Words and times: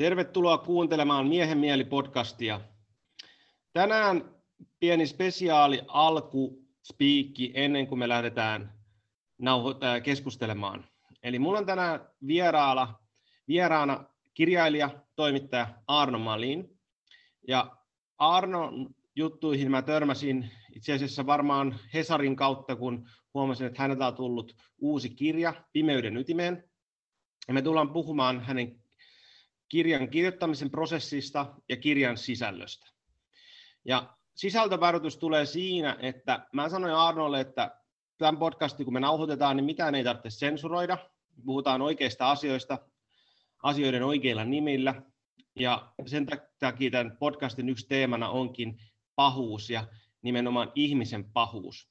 Tervetuloa 0.00 0.58
kuuntelemaan 0.58 1.26
Miehen 1.26 1.58
mieli 1.58 1.84
podcastia. 1.84 2.60
Tänään 3.72 4.34
pieni 4.78 5.06
spesiaali 5.06 5.82
alku 5.88 6.66
spiikki 6.82 7.52
ennen 7.54 7.86
kuin 7.86 7.98
me 7.98 8.08
lähdetään 8.08 8.72
äh, 9.46 10.02
keskustelemaan. 10.02 10.84
Eli 11.22 11.38
mulla 11.38 11.58
on 11.58 11.66
tänään 11.66 12.00
vieraala, 12.26 13.02
vieraana 13.48 14.04
kirjailija, 14.34 14.90
toimittaja 15.16 15.68
Arno 15.86 16.18
Malin. 16.18 16.78
Ja 17.48 17.76
Arnon 18.18 18.94
juttuihin 19.16 19.70
mä 19.70 19.82
törmäsin 19.82 20.50
itse 20.76 20.92
asiassa 20.92 21.26
varmaan 21.26 21.76
Hesarin 21.94 22.36
kautta, 22.36 22.76
kun 22.76 23.08
huomasin, 23.34 23.66
että 23.66 23.82
häneltä 23.82 24.06
on 24.06 24.14
tullut 24.14 24.56
uusi 24.78 25.10
kirja 25.10 25.54
Pimeyden 25.72 26.16
ytimeen. 26.16 26.64
Ja 27.48 27.54
me 27.54 27.62
tullaan 27.62 27.92
puhumaan 27.92 28.40
hänen 28.40 28.80
kirjan 29.70 30.10
kirjoittamisen 30.10 30.70
prosessista 30.70 31.54
ja 31.68 31.76
kirjan 31.76 32.16
sisällöstä. 32.16 32.86
Ja 33.84 34.16
sisältövaroitus 34.34 35.16
tulee 35.16 35.46
siinä, 35.46 35.96
että 36.00 36.46
mä 36.52 36.68
sanoin 36.68 36.94
Arnolle, 36.94 37.40
että 37.40 37.76
tämän 38.18 38.38
podcastin 38.38 38.84
kun 38.84 38.94
me 38.94 39.00
nauhoitetaan, 39.00 39.56
niin 39.56 39.64
mitään 39.64 39.94
ei 39.94 40.04
tarvitse 40.04 40.30
sensuroida. 40.30 40.98
Puhutaan 41.44 41.82
oikeista 41.82 42.30
asioista, 42.30 42.78
asioiden 43.62 44.02
oikeilla 44.02 44.44
nimillä. 44.44 45.02
Ja 45.58 45.92
sen 46.06 46.26
takia 46.58 46.90
tämän 46.90 47.16
podcastin 47.16 47.68
yksi 47.68 47.88
teemana 47.88 48.28
onkin 48.28 48.80
pahuus 49.14 49.70
ja 49.70 49.86
nimenomaan 50.22 50.72
ihmisen 50.74 51.32
pahuus. 51.32 51.88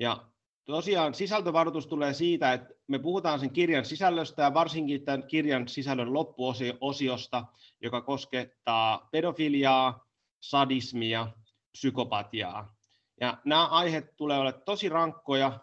Ja 0.00 0.28
tosiaan 0.64 1.14
sisältövaroitus 1.14 1.86
tulee 1.86 2.12
siitä, 2.12 2.52
että 2.52 2.74
me 2.86 2.98
puhutaan 2.98 3.40
sen 3.40 3.50
kirjan 3.50 3.84
sisällöstä 3.84 4.42
ja 4.42 4.54
varsinkin 4.54 5.04
tämän 5.04 5.26
kirjan 5.26 5.68
sisällön 5.68 6.12
loppuosiosta, 6.12 7.44
joka 7.80 8.00
koskettaa 8.00 9.08
pedofiliaa, 9.12 10.06
sadismia, 10.40 11.28
psykopatiaa. 11.72 12.74
Ja 13.20 13.38
nämä 13.44 13.66
aiheet 13.66 14.16
tulee 14.16 14.38
olla 14.38 14.52
tosi 14.52 14.88
rankkoja, 14.88 15.60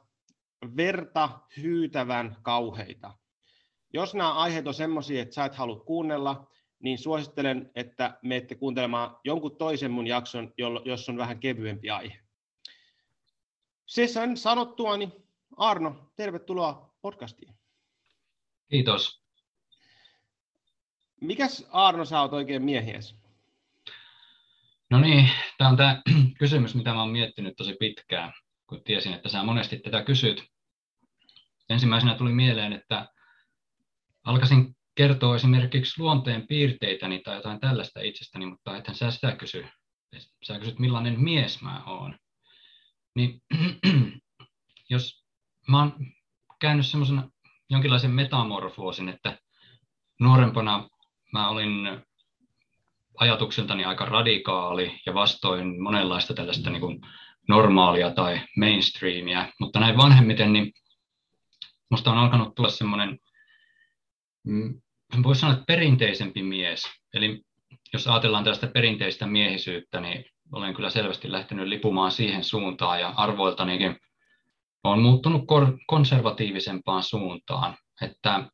verta 0.77 1.29
hyytävän 1.57 2.37
kauheita. 2.41 3.13
Jos 3.93 4.15
nämä 4.15 4.33
aiheet 4.33 4.67
on 4.67 4.73
sellaisia, 4.73 5.21
että 5.21 5.35
sä 5.35 5.45
et 5.45 5.55
halua 5.55 5.79
kuunnella, 5.79 6.47
niin 6.79 6.97
suosittelen, 6.97 7.71
että 7.75 8.17
menette 8.21 8.55
kuuntelemaan 8.55 9.17
jonkun 9.23 9.55
toisen 9.55 9.91
mun 9.91 10.07
jakson, 10.07 10.53
jos 10.85 11.09
on 11.09 11.17
vähän 11.17 11.39
kevyempi 11.39 11.89
aihe. 11.89 12.17
Se 13.91 14.07
sen 14.07 14.37
sanottua, 14.37 14.97
niin 14.97 15.13
Arno, 15.57 16.11
tervetuloa 16.15 16.95
podcastiin. 17.01 17.53
Kiitos. 18.69 19.23
Mikäs 21.21 21.67
Arno 21.71 22.05
sä 22.05 22.21
oot 22.21 22.33
oikein 22.33 22.63
miehies? 22.63 23.15
No 24.89 24.99
niin, 24.99 25.29
tämä 25.57 25.69
on 25.69 25.77
tämä 25.77 26.01
kysymys, 26.39 26.75
mitä 26.75 26.93
mä 26.93 26.99
oon 27.01 27.11
miettinyt 27.11 27.53
tosi 27.57 27.75
pitkään, 27.79 28.33
kun 28.67 28.83
tiesin, 28.83 29.13
että 29.13 29.29
sä 29.29 29.43
monesti 29.43 29.79
tätä 29.79 30.03
kysyt. 30.03 30.43
Ensimmäisenä 31.69 32.15
tuli 32.15 32.33
mieleen, 32.33 32.73
että 32.73 33.07
alkaisin 34.23 34.75
kertoa 34.95 35.35
esimerkiksi 35.35 36.01
luonteen 36.01 36.47
piirteitäni 36.47 37.19
tai 37.19 37.35
jotain 37.35 37.59
tällaista 37.59 38.01
itsestäni, 38.01 38.45
mutta 38.45 38.77
ethän 38.77 38.95
sä 38.95 39.11
sitä 39.11 39.31
kysy. 39.31 39.65
Sä 40.43 40.59
kysyt, 40.59 40.79
millainen 40.79 41.21
mies 41.21 41.61
mä 41.61 41.83
oon. 41.85 42.17
Niin 43.15 43.41
jos 44.89 45.25
mä 45.67 45.79
oon 45.79 45.93
käynyt 46.59 46.85
semmoisen 46.85 47.31
jonkinlaisen 47.69 48.11
metamorfoosin, 48.11 49.09
että 49.09 49.39
nuorempana 50.19 50.89
mä 51.33 51.49
olin 51.49 52.01
ajatukseltani 53.17 53.85
aika 53.85 54.05
radikaali 54.05 55.01
ja 55.05 55.13
vastoin 55.13 55.83
monenlaista 55.83 56.33
tällaista 56.33 56.69
niin 56.69 56.81
kuin 56.81 57.01
normaalia 57.47 58.11
tai 58.11 58.41
mainstreamia, 58.57 59.53
mutta 59.59 59.79
näin 59.79 59.97
vanhemmiten 59.97 60.53
niin 60.53 60.71
musta 61.89 62.11
on 62.11 62.17
alkanut 62.17 62.55
tulla 62.55 62.69
semmoinen, 62.69 63.19
mm, 64.43 64.81
voisi 65.23 65.41
sanoa, 65.41 65.53
että 65.53 65.65
perinteisempi 65.67 66.43
mies. 66.43 66.83
Eli 67.13 67.41
jos 67.93 68.07
ajatellaan 68.07 68.43
tästä 68.43 68.67
perinteistä 68.67 69.27
miehisyyttä, 69.27 70.01
niin 70.01 70.25
olen 70.51 70.73
kyllä 70.73 70.89
selvästi 70.89 71.31
lähtenyt 71.31 71.67
lipumaan 71.67 72.11
siihen 72.11 72.43
suuntaan 72.43 72.99
ja 72.99 73.13
arvoiltanikin 73.15 73.97
on 74.83 75.01
muuttunut 75.01 75.43
konservatiivisempaan 75.87 77.03
suuntaan. 77.03 77.77
Että 78.01 78.49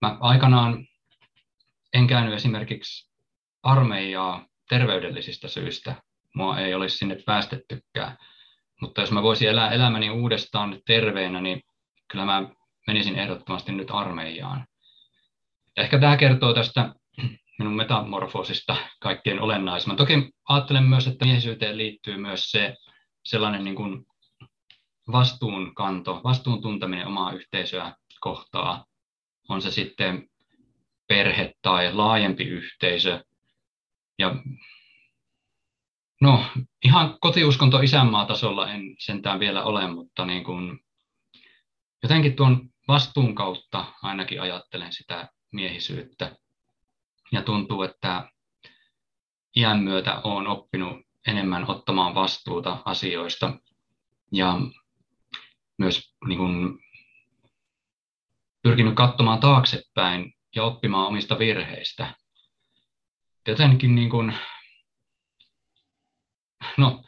mä 0.00 0.16
aikanaan 0.20 0.86
en 1.94 2.06
käynyt 2.06 2.34
esimerkiksi 2.34 3.10
armeijaa 3.62 4.46
terveydellisistä 4.68 5.48
syistä. 5.48 5.94
Mua 6.34 6.58
ei 6.58 6.74
olisi 6.74 6.96
sinne 6.96 7.16
päästettykään. 7.26 8.16
Mutta 8.80 9.00
jos 9.00 9.12
mä 9.12 9.22
voisin 9.22 9.48
elää 9.48 9.70
elämäni 9.70 10.10
uudestaan 10.10 10.80
terveenä, 10.86 11.40
niin 11.40 11.62
kyllä 12.08 12.24
mä 12.24 12.48
menisin 12.86 13.18
ehdottomasti 13.18 13.72
nyt 13.72 13.88
armeijaan. 13.90 14.66
Ehkä 15.76 15.98
tämä 15.98 16.16
kertoo 16.16 16.54
tästä 16.54 16.94
minun 17.60 17.76
metamorfoosista 17.76 18.76
kaikkein 19.00 19.40
olennaisimman. 19.40 19.96
Toki 19.96 20.30
ajattelen 20.48 20.84
myös, 20.84 21.06
että 21.06 21.24
miehisyyteen 21.24 21.76
liittyy 21.78 22.16
myös 22.16 22.50
se 22.50 22.76
sellainen 23.24 23.64
niin 23.64 23.76
kuin 23.76 24.06
vastuunkanto, 25.12 26.20
vastuun 26.24 26.62
tunteminen 26.62 27.06
omaa 27.06 27.32
yhteisöä 27.32 27.94
kohtaa. 28.20 28.84
On 29.48 29.62
se 29.62 29.70
sitten 29.70 30.28
perhe 31.08 31.54
tai 31.62 31.94
laajempi 31.94 32.44
yhteisö. 32.44 33.24
Ja 34.18 34.34
no, 36.20 36.44
ihan 36.84 37.18
kotiuskonto 37.20 37.80
isänmaa 37.80 38.26
tasolla 38.26 38.72
en 38.72 38.82
sentään 38.98 39.40
vielä 39.40 39.64
ole, 39.64 39.90
mutta 39.94 40.26
niin 40.26 40.44
kuin, 40.44 40.78
jotenkin 42.02 42.36
tuon 42.36 42.70
vastuun 42.88 43.34
kautta 43.34 43.84
ainakin 44.02 44.40
ajattelen 44.40 44.92
sitä 44.92 45.28
miehisyyttä 45.52 46.36
ja 47.32 47.42
tuntuu, 47.42 47.82
että 47.82 48.30
iän 49.56 49.78
myötä 49.78 50.20
olen 50.20 50.46
oppinut 50.46 50.96
enemmän 51.26 51.70
ottamaan 51.70 52.14
vastuuta 52.14 52.82
asioista 52.84 53.58
ja 54.32 54.60
myös 55.78 56.14
niin 56.26 56.38
kuin, 56.38 56.78
pyrkinyt 58.62 58.94
katsomaan 58.94 59.40
taaksepäin 59.40 60.32
ja 60.56 60.64
oppimaan 60.64 61.06
omista 61.06 61.38
virheistä. 61.38 62.14
Jotenkin 63.48 63.94
niin 63.94 64.10
kuin, 64.10 64.34
no, 66.76 67.04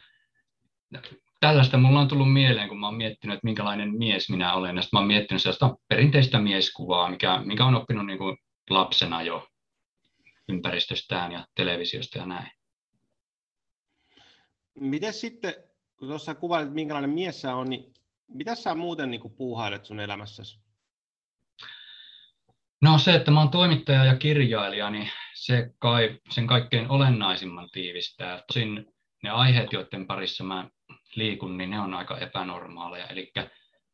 tällaista 1.39 1.77
mulla 1.77 1.99
on 1.99 2.07
tullut 2.07 2.33
mieleen, 2.33 2.69
kun 2.69 2.79
mä 2.79 2.87
oon 2.87 2.97
miettinyt, 2.97 3.33
että 3.33 3.47
minkälainen 3.47 3.97
mies 3.97 4.29
minä 4.29 4.53
olen. 4.53 4.75
Ja 4.75 4.83
mä 4.93 4.99
oon 4.99 5.07
miettinyt 5.07 5.41
sellaista 5.41 5.75
perinteistä 5.89 6.39
mieskuvaa, 6.39 7.09
mikä, 7.09 7.41
mikä 7.45 7.65
on 7.65 7.75
oppinut 7.75 8.05
niin 8.05 8.17
kuin 8.17 8.37
lapsena 8.69 9.21
jo 9.21 9.47
ympäristöstään 10.49 11.31
ja 11.31 11.47
televisiosta 11.55 12.17
ja 12.17 12.25
näin. 12.25 12.51
Miten 14.79 15.13
sitten, 15.13 15.53
kun 15.95 16.07
tuossa 16.07 16.35
kuvailit, 16.35 16.73
minkälainen 16.73 17.09
mies 17.09 17.41
sä 17.41 17.55
on, 17.55 17.69
niin 17.69 17.93
mitä 18.27 18.55
sä 18.55 18.75
muuten 18.75 19.11
niin 19.11 19.21
kuin 19.21 19.33
puuhailet 19.33 19.85
sun 19.85 19.99
elämässäsi? 19.99 20.59
No 22.81 22.97
se, 22.97 23.15
että 23.15 23.31
mä 23.31 23.39
oon 23.39 23.49
toimittaja 23.49 24.05
ja 24.05 24.15
kirjailija, 24.15 24.89
niin 24.89 25.09
se 25.33 25.73
kai 25.79 26.19
sen 26.29 26.47
kaikkein 26.47 26.89
olennaisimman 26.89 27.69
tiivistää. 27.71 28.43
Tosin 28.47 28.93
ne 29.23 29.29
aiheet, 29.29 29.73
joiden 29.73 30.07
parissa 30.07 30.43
mä 30.43 30.69
liikun, 31.15 31.57
niin 31.57 31.69
ne 31.69 31.79
on 31.79 31.93
aika 31.93 32.17
epänormaaleja. 32.17 33.07
Eli 33.07 33.31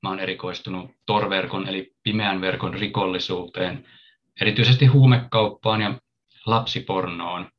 mä 0.04 0.10
oon 0.10 0.20
erikoistunut 0.20 0.92
torverkon 1.06 1.68
eli 1.68 1.96
pimeän 2.04 2.42
verkon 2.42 2.74
rikollisuuteen, 2.74 3.88
erityisesti 4.42 4.86
huumekauppaan 4.86 5.82
ja 5.82 6.00
lapsipornoon. 6.46 7.50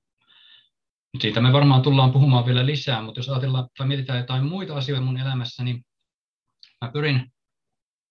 Siitä 1.20 1.40
me 1.40 1.52
varmaan 1.52 1.82
tullaan 1.82 2.12
puhumaan 2.12 2.46
vielä 2.46 2.66
lisää, 2.66 3.02
mutta 3.02 3.18
jos 3.18 3.28
ajatellaan 3.28 3.68
tai 3.78 3.86
mietitään 3.86 4.18
jotain 4.18 4.44
muita 4.44 4.76
asioita 4.76 5.04
mun 5.04 5.20
elämässä, 5.20 5.64
niin 5.64 5.84
mä 6.80 6.90
pyrin 6.92 7.32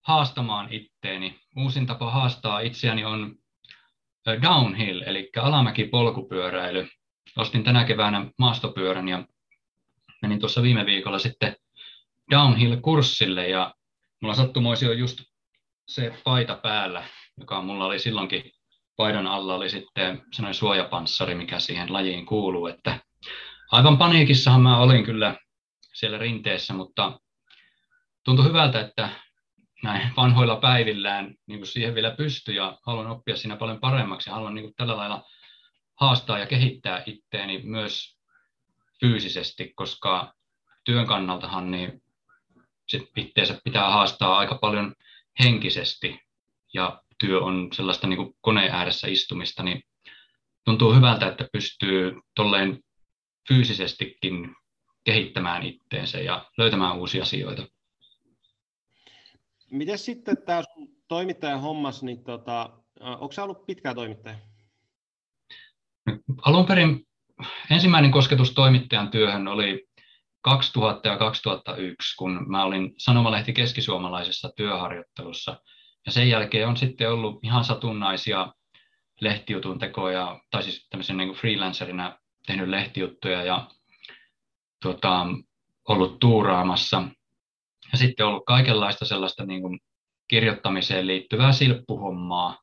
haastamaan 0.08 0.74
itteeni. 0.74 1.40
Uusin 1.58 1.86
tapa 1.86 2.12
haastaa 2.12 2.60
itseäni 2.60 3.06
on 3.06 3.36
downhill, 4.42 5.02
eli 5.06 5.30
alamäki 5.42 5.86
polkupyöräily. 5.86 6.88
Ostin 7.38 7.64
tänä 7.64 7.86
keväänä 7.86 8.32
maastopyörän 8.38 9.08
ja 9.08 9.26
menin 10.22 10.40
tuossa 10.40 10.62
viime 10.62 10.86
viikolla 10.86 11.20
sitten 11.20 11.56
downhill-kurssille 12.32 13.48
ja 13.50 13.76
mulla 14.22 14.36
sattumoisi 14.36 14.88
on 14.88 14.98
just 14.98 15.20
se 15.88 16.14
paita 16.24 16.56
päällä, 16.56 17.04
joka 17.38 17.62
mulla 17.62 17.86
oli 17.86 18.00
silloinkin 18.00 18.52
paidan 19.00 19.28
alla 19.28 19.56
oli 19.56 19.70
sitten 19.70 20.22
sellainen 20.34 20.54
suojapanssari, 20.54 21.36
mikä 21.36 21.60
siihen 21.60 21.94
lajiin 21.94 22.26
kuuluu, 22.26 22.68
että 22.68 23.00
aivan 23.72 23.98
paniikissahan 23.98 24.62
mä 24.62 24.78
olin 24.78 25.06
kyllä 25.06 25.36
siellä 25.94 26.18
rinteessä, 26.18 26.74
mutta 26.74 27.20
tuntui 28.24 28.46
hyvältä, 28.46 28.80
että 28.80 29.10
näin 29.84 30.12
vanhoilla 30.18 30.56
päivillään 30.56 31.36
niin 31.48 31.60
kuin 31.60 31.68
siihen 31.68 31.96
vielä 31.96 32.12
pysty 32.12 32.54
ja 32.54 32.78
haluan 32.86 33.08
oppia 33.08 33.36
siinä 33.36 33.56
paljon 33.56 33.80
paremmaksi 33.80 34.30
ja 34.30 34.34
haluan 34.34 34.56
niin 34.56 34.66
kuin 34.66 34.76
tällä 34.76 34.98
lailla 34.98 35.24
haastaa 35.96 36.40
ja 36.40 36.46
kehittää 36.46 37.04
itteeni 37.06 37.62
myös 37.64 38.18
fyysisesti, 39.00 39.74
koska 39.76 40.34
työn 40.84 41.08
kannaltahan 41.08 41.72
niin 41.72 42.02
sit 42.88 43.04
itteensä 43.18 43.62
pitää 43.64 43.90
haastaa 43.90 44.38
aika 44.38 44.56
paljon 44.56 44.96
henkisesti 45.40 46.22
ja 46.74 47.02
työ 47.20 47.40
on 47.40 47.70
sellaista 47.74 48.08
niin 48.08 48.18
kuin 48.18 48.36
koneen 48.42 48.72
ääressä 48.72 49.08
istumista, 49.08 49.64
niin 49.64 49.84
tuntuu 50.66 50.94
hyvältä, 50.94 51.28
että 51.28 51.48
pystyy 51.54 52.16
tolleen 52.36 52.80
fyysisestikin 53.48 54.56
kehittämään 55.04 55.64
itteensä 55.64 56.20
ja 56.20 56.46
löytämään 56.58 56.98
uusia 56.98 57.24
asioita. 57.24 57.68
Miten 59.72 59.98
sitten 59.98 60.38
tämä 60.46 60.64
toimittajan 61.08 61.62
hommas, 61.62 62.04
niin 62.04 62.24
tota, 62.24 62.70
onko 63.00 63.32
se 63.32 63.42
ollut 63.42 63.66
pitkä 63.66 63.94
toimittaja? 63.94 64.36
Alun 66.42 66.66
perin 66.66 67.08
ensimmäinen 67.72 68.12
kosketus 68.12 68.52
toimittajan 68.52 69.12
työhön 69.12 69.48
oli 69.48 69.88
2000 70.42 71.10
ja 71.10 71.18
2001, 71.18 72.16
kun 72.18 72.46
mä 72.48 72.64
olin 72.64 72.94
Sanomalehti 72.98 73.54
keskisuomalaisessa 73.54 74.52
työharjoittelussa. 74.56 75.62
Ja 76.10 76.14
sen 76.14 76.30
jälkeen 76.30 76.68
on 76.68 76.78
sitten 76.78 77.12
ollut 77.12 77.40
ihan 77.44 77.64
satunnaisia 77.64 78.54
lehtijutun 79.22 79.80
tekoja, 79.80 80.40
tai 80.52 80.64
siis 80.64 80.88
tämmöisen 80.90 81.18
niin 81.18 81.34
freelancerina 81.34 82.18
tehnyt 82.48 82.70
lehtijuttuja 82.70 83.44
ja 83.44 83.68
tuota, 84.82 85.28
ollut 85.88 86.20
tuuraamassa. 86.20 87.04
Ja 87.92 87.98
sitten 87.98 88.26
ollut 88.26 88.46
kaikenlaista 88.46 89.06
sellaista 89.06 89.46
niin 89.46 89.62
kuin 89.62 89.80
kirjoittamiseen 90.28 91.08
liittyvää 91.08 91.52
silppuhommaa, 91.52 92.58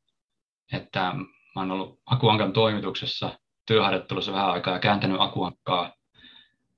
että 0.73 1.01
mä 1.01 1.61
oon 1.63 1.71
ollut 1.71 2.01
Akuankan 2.07 2.53
toimituksessa 2.53 3.39
työharjoittelussa 3.67 4.33
vähän 4.33 4.51
aikaa 4.51 4.75
ja 4.75 4.81
kääntänyt 4.81 5.21
Akuankkaa 5.21 5.93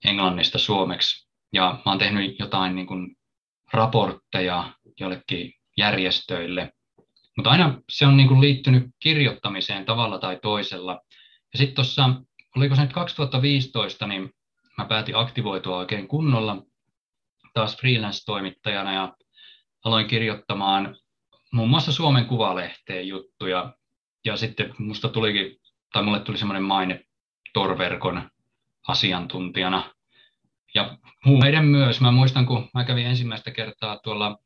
englannista 0.05 0.59
suomeksi. 0.59 1.29
Ja 1.53 1.81
mä 1.87 1.93
oon 1.93 1.99
tehnyt 1.99 2.39
jotain 2.39 2.75
niin 2.75 2.87
kuin 2.87 3.17
raportteja 3.73 4.73
jollekin 5.01 5.58
järjestöille, 5.79 6.73
mutta 7.37 7.51
aina 7.51 7.81
se 7.91 8.07
on 8.07 8.17
niin 8.17 8.29
kuin 8.29 8.41
liittynyt 8.41 8.85
kirjoittamiseen 8.99 9.85
tavalla 9.85 10.19
tai 10.19 10.39
toisella. 10.43 11.01
Ja 11.53 11.59
sitten 11.59 11.75
tuossa, 11.75 12.11
oliko 12.57 12.75
se 12.75 12.83
nyt 12.83 12.93
2015, 12.93 14.07
niin 14.07 14.31
mä 14.79 14.85
päätin 14.85 15.17
aktivoitua 15.17 15.77
oikein 15.77 16.09
kunnolla 16.09 16.63
taas 17.55 17.77
freelance-toimittajana 17.77 18.93
ja 18.93 19.17
aloin 19.85 20.07
kirjoittamaan 20.07 20.97
muun 21.53 21.71
muassa 21.71 21.93
Suomen 21.93 22.27
Kuvalehteen 22.27 23.09
juttuja. 23.09 23.75
Ja 24.25 24.37
sitten 24.37 24.75
musta 24.79 25.09
tulikin, 25.09 25.57
tai 25.93 26.03
mulle 26.03 26.21
tuli 26.21 26.39
semmoinen 26.39 26.63
maine 26.63 27.05
Torverkon 27.53 28.31
asiantuntijana. 28.89 29.95
Ja 30.75 30.99
huumeiden 31.25 31.65
myös. 31.65 32.01
Mä 32.01 32.11
muistan, 32.11 32.47
kun 32.47 32.69
mä 32.75 32.85
kävin 32.85 33.07
ensimmäistä 33.07 33.51
kertaa 33.51 33.99
tuolla 33.99 34.39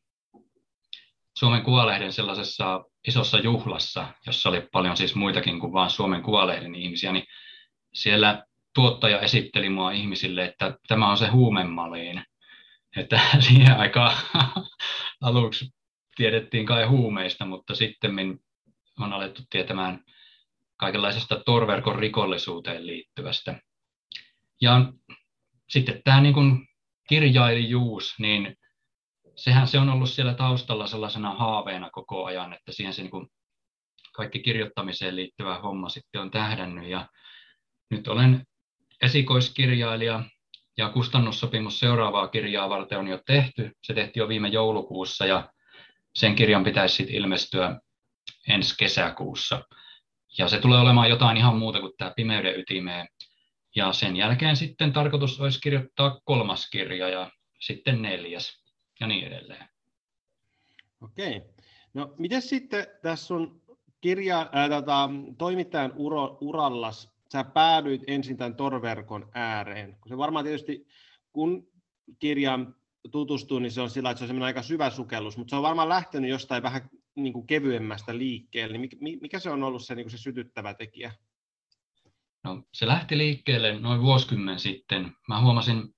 Suomen 1.38 1.62
Kuvalehden 1.62 2.12
sellaisessa 2.12 2.84
isossa 3.08 3.38
juhlassa, 3.38 4.06
jossa 4.26 4.48
oli 4.48 4.60
paljon 4.72 4.96
siis 4.96 5.14
muitakin 5.14 5.60
kuin 5.60 5.72
vain 5.72 5.90
Suomen 5.90 6.22
Kuvalehden 6.22 6.74
ihmisiä, 6.74 7.12
niin 7.12 7.26
siellä 7.94 8.46
tuottaja 8.74 9.20
esitteli 9.20 9.68
mua 9.68 9.92
ihmisille, 9.92 10.44
että 10.44 10.78
tämä 10.88 11.10
on 11.10 11.16
se 11.16 11.28
huumemaliin. 11.28 12.24
Että 12.96 13.20
siihen 13.48 13.78
aikaan 13.78 14.16
aluksi 15.20 15.74
tiedettiin 16.16 16.66
kai 16.66 16.84
huumeista, 16.84 17.44
mutta 17.44 17.74
sitten 17.74 18.38
on 19.00 19.12
alettu 19.12 19.42
tietämään 19.50 20.04
kaikenlaisesta 20.76 21.42
torverkon 21.46 21.96
rikollisuuteen 21.96 22.86
liittyvästä. 22.86 23.60
Ja 24.60 24.92
sitten 25.68 26.02
tämä 26.04 26.20
niin 26.20 26.68
kirjailijuus, 27.08 28.14
niin 28.18 28.56
sehän 29.42 29.66
se 29.66 29.78
on 29.78 29.88
ollut 29.88 30.10
siellä 30.10 30.34
taustalla 30.34 30.86
sellaisena 30.86 31.34
haaveena 31.34 31.90
koko 31.90 32.24
ajan, 32.24 32.52
että 32.52 32.72
siihen 32.72 32.94
se 32.94 33.02
niin 33.02 33.10
kuin 33.10 33.26
kaikki 34.12 34.38
kirjoittamiseen 34.38 35.16
liittyvä 35.16 35.58
homma 35.58 35.88
sitten 35.88 36.20
on 36.20 36.30
tähdännyt. 36.30 36.88
Ja 36.88 37.08
nyt 37.90 38.08
olen 38.08 38.46
esikoiskirjailija 39.02 40.24
ja 40.76 40.88
kustannussopimus 40.88 41.78
seuraavaa 41.78 42.28
kirjaa 42.28 42.68
varten 42.68 42.98
on 42.98 43.08
jo 43.08 43.20
tehty. 43.26 43.70
Se 43.82 43.94
tehtiin 43.94 44.20
jo 44.20 44.28
viime 44.28 44.48
joulukuussa 44.48 45.26
ja 45.26 45.52
sen 46.14 46.34
kirjan 46.34 46.64
pitäisi 46.64 46.94
sitten 46.94 47.16
ilmestyä 47.16 47.80
ensi 48.48 48.74
kesäkuussa. 48.78 49.62
Ja 50.38 50.48
se 50.48 50.58
tulee 50.58 50.80
olemaan 50.80 51.10
jotain 51.10 51.36
ihan 51.36 51.56
muuta 51.56 51.80
kuin 51.80 51.92
tämä 51.98 52.12
Pimeyden 52.16 52.60
ytimeen. 52.60 53.08
Ja 53.76 53.92
sen 53.92 54.16
jälkeen 54.16 54.56
sitten 54.56 54.92
tarkoitus 54.92 55.40
olisi 55.40 55.60
kirjoittaa 55.60 56.20
kolmas 56.24 56.70
kirja 56.70 57.08
ja 57.08 57.30
sitten 57.60 58.02
neljäs 58.02 58.61
ja 59.02 59.06
niin 59.06 59.26
edelleen. 59.26 59.68
Okei. 61.00 61.42
No 61.94 62.14
miten 62.18 62.42
sitten 62.42 62.86
tässä 63.02 63.26
sun 63.26 63.62
kirja, 64.00 64.48
ää, 64.52 64.68
tota, 64.68 65.10
toimittajan 65.38 65.92
uro, 65.96 66.38
urallas, 66.40 67.12
sä 67.32 67.44
päädyit 67.44 68.02
ensin 68.06 68.36
tämän 68.36 68.56
torverkon 68.56 69.30
ääreen? 69.34 69.96
Kun 70.00 70.08
se 70.08 70.18
varmaan 70.18 70.44
tietysti, 70.44 70.86
kun 71.32 71.68
kirjan 72.18 72.74
tutustuu, 73.10 73.58
niin 73.58 73.72
se 73.72 73.80
on 73.80 73.90
sillä, 73.90 74.10
että 74.10 74.26
se 74.26 74.32
on 74.32 74.42
aika 74.42 74.62
syvä 74.62 74.90
sukellus, 74.90 75.36
mutta 75.36 75.50
se 75.50 75.56
on 75.56 75.62
varmaan 75.62 75.88
lähtenyt 75.88 76.30
jostain 76.30 76.62
vähän 76.62 76.90
niin 77.14 77.32
kuin 77.32 77.46
kevyemmästä 77.46 78.18
liikkeelle. 78.18 78.78
Niin 78.78 79.18
mikä 79.20 79.38
se 79.38 79.50
on 79.50 79.62
ollut 79.62 79.84
se, 79.84 79.94
niin 79.94 80.04
kuin 80.04 80.10
se 80.10 80.18
sytyttävä 80.18 80.74
tekijä? 80.74 81.12
No, 82.44 82.62
se 82.72 82.86
lähti 82.86 83.18
liikkeelle 83.18 83.80
noin 83.80 84.02
vuosikymmen 84.02 84.58
sitten. 84.58 85.12
Mä 85.28 85.40
huomasin, 85.40 85.94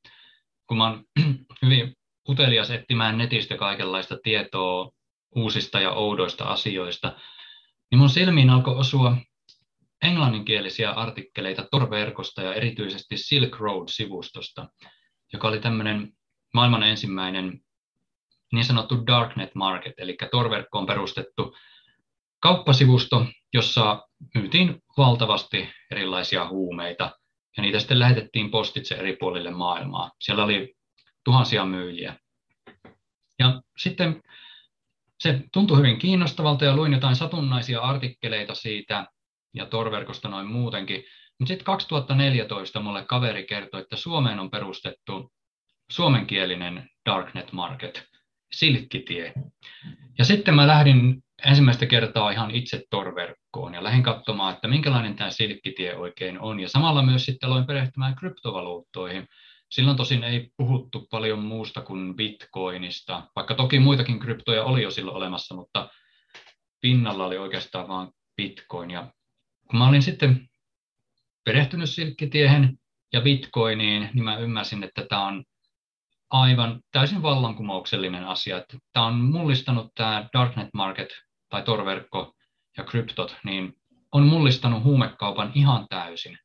kun 0.67 0.77
mä 0.77 0.91
oon 0.91 1.05
hyvin 1.63 1.97
utelias 2.29 2.71
etsimään 2.71 3.19
netistä 3.19 3.57
kaikenlaista 3.57 4.17
tietoa 4.23 4.91
uusista 5.37 5.81
ja 5.81 5.93
oudoista 5.93 6.45
asioista, 6.45 7.17
niin 7.91 7.99
mun 7.99 8.11
silmiin 8.11 8.51
alkoi 8.51 8.77
osua 8.77 9.17
englanninkielisiä 10.03 10.91
artikkeleita 10.91 11.67
Tor-verkosta 11.71 12.43
ja 12.43 12.55
erityisesti 12.55 13.17
Silk 13.17 13.57
Road-sivustosta, 13.61 14.69
joka 15.33 15.49
oli 15.49 15.61
tämmöinen 15.61 16.13
maailman 16.55 16.83
ensimmäinen 16.83 17.61
niin 18.53 18.65
sanottu 18.65 19.07
Darknet 19.07 19.55
Market, 19.55 19.95
eli 19.99 20.17
Tor-verkkoon 20.31 20.87
perustettu 20.87 21.57
kauppasivusto, 22.41 23.27
jossa 23.55 24.09
myytiin 24.35 24.83
valtavasti 24.99 25.69
erilaisia 25.91 26.49
huumeita, 26.49 27.11
ja 27.57 27.63
niitä 27.63 27.79
sitten 27.79 27.99
lähetettiin 27.99 28.51
postitse 28.51 28.95
eri 28.95 29.17
puolille 29.17 29.51
maailmaa. 29.51 30.11
Siellä 30.21 30.45
oli 30.45 30.75
tuhansia 31.25 31.65
myyjiä. 31.65 32.17
Ja 33.39 33.63
sitten 33.79 34.23
se 35.21 35.41
tuntui 35.53 35.79
hyvin 35.79 35.99
kiinnostavalta 35.99 36.65
ja 36.65 36.77
luin 36.77 36.93
jotain 36.93 37.17
satunnaisia 37.17 37.81
artikkeleita 37.81 38.55
siitä 38.55 39.07
ja 39.55 39.67
torverkosta 39.67 40.29
noin 40.29 40.47
muutenkin. 40.47 41.05
Mutta 41.39 41.49
sitten 41.49 41.65
2014 41.65 42.81
mulle 42.81 43.05
kaveri 43.05 43.47
kertoi, 43.47 43.81
että 43.81 43.97
Suomeen 43.97 44.41
on 44.41 44.51
perustettu 44.51 45.33
suomenkielinen 45.91 46.89
Darknet 47.07 47.53
Market, 47.53 48.05
Silkkitie. 48.53 49.33
Ja 50.19 50.25
sitten 50.25 50.55
mä 50.55 50.67
lähdin 50.67 51.23
ensimmäistä 51.47 51.87
kertaa 51.87 52.31
ihan 52.31 52.51
itse 52.51 52.83
torverkkoon 52.91 53.75
ja 53.75 53.85
lähdin 53.85 54.03
katsomaan, 54.03 54.55
että 54.55 54.69
minkälainen 54.69 55.17
tämä 55.17 55.31
Silkkitie 55.31 55.97
oikein 55.97 56.41
on. 56.41 56.61
Ja 56.61 56.69
samalla 56.69 57.03
myös 57.03 57.25
sitten 57.25 57.49
aloin 57.49 57.67
perehtymään 57.67 58.15
kryptovaluuttoihin– 58.17 59.29
Silloin 59.71 59.97
tosin 59.97 60.25
ei 60.25 60.51
puhuttu 60.57 61.07
paljon 61.11 61.39
muusta 61.39 61.81
kuin 61.81 62.17
bitcoinista, 62.17 63.23
vaikka 63.37 63.55
toki 63.55 63.79
muitakin 63.79 64.21
kryptoja 64.21 64.65
oli 64.65 64.83
jo 64.83 64.91
silloin 64.91 65.17
olemassa, 65.17 65.55
mutta 65.55 65.89
pinnalla 66.81 67.27
oli 67.27 67.39
oikeastaan 67.39 67.89
vain 67.89 68.09
bitcoin. 68.37 68.91
Ja 68.91 69.13
kun 69.71 69.79
mä 69.79 69.89
olin 69.89 70.03
sitten 70.03 70.49
perehtynyt 71.45 71.91
silkkitiehen 71.91 72.79
ja 73.13 73.21
bitcoiniin, 73.21 74.11
niin 74.15 74.25
mä 74.25 74.37
ymmärsin, 74.37 74.83
että 74.83 75.07
tämä 75.09 75.27
on 75.27 75.45
aivan 76.31 76.81
täysin 76.93 77.23
vallankumouksellinen 77.23 78.25
asia. 78.25 78.65
Tämä 78.93 79.07
on 79.07 79.15
mullistanut 79.15 79.95
tämä 79.95 80.29
Darknet 80.33 80.69
Market 80.75 81.09
tai 81.49 81.63
torverkko 81.63 82.33
ja 82.77 82.85
kryptot, 82.85 83.37
niin 83.45 83.75
on 84.13 84.27
mullistanut 84.27 84.83
huumekaupan 84.83 85.53
ihan 85.55 85.87
täysin 85.89 86.39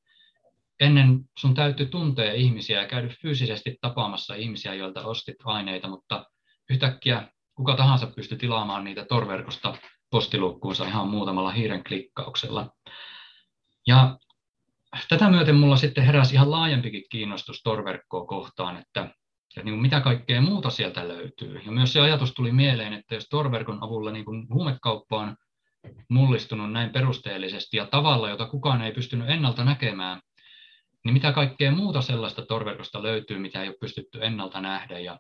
ennen 0.79 1.19
sun 1.39 1.53
täytyy 1.53 1.86
tuntea 1.86 2.33
ihmisiä 2.33 2.81
ja 2.81 2.88
käydä 2.88 3.13
fyysisesti 3.21 3.77
tapaamassa 3.81 4.36
ihmisiä, 4.36 4.74
joilta 4.74 5.05
ostit 5.05 5.36
aineita, 5.43 5.88
mutta 5.88 6.25
yhtäkkiä 6.69 7.27
kuka 7.55 7.75
tahansa 7.75 8.07
pystyy 8.07 8.38
tilaamaan 8.38 8.83
niitä 8.83 9.05
torverkosta 9.05 9.77
postiluukkuunsa 10.09 10.86
ihan 10.86 11.07
muutamalla 11.07 11.51
hiiren 11.51 11.83
klikkauksella. 11.83 12.69
Ja 13.88 14.17
tätä 15.09 15.29
myöten 15.29 15.55
mulla 15.55 15.77
sitten 15.77 16.05
heräsi 16.05 16.36
ihan 16.36 16.51
laajempikin 16.51 17.03
kiinnostus 17.09 17.62
torverkkoa 17.63 18.25
kohtaan, 18.25 18.77
että 18.77 19.09
ja 19.55 19.63
niin 19.63 19.79
mitä 19.79 20.01
kaikkea 20.01 20.41
muuta 20.41 20.69
sieltä 20.69 21.07
löytyy. 21.07 21.62
Ja 21.65 21.71
myös 21.71 21.93
se 21.93 22.00
ajatus 22.00 22.33
tuli 22.33 22.51
mieleen, 22.51 22.93
että 22.93 23.15
jos 23.15 23.27
torverkon 23.29 23.83
avulla 23.83 24.12
niin 24.12 24.25
kuin 24.25 24.48
huumekauppa 24.53 25.19
on 25.19 25.36
mullistunut 26.09 26.71
näin 26.71 26.89
perusteellisesti 26.89 27.77
ja 27.77 27.86
tavalla, 27.86 28.29
jota 28.29 28.45
kukaan 28.45 28.81
ei 28.81 28.91
pystynyt 28.91 29.29
ennalta 29.29 29.63
näkemään, 29.63 30.21
niin 31.06 31.13
mitä 31.13 31.32
kaikkea 31.32 31.72
muuta 31.72 32.01
sellaista 32.01 32.46
torverkosta 32.46 33.03
löytyy, 33.03 33.39
mitä 33.39 33.62
ei 33.62 33.68
ole 33.68 33.77
pystytty 33.82 34.20
ennalta 34.25 34.62
nähdä 34.62 35.00
ja 35.00 35.20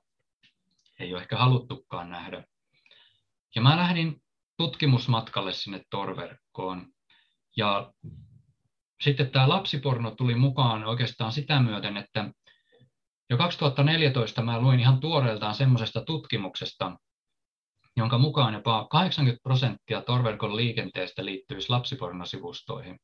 ei 0.99 1.13
ole 1.13 1.21
ehkä 1.21 1.37
haluttukaan 1.37 2.09
nähdä. 2.09 2.43
Ja 3.55 3.61
mä 3.61 3.77
lähdin 3.77 4.21
tutkimusmatkalle 4.57 5.51
sinne 5.51 5.81
torverkkoon. 5.89 6.87
Ja 7.57 7.93
sitten 9.01 9.31
tämä 9.31 9.49
lapsiporno 9.49 10.11
tuli 10.11 10.35
mukaan 10.35 10.83
oikeastaan 10.83 11.31
sitä 11.31 11.59
myöten, 11.59 11.97
että 11.97 12.31
jo 13.29 13.37
2014 13.37 14.41
mä 14.41 14.61
luin 14.61 14.79
ihan 14.79 14.99
tuoreeltaan 14.99 15.55
semmoisesta 15.55 16.01
tutkimuksesta, 16.01 16.97
jonka 17.97 18.17
mukaan 18.17 18.53
jopa 18.53 18.87
80 18.89 19.43
prosenttia 19.43 20.01
torverkon 20.01 20.55
liikenteestä 20.55 21.25
liittyisi 21.25 21.69
lapsipornosivustoihin. 21.69 22.99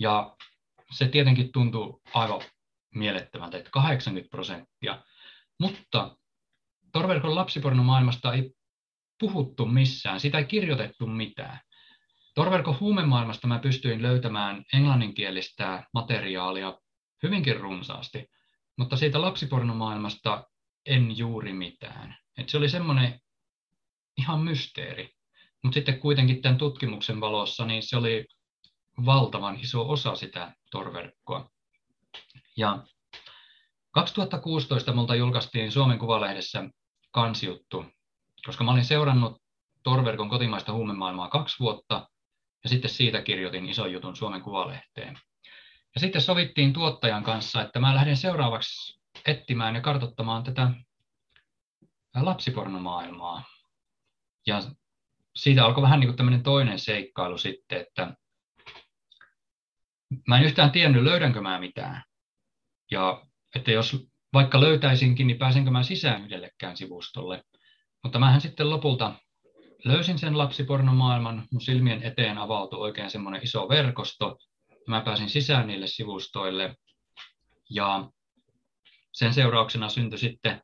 Ja 0.00 0.36
se 0.94 1.08
tietenkin 1.08 1.52
tuntuu 1.52 2.02
aivan 2.14 2.40
mielettömältä, 2.94 3.58
että 3.58 3.70
80 3.70 4.30
prosenttia. 4.30 5.02
Mutta 5.60 6.16
torverkon 6.92 7.34
lapsipornomaailmasta 7.34 8.32
ei 8.34 8.50
puhuttu 9.20 9.66
missään, 9.66 10.20
sitä 10.20 10.38
ei 10.38 10.44
kirjoitettu 10.44 11.06
mitään. 11.06 11.60
Torverkon 12.34 12.80
huumemaailmasta 12.80 13.46
mä 13.46 13.58
pystyin 13.58 14.02
löytämään 14.02 14.64
englanninkielistä 14.72 15.84
materiaalia 15.94 16.78
hyvinkin 17.22 17.60
runsaasti, 17.60 18.26
mutta 18.78 18.96
siitä 18.96 19.20
lapsipornomaailmasta 19.20 20.44
en 20.86 21.18
juuri 21.18 21.52
mitään. 21.52 22.16
Et 22.38 22.48
se 22.48 22.56
oli 22.56 22.68
semmoinen 22.68 23.20
ihan 24.16 24.40
mysteeri. 24.40 25.10
Mutta 25.62 25.74
sitten 25.74 26.00
kuitenkin 26.00 26.42
tämän 26.42 26.58
tutkimuksen 26.58 27.20
valossa 27.20 27.64
niin 27.64 27.82
se 27.82 27.96
oli 27.96 28.26
valtavan 29.06 29.60
iso 29.60 29.90
osa 29.90 30.14
sitä 30.14 30.52
torverkkoa. 30.70 31.50
Ja 32.56 32.84
2016 33.90 34.92
multa 34.92 35.14
julkaistiin 35.14 35.72
Suomen 35.72 35.98
Kuvalehdessä 35.98 36.68
kansijuttu, 37.10 37.84
koska 38.46 38.64
mä 38.64 38.72
olin 38.72 38.84
seurannut 38.84 39.42
torverkon 39.82 40.28
kotimaista 40.28 40.72
huumemaailmaa 40.72 41.28
kaksi 41.28 41.56
vuotta, 41.60 42.08
ja 42.64 42.70
sitten 42.70 42.90
siitä 42.90 43.22
kirjoitin 43.22 43.68
ison 43.68 43.92
jutun 43.92 44.16
Suomen 44.16 44.42
Kuvalehteen. 44.42 45.18
Ja 45.94 46.00
sitten 46.00 46.22
sovittiin 46.22 46.72
tuottajan 46.72 47.24
kanssa, 47.24 47.62
että 47.62 47.80
mä 47.80 47.94
lähden 47.94 48.16
seuraavaksi 48.16 49.00
etsimään 49.26 49.74
ja 49.74 49.80
kartottamaan 49.80 50.44
tätä 50.44 50.70
lapsipornomaailmaa. 52.14 53.44
Ja 54.46 54.62
siitä 55.36 55.64
alkoi 55.64 55.82
vähän 55.82 56.00
niin 56.00 56.08
kuin 56.08 56.16
tämmöinen 56.16 56.42
toinen 56.42 56.78
seikkailu 56.78 57.38
sitten, 57.38 57.80
että 57.80 58.14
mä 60.28 60.38
en 60.38 60.44
yhtään 60.44 60.70
tiennyt, 60.70 61.02
löydänkö 61.02 61.40
mä 61.40 61.60
mitään. 61.60 62.02
Ja 62.90 63.26
että 63.54 63.70
jos 63.70 64.06
vaikka 64.32 64.60
löytäisinkin, 64.60 65.26
niin 65.26 65.38
pääsenkö 65.38 65.70
mä 65.70 65.82
sisään 65.82 66.24
yhdellekään 66.24 66.76
sivustolle. 66.76 67.42
Mutta 68.02 68.18
mähän 68.18 68.40
sitten 68.40 68.70
lopulta 68.70 69.12
löysin 69.84 70.18
sen 70.18 70.38
lapsipornomaailman, 70.38 71.46
mun 71.50 71.60
silmien 71.60 72.02
eteen 72.02 72.38
avautui 72.38 72.80
oikein 72.80 73.10
semmoinen 73.10 73.42
iso 73.42 73.68
verkosto, 73.68 74.38
ja 74.70 74.76
mä 74.86 75.00
pääsin 75.00 75.28
sisään 75.28 75.66
niille 75.66 75.86
sivustoille, 75.86 76.76
ja 77.70 78.10
sen 79.12 79.34
seurauksena 79.34 79.88
syntyi 79.88 80.18
sitten 80.18 80.62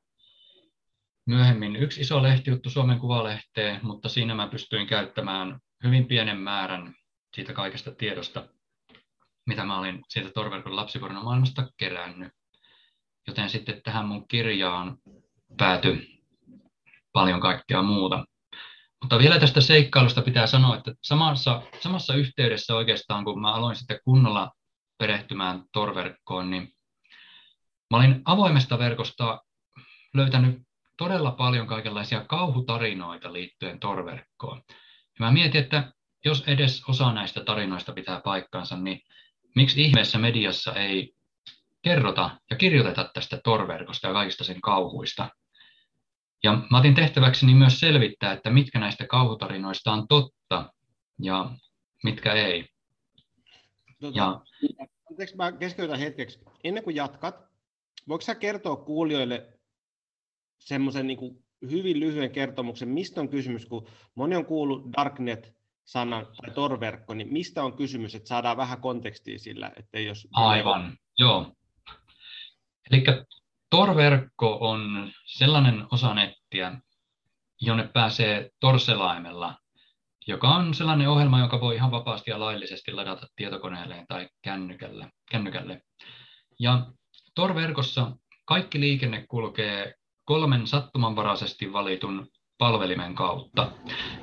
myöhemmin 1.27 1.77
yksi 1.77 2.01
iso 2.01 2.23
lehtijuttu 2.23 2.71
Suomen 2.71 2.99
Kuvalehteen, 2.99 3.81
mutta 3.83 4.09
siinä 4.09 4.35
mä 4.35 4.49
pystyin 4.49 4.87
käyttämään 4.87 5.61
hyvin 5.85 6.07
pienen 6.07 6.39
määrän 6.39 6.95
siitä 7.35 7.53
kaikesta 7.53 7.91
tiedosta, 7.91 8.49
mitä 9.47 9.65
mä 9.65 9.79
olin 9.79 10.03
siitä 10.09 10.31
Torverkon 10.31 10.77
lapsipornomaailmasta 10.77 11.69
kerännyt. 11.77 12.33
Joten 13.27 13.51
sitten 13.51 13.83
tähän 13.83 14.07
mun 14.07 14.29
kirjaan 14.29 14.99
päätyi 15.57 16.23
paljon 17.13 17.41
kaikkea 17.41 17.83
muuta. 17.83 18.25
Mutta 19.03 19.19
vielä 19.19 19.39
tästä 19.39 19.61
seikkailusta 19.61 20.23
pitää 20.23 20.47
sanoa, 20.47 20.77
että 20.77 20.95
samassa, 21.03 21.63
samassa 21.81 22.15
yhteydessä 22.15 22.75
oikeastaan, 22.75 23.25
kun 23.25 23.41
mä 23.41 23.53
aloin 23.53 23.77
sitten 23.77 24.01
kunnolla 24.05 24.51
perehtymään 24.99 25.65
torverkkoon, 25.73 26.51
niin 26.51 26.75
mä 27.91 27.97
olin 27.97 28.23
avoimesta 28.25 28.79
verkosta 28.79 29.41
löytänyt 30.15 30.63
todella 30.97 31.31
paljon 31.31 31.67
kaikenlaisia 31.67 32.25
kauhutarinoita 32.25 33.33
liittyen 33.33 33.81
torverkkoon. 33.81 34.63
Ja 34.69 35.27
mä 35.27 35.31
mietin, 35.31 35.61
että 35.61 35.93
jos 36.25 36.45
edes 36.47 36.83
osa 36.89 37.13
näistä 37.13 37.45
tarinoista 37.45 37.93
pitää 37.93 38.21
paikkansa, 38.25 38.77
niin 38.77 39.01
miksi 39.57 39.83
ihmeessä 39.83 40.19
mediassa 40.19 40.75
ei 40.75 41.15
kerrota 41.83 42.41
ja 42.51 42.57
kirjoiteta 42.57 43.11
tästä 43.15 43.41
torverkosta 43.45 44.07
ja 44.07 44.13
kaikista 44.13 44.45
sen 44.45 44.61
kauhuista. 44.61 45.29
Ja 46.43 46.63
mä 46.71 46.79
otin 46.79 46.95
tehtäväkseni 46.95 47.55
myös 47.55 47.81
selvittää, 47.81 48.33
että 48.33 48.51
mitkä 48.51 48.79
näistä 48.79 49.07
kauhutarinoista 49.07 49.93
on 49.93 50.09
totta 50.09 50.73
ja 51.23 51.51
mitkä 52.05 52.33
ei. 52.33 52.69
Tota, 54.01 54.19
ja... 54.19 54.41
Anteeksi, 55.11 55.37
mä 55.37 55.53
keskeytän 55.53 55.99
hetkeksi. 55.99 56.41
Ennen 56.65 56.85
kuin 56.85 56.97
jatkat, 56.97 57.35
voiko 58.09 58.23
sä 58.23 58.35
kertoa 58.35 58.77
kuulijoille 58.77 59.59
semmoisen 60.59 61.07
niin 61.07 61.45
hyvin 61.71 62.01
lyhyen 62.01 62.31
kertomuksen, 62.31 62.89
mistä 62.89 63.21
on 63.21 63.29
kysymys, 63.29 63.67
kun 63.67 63.89
moni 64.15 64.37
on 64.37 64.47
kuullut 64.47 64.83
Darknet-sanan 65.95 66.27
tai 66.37 66.55
torverkko, 66.55 67.15
niin 67.15 67.33
mistä 67.33 67.65
on 67.65 67.77
kysymys, 67.77 68.15
että 68.15 68.29
saadaan 68.29 68.57
vähän 68.57 68.81
kontekstia 68.81 69.39
sillä, 69.39 69.73
että 69.77 70.01
jos... 70.01 70.29
Aivan, 70.33 70.97
joo. 71.19 71.53
Eli 72.91 73.05
Tor-verkko 73.71 74.59
on 74.61 75.13
sellainen 75.27 75.87
osa 75.93 76.15
nettiä, 76.15 76.81
jonne 77.61 77.89
pääsee 77.89 78.51
torselaimella, 78.61 79.59
joka 80.27 80.49
on 80.49 80.75
sellainen 80.75 81.09
ohjelma, 81.09 81.41
joka 81.41 81.61
voi 81.61 81.75
ihan 81.75 81.91
vapaasti 81.91 82.31
ja 82.31 82.41
laillisesti 82.41 82.93
ladata 82.93 83.27
tietokoneelleen 83.37 84.07
tai 84.07 84.29
kännykälle. 84.43 85.11
kännykälle. 85.31 85.83
Ja 86.61 86.87
Tor-verkossa 87.35 88.17
kaikki 88.45 88.81
liikenne 88.81 89.27
kulkee 89.29 89.95
kolmen 90.25 90.67
sattumanvaraisesti 90.67 91.73
valitun 91.73 92.29
palvelimen 92.61 93.15
kautta. 93.15 93.71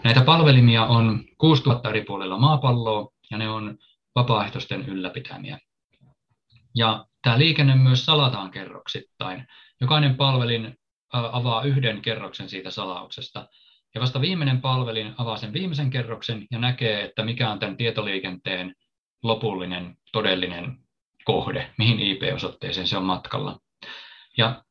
Näitä 0.03 0.22
palvelimia 0.22 0.86
on 0.86 1.24
6000 1.38 1.89
eri 1.89 2.01
puolilla 2.01 2.38
maapalloa 2.38 3.12
ja 3.32 3.38
ne 3.38 3.50
on 3.50 3.77
vapaaehtoisten 4.15 4.86
ylläpitämiä. 4.86 5.60
Ja 6.75 7.06
tämä 7.22 7.39
liikenne 7.39 7.75
myös 7.75 8.06
salataan 8.06 8.51
kerroksittain. 8.51 9.48
Jokainen 9.82 10.15
palvelin 10.15 10.77
avaa 11.12 11.63
yhden 11.63 12.01
kerroksen 12.01 12.50
siitä 12.50 12.72
salauksesta. 12.72 13.48
Ja 13.96 14.01
vasta 14.01 14.22
viimeinen 14.22 14.62
palvelin 14.62 15.13
avaa 15.17 15.38
sen 15.38 15.53
viimeisen 15.53 15.89
kerroksen 15.89 16.48
ja 16.51 16.60
näkee, 16.60 17.03
että 17.03 17.24
mikä 17.24 17.51
on 17.51 17.60
tämän 17.60 17.77
tietoliikenteen 17.77 18.75
lopullinen, 19.24 19.98
todellinen 20.12 20.77
kohde, 21.25 21.72
mihin 21.77 22.00
IP-osoitteeseen 22.00 22.88
se 22.88 22.98
on 22.98 23.03
matkalla. 23.03 23.60
Ja 24.38 24.63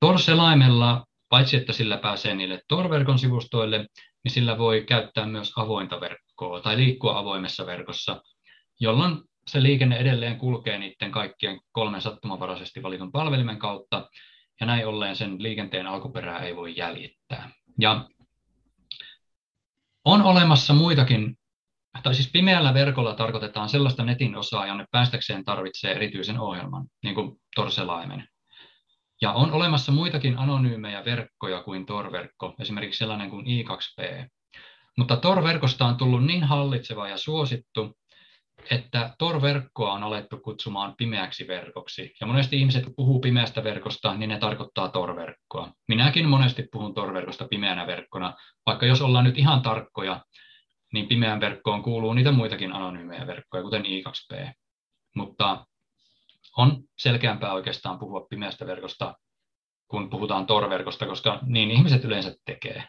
Tor-selaimella, 0.00 1.04
paitsi 1.34 1.56
että 1.56 1.72
sillä 1.72 1.96
pääsee 1.96 2.34
niille 2.34 2.60
Tor-verkon 2.68 3.18
sivustoille, 3.18 3.86
niin 4.24 4.32
sillä 4.32 4.58
voi 4.58 4.84
käyttää 4.88 5.26
myös 5.26 5.52
avointa 5.56 6.00
verkkoa 6.00 6.60
tai 6.60 6.76
liikkua 6.76 7.18
avoimessa 7.18 7.66
verkossa, 7.66 8.22
jolloin 8.80 9.22
se 9.46 9.62
liikenne 9.62 9.96
edelleen 9.96 10.38
kulkee 10.38 10.78
niiden 10.78 11.10
kaikkien 11.10 11.60
kolmen 11.72 12.00
sattumanvaraisesti 12.00 12.82
valitun 12.82 13.12
palvelimen 13.12 13.58
kautta, 13.58 14.10
ja 14.60 14.66
näin 14.66 14.86
ollen 14.86 15.16
sen 15.16 15.42
liikenteen 15.42 15.86
alkuperää 15.86 16.38
ei 16.38 16.56
voi 16.56 16.76
jäljittää. 16.76 17.50
Ja 17.80 18.08
on 20.04 20.22
olemassa 20.22 20.74
muitakin, 20.74 21.36
tai 22.02 22.14
siis 22.14 22.30
pimeällä 22.32 22.74
verkolla 22.74 23.14
tarkoitetaan 23.14 23.68
sellaista 23.68 24.04
netin 24.04 24.36
osaa, 24.36 24.66
jonne 24.66 24.86
päästäkseen 24.90 25.44
tarvitsee 25.44 25.92
erityisen 25.92 26.40
ohjelman, 26.40 26.86
niin 27.02 27.14
kuin 27.14 27.36
torselaimen. 27.54 28.28
Ja 29.22 29.32
on 29.32 29.52
olemassa 29.52 29.92
muitakin 29.92 30.38
anonyymejä 30.38 31.04
verkkoja 31.04 31.62
kuin 31.62 31.86
Tor-verkko, 31.86 32.54
esimerkiksi 32.60 32.98
sellainen 32.98 33.30
kuin 33.30 33.46
I2P. 33.46 34.28
Mutta 34.98 35.16
Tor-verkosta 35.16 35.86
on 35.86 35.96
tullut 35.96 36.24
niin 36.24 36.44
hallitseva 36.44 37.08
ja 37.08 37.16
suosittu, 37.16 37.96
että 38.70 39.14
Tor-verkkoa 39.18 39.92
on 39.92 40.02
alettu 40.02 40.38
kutsumaan 40.38 40.94
pimeäksi 40.98 41.48
verkoksi. 41.48 42.14
Ja 42.20 42.26
monesti 42.26 42.56
ihmiset, 42.56 42.84
puhuu 42.96 43.20
pimeästä 43.20 43.64
verkosta, 43.64 44.14
niin 44.14 44.28
ne 44.28 44.38
tarkoittaa 44.38 44.88
Tor-verkkoa. 44.88 45.72
Minäkin 45.88 46.28
monesti 46.28 46.68
puhun 46.72 46.94
Tor-verkosta 46.94 47.48
pimeänä 47.48 47.86
verkkona, 47.86 48.34
vaikka 48.66 48.86
jos 48.86 49.02
ollaan 49.02 49.24
nyt 49.24 49.38
ihan 49.38 49.62
tarkkoja, 49.62 50.24
niin 50.92 51.08
pimeään 51.08 51.40
verkkoon 51.40 51.82
kuuluu 51.82 52.12
niitä 52.12 52.32
muitakin 52.32 52.72
anonyymejä 52.72 53.26
verkkoja, 53.26 53.62
kuten 53.62 53.82
I2P. 53.82 54.52
Mutta 55.16 55.66
on 56.56 56.82
selkeämpää 56.98 57.52
oikeastaan 57.52 57.98
puhua 57.98 58.26
pimeästä 58.30 58.66
verkosta 58.66 59.14
kun 59.94 60.10
puhutaan 60.10 60.46
torverkosta, 60.46 61.06
koska 61.06 61.38
niin 61.46 61.70
ihmiset 61.70 62.04
yleensä 62.04 62.34
tekee. 62.44 62.84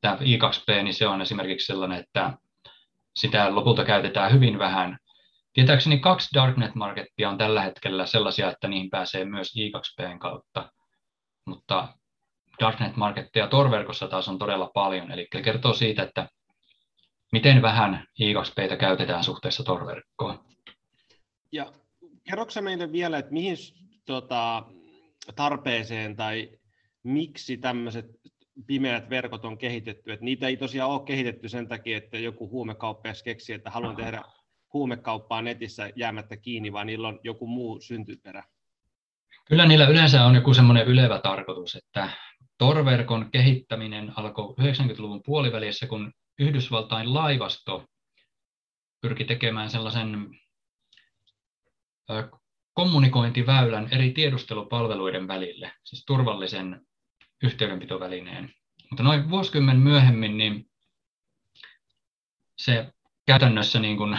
Tämä 0.00 0.16
I2P, 0.16 0.82
niin 0.82 0.94
se 0.94 1.06
on 1.06 1.22
esimerkiksi 1.22 1.66
sellainen, 1.66 1.98
että 1.98 2.32
sitä 3.16 3.54
lopulta 3.54 3.84
käytetään 3.84 4.32
hyvin 4.32 4.58
vähän. 4.58 4.98
Tietääkseni 5.52 5.98
kaksi 5.98 6.28
Darknet-markettia 6.34 7.28
on 7.28 7.38
tällä 7.38 7.62
hetkellä 7.62 8.06
sellaisia, 8.06 8.50
että 8.50 8.68
niihin 8.68 8.90
pääsee 8.90 9.24
myös 9.24 9.52
I2Pn 9.56 10.18
kautta, 10.18 10.72
mutta 11.46 11.88
Darknet-marketteja 12.60 13.46
torverkossa 13.46 14.08
taas 14.08 14.28
on 14.28 14.38
todella 14.38 14.70
paljon, 14.74 15.12
eli 15.12 15.28
kertoo 15.44 15.72
siitä, 15.72 16.02
että 16.02 16.28
miten 17.32 17.62
vähän 17.62 18.06
I2Ptä 18.20 18.76
käytetään 18.76 19.24
suhteessa 19.24 19.64
torverkkoon. 19.64 20.44
Ja 21.52 21.72
kerroksä 22.24 22.62
meille 22.62 22.92
vielä, 22.92 23.18
että 23.18 23.32
mihin 23.32 23.56
tota, 24.04 24.62
tarpeeseen 25.36 26.16
tai 26.16 26.50
miksi 27.02 27.56
tämmöiset 27.56 28.06
pimeät 28.66 29.10
verkot 29.10 29.44
on 29.44 29.58
kehitetty. 29.58 30.12
Että 30.12 30.24
niitä 30.24 30.46
ei 30.46 30.56
tosiaan 30.56 30.90
ole 30.90 31.02
kehitetty 31.04 31.48
sen 31.48 31.68
takia, 31.68 31.96
että 31.96 32.18
joku 32.18 32.50
huumekauppias 32.50 33.22
keksi, 33.22 33.52
että 33.52 33.70
haluan 33.70 33.96
tehdä 33.96 34.22
huumekauppaa 34.72 35.42
netissä 35.42 35.90
jäämättä 35.96 36.36
kiinni, 36.36 36.72
vaan 36.72 36.86
niillä 36.86 37.08
on 37.08 37.20
joku 37.24 37.46
muu 37.46 37.80
syntyperä. 37.80 38.44
Kyllä 39.48 39.66
niillä 39.66 39.86
yleensä 39.86 40.24
on 40.24 40.34
joku 40.34 40.54
semmoinen 40.54 40.86
ylevä 40.86 41.20
tarkoitus, 41.20 41.76
että 41.76 42.08
torverkon 42.58 43.30
kehittäminen 43.30 44.12
alkoi 44.16 44.54
90-luvun 44.60 45.22
puolivälissä, 45.24 45.86
kun 45.86 46.12
Yhdysvaltain 46.38 47.14
laivasto 47.14 47.84
pyrki 49.00 49.24
tekemään 49.24 49.70
sellaisen 49.70 50.28
kommunikointiväylän 52.74 53.88
eri 53.90 54.10
tiedustelupalveluiden 54.10 55.28
välille, 55.28 55.72
siis 55.84 56.04
turvallisen 56.04 56.86
yhteydenpitovälineen. 57.42 58.54
Mutta 58.90 59.02
noin 59.02 59.30
vuosikymmen 59.30 59.78
myöhemmin 59.78 60.38
niin 60.38 60.70
se 62.58 62.92
käytännössä 63.26 63.80
niin 63.80 63.96
kuin 63.96 64.18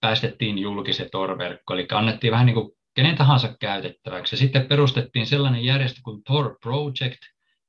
päästettiin 0.00 0.58
julkiset 0.58 1.08
Tor-verkko, 1.10 1.74
eli 1.74 1.86
annettiin 1.92 2.30
vähän 2.30 2.46
niin 2.46 2.54
kuin 2.54 2.72
kenen 2.94 3.16
tahansa 3.16 3.56
käytettäväksi. 3.60 4.36
Sitten 4.36 4.66
perustettiin 4.66 5.26
sellainen 5.26 5.64
järjestö 5.64 6.00
kuin 6.04 6.22
Tor 6.24 6.58
Project, 6.62 7.20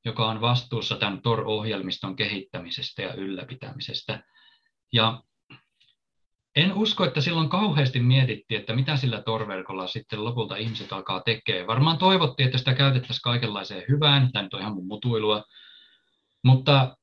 joka 0.05 0.29
on 0.29 0.41
vastuussa 0.41 0.95
tämän 0.95 1.21
Tor-ohjelmiston 1.21 2.15
kehittämisestä 2.15 3.01
ja 3.01 3.13
ylläpitämisestä. 3.13 4.23
Ja 4.93 5.23
en 6.55 6.73
usko, 6.73 7.03
että 7.03 7.21
silloin 7.21 7.49
kauheasti 7.49 7.99
mietittiin, 7.99 8.59
että 8.59 8.75
mitä 8.75 8.97
sillä 8.97 9.21
torverkolla 9.21 9.87
sitten 9.87 10.23
lopulta 10.23 10.55
ihmiset 10.55 10.93
alkaa 10.93 11.21
tekemään. 11.21 11.67
Varmaan 11.67 11.97
toivottiin, 11.97 12.45
että 12.45 12.57
sitä 12.57 12.73
käytettäisiin 12.73 13.21
kaikenlaiseen 13.23 13.83
hyvään, 13.89 14.31
tämä 14.31 14.43
nyt 14.43 14.53
on 14.53 14.61
ihan 14.61 14.73
mun 14.73 14.87
mutuilua, 14.87 15.43
mutta 16.43 16.97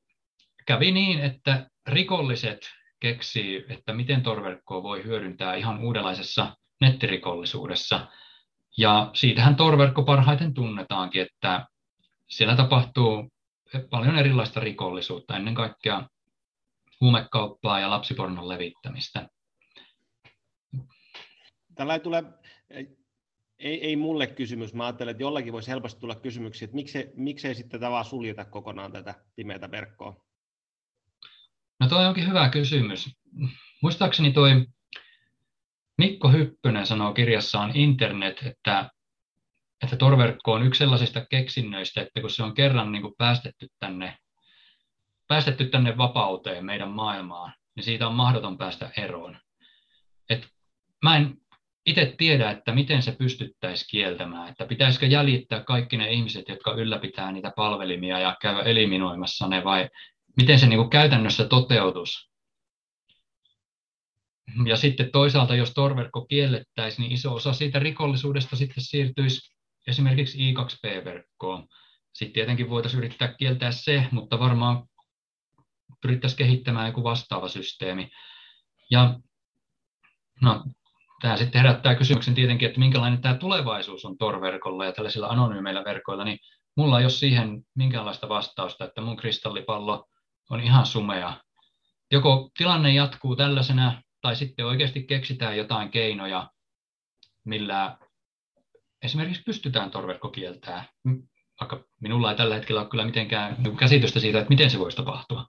kävi 0.65 0.91
niin, 0.91 1.19
että 1.21 1.69
rikolliset 1.87 2.59
keksii, 2.99 3.65
että 3.69 3.93
miten 3.93 4.23
torverkkoa 4.23 4.83
voi 4.83 5.03
hyödyntää 5.03 5.55
ihan 5.55 5.79
uudenlaisessa 5.79 6.55
nettirikollisuudessa. 6.81 8.07
Ja 8.77 9.09
siitähän 9.13 9.55
torverkko 9.55 10.03
parhaiten 10.03 10.53
tunnetaankin, 10.53 11.21
että 11.21 11.65
siellä 12.29 12.55
tapahtuu 12.55 13.31
paljon 13.89 14.17
erilaista 14.17 14.59
rikollisuutta, 14.59 15.37
ennen 15.37 15.55
kaikkea 15.55 16.07
huumekauppaa 17.01 17.79
ja 17.79 17.89
lapsipornon 17.89 18.49
levittämistä. 18.49 19.27
Tällä 21.81 21.93
ei 21.93 21.99
tule, 21.99 22.23
ei, 23.59 23.85
ei 23.87 23.95
mulle 23.95 24.27
kysymys, 24.27 24.73
mä 24.73 24.85
ajattelen, 24.85 25.11
että 25.11 25.23
jollakin 25.23 25.53
voisi 25.53 25.71
helposti 25.71 25.99
tulla 25.99 26.15
kysymyksiä, 26.15 26.65
että 26.65 26.75
miksei, 26.75 27.11
miksei 27.15 27.55
sitten 27.55 27.81
vaan 27.81 28.05
suljeta 28.05 28.45
kokonaan 28.45 28.91
tätä 28.91 29.15
pimeätä 29.35 29.71
verkkoa? 29.71 30.25
No 31.79 31.87
toi 31.87 32.05
onkin 32.05 32.27
hyvä 32.27 32.49
kysymys. 32.49 33.09
Muistaakseni 33.81 34.31
toi 34.31 34.65
Mikko 35.97 36.31
Hyppönen 36.31 36.87
sanoo 36.87 37.13
kirjassaan 37.13 37.75
Internet, 37.75 38.43
että, 38.45 38.89
että 39.83 39.95
torverkko 39.95 40.53
on 40.53 40.63
yksi 40.63 40.77
sellaisista 40.79 41.25
keksinnöistä, 41.29 42.01
että 42.01 42.21
kun 42.21 42.29
se 42.29 42.43
on 42.43 42.53
kerran 42.53 42.91
niin 42.91 43.01
kuin 43.01 43.13
päästetty, 43.17 43.67
tänne, 43.79 44.17
päästetty 45.27 45.65
tänne 45.65 45.97
vapauteen 45.97 46.65
meidän 46.65 46.91
maailmaan, 46.91 47.53
niin 47.75 47.83
siitä 47.83 48.07
on 48.07 48.15
mahdoton 48.15 48.57
päästä 48.57 48.91
eroon. 48.97 49.37
Et 50.29 50.47
mä 51.03 51.17
en 51.17 51.40
itse 51.85 52.15
tiedä, 52.17 52.51
että 52.51 52.71
miten 52.75 53.03
se 53.03 53.11
pystyttäisiin 53.11 53.87
kieltämään, 53.91 54.49
että 54.49 54.65
pitäisikö 54.65 55.05
jäljittää 55.05 55.63
kaikki 55.63 55.97
ne 55.97 56.11
ihmiset, 56.11 56.49
jotka 56.49 56.73
ylläpitää 56.73 57.31
niitä 57.31 57.51
palvelimia 57.55 58.19
ja 58.19 58.37
käydä 58.41 58.61
eliminoimassa 58.61 59.47
ne, 59.47 59.63
vai 59.63 59.89
miten 60.37 60.59
se 60.59 60.67
niin 60.67 60.79
kuin 60.79 60.89
käytännössä 60.89 61.45
toteutus. 61.45 62.31
Ja 64.65 64.75
sitten 64.77 65.11
toisaalta, 65.11 65.55
jos 65.55 65.73
torverkko 65.73 66.25
kiellettäisiin, 66.25 67.03
niin 67.03 67.11
iso 67.11 67.33
osa 67.33 67.53
siitä 67.53 67.79
rikollisuudesta 67.79 68.55
sitten 68.55 68.83
siirtyisi 68.83 69.55
esimerkiksi 69.87 70.53
I2P-verkkoon. 70.53 71.67
Sitten 72.13 72.33
tietenkin 72.33 72.69
voitaisiin 72.69 73.03
yrittää 73.03 73.33
kieltää 73.33 73.71
se, 73.71 74.07
mutta 74.11 74.39
varmaan 74.39 74.83
pyrittäisiin 76.01 76.37
kehittämään 76.37 76.87
joku 76.87 77.03
vastaava 77.03 77.47
systeemi. 77.47 78.09
Ja 78.91 79.19
no, 80.41 80.63
tämä 81.21 81.37
sitten 81.37 81.61
herättää 81.61 81.95
kysymyksen 81.95 82.33
tietenkin, 82.33 82.67
että 82.67 82.79
minkälainen 82.79 83.21
tämä 83.21 83.35
tulevaisuus 83.35 84.05
on 84.05 84.17
Tor-verkolla 84.17 84.85
ja 84.85 84.91
tällaisilla 84.91 85.27
anonyymeillä 85.27 85.83
verkoilla, 85.83 86.23
niin 86.23 86.39
mulla 86.77 86.99
ei 86.99 87.05
ole 87.05 87.09
siihen 87.09 87.63
minkäänlaista 87.75 88.29
vastausta, 88.29 88.85
että 88.85 89.01
mun 89.01 89.17
kristallipallo 89.17 90.05
on 90.49 90.59
ihan 90.59 90.85
sumea. 90.85 91.37
Joko 92.11 92.49
tilanne 92.57 92.93
jatkuu 92.93 93.35
tällaisena, 93.35 94.01
tai 94.21 94.35
sitten 94.35 94.65
oikeasti 94.65 95.03
keksitään 95.03 95.57
jotain 95.57 95.91
keinoja, 95.91 96.49
millä 97.45 97.97
esimerkiksi 99.03 99.43
pystytään 99.43 99.91
torverkko 99.91 100.29
kieltää, 100.29 100.85
vaikka 101.59 101.83
minulla 101.99 102.31
ei 102.31 102.37
tällä 102.37 102.55
hetkellä 102.55 102.81
ole 102.81 102.89
kyllä 102.89 103.05
mitenkään 103.05 103.57
käsitystä 103.77 104.19
siitä, 104.19 104.39
että 104.39 104.49
miten 104.49 104.69
se 104.69 104.79
voisi 104.79 104.97
tapahtua. 104.97 105.45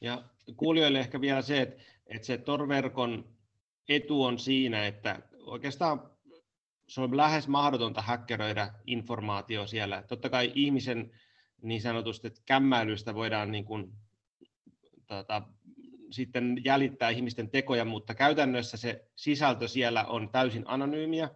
Ja 0.00 0.22
kuulijoille 0.56 0.98
ehkä 0.98 1.20
vielä 1.20 1.42
se, 1.42 1.62
että, 1.62 1.82
että 2.06 2.26
se 2.26 2.38
torverkon 2.38 3.35
etu 3.88 4.24
on 4.24 4.38
siinä, 4.38 4.86
että 4.86 5.22
oikeastaan 5.40 6.10
se 6.88 7.00
on 7.00 7.16
lähes 7.16 7.48
mahdotonta 7.48 8.02
häkkeröidä 8.02 8.74
informaatio 8.86 9.66
siellä. 9.66 10.02
Totta 10.02 10.30
kai 10.30 10.52
ihmisen 10.54 11.10
niin 11.62 11.82
sanotusti 11.82 12.26
että 12.26 12.42
kämmäilystä 12.46 13.14
voidaan 13.14 13.52
niin 13.52 13.64
kuin, 13.64 13.92
tota, 15.06 15.42
sitten 16.10 16.60
jäljittää 16.64 17.10
ihmisten 17.10 17.50
tekoja, 17.50 17.84
mutta 17.84 18.14
käytännössä 18.14 18.76
se 18.76 19.08
sisältö 19.16 19.68
siellä 19.68 20.04
on 20.04 20.28
täysin 20.28 20.64
anonyymiä, 20.66 21.30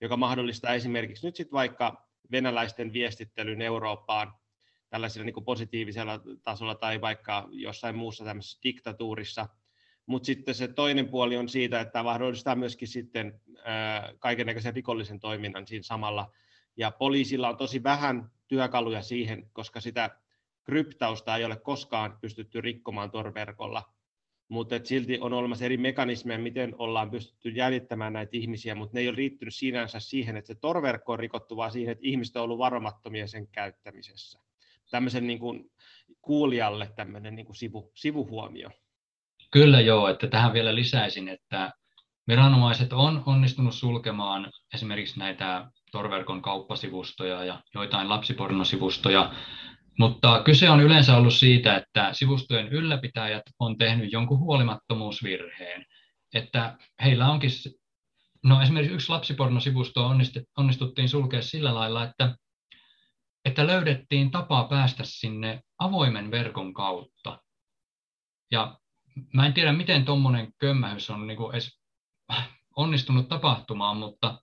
joka 0.00 0.16
mahdollistaa 0.16 0.74
esimerkiksi 0.74 1.26
nyt 1.26 1.36
sitten 1.36 1.52
vaikka 1.52 2.08
venäläisten 2.30 2.92
viestittelyn 2.92 3.62
Eurooppaan 3.62 4.32
tällaisella 4.90 5.24
niin 5.24 5.44
positiivisella 5.44 6.20
tasolla 6.42 6.74
tai 6.74 7.00
vaikka 7.00 7.48
jossain 7.50 7.96
muussa 7.96 8.24
tämmöisessä 8.24 8.58
diktatuurissa– 8.62 9.48
mutta 10.12 10.26
sitten 10.26 10.54
se 10.54 10.68
toinen 10.68 11.08
puoli 11.08 11.36
on 11.36 11.48
siitä, 11.48 11.80
että 11.80 12.02
mahdollistaa 12.02 12.54
myöskin 12.54 12.88
sitten 12.88 13.40
kaikenlaisen 14.18 14.74
rikollisen 14.74 15.20
toiminnan 15.20 15.66
siinä 15.66 15.82
samalla. 15.82 16.32
Ja 16.76 16.90
poliisilla 16.90 17.48
on 17.48 17.56
tosi 17.56 17.82
vähän 17.82 18.30
työkaluja 18.48 19.02
siihen, 19.02 19.50
koska 19.52 19.80
sitä 19.80 20.10
kryptausta 20.64 21.36
ei 21.36 21.44
ole 21.44 21.56
koskaan 21.56 22.18
pystytty 22.20 22.60
rikkomaan 22.60 23.10
torverkolla. 23.10 23.82
Mutta 24.48 24.80
silti 24.84 25.18
on 25.20 25.32
olemassa 25.32 25.64
eri 25.64 25.76
mekanismeja, 25.76 26.38
miten 26.38 26.74
ollaan 26.78 27.10
pystytty 27.10 27.48
jäljittämään 27.48 28.12
näitä 28.12 28.36
ihmisiä, 28.36 28.74
mutta 28.74 28.94
ne 28.94 29.00
ei 29.00 29.08
ole 29.08 29.16
riittynyt 29.16 29.54
sinänsä 29.54 30.00
siihen, 30.00 30.36
että 30.36 30.46
se 30.46 30.54
torverkko 30.54 31.12
on 31.12 31.18
rikottu, 31.18 31.56
vaan 31.56 31.72
siihen, 31.72 31.92
että 31.92 32.06
ihmiset 32.06 32.36
on 32.36 32.42
ollut 32.42 32.58
varomattomia 32.58 33.26
sen 33.26 33.46
käyttämisessä. 33.46 34.38
Tämmöisen 34.90 35.26
niin 35.26 35.38
kuin 35.38 35.70
kuulijalle 36.22 36.92
tämmöinen 36.96 37.34
niin 37.36 37.46
kuin 37.46 37.56
sivu, 37.56 37.90
sivuhuomio. 37.94 38.70
Kyllä 39.52 39.80
joo, 39.80 40.08
että 40.08 40.26
tähän 40.26 40.52
vielä 40.52 40.74
lisäisin, 40.74 41.28
että 41.28 41.70
viranomaiset 42.28 42.92
on 42.92 43.22
onnistunut 43.26 43.74
sulkemaan 43.74 44.50
esimerkiksi 44.74 45.18
näitä 45.18 45.70
torverkon 45.90 46.42
kauppasivustoja 46.42 47.44
ja 47.44 47.62
joitain 47.74 48.08
lapsipornosivustoja, 48.08 49.32
mutta 49.98 50.42
kyse 50.42 50.70
on 50.70 50.80
yleensä 50.80 51.16
ollut 51.16 51.34
siitä, 51.34 51.76
että 51.76 52.12
sivustojen 52.12 52.68
ylläpitäjät 52.68 53.42
on 53.58 53.78
tehnyt 53.78 54.12
jonkun 54.12 54.38
huolimattomuusvirheen, 54.38 55.86
että 56.34 56.76
heillä 57.04 57.30
onkin, 57.30 57.50
no 58.44 58.62
esimerkiksi 58.62 58.94
yksi 58.94 59.08
lapsipornosivusto 59.08 60.10
onnistuttiin 60.56 61.08
sulkea 61.08 61.42
sillä 61.42 61.74
lailla, 61.74 62.04
että, 62.04 62.36
että 63.44 63.66
löydettiin 63.66 64.30
tapa 64.30 64.64
päästä 64.64 65.02
sinne 65.06 65.60
avoimen 65.78 66.30
verkon 66.30 66.74
kautta. 66.74 67.38
Ja 68.50 68.78
mä 69.32 69.46
en 69.46 69.54
tiedä, 69.54 69.72
miten 69.72 70.04
tuommoinen 70.04 70.52
kömmähys 70.58 71.10
on 71.10 71.26
niin 71.26 71.38
edes 71.52 71.78
onnistunut 72.76 73.28
tapahtumaan, 73.28 73.96
mutta 73.96 74.42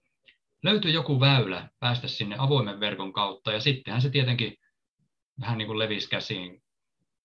löytyi 0.63 0.93
joku 0.93 1.19
väylä 1.19 1.69
päästä 1.79 2.07
sinne 2.07 2.35
avoimen 2.39 2.79
verkon 2.79 3.13
kautta, 3.13 3.51
ja 3.51 3.59
sittenhän 3.59 4.01
se 4.01 4.09
tietenkin 4.09 4.57
vähän 5.41 5.57
niin 5.57 5.67
kuin 5.67 5.79
levisi 5.79 6.09
käsiin 6.09 6.61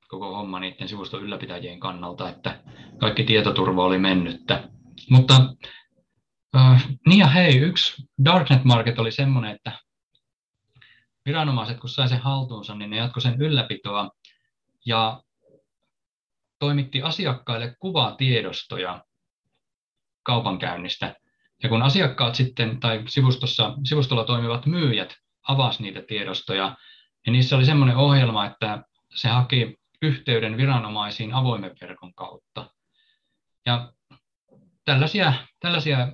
koko 0.08 0.36
homma 0.36 0.60
niiden 0.60 0.88
sivuston 0.88 1.22
ylläpitäjien 1.22 1.80
kannalta, 1.80 2.28
että 2.28 2.62
kaikki 2.98 3.24
tietoturva 3.24 3.84
oli 3.84 3.98
mennyttä. 3.98 4.68
Mutta 5.10 5.54
äh, 6.56 6.88
niin 7.06 7.18
ja 7.18 7.26
hei, 7.26 7.58
yksi 7.58 8.02
Darknet 8.24 8.64
Market 8.64 8.98
oli 8.98 9.12
semmoinen, 9.12 9.54
että 9.54 9.72
viranomaiset 11.26 11.80
kun 11.80 11.90
sai 11.90 12.08
sen 12.08 12.20
haltuunsa, 12.20 12.74
niin 12.74 12.90
ne 12.90 12.96
jatkoi 12.96 13.22
sen 13.22 13.42
ylläpitoa 13.42 14.10
ja 14.86 15.22
toimitti 16.58 17.02
asiakkaille 17.02 17.76
kuvatiedostoja 17.78 19.04
kaupankäynnistä. 20.22 21.14
Ja 21.62 21.68
kun 21.68 21.82
asiakkaat 21.82 22.34
sitten, 22.34 22.80
tai 22.80 23.02
sivustossa, 23.08 23.74
sivustolla 23.84 24.24
toimivat 24.24 24.66
myyjät 24.66 25.16
avasi 25.48 25.82
niitä 25.82 26.02
tiedostoja, 26.02 26.76
niin 27.26 27.32
niissä 27.32 27.56
oli 27.56 27.64
semmoinen 27.64 27.96
ohjelma, 27.96 28.46
että 28.46 28.84
se 29.14 29.28
haki 29.28 29.76
yhteyden 30.02 30.56
viranomaisiin 30.56 31.34
avoimen 31.34 31.76
verkon 31.80 32.14
kautta. 32.14 32.70
Ja 33.66 33.92
tällaisia, 34.84 35.32
tällaisia 35.60 36.12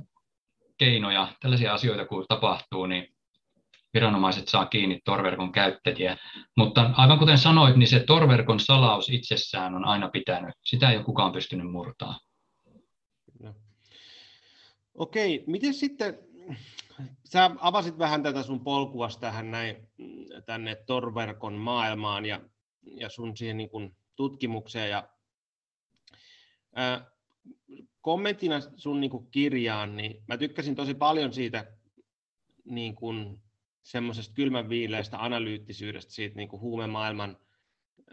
keinoja, 0.78 1.28
tällaisia 1.40 1.74
asioita 1.74 2.04
kun 2.04 2.24
tapahtuu, 2.28 2.86
niin 2.86 3.14
viranomaiset 3.94 4.48
saa 4.48 4.66
kiinni 4.66 5.00
torverkon 5.04 5.52
käyttäjiä. 5.52 6.16
Mutta 6.56 6.90
aivan 6.96 7.18
kuten 7.18 7.38
sanoit, 7.38 7.76
niin 7.76 7.88
se 7.88 8.00
torverkon 8.00 8.60
salaus 8.60 9.08
itsessään 9.08 9.74
on 9.74 9.84
aina 9.84 10.08
pitänyt. 10.08 10.54
Sitä 10.64 10.90
ei 10.90 10.96
ole 10.96 11.04
kukaan 11.04 11.32
pystynyt 11.32 11.70
murtaa. 11.70 12.18
No. 13.42 13.54
Okei, 14.94 15.44
miten 15.46 15.74
sitten, 15.74 16.18
sä 17.24 17.50
avasit 17.58 17.98
vähän 17.98 18.22
tätä 18.22 18.42
sun 18.42 18.64
polkua 18.64 19.08
tähän 19.20 19.50
näin, 19.50 19.88
tänne 20.46 20.74
torverkon 20.86 21.54
maailmaan 21.54 22.26
ja, 22.26 22.40
ja 22.82 23.08
sun 23.08 23.36
siihen 23.36 23.56
niin 23.56 23.70
kuin 23.70 23.96
tutkimukseen. 24.16 24.90
Ja, 24.90 25.08
ää, 26.74 27.10
kommenttina 28.00 28.60
sun 28.76 29.00
niin 29.00 29.10
kuin 29.10 29.26
kirjaan, 29.30 29.96
niin 29.96 30.22
mä 30.28 30.36
tykkäsin 30.36 30.74
tosi 30.74 30.94
paljon 30.94 31.32
siitä 31.32 31.72
niin 32.64 32.94
kuin 32.94 33.42
semmoisesta 33.90 34.34
kylmän 34.34 34.68
viileästä 34.68 35.24
analyyttisyydestä 35.24 36.12
siitä 36.12 36.36
niin 36.36 36.48
kuin 36.48 36.60
huumemaailman, 36.60 37.36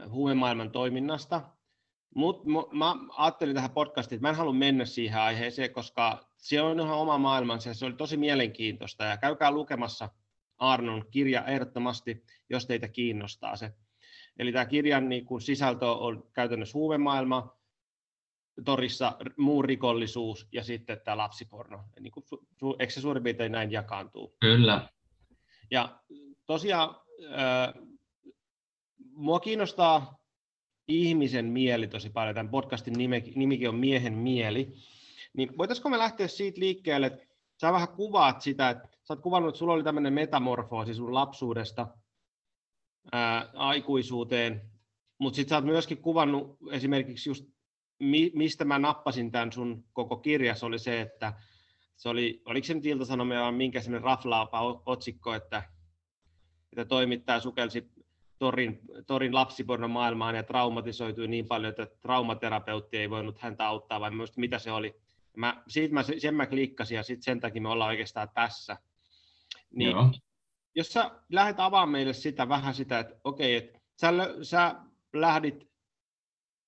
huumemaailman 0.10 0.72
toiminnasta. 0.72 1.42
Mutta 2.16 2.44
mä 2.72 2.96
ajattelin 3.18 3.56
tähän 3.56 3.72
podcastiin, 3.72 4.18
että 4.18 4.28
mä 4.28 4.30
en 4.30 4.36
halua 4.36 4.54
mennä 4.54 4.86
siihen 4.86 5.20
aiheeseen, 5.20 5.74
koska 5.74 6.20
se 6.38 6.62
on 6.62 6.80
ihan 6.80 6.98
oma 6.98 7.18
maailmansa 7.18 7.70
ja 7.70 7.74
se 7.74 7.86
oli 7.86 7.94
tosi 7.94 8.18
mielenkiintoista. 8.18 9.04
Ja 9.04 9.18
käykää 9.18 9.52
lukemassa 9.52 10.10
Arnon 10.58 11.06
kirja 11.12 11.46
ehdottomasti, 11.46 12.24
jos 12.50 12.66
teitä 12.66 12.88
kiinnostaa 12.88 13.56
se. 13.56 13.74
Eli 14.40 14.52
tämä 14.52 14.66
kirjan 14.66 15.10
niin 15.10 15.26
kun 15.26 15.42
sisältö 15.42 15.92
on 15.92 16.24
käytännössä 16.34 16.78
huumemaailma, 16.78 17.58
torissa 18.66 19.18
muu 19.38 19.62
rikollisuus 19.62 20.48
ja 20.52 20.64
sitten 20.64 21.02
tämä 21.04 21.18
lapsiporno. 21.18 21.84
Niin 22.00 22.12
kuin, 22.12 22.26
eikö 22.80 22.94
se 22.94 23.02
suurin 23.02 23.24
piirtein 23.24 23.52
näin 23.52 23.72
jakaantuu? 23.72 24.38
Kyllä. 24.40 24.90
Ja 25.72 26.00
tosiaan 26.46 26.96
mua 29.12 29.40
kiinnostaa 29.40 30.18
ihmisen 30.88 31.46
mieli 31.46 31.88
tosi 31.88 32.10
paljon. 32.10 32.36
Tämän 32.36 32.52
podcastin 32.52 32.94
nimikin 33.36 33.70
on 33.70 33.76
Miehen 33.76 34.14
mieli. 34.14 34.74
Niin 35.34 35.58
voitaisiko 35.58 35.90
me 35.90 35.98
lähteä 35.98 36.28
siitä 36.28 36.60
liikkeelle, 36.60 37.08
että 37.08 37.26
sä 37.62 37.74
vähän 37.74 37.88
kuvaat 37.88 38.42
sitä, 38.42 38.70
että 38.70 38.88
sä 39.04 39.14
oot 39.14 39.22
kuvannut, 39.22 39.50
että 39.50 39.60
sulla 39.60 39.74
oli 39.74 39.84
tämmöinen 39.84 40.14
metamorfoosi 40.14 40.94
sun 40.94 41.14
lapsuudesta 41.14 41.88
ää, 43.12 43.50
aikuisuuteen, 43.54 44.62
mutta 45.18 45.36
sitten 45.36 45.50
sä 45.50 45.56
oot 45.56 45.66
myöskin 45.66 45.98
kuvannut 45.98 46.58
esimerkiksi 46.72 47.30
just, 47.30 47.46
mi, 48.00 48.32
mistä 48.36 48.66
mä 48.66 48.80
nappasin 48.80 49.32
tämän 49.32 49.52
sun 49.52 49.86
koko 49.94 50.18
kirjas, 50.18 50.64
oli 50.64 50.80
se, 50.80 51.02
että 51.02 51.34
se 51.98 52.10
oli, 52.10 52.42
oliko 52.46 52.66
se 52.66 52.74
nyt 52.74 52.86
iltasanomia 52.86 53.42
vai 53.42 53.52
minkä 53.52 53.82
semmoinen 53.82 54.04
raflaapa 54.04 54.82
otsikko, 54.86 55.34
että, 55.34 55.64
että 56.72 56.86
toimittaja 56.86 57.40
sukelsi 57.40 57.92
Torin, 58.40 58.80
Torin 59.08 59.36
lapsipornon 59.36 59.92
maailmaan 59.92 60.36
ja 60.36 60.44
traumatisoitui 60.44 61.28
niin 61.28 61.48
paljon, 61.48 61.70
että 61.70 61.88
traumaterapeutti 62.02 62.98
ei 62.98 63.10
voinut 63.10 63.40
häntä 63.40 63.68
auttaa, 63.68 64.00
vai 64.00 64.12
myös 64.12 64.38
mitä 64.38 64.60
se 64.60 64.72
oli. 64.72 65.02
Mä, 65.38 65.64
siitä 65.68 65.94
mä, 65.94 66.04
sen 66.18 66.36
mä 66.36 66.46
klikkasin 66.46 66.96
ja 66.96 67.04
sit 67.04 67.24
sen 67.24 67.40
takia 67.40 67.62
me 67.62 67.70
ollaan 67.70 67.90
oikeastaan 67.90 68.30
tässä. 68.34 68.78
Niin, 69.76 69.92
Joo. 69.92 70.12
Jos 70.76 70.88
sä 70.88 71.12
lähdet 71.32 71.60
avaamaan 71.60 71.90
meille 71.90 72.14
sitä 72.14 72.50
vähän 72.50 72.74
sitä, 72.74 73.00
että 73.00 73.16
okei, 73.24 73.56
että 73.56 73.80
sä, 74.02 74.12
sä 74.42 74.76
lähdit 75.14 75.68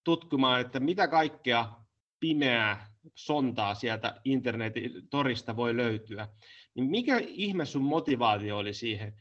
tutkimaan, 0.04 0.62
että 0.62 0.80
mitä 0.80 1.08
kaikkea 1.08 1.72
pimeää 2.20 2.90
sontaa 3.16 3.76
sieltä 3.76 4.16
internetin 4.26 4.92
torista 5.10 5.56
voi 5.56 5.78
löytyä, 5.78 6.28
niin 6.76 6.90
mikä 6.90 7.18
ihme 7.28 7.66
sun 7.66 7.84
motivaatio 7.84 8.58
oli 8.58 8.74
siihen? 8.74 9.14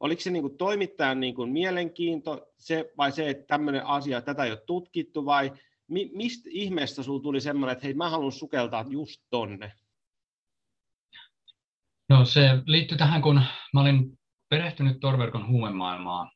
Oliko 0.00 0.20
se 0.20 0.30
niin 0.30 0.42
kuin 0.42 0.56
toimittajan 0.56 1.20
niin 1.20 1.34
kuin 1.34 1.50
mielenkiinto 1.50 2.46
se, 2.56 2.92
vai 2.96 3.12
se, 3.12 3.30
että 3.30 3.46
tämmöinen 3.46 3.86
asia, 3.86 4.20
tätä 4.20 4.44
ei 4.44 4.50
ole 4.50 4.62
tutkittu, 4.66 5.24
vai 5.24 5.52
mi, 5.88 6.10
mistä 6.14 6.48
ihmeestä 6.52 7.02
sinulla 7.02 7.22
tuli 7.22 7.40
semmoinen, 7.40 7.72
että 7.72 7.86
hei, 7.86 7.94
mä 7.94 8.10
haluan 8.10 8.32
sukeltaa 8.32 8.84
just 8.88 9.20
tonne? 9.30 9.72
No 12.08 12.24
se 12.24 12.48
liittyy 12.66 12.98
tähän, 12.98 13.22
kun 13.22 13.42
mä 13.74 13.80
olin 13.80 14.18
perehtynyt 14.48 15.00
Torverkon 15.00 15.48
huumemaailmaan, 15.48 16.30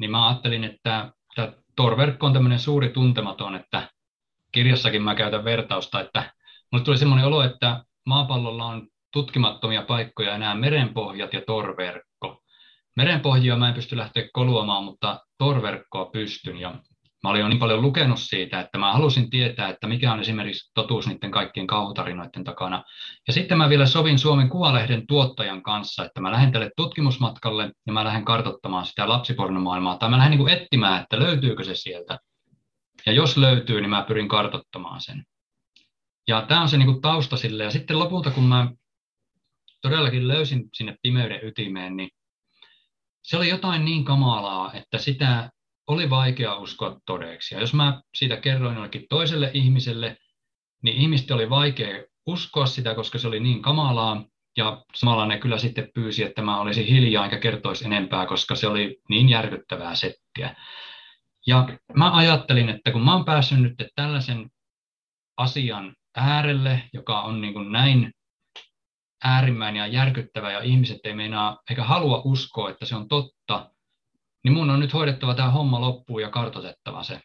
niin 0.00 0.10
mä 0.10 0.28
ajattelin, 0.28 0.64
että 0.64 1.12
tämä 1.34 1.52
Torverkko 1.76 2.26
on 2.26 2.32
tämmöinen 2.32 2.58
suuri 2.58 2.88
tuntematon, 2.88 3.54
että 3.54 3.90
kirjassakin 4.52 5.02
mä 5.02 5.14
käytän 5.14 5.44
vertausta, 5.44 6.00
että 6.00 6.32
mulle 6.72 6.84
tuli 6.84 6.98
semmoinen 6.98 7.26
olo, 7.26 7.42
että 7.42 7.84
maapallolla 8.06 8.66
on 8.66 8.88
tutkimattomia 9.12 9.82
paikkoja 9.82 10.34
enää 10.34 10.54
merenpohjat 10.54 11.32
ja 11.32 11.42
torverkko. 11.46 12.42
Merenpohjia 12.96 13.56
mä 13.56 13.68
en 13.68 13.74
pysty 13.74 13.96
lähteä 13.96 14.28
koluamaan, 14.32 14.84
mutta 14.84 15.20
torverkkoa 15.38 16.04
pystyn. 16.04 16.58
Ja 16.58 16.74
mä 17.22 17.30
olin 17.30 17.40
jo 17.40 17.48
niin 17.48 17.58
paljon 17.58 17.82
lukenut 17.82 18.18
siitä, 18.20 18.60
että 18.60 18.78
mä 18.78 18.92
halusin 18.92 19.30
tietää, 19.30 19.68
että 19.68 19.86
mikä 19.86 20.12
on 20.12 20.20
esimerkiksi 20.20 20.70
totuus 20.74 21.06
niiden 21.06 21.30
kaikkien 21.30 21.66
kauhutarinoiden 21.66 22.44
takana. 22.44 22.84
Ja 23.26 23.32
sitten 23.32 23.58
mä 23.58 23.68
vielä 23.68 23.86
sovin 23.86 24.18
Suomen 24.18 24.48
Kuvalehden 24.48 25.06
tuottajan 25.06 25.62
kanssa, 25.62 26.04
että 26.04 26.20
mä 26.20 26.32
lähden 26.32 26.52
tälle 26.52 26.70
tutkimusmatkalle 26.76 27.72
ja 27.86 27.92
mä 27.92 28.04
lähden 28.04 28.24
kartottamaan 28.24 28.86
sitä 28.86 29.08
lapsipornomaailmaa. 29.08 29.96
Tai 29.96 30.10
mä 30.10 30.18
lähden 30.18 30.38
niin 30.38 30.48
etsimään, 30.48 31.02
että 31.02 31.18
löytyykö 31.18 31.64
se 31.64 31.74
sieltä. 31.74 32.18
Ja 33.08 33.14
jos 33.14 33.36
löytyy, 33.36 33.80
niin 33.80 33.90
mä 33.90 34.04
pyrin 34.08 34.28
kartottamaan 34.28 35.00
sen. 35.00 35.24
Ja 36.28 36.42
tämä 36.42 36.62
on 36.62 36.68
se 36.68 36.76
niin 36.76 36.86
kuin 36.86 37.00
tausta 37.00 37.36
sille. 37.36 37.64
Ja 37.64 37.70
sitten 37.70 37.98
lopulta, 37.98 38.30
kun 38.30 38.44
mä 38.44 38.70
todellakin 39.82 40.28
löysin 40.28 40.68
sinne 40.74 40.96
pimeyden 41.02 41.40
ytimeen, 41.42 41.96
niin 41.96 42.10
se 43.22 43.36
oli 43.36 43.48
jotain 43.48 43.84
niin 43.84 44.04
kamalaa, 44.04 44.72
että 44.72 44.98
sitä 44.98 45.50
oli 45.86 46.10
vaikea 46.10 46.56
uskoa 46.56 47.00
todeksi. 47.06 47.54
Ja 47.54 47.60
jos 47.60 47.74
mä 47.74 48.02
siitä 48.14 48.36
kerroin 48.36 48.74
jollekin 48.74 49.06
toiselle 49.08 49.50
ihmiselle, 49.54 50.16
niin 50.82 50.96
ihmisten 50.96 51.34
oli 51.34 51.50
vaikea 51.50 52.04
uskoa 52.26 52.66
sitä, 52.66 52.94
koska 52.94 53.18
se 53.18 53.28
oli 53.28 53.40
niin 53.40 53.62
kamalaa. 53.62 54.24
Ja 54.56 54.84
samalla 54.94 55.26
ne 55.26 55.38
kyllä 55.38 55.58
sitten 55.58 55.90
pyysi, 55.94 56.22
että 56.22 56.42
mä 56.42 56.60
olisin 56.60 56.86
hiljaa 56.86 57.24
enkä 57.24 57.38
kertoisi 57.38 57.84
enempää, 57.84 58.26
koska 58.26 58.54
se 58.54 58.66
oli 58.66 58.96
niin 59.08 59.28
järkyttävää 59.28 59.94
settiä. 59.94 60.56
Ja 61.48 61.68
mä 61.94 62.16
ajattelin, 62.16 62.68
että 62.68 62.92
kun 62.92 63.04
mä 63.04 63.14
oon 63.14 63.24
päässyt 63.24 63.60
nyt 63.60 63.74
tällaisen 63.94 64.50
asian 65.36 65.96
äärelle, 66.16 66.82
joka 66.92 67.20
on 67.20 67.40
niin 67.40 67.52
kuin 67.52 67.72
näin 67.72 68.12
äärimmäinen 69.24 69.80
ja 69.80 69.86
järkyttävä 69.86 70.52
ja 70.52 70.60
ihmiset 70.62 70.98
ei 71.04 71.14
meinaa 71.14 71.58
eikä 71.70 71.84
halua 71.84 72.22
uskoa, 72.24 72.70
että 72.70 72.86
se 72.86 72.96
on 72.96 73.08
totta, 73.08 73.70
niin 74.44 74.52
mun 74.52 74.70
on 74.70 74.80
nyt 74.80 74.92
hoidettava 74.92 75.34
tämä 75.34 75.50
homma 75.50 75.80
loppuun 75.80 76.22
ja 76.22 76.30
kartotettava 76.30 77.02
se. 77.02 77.20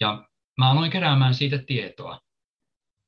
Ja 0.00 0.28
mä 0.58 0.70
aloin 0.70 0.90
keräämään 0.90 1.34
siitä 1.34 1.58
tietoa. 1.58 2.20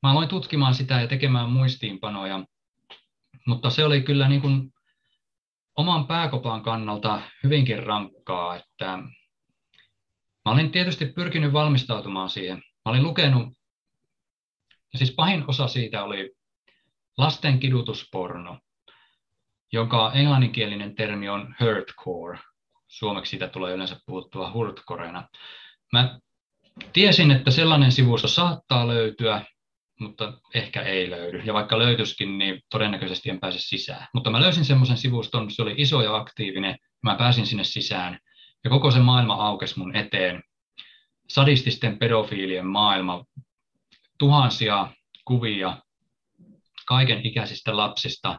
Mä 0.02 0.10
aloin 0.10 0.28
tutkimaan 0.28 0.74
sitä 0.74 1.00
ja 1.00 1.08
tekemään 1.08 1.50
muistiinpanoja, 1.50 2.44
mutta 3.46 3.70
se 3.70 3.84
oli 3.84 4.02
kyllä 4.02 4.28
niin 4.28 4.40
kuin 4.40 4.72
oman 5.76 6.06
pääkopan 6.06 6.62
kannalta 6.62 7.22
hyvinkin 7.44 7.82
rankkaa, 7.82 8.56
että 8.56 8.98
mä 10.44 10.52
olin 10.52 10.72
tietysti 10.72 11.06
pyrkinyt 11.06 11.52
valmistautumaan 11.52 12.30
siihen. 12.30 12.56
Mä 12.56 12.90
olin 12.90 13.02
lukenut, 13.02 13.48
ja 14.92 14.98
siis 14.98 15.14
pahin 15.14 15.44
osa 15.48 15.68
siitä 15.68 16.04
oli 16.04 16.32
lasten 17.18 17.60
kidutusporno, 17.60 18.58
jonka 19.72 20.12
englanninkielinen 20.14 20.94
termi 20.94 21.28
on 21.28 21.54
hurtcore. 21.60 22.38
Suomeksi 22.88 23.30
siitä 23.30 23.48
tulee 23.48 23.74
yleensä 23.74 23.96
puhuttua 24.06 24.52
hurtcoreena. 24.52 25.28
Mä 25.92 26.18
tiesin, 26.92 27.30
että 27.30 27.50
sellainen 27.50 27.92
sivusto 27.92 28.28
saattaa 28.28 28.88
löytyä, 28.88 29.44
mutta 30.00 30.32
ehkä 30.54 30.82
ei 30.82 31.10
löydy. 31.10 31.38
Ja 31.38 31.54
vaikka 31.54 31.78
löytyisikin, 31.78 32.38
niin 32.38 32.60
todennäköisesti 32.70 33.30
en 33.30 33.40
pääse 33.40 33.58
sisään. 33.58 34.06
Mutta 34.14 34.30
mä 34.30 34.40
löysin 34.40 34.64
semmoisen 34.64 34.96
sivuston, 34.96 35.50
se 35.50 35.62
oli 35.62 35.74
iso 35.76 36.02
ja 36.02 36.16
aktiivinen, 36.16 36.76
mä 37.02 37.14
pääsin 37.14 37.46
sinne 37.46 37.64
sisään, 37.64 38.18
ja 38.64 38.70
koko 38.70 38.90
se 38.90 38.98
maailma 38.98 39.34
aukesi 39.34 39.78
mun 39.78 39.96
eteen. 39.96 40.42
Sadististen 41.28 41.98
pedofiilien 41.98 42.66
maailma, 42.66 43.24
tuhansia 44.18 44.88
kuvia 45.24 45.76
kaiken 46.86 47.26
ikäisistä 47.26 47.76
lapsista, 47.76 48.38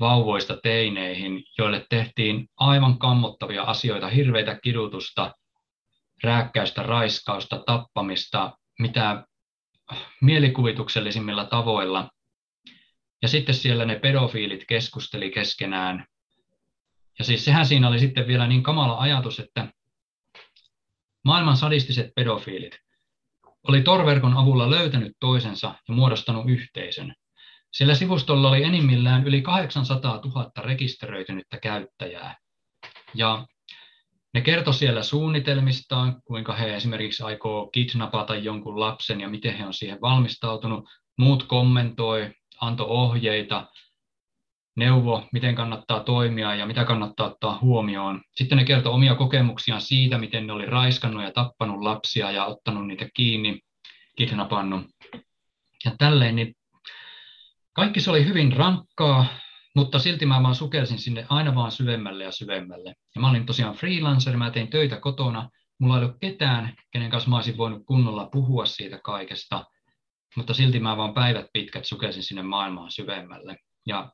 vauvoista 0.00 0.56
teineihin, 0.62 1.44
joille 1.58 1.86
tehtiin 1.90 2.48
aivan 2.56 2.98
kammottavia 2.98 3.62
asioita, 3.62 4.08
hirveitä 4.08 4.58
kidutusta, 4.62 5.34
rääkkäystä, 6.22 6.82
raiskausta, 6.82 7.62
tappamista, 7.66 8.52
mitä 8.78 9.24
mielikuvituksellisimmilla 10.20 11.44
tavoilla. 11.44 12.10
Ja 13.22 13.28
sitten 13.28 13.54
siellä 13.54 13.84
ne 13.84 13.98
pedofiilit 13.98 14.64
keskusteli 14.68 15.30
keskenään. 15.30 16.06
Ja 17.18 17.24
siis 17.24 17.44
sehän 17.44 17.66
siinä 17.66 17.88
oli 17.88 17.98
sitten 17.98 18.26
vielä 18.26 18.46
niin 18.46 18.62
kamala 18.62 18.98
ajatus, 18.98 19.40
että 19.40 19.68
maailman 21.24 21.56
sadistiset 21.56 22.10
pedofiilit 22.14 22.78
oli 23.68 23.82
torverkon 23.82 24.36
avulla 24.36 24.70
löytänyt 24.70 25.12
toisensa 25.20 25.74
ja 25.88 25.94
muodostanut 25.94 26.48
yhteisön. 26.48 27.14
Sillä 27.72 27.94
sivustolla 27.94 28.48
oli 28.48 28.64
enimmillään 28.64 29.26
yli 29.26 29.42
800 29.42 30.20
000 30.24 30.50
rekisteröitynyttä 30.58 31.58
käyttäjää. 31.58 32.36
Ja 33.14 33.46
ne 34.34 34.40
kertoi 34.40 34.74
siellä 34.74 35.02
suunnitelmistaan, 35.02 36.22
kuinka 36.24 36.54
he 36.54 36.76
esimerkiksi 36.76 37.22
aikoo 37.22 37.66
kidnapata 37.66 38.36
jonkun 38.36 38.80
lapsen 38.80 39.20
ja 39.20 39.28
miten 39.28 39.56
he 39.56 39.66
on 39.66 39.74
siihen 39.74 40.00
valmistautunut. 40.00 40.88
Muut 41.18 41.42
kommentoi, 41.42 42.30
antoi 42.60 42.86
ohjeita, 42.86 43.66
neuvo, 44.76 45.28
miten 45.32 45.54
kannattaa 45.54 46.00
toimia 46.00 46.54
ja 46.54 46.66
mitä 46.66 46.84
kannattaa 46.84 47.26
ottaa 47.26 47.58
huomioon. 47.60 48.20
Sitten 48.36 48.58
ne 48.58 48.64
kertoi 48.64 48.92
omia 48.92 49.14
kokemuksiaan 49.14 49.80
siitä, 49.80 50.18
miten 50.18 50.46
ne 50.46 50.52
oli 50.52 50.66
raiskannut 50.66 51.22
ja 51.22 51.32
tappanut 51.32 51.82
lapsia 51.82 52.30
ja 52.30 52.44
ottanut 52.44 52.86
niitä 52.86 53.08
kiinni, 53.14 53.60
kidnappannut. 54.16 54.86
Ja 55.84 55.92
tälleen, 55.98 56.36
niin 56.36 56.54
kaikki 57.72 58.00
se 58.00 58.10
oli 58.10 58.24
hyvin 58.24 58.52
rankkaa, 58.52 59.26
mutta 59.76 59.98
silti 59.98 60.26
mä 60.26 60.42
vaan 60.42 60.54
sukelsin 60.54 60.98
sinne 60.98 61.26
aina 61.28 61.54
vaan 61.54 61.72
syvemmälle 61.72 62.24
ja 62.24 62.32
syvemmälle. 62.32 62.94
Ja 63.14 63.20
mä 63.20 63.30
olin 63.30 63.46
tosiaan 63.46 63.74
freelancer, 63.74 64.36
mä 64.36 64.50
tein 64.50 64.70
töitä 64.70 65.00
kotona, 65.00 65.50
mulla 65.78 65.98
ei 65.98 66.04
ollut 66.04 66.16
ketään, 66.20 66.74
kenen 66.90 67.10
kanssa 67.10 67.30
mä 67.30 67.36
olisin 67.36 67.56
voinut 67.56 67.82
kunnolla 67.86 68.28
puhua 68.32 68.66
siitä 68.66 69.00
kaikesta, 69.04 69.64
mutta 70.36 70.54
silti 70.54 70.80
mä 70.80 70.96
vaan 70.96 71.14
päivät 71.14 71.46
pitkät 71.52 71.84
sukelsin 71.84 72.22
sinne 72.22 72.42
maailmaan 72.42 72.90
syvemmälle. 72.90 73.56
Ja 73.86 74.12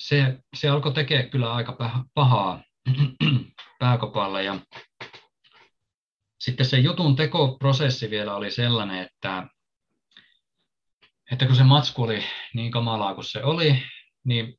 se, 0.00 0.38
se 0.56 0.68
alkoi 0.68 0.92
tekemään 0.92 1.30
kyllä 1.30 1.52
aika 1.52 1.76
pahaa 2.14 2.62
pääkopalle 3.78 4.44
ja 4.44 4.58
sitten 6.40 6.66
se 6.66 6.78
jutun 6.78 7.16
tekoprosessi 7.16 8.10
vielä 8.10 8.34
oli 8.34 8.50
sellainen, 8.50 8.98
että, 8.98 9.46
että 11.32 11.46
kun 11.46 11.56
se 11.56 11.64
matsku 11.64 12.02
oli 12.02 12.24
niin 12.54 12.70
kamalaa 12.70 13.14
kuin 13.14 13.24
se 13.24 13.44
oli, 13.44 13.82
niin 14.24 14.54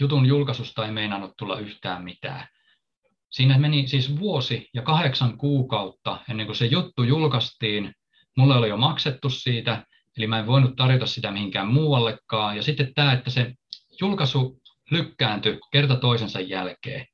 jutun 0.00 0.26
julkaisusta 0.26 0.86
ei 0.86 0.92
meinannut 0.92 1.32
tulla 1.38 1.58
yhtään 1.58 2.04
mitään. 2.04 2.48
Siinä 3.30 3.58
meni 3.58 3.88
siis 3.88 4.18
vuosi 4.18 4.68
ja 4.74 4.82
kahdeksan 4.82 5.38
kuukautta 5.38 6.20
ennen 6.30 6.46
kuin 6.46 6.56
se 6.56 6.66
juttu 6.66 7.02
julkaistiin. 7.02 7.94
Mulle 8.36 8.56
oli 8.56 8.68
jo 8.68 8.76
maksettu 8.76 9.30
siitä, 9.30 9.86
eli 10.16 10.26
mä 10.26 10.38
en 10.38 10.46
voinut 10.46 10.76
tarjota 10.76 11.06
sitä 11.06 11.30
mihinkään 11.30 11.66
muuallekaan. 11.66 12.56
Ja 12.56 12.62
sitten 12.62 12.94
tämä, 12.94 13.12
että 13.12 13.30
se 13.30 13.54
julkaisu 14.00 14.60
lykkääntyi 14.90 15.58
kerta 15.72 15.96
toisensa 15.96 16.40
jälkeen. 16.40 17.06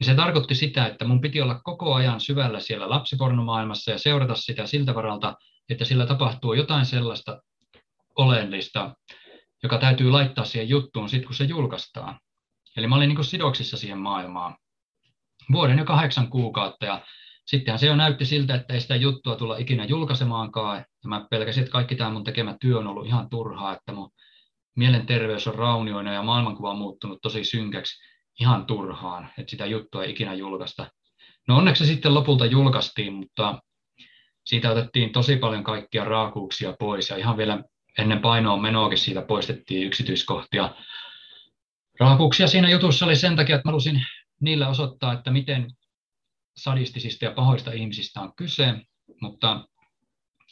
Niin 0.00 0.06
se 0.06 0.14
tarkoitti 0.14 0.54
sitä, 0.54 0.86
että 0.86 1.04
mun 1.04 1.20
piti 1.20 1.40
olla 1.40 1.60
koko 1.64 1.94
ajan 1.94 2.20
syvällä 2.20 2.60
siellä 2.60 2.90
lapsipornomaailmassa 2.90 3.90
ja 3.90 3.98
seurata 3.98 4.34
sitä 4.34 4.66
siltä 4.66 4.94
varalta, 4.94 5.34
että 5.68 5.84
sillä 5.84 6.06
tapahtuu 6.06 6.54
jotain 6.54 6.86
sellaista 6.86 7.42
oleellista, 8.18 8.94
joka 9.62 9.78
täytyy 9.78 10.10
laittaa 10.10 10.44
siihen 10.44 10.68
juttuun 10.68 11.08
sitten, 11.08 11.26
kun 11.26 11.36
se 11.36 11.44
julkaistaan. 11.44 12.18
Eli 12.76 12.86
mä 12.86 12.96
olin 12.96 13.08
niin 13.08 13.24
sidoksissa 13.24 13.76
siihen 13.76 13.98
maailmaan 13.98 14.56
vuoden 15.52 15.78
ja 15.78 15.84
kahdeksan 15.84 16.30
kuukautta 16.30 16.86
ja 16.86 17.02
sittenhän 17.46 17.78
se 17.78 17.86
jo 17.86 17.96
näytti 17.96 18.24
siltä, 18.26 18.54
että 18.54 18.74
ei 18.74 18.80
sitä 18.80 18.96
juttua 18.96 19.36
tulla 19.36 19.56
ikinä 19.56 19.84
julkaisemaankaan. 19.84 20.76
Ja 20.76 21.08
mä 21.08 21.26
pelkäsin, 21.30 21.62
että 21.62 21.72
kaikki 21.72 21.96
tämä 21.96 22.10
mun 22.10 22.24
tekemä 22.24 22.56
työ 22.60 22.78
on 22.78 22.86
ollut 22.86 23.06
ihan 23.06 23.30
turhaa, 23.30 23.76
että 23.76 23.92
mun 23.92 24.10
mielenterveys 24.76 25.46
on 25.46 25.54
raunioina 25.54 26.12
ja 26.12 26.22
maailmankuva 26.22 26.70
on 26.70 26.78
muuttunut 26.78 27.18
tosi 27.22 27.44
synkäksi 27.44 28.04
ihan 28.40 28.66
turhaan, 28.66 29.30
että 29.38 29.50
sitä 29.50 29.66
juttua 29.66 30.04
ei 30.04 30.10
ikinä 30.10 30.34
julkaista. 30.34 30.90
No 31.48 31.56
onneksi 31.56 31.86
se 31.86 31.92
sitten 31.92 32.14
lopulta 32.14 32.46
julkaistiin, 32.46 33.12
mutta 33.12 33.62
siitä 34.44 34.70
otettiin 34.70 35.12
tosi 35.12 35.36
paljon 35.36 35.64
kaikkia 35.64 36.04
raakuuksia 36.04 36.76
pois 36.78 37.10
ja 37.10 37.16
ihan 37.16 37.36
vielä 37.36 37.64
ennen 37.98 38.20
painoa 38.20 38.56
menoakin 38.56 38.98
siitä 38.98 39.22
poistettiin 39.22 39.86
yksityiskohtia. 39.86 40.74
Raakuuksia 42.00 42.46
siinä 42.46 42.70
jutussa 42.70 43.04
oli 43.04 43.16
sen 43.16 43.36
takia, 43.36 43.56
että 43.56 43.68
mä 43.68 43.70
halusin 43.70 44.06
niillä 44.40 44.68
osoittaa, 44.68 45.12
että 45.12 45.30
miten 45.30 45.70
sadistisista 46.56 47.24
ja 47.24 47.30
pahoista 47.30 47.72
ihmisistä 47.72 48.20
on 48.20 48.32
kyse, 48.36 48.74
mutta 49.20 49.68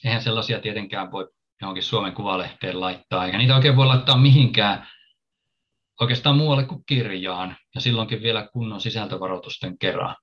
eihän 0.04 0.22
sellaisia 0.22 0.60
tietenkään 0.60 1.12
voi 1.12 1.28
johonkin 1.62 1.82
Suomen 1.82 2.12
kuvalehteen 2.12 2.80
laittaa, 2.80 3.26
eikä 3.26 3.38
niitä 3.38 3.56
oikein 3.56 3.76
voi 3.76 3.86
laittaa 3.86 4.18
mihinkään 4.18 4.88
oikeastaan 6.00 6.36
muualle 6.36 6.64
kuin 6.64 6.84
kirjaan, 6.86 7.56
ja 7.74 7.80
silloinkin 7.80 8.22
vielä 8.22 8.48
kunnon 8.52 8.80
sisältövaroitusten 8.80 9.78
kerran. 9.78 10.16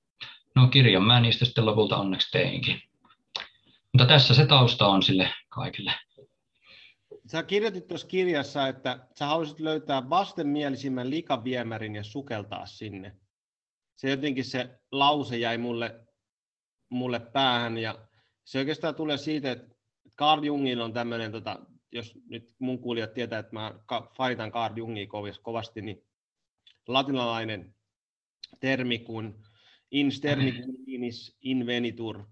No 0.55 0.67
kirjan 0.67 1.03
mä 1.03 1.19
niistä 1.19 1.45
sitten 1.45 1.65
lopulta 1.65 1.97
onneksi 1.97 2.31
teinkin. 2.31 2.81
Mutta 3.93 4.05
tässä 4.07 4.33
se 4.33 4.45
tausta 4.45 4.87
on 4.87 5.03
sille 5.03 5.29
kaikille. 5.49 5.93
Sä 7.31 7.43
kirjoitit 7.43 7.87
tuossa 7.87 8.07
kirjassa, 8.07 8.67
että 8.67 9.07
sä 9.19 9.25
haluaisit 9.25 9.59
löytää 9.59 10.09
vastenmielisimmän 10.09 11.09
likaviemärin 11.09 11.95
ja 11.95 12.03
sukeltaa 12.03 12.65
sinne. 12.65 13.15
Se 13.95 14.09
jotenkin 14.09 14.45
se 14.45 14.79
lause 14.91 15.37
jäi 15.37 15.57
mulle, 15.57 16.05
mulle 16.89 17.19
päähän 17.19 17.77
ja 17.77 18.07
se 18.43 18.59
oikeastaan 18.59 18.95
tulee 18.95 19.17
siitä, 19.17 19.51
että 19.51 19.75
Carl 20.19 20.43
Jungin 20.43 20.81
on 20.81 20.93
tämmöinen, 20.93 21.31
tota, 21.31 21.59
jos 21.91 22.15
nyt 22.29 22.55
mun 22.59 22.79
kuulijat 22.79 23.13
tietää, 23.13 23.39
että 23.39 23.53
mä 23.53 23.79
fanitan 24.17 24.51
Carl 24.51 24.77
Jungia 24.77 25.07
kovasti, 25.41 25.81
niin 25.81 26.03
latinalainen 26.87 27.75
termi 28.59 28.99
kuin 28.99 29.35
in 29.91 30.11
invenitur. 31.41 32.23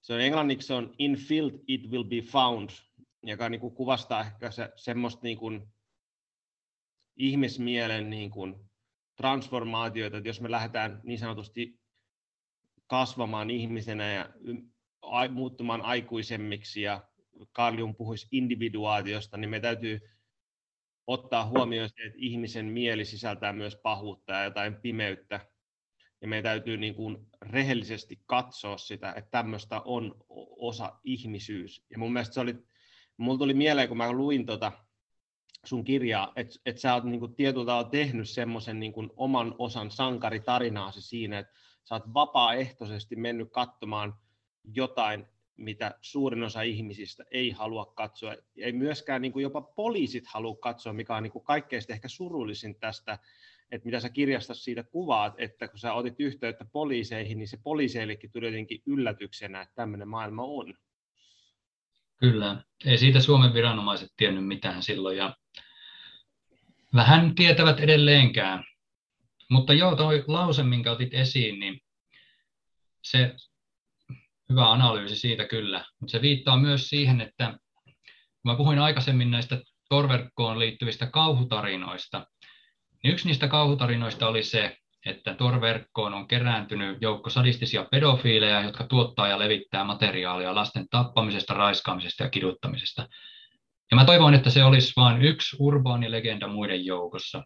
Se 0.00 0.14
on 0.14 0.20
englanniksi 0.20 0.72
on 0.72 0.94
in 0.98 1.16
filth 1.16 1.56
it 1.68 1.90
will 1.90 2.04
be 2.04 2.20
found, 2.20 2.70
joka 3.22 3.48
niin 3.48 3.60
kuin 3.60 3.74
kuvastaa 3.74 4.20
ehkä 4.20 4.50
se, 4.50 4.72
semmoista 4.76 5.20
niin 5.22 5.38
kuin 5.38 5.68
ihmismielen 7.16 8.10
niin 8.10 8.30
kuin 8.30 8.54
transformaatioita, 9.16 10.16
että 10.16 10.28
jos 10.28 10.40
me 10.40 10.50
lähdetään 10.50 11.00
niin 11.02 11.18
sanotusti 11.18 11.80
kasvamaan 12.86 13.50
ihmisenä 13.50 14.12
ja 14.12 14.28
muuttumaan 15.30 15.82
aikuisemmiksi 15.82 16.82
ja 16.82 17.02
Carl 17.54 17.78
Jung 17.78 17.96
puhuisi 17.96 18.28
individuaatiosta, 18.30 19.36
niin 19.36 19.50
me 19.50 19.60
täytyy 19.60 20.00
ottaa 21.06 21.46
huomioon 21.46 21.88
se, 21.88 22.02
että 22.02 22.18
ihmisen 22.18 22.66
mieli 22.66 23.04
sisältää 23.04 23.52
myös 23.52 23.76
pahuutta 23.76 24.32
ja 24.32 24.44
jotain 24.44 24.74
pimeyttä. 24.74 25.40
Ja 26.20 26.28
meidän 26.28 26.44
täytyy 26.44 26.76
niin 26.76 26.94
kuin 26.94 27.26
rehellisesti 27.42 28.22
katsoa 28.26 28.78
sitä, 28.78 29.12
että 29.12 29.30
tämmöistä 29.30 29.80
on 29.84 30.14
osa 30.56 30.92
ihmisyys. 31.04 31.86
Ja 31.90 31.98
mun 31.98 32.12
mielestä 32.12 32.34
se 32.34 32.40
oli, 32.40 32.54
mulla 33.16 33.38
tuli 33.38 33.54
mieleen, 33.54 33.88
kun 33.88 33.96
mä 33.96 34.12
luin 34.12 34.46
tota 34.46 34.72
sun 35.64 35.84
kirjaa, 35.84 36.32
että, 36.36 36.58
että 36.66 36.80
sä 36.80 36.94
oot 36.94 37.04
niin 37.04 37.20
kuin 37.20 37.34
tietyllä 37.34 37.66
tavalla 37.66 37.90
tehnyt 37.90 38.28
semmoisen 38.28 38.80
niin 38.80 38.92
kuin 38.92 39.10
oman 39.16 39.54
osan 39.58 39.90
sankaritarinaasi 39.90 41.02
siinä, 41.02 41.38
että 41.38 41.52
sä 41.84 41.94
oot 41.94 42.14
vapaaehtoisesti 42.14 43.16
mennyt 43.16 43.48
katsomaan 43.52 44.14
jotain 44.64 45.26
mitä 45.56 45.98
suurin 46.00 46.42
osa 46.42 46.62
ihmisistä 46.62 47.24
ei 47.30 47.50
halua 47.50 47.86
katsoa. 47.86 48.36
Ei 48.56 48.72
myöskään 48.72 49.22
niin 49.22 49.32
kuin 49.32 49.42
jopa 49.42 49.62
poliisit 49.62 50.26
halua 50.26 50.56
katsoa, 50.56 50.92
mikä 50.92 51.16
on 51.16 51.22
niin 51.22 51.32
kuin 51.32 51.44
kaikkein 51.44 51.82
ehkä 51.88 52.08
surullisin 52.08 52.74
tästä, 52.80 53.18
että 53.70 53.86
mitä 53.86 54.00
sä 54.00 54.08
kirjasta 54.08 54.54
siitä 54.54 54.82
kuvaat, 54.82 55.34
että 55.38 55.68
kun 55.68 55.78
sä 55.78 55.92
otit 55.92 56.20
yhteyttä 56.20 56.64
poliiseihin, 56.72 57.38
niin 57.38 57.48
se 57.48 57.56
poliiseillekin 57.62 58.32
tuli 58.32 58.46
jotenkin 58.46 58.82
yllätyksenä, 58.86 59.62
että 59.62 59.74
tämmöinen 59.74 60.08
maailma 60.08 60.42
on. 60.42 60.74
Kyllä, 62.16 62.62
ei 62.84 62.98
siitä 62.98 63.20
Suomen 63.20 63.54
viranomaiset 63.54 64.12
tiennyt 64.16 64.46
mitään 64.46 64.82
silloin 64.82 65.16
ja 65.16 65.36
vähän 66.94 67.34
tietävät 67.34 67.80
edelleenkään. 67.80 68.64
Mutta 69.50 69.72
joo, 69.72 69.96
toi 69.96 70.24
lause, 70.26 70.62
minkä 70.62 70.92
otit 70.92 71.14
esiin, 71.14 71.60
niin 71.60 71.80
se 73.02 73.36
hyvä 74.50 74.72
analyysi 74.72 75.16
siitä 75.16 75.44
kyllä, 75.44 75.84
mutta 76.00 76.12
se 76.12 76.22
viittaa 76.22 76.56
myös 76.56 76.88
siihen, 76.88 77.20
että 77.20 77.58
mä 78.44 78.56
puhuin 78.56 78.78
aikaisemmin 78.78 79.30
näistä 79.30 79.60
torverkkoon 79.88 80.58
liittyvistä 80.58 81.06
kauhutarinoista, 81.06 82.26
niin 83.02 83.12
yksi 83.12 83.26
niistä 83.26 83.48
kauhutarinoista 83.48 84.28
oli 84.28 84.42
se, 84.42 84.76
että 85.06 85.34
torverkkoon 85.34 86.14
on 86.14 86.28
kerääntynyt 86.28 87.02
joukko 87.02 87.30
sadistisia 87.30 87.86
pedofiileja, 87.90 88.62
jotka 88.62 88.84
tuottaa 88.84 89.28
ja 89.28 89.38
levittää 89.38 89.84
materiaalia 89.84 90.54
lasten 90.54 90.86
tappamisesta, 90.90 91.54
raiskaamisesta 91.54 92.22
ja 92.22 92.30
kiduttamisesta. 92.30 93.08
Ja 93.90 93.96
mä 93.96 94.04
toivon, 94.04 94.34
että 94.34 94.50
se 94.50 94.64
olisi 94.64 94.92
vain 94.96 95.22
yksi 95.22 95.56
urbaani 95.60 96.10
legenda 96.10 96.48
muiden 96.48 96.84
joukossa. 96.84 97.44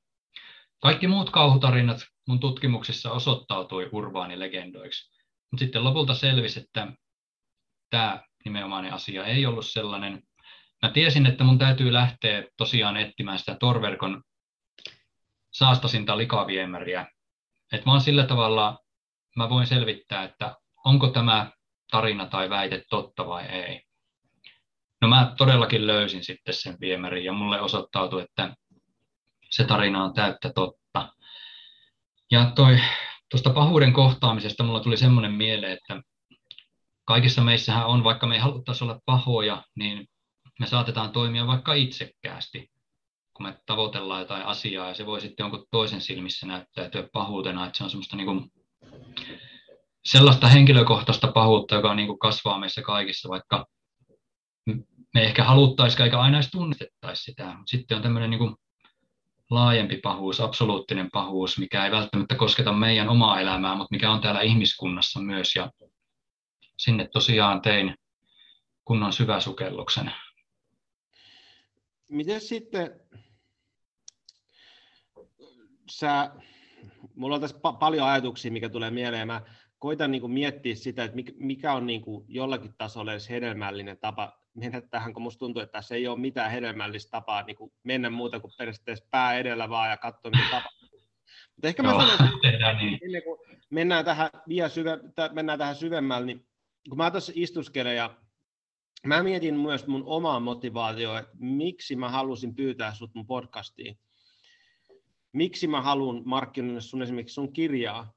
Kaikki 0.83 1.07
muut 1.07 1.31
kauhutarinat 1.31 1.99
mun 2.29 2.41
tutkimuksissa 2.41 3.11
osoittautui 3.11 3.89
urbaanilegendoiksi. 3.93 5.18
Mutta 5.51 5.65
sitten 5.65 5.85
lopulta 5.85 6.15
selvisi, 6.15 6.61
että 6.61 6.93
tämä 7.91 8.23
nimenomainen 8.45 8.93
asia 8.93 9.25
ei 9.25 9.47
ollut 9.47 9.67
sellainen. 9.67 10.23
Mä 10.83 10.91
tiesin, 10.91 11.27
että 11.27 11.45
mun 11.45 11.59
täytyy 11.59 11.93
lähteä 11.93 12.45
tosiaan 12.57 12.97
etsimään 12.97 13.39
sitä 13.39 13.57
torverkon 13.61 14.23
saastasinta 15.51 16.19
likaviemäriä. 16.19 17.07
Että 17.73 17.87
vaan 17.87 18.01
sillä 18.01 18.27
tavalla 18.27 18.79
mä 19.37 19.49
voin 19.49 19.67
selvittää, 19.67 20.25
että 20.25 20.57
onko 20.85 21.09
tämä 21.09 21.51
tarina 21.91 22.27
tai 22.27 22.51
väite 22.51 22.83
totta 22.91 23.27
vai 23.27 23.45
ei. 23.47 23.83
No 25.01 25.09
mä 25.09 25.35
todellakin 25.37 25.87
löysin 25.87 26.25
sitten 26.25 26.55
sen 26.55 26.77
viemärin 26.81 27.25
ja 27.25 27.33
mulle 27.33 27.61
osoittautui, 27.61 28.23
että 28.23 28.57
se 29.51 29.65
tarina 29.65 30.05
on 30.05 30.15
täyttä 30.15 30.53
totta. 30.55 31.13
Ja 32.31 32.53
toi, 32.55 32.79
tuosta 33.31 33.51
pahuuden 33.51 33.93
kohtaamisesta 33.93 34.65
mulla 34.65 34.81
tuli 34.81 34.97
semmoinen 34.97 35.33
mieleen, 35.33 35.73
että 35.73 36.03
kaikissa 37.05 37.45
meissähän 37.45 37.87
on, 37.87 38.05
vaikka 38.05 38.27
me 38.27 38.35
ei 38.35 38.41
haluttaisi 38.41 38.85
olla 38.85 39.01
pahoja, 39.05 39.65
niin 39.77 40.07
me 40.61 40.67
saatetaan 40.67 41.13
toimia 41.13 41.47
vaikka 41.47 41.75
itsekkäästi, 41.75 42.71
kun 43.35 43.47
me 43.47 43.59
tavoitellaan 43.67 44.21
jotain 44.21 44.43
asiaa, 44.43 44.89
ja 44.89 44.95
se 44.95 45.07
voi 45.07 45.21
sitten 45.21 45.45
jonkun 45.45 45.67
toisen 45.71 46.01
silmissä 46.01 46.47
näyttäytyä 46.47 47.09
pahuutena, 47.13 47.67
että 47.67 47.79
se 47.79 47.85
on 47.85 47.91
semmoista 47.91 48.17
niin 48.17 48.27
kuin 48.27 48.51
sellaista 50.05 50.49
henkilökohtaista 50.49 51.33
pahuutta, 51.33 51.75
joka 51.75 51.95
niin 51.95 52.09
kuin 52.09 52.19
kasvaa 52.19 52.59
meissä 52.59 52.83
kaikissa, 52.83 53.29
vaikka 53.29 53.67
me 55.15 55.23
ehkä 55.25 55.45
haluttaisiin 55.45 56.03
eikä 56.03 56.21
aina 56.21 56.37
edes 56.37 56.51
tunnistettaisi 56.51 57.23
sitä, 57.23 57.57
sitten 57.67 57.97
on 57.97 58.03
tämmöinen 58.03 58.31
niin 58.31 58.39
kuin 58.39 58.57
laajempi 59.51 59.97
pahuus, 59.97 60.41
absoluuttinen 60.41 61.11
pahuus, 61.11 61.59
mikä 61.59 61.85
ei 61.85 61.91
välttämättä 61.91 62.35
kosketa 62.35 62.73
meidän 62.73 63.09
omaa 63.09 63.41
elämää, 63.41 63.75
mutta 63.75 63.95
mikä 63.95 64.11
on 64.11 64.21
täällä 64.21 64.41
ihmiskunnassa 64.41 65.21
myös. 65.21 65.57
Ja 65.57 65.73
sinne 66.77 67.09
tosiaan 67.13 67.63
tein 67.63 67.95
kunnon 68.85 69.13
syväsukelluksen. 69.13 70.13
Miten 72.09 72.41
sitten, 72.41 73.01
sä, 75.91 76.31
mulla 77.15 77.35
on 77.35 77.41
tässä 77.41 77.57
pa- 77.57 77.79
paljon 77.79 78.09
ajatuksia, 78.09 78.53
mikä 78.53 78.69
tulee 78.69 78.91
mieleen. 78.91 79.27
Mä 79.27 79.43
koitan 79.79 80.11
niin 80.11 80.31
miettiä 80.31 80.75
sitä, 80.75 81.05
että 81.05 81.17
mikä 81.37 81.73
on 81.73 81.87
niin 81.87 82.03
jollakin 82.29 82.75
tasolla 82.79 83.13
edes 83.13 83.29
hedelmällinen 83.31 83.99
tapa 84.01 84.38
mennä 84.55 84.81
tähän, 84.81 85.15
kun 85.15 85.23
musta 85.23 85.39
tuntuu, 85.39 85.63
että 85.63 85.73
tässä 85.73 85.95
ei 85.95 86.09
ole 86.09 86.19
mitään 86.19 86.51
hedelmällistä 86.51 87.11
tapaa 87.11 87.43
niin 87.43 87.57
kuin 87.57 87.73
mennä 87.83 88.11
muuta 88.11 88.41
kuin 88.41 88.53
periaatteessa 88.59 89.07
pää 89.11 89.39
edellä 89.39 89.69
vaan 89.69 89.91
ja 89.91 89.97
katsoa, 89.97 90.31
mitä 90.31 90.45
tapahtuu. 90.51 90.89
Mutta 91.57 91.69
ehkä 91.69 91.83
mä 91.83 92.17
sanon, 92.17 92.41
tehdään 92.43 92.77
niin. 92.77 92.99
ennen 93.03 93.23
kuin 93.23 93.41
mennään 93.71 94.05
tähän, 94.05 94.31
vielä 94.49 94.69
syve, 94.69 94.99
mennään 95.33 95.59
tähän 95.59 95.75
syvemmälle, 95.75 96.27
niin 96.27 96.47
kun 96.89 96.99
mä 96.99 97.11
tuossa 97.11 97.33
istuskelen 97.35 97.97
ja 97.97 98.17
mä 99.07 99.23
mietin 99.23 99.55
myös 99.55 99.87
mun 99.87 100.03
omaa 100.07 100.41
motivaatioa, 100.41 101.19
että 101.19 101.37
miksi 101.39 101.97
mä 101.97 102.09
halusin 102.09 102.55
pyytää 102.55 102.95
sut 102.95 103.15
mun 103.15 103.27
podcastiin. 103.27 103.99
Miksi 105.33 105.67
mä 105.67 105.83
haluan 105.83 106.23
markkinoida 106.25 106.81
sun 106.81 107.03
esimerkiksi 107.03 107.35
sun 107.35 107.53
kirjaa. 107.53 108.13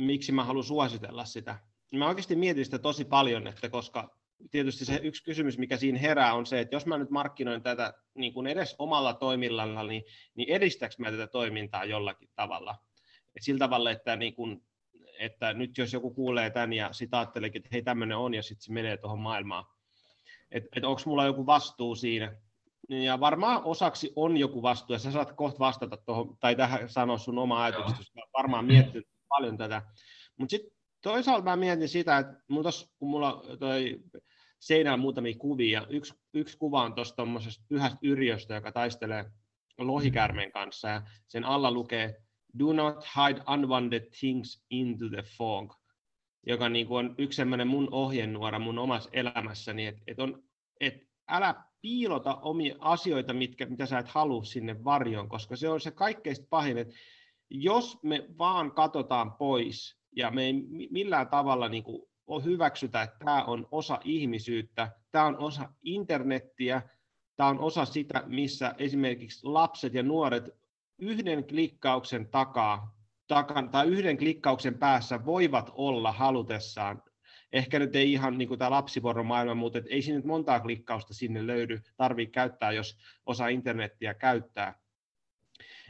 Miksi 0.00 0.32
mä 0.32 0.44
haluan 0.44 0.64
suositella 0.64 1.24
sitä. 1.24 1.58
Mä 1.92 2.08
oikeasti 2.08 2.36
mietin 2.36 2.64
sitä 2.64 2.78
tosi 2.78 3.04
paljon, 3.04 3.46
että 3.46 3.68
koska 3.68 4.19
tietysti 4.50 4.84
se 4.84 5.00
yksi 5.02 5.24
kysymys, 5.24 5.58
mikä 5.58 5.76
siinä 5.76 5.98
herää, 5.98 6.34
on 6.34 6.46
se, 6.46 6.60
että 6.60 6.76
jos 6.76 6.86
mä 6.86 6.98
nyt 6.98 7.10
markkinoin 7.10 7.62
tätä 7.62 7.94
niin 8.14 8.34
kuin 8.34 8.46
edes 8.46 8.76
omalla 8.78 9.14
toimillalla, 9.14 9.82
niin, 9.82 10.04
niin 10.34 10.48
edistääkö 10.48 10.94
mä 10.98 11.10
tätä 11.10 11.26
toimintaa 11.26 11.84
jollakin 11.84 12.28
tavalla? 12.34 12.74
Et 13.36 13.42
sillä 13.42 13.58
tavalla, 13.58 13.90
että, 13.90 14.16
niin 14.16 14.34
kuin, 14.34 14.62
että 15.18 15.52
nyt 15.52 15.78
jos 15.78 15.92
joku 15.92 16.14
kuulee 16.14 16.50
tämän 16.50 16.72
ja 16.72 16.92
sitä 16.92 17.18
ajatteleekin, 17.18 17.58
että 17.58 17.68
hei 17.72 17.82
tämmöinen 17.82 18.16
on 18.16 18.34
ja 18.34 18.42
sitten 18.42 18.62
se 18.62 18.72
menee 18.72 18.96
tuohon 18.96 19.18
maailmaan, 19.18 19.64
että 20.50 20.68
et 20.76 20.84
onko 20.84 21.02
mulla 21.06 21.26
joku 21.26 21.46
vastuu 21.46 21.94
siinä? 21.94 22.36
Ja 22.88 23.20
varmaan 23.20 23.64
osaksi 23.64 24.12
on 24.16 24.36
joku 24.36 24.62
vastuu, 24.62 24.94
ja 24.94 24.98
sä 24.98 25.12
saat 25.12 25.32
kohta 25.32 25.58
vastata 25.58 25.96
tuohon, 25.96 26.36
tai 26.40 26.56
tähän 26.56 26.88
sanoa 26.88 27.18
sun 27.18 27.38
oma 27.38 27.64
ajatuksesi, 27.64 28.12
varmaan 28.38 28.64
miettinyt 28.64 29.08
paljon 29.28 29.56
tätä. 29.56 29.82
Mutta 30.36 30.50
sitten 30.50 30.72
toisaalta 31.02 31.44
mä 31.44 31.56
mietin 31.56 31.88
sitä, 31.88 32.18
että 32.18 32.34
mun 32.48 32.64
kun 32.98 33.10
mulla 33.10 33.42
toi 33.58 34.00
seinällä 34.60 34.96
muutamia 34.96 35.34
kuvia, 35.38 35.86
yksi, 35.88 36.14
yksi 36.34 36.58
kuva 36.58 36.82
on 36.82 36.94
tuosta 36.94 37.22
pyhästä 37.68 37.98
yrjöstä, 38.02 38.54
joka 38.54 38.72
taistelee 38.72 39.24
lohikärmeen 39.78 40.52
kanssa, 40.52 40.88
ja 40.88 41.02
sen 41.28 41.44
alla 41.44 41.70
lukee 41.70 42.22
Do 42.58 42.72
not 42.72 43.04
hide 43.16 43.42
unwanted 43.52 44.10
things 44.20 44.64
into 44.70 45.08
the 45.08 45.22
fog, 45.22 45.74
joka 46.46 46.68
niin 46.68 46.86
kuin 46.86 47.06
on 47.06 47.14
yksi 47.18 47.36
sellainen 47.36 47.68
mun 47.68 47.88
ohjenuora 47.90 48.58
mun 48.58 48.78
omassa 48.78 49.10
elämässäni, 49.12 49.86
että 49.86 50.02
et 50.06 50.18
et 50.80 50.94
älä 51.28 51.64
piilota 51.80 52.34
omia 52.34 52.76
asioita, 52.78 53.34
mitkä, 53.34 53.66
mitä 53.66 53.86
sä 53.86 53.98
et 53.98 54.08
halua 54.08 54.44
sinne 54.44 54.84
varjoon, 54.84 55.28
koska 55.28 55.56
se 55.56 55.68
on 55.68 55.80
se 55.80 55.90
kaikkein 55.90 56.36
pahin, 56.50 56.78
että 56.78 56.94
jos 57.50 58.02
me 58.02 58.26
vaan 58.38 58.72
katsotaan 58.72 59.32
pois 59.32 60.00
ja 60.16 60.30
me 60.30 60.44
ei 60.44 60.52
millään 60.90 61.28
tavalla 61.28 61.68
niin 61.68 61.84
kuin 61.84 62.09
hyväksytä, 62.38 63.02
että 63.02 63.16
tämä 63.18 63.44
on 63.44 63.68
osa 63.70 64.00
ihmisyyttä, 64.04 64.92
tämä 65.10 65.24
on 65.24 65.38
osa 65.38 65.68
internettiä, 65.82 66.82
tämä 67.36 67.48
on 67.48 67.58
osa 67.58 67.84
sitä, 67.84 68.22
missä 68.26 68.74
esimerkiksi 68.78 69.46
lapset 69.46 69.94
ja 69.94 70.02
nuoret 70.02 70.50
yhden 70.98 71.46
klikkauksen 71.46 72.28
takaa, 72.28 72.94
takan, 73.26 73.68
tai 73.68 73.86
yhden 73.86 74.18
klikkauksen 74.18 74.78
päässä 74.78 75.24
voivat 75.24 75.70
olla 75.74 76.12
halutessaan. 76.12 77.02
Ehkä 77.52 77.78
nyt 77.78 77.96
ei 77.96 78.12
ihan 78.12 78.38
niin 78.38 78.48
kuin 78.48 78.58
tämä 78.58 78.70
lapsivuoromaailma, 78.70 79.54
mutta 79.54 79.78
ei 79.90 80.02
siinä 80.02 80.16
nyt 80.16 80.26
montaa 80.26 80.60
klikkausta 80.60 81.14
sinne 81.14 81.46
löydy, 81.46 81.80
tarvii 81.96 82.26
käyttää, 82.26 82.72
jos 82.72 82.98
osa 83.26 83.48
internettiä 83.48 84.14
käyttää 84.14 84.74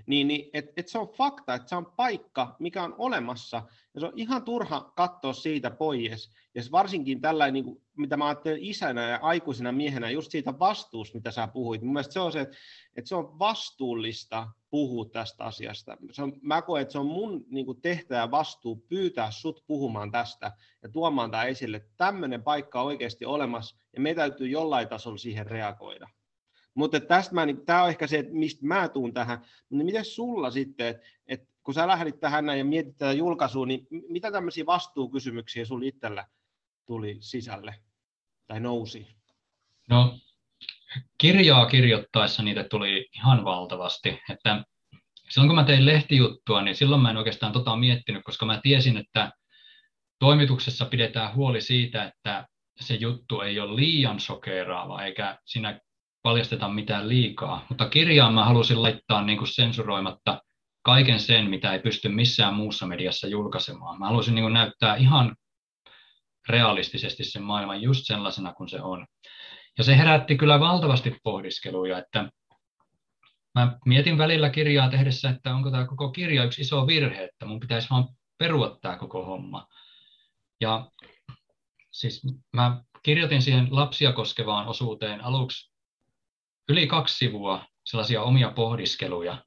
niin, 0.06 0.28
niin 0.28 0.50
että 0.52 0.72
et 0.76 0.88
se 0.88 0.98
on 0.98 1.08
fakta, 1.08 1.54
että 1.54 1.68
se 1.68 1.76
on 1.76 1.86
paikka, 1.86 2.56
mikä 2.58 2.82
on 2.82 2.94
olemassa, 2.98 3.62
ja 3.94 4.00
se 4.00 4.06
on 4.06 4.12
ihan 4.16 4.42
turha 4.42 4.92
katsoa 4.96 5.32
siitä 5.32 5.70
pois. 5.70 6.30
Ja 6.54 6.62
varsinkin 6.72 7.20
tällainen, 7.20 7.54
niin 7.54 7.64
kuin, 7.64 7.82
mitä 7.96 8.16
mä 8.16 8.26
ajattelen 8.26 8.58
isänä 8.62 9.08
ja 9.08 9.18
aikuisena 9.22 9.72
miehenä, 9.72 10.10
just 10.10 10.30
siitä 10.30 10.58
vastuusta, 10.58 11.18
mitä 11.18 11.30
sä 11.30 11.46
puhuit. 11.46 11.82
Mun 11.82 11.92
mielestä 11.92 12.12
se 12.12 12.20
on 12.20 12.32
se, 12.32 12.40
että, 12.40 12.56
että 12.96 13.08
se 13.08 13.14
on 13.14 13.38
vastuullista 13.38 14.48
puhua 14.70 15.04
tästä 15.04 15.44
asiasta. 15.44 15.96
Se 16.12 16.22
on, 16.22 16.32
mä 16.42 16.62
koen, 16.62 16.82
että 16.82 16.92
se 16.92 16.98
on 16.98 17.06
mun 17.06 17.44
niin 17.50 17.66
kuin 17.66 17.80
tehtävä 17.80 18.30
vastuu 18.30 18.76
pyytää 18.88 19.30
sut 19.30 19.64
puhumaan 19.66 20.10
tästä 20.10 20.52
ja 20.82 20.88
tuomaan 20.88 21.30
tämä 21.30 21.44
esille. 21.44 21.84
Tämmöinen 21.96 22.42
paikka 22.42 22.80
on 22.80 22.86
oikeasti 22.86 23.24
olemassa, 23.24 23.76
ja 23.92 24.00
me 24.00 24.14
täytyy 24.14 24.48
jollain 24.48 24.88
tasolla 24.88 25.18
siihen 25.18 25.46
reagoida. 25.46 26.08
Mutta 26.74 27.00
tästä 27.00 27.34
mä, 27.34 27.46
niin, 27.46 27.66
tämä 27.66 27.82
on 27.82 27.88
ehkä 27.88 28.06
se, 28.06 28.18
että 28.18 28.32
mistä 28.32 28.66
mä 28.66 28.88
tuun 28.88 29.14
tähän. 29.14 29.44
Niin 29.70 29.86
miten 29.86 30.04
sulla 30.04 30.50
sitten, 30.50 30.86
että 30.86 31.06
et, 31.26 31.48
kun 31.62 31.74
sä 31.74 31.86
lähdit 31.86 32.20
tähän 32.20 32.46
näin 32.46 32.58
ja 32.58 32.64
mietit 32.64 32.96
tätä 32.96 33.12
julkaisua, 33.12 33.66
niin 33.66 33.86
mitä 34.08 34.32
tämmöisiä 34.32 34.66
vastuukysymyksiä 34.66 35.64
sulla 35.64 35.86
itsellä 35.86 36.26
tuli 36.86 37.16
sisälle 37.20 37.74
tai 38.46 38.60
nousi? 38.60 39.06
No 39.88 40.18
kirjaa 41.18 41.66
kirjoittaessa 41.66 42.42
niitä 42.42 42.64
tuli 42.64 43.08
ihan 43.14 43.44
valtavasti. 43.44 44.20
Että 44.30 44.64
silloin 45.30 45.48
kun 45.48 45.56
mä 45.56 45.64
tein 45.64 45.86
lehtijuttua, 45.86 46.62
niin 46.62 46.76
silloin 46.76 47.02
mä 47.02 47.10
en 47.10 47.16
oikeastaan 47.16 47.52
tota 47.52 47.76
miettinyt, 47.76 48.24
koska 48.24 48.46
mä 48.46 48.60
tiesin, 48.62 48.96
että 48.96 49.32
toimituksessa 50.18 50.84
pidetään 50.84 51.34
huoli 51.34 51.60
siitä, 51.60 52.04
että 52.04 52.48
se 52.80 52.94
juttu 52.94 53.40
ei 53.40 53.60
ole 53.60 53.76
liian 53.76 54.20
sokeraava, 54.20 55.04
eikä 55.04 55.38
siinä 55.44 55.80
paljasteta 56.22 56.68
mitään 56.68 57.08
liikaa, 57.08 57.66
mutta 57.68 57.88
kirjaan 57.88 58.34
mä 58.34 58.44
halusin 58.44 58.82
laittaa 58.82 59.22
niin 59.22 59.38
kuin 59.38 59.48
sensuroimatta 59.48 60.42
kaiken 60.82 61.20
sen, 61.20 61.50
mitä 61.50 61.72
ei 61.72 61.78
pysty 61.78 62.08
missään 62.08 62.54
muussa 62.54 62.86
mediassa 62.86 63.26
julkaisemaan. 63.28 63.98
Mä 63.98 64.06
halusin 64.06 64.34
niin 64.34 64.44
kuin 64.44 64.54
näyttää 64.54 64.96
ihan 64.96 65.36
realistisesti 66.48 67.24
sen 67.24 67.42
maailman 67.42 67.82
just 67.82 68.06
sellaisena 68.06 68.52
kuin 68.52 68.68
se 68.68 68.82
on. 68.82 69.06
Ja 69.78 69.84
se 69.84 69.96
herätti 69.96 70.36
kyllä 70.36 70.60
valtavasti 70.60 71.16
pohdiskeluja, 71.22 71.98
että 71.98 72.30
mä 73.54 73.78
mietin 73.86 74.18
välillä 74.18 74.50
kirjaa 74.50 74.88
tehdessä, 74.90 75.30
että 75.30 75.54
onko 75.54 75.70
tämä 75.70 75.86
koko 75.86 76.10
kirja 76.10 76.44
yksi 76.44 76.60
iso 76.62 76.86
virhe, 76.86 77.24
että 77.24 77.46
mun 77.46 77.60
pitäisi 77.60 77.90
vaan 77.90 78.08
perua 78.38 78.78
tämä 78.82 78.96
koko 78.96 79.24
homma. 79.24 79.66
Ja 80.60 80.90
siis 81.90 82.22
mä 82.52 82.82
kirjoitin 83.02 83.42
siihen 83.42 83.68
lapsia 83.70 84.12
koskevaan 84.12 84.66
osuuteen 84.66 85.24
aluksi 85.24 85.69
yli 86.70 86.86
kaksi 86.86 87.14
sivua 87.14 87.64
sellaisia 87.84 88.22
omia 88.22 88.50
pohdiskeluja. 88.50 89.44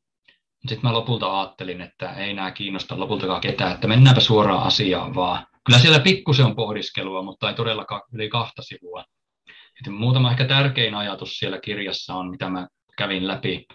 Sitten 0.68 0.90
mä 0.90 0.94
lopulta 0.94 1.40
ajattelin, 1.40 1.82
että 1.82 2.14
ei 2.14 2.34
nämä 2.34 2.52
kiinnosta 2.52 3.00
lopultakaan 3.00 3.42
ketään, 3.42 3.72
että 3.72 3.88
mennäänpä 3.88 4.22
suoraan 4.22 4.64
asiaan 4.64 5.16
vaan. 5.16 5.48
Kyllä 5.66 5.80
siellä 5.80 6.00
pikkusen 6.00 6.46
on 6.46 6.56
pohdiskelua, 6.56 7.22
mutta 7.22 7.50
ei 7.50 7.56
todellakaan 7.56 8.02
yli 8.14 8.30
kahta 8.30 8.62
sivua. 8.62 9.04
Et 9.50 9.94
muutama 9.94 10.32
ehkä 10.32 10.46
tärkein 10.46 10.96
ajatus 10.96 11.38
siellä 11.38 11.60
kirjassa 11.60 12.16
on, 12.16 12.30
mitä 12.30 12.50
mä 12.50 12.68
kävin 12.98 13.28
läpi. 13.28 13.66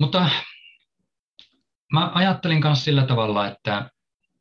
Mutta 0.00 0.30
mä 1.92 2.10
ajattelin 2.14 2.60
myös 2.64 2.84
sillä 2.84 3.06
tavalla, 3.06 3.46
että 3.46 3.90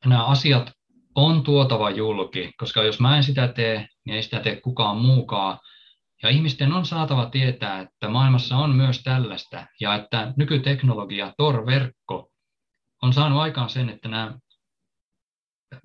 nämä 0.05 0.25
asiat 0.25 0.71
on 1.15 1.43
tuotava 1.43 1.89
julki, 1.89 2.51
koska 2.57 2.83
jos 2.83 2.99
mä 2.99 3.17
en 3.17 3.23
sitä 3.23 3.47
tee, 3.47 3.87
niin 4.05 4.15
ei 4.15 4.23
sitä 4.23 4.39
tee 4.39 4.61
kukaan 4.61 4.97
muukaan. 4.97 5.59
Ja 6.23 6.29
ihmisten 6.29 6.73
on 6.73 6.85
saatava 6.85 7.29
tietää, 7.29 7.79
että 7.79 8.09
maailmassa 8.09 8.57
on 8.57 8.75
myös 8.75 9.03
tällaista, 9.03 9.65
ja 9.79 9.95
että 9.95 10.33
nykyteknologia, 10.37 11.33
Tor-verkko, 11.37 12.29
on 13.01 13.13
saanut 13.13 13.39
aikaan 13.39 13.69
sen, 13.69 13.89
että 13.89 14.09
nämä, 14.09 14.39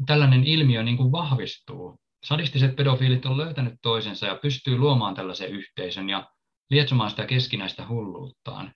tällainen 0.06 0.44
ilmiö 0.44 0.82
niin 0.82 0.96
kuin 0.96 1.12
vahvistuu. 1.12 2.00
Sadistiset 2.24 2.76
pedofiilit 2.76 3.26
on 3.26 3.36
löytänyt 3.36 3.74
toisensa 3.82 4.26
ja 4.26 4.38
pystyy 4.42 4.78
luomaan 4.78 5.14
tällaisen 5.14 5.50
yhteisön 5.50 6.08
ja 6.08 6.30
lietsomaan 6.70 7.10
sitä 7.10 7.26
keskinäistä 7.26 7.88
hulluuttaan. 7.88 8.74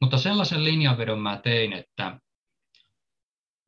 Mutta 0.00 0.18
sellaisen 0.18 0.64
linjanvedon 0.64 1.20
mä 1.20 1.40
tein, 1.42 1.72
että 1.72 2.20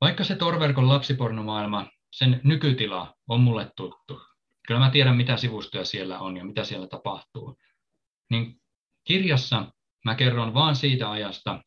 vaikka 0.01 0.25
se 0.25 0.37
torverkon 0.37 0.89
lapsipornomaailma, 0.89 1.87
sen 2.13 2.41
nykytila 2.45 3.15
on 3.29 3.41
mulle 3.41 3.73
tuttu, 3.77 4.21
kyllä 4.67 4.81
mä 4.81 4.91
tiedän 4.91 5.17
mitä 5.17 5.37
sivustoja 5.37 5.85
siellä 5.85 6.19
on 6.19 6.37
ja 6.37 6.45
mitä 6.45 6.65
siellä 6.65 6.87
tapahtuu, 6.87 7.59
niin 8.31 8.61
kirjassa 9.05 9.73
mä 10.05 10.15
kerron 10.15 10.55
vaan 10.55 10.77
siitä 10.77 11.11
ajasta, 11.11 11.63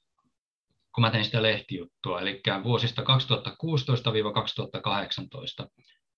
kun 0.96 1.02
mä 1.02 1.12
tein 1.12 1.26
sitä 1.26 1.42
lehtijuttua, 1.42 2.22
eli 2.22 2.42
vuosista 2.64 3.02
2016-2018. 3.02 3.06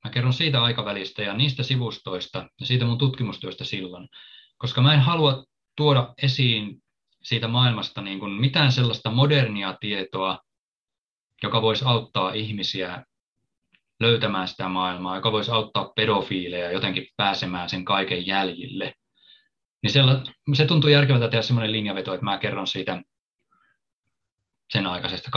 Mä 0.03 0.11
kerron 0.11 0.33
siitä 0.33 0.63
aikavälistä 0.63 1.21
ja 1.21 1.33
niistä 1.33 1.63
sivustoista 1.63 2.49
ja 2.59 2.65
siitä 2.65 2.85
mun 2.85 2.97
tutkimustyöstä 2.97 3.63
silloin, 3.63 4.07
koska 4.57 4.81
mä 4.81 4.93
en 4.93 4.99
halua 4.99 5.45
tuoda 5.75 6.13
esiin 6.23 6.83
siitä 7.23 7.47
maailmasta 7.47 8.01
niin 8.01 8.19
kuin 8.19 8.31
mitään 8.31 8.71
sellaista 8.71 9.11
modernia 9.11 9.77
tietoa, 9.79 10.39
joka 11.43 11.61
voisi 11.61 11.85
auttaa 11.85 12.33
ihmisiä 12.33 13.05
löytämään 14.01 14.47
sitä 14.47 14.67
maailmaa, 14.67 15.15
joka 15.15 15.31
voisi 15.31 15.51
auttaa 15.51 15.91
pedofiileja 15.95 16.71
jotenkin 16.71 17.07
pääsemään 17.17 17.69
sen 17.69 17.85
kaiken 17.85 18.27
jäljille. 18.27 18.93
Niin 19.83 19.91
siellä, 19.91 20.21
se 20.53 20.65
tuntuu 20.65 20.89
järkevältä 20.89 21.27
tehdä 21.27 21.41
sellainen 21.41 21.71
linjaveto, 21.71 22.13
että 22.13 22.23
mä 22.23 22.37
kerron 22.37 22.67
siitä 22.67 23.01
sen 24.73 24.87
aikaisesta 24.87 25.29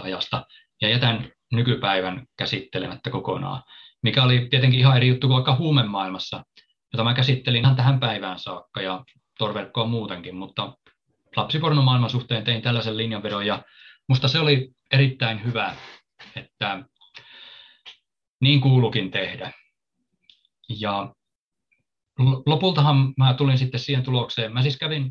2016-18 0.00 0.04
ajasta 0.04 0.46
ja 0.80 0.88
jätän 0.88 1.32
nykypäivän 1.52 2.26
käsittelemättä 2.38 3.10
kokonaan, 3.10 3.62
mikä 4.02 4.22
oli 4.22 4.46
tietenkin 4.50 4.80
ihan 4.80 4.96
eri 4.96 5.08
juttu 5.08 5.26
kuin 5.26 5.34
vaikka 5.34 5.56
huumemaailmassa, 5.56 6.44
jota 6.92 7.04
mä 7.04 7.14
käsittelin 7.14 7.64
ihan 7.64 7.76
tähän 7.76 8.00
päivään 8.00 8.38
saakka 8.38 8.82
ja 8.82 9.04
torverkkoa 9.38 9.86
muutenkin, 9.86 10.36
mutta 10.36 10.72
lapsipornomaailman 11.36 12.10
suhteen 12.10 12.44
tein 12.44 12.62
tällaisen 12.62 12.96
linjanvedon 12.96 13.46
ja 13.46 13.62
musta 14.08 14.28
se 14.28 14.38
oli 14.38 14.70
erittäin 14.92 15.44
hyvä, 15.44 15.74
että 16.36 16.84
niin 18.40 18.60
kuulukin 18.60 19.10
tehdä. 19.10 19.52
Ja 20.68 21.14
lopultahan 22.46 23.14
mä 23.16 23.34
tulin 23.34 23.58
sitten 23.58 23.80
siihen 23.80 24.04
tulokseen. 24.04 24.52
Mä 24.52 24.62
siis 24.62 24.78
kävin 24.78 25.10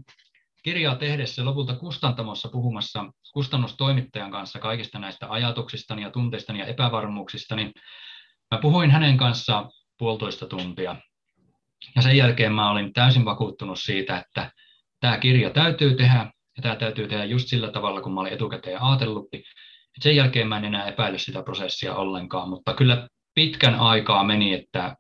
kirjaa 0.63 0.95
tehdessä 0.95 1.45
lopulta 1.45 1.75
kustantamossa 1.75 2.49
puhumassa 2.49 3.05
kustannustoimittajan 3.33 4.31
kanssa 4.31 4.59
kaikista 4.59 4.99
näistä 4.99 5.27
ajatuksistani 5.29 6.01
ja 6.01 6.11
tunteistani 6.11 6.59
ja 6.59 6.65
epävarmuuksistani. 6.65 7.71
Mä 8.51 8.61
puhuin 8.61 8.91
hänen 8.91 9.17
kanssa 9.17 9.69
puolitoista 9.97 10.45
tuntia. 10.45 10.95
Ja 11.95 12.01
sen 12.01 12.17
jälkeen 12.17 12.53
mä 12.53 12.71
olin 12.71 12.93
täysin 12.93 13.25
vakuuttunut 13.25 13.79
siitä, 13.79 14.17
että 14.17 14.51
tämä 14.99 15.17
kirja 15.17 15.49
täytyy 15.49 15.95
tehdä, 15.95 16.31
ja 16.57 16.61
tämä 16.61 16.75
täytyy 16.75 17.07
tehdä 17.07 17.25
just 17.25 17.47
sillä 17.47 17.71
tavalla, 17.71 18.01
kun 18.01 18.13
mä 18.13 18.21
olin 18.21 18.33
etukäteen 18.33 18.81
ajatellutkin. 18.81 19.43
Sen 19.99 20.15
jälkeen 20.15 20.47
mä 20.47 20.57
en 20.57 20.65
enää 20.65 20.85
epäily 20.85 21.17
sitä 21.17 21.43
prosessia 21.43 21.95
ollenkaan, 21.95 22.49
mutta 22.49 22.73
kyllä 22.73 23.07
pitkän 23.39 23.75
aikaa 23.75 24.23
meni, 24.23 24.53
että 24.53 24.97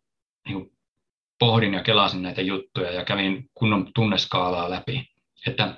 niin 0.47 0.71
pohdin 1.39 1.73
ja 1.73 1.83
kelasin 1.83 2.21
näitä 2.21 2.41
juttuja 2.41 2.91
ja 2.91 3.05
kävin 3.05 3.49
kunnon 3.53 3.91
tunneskaalaa 3.93 4.69
läpi. 4.69 5.05
Että 5.47 5.75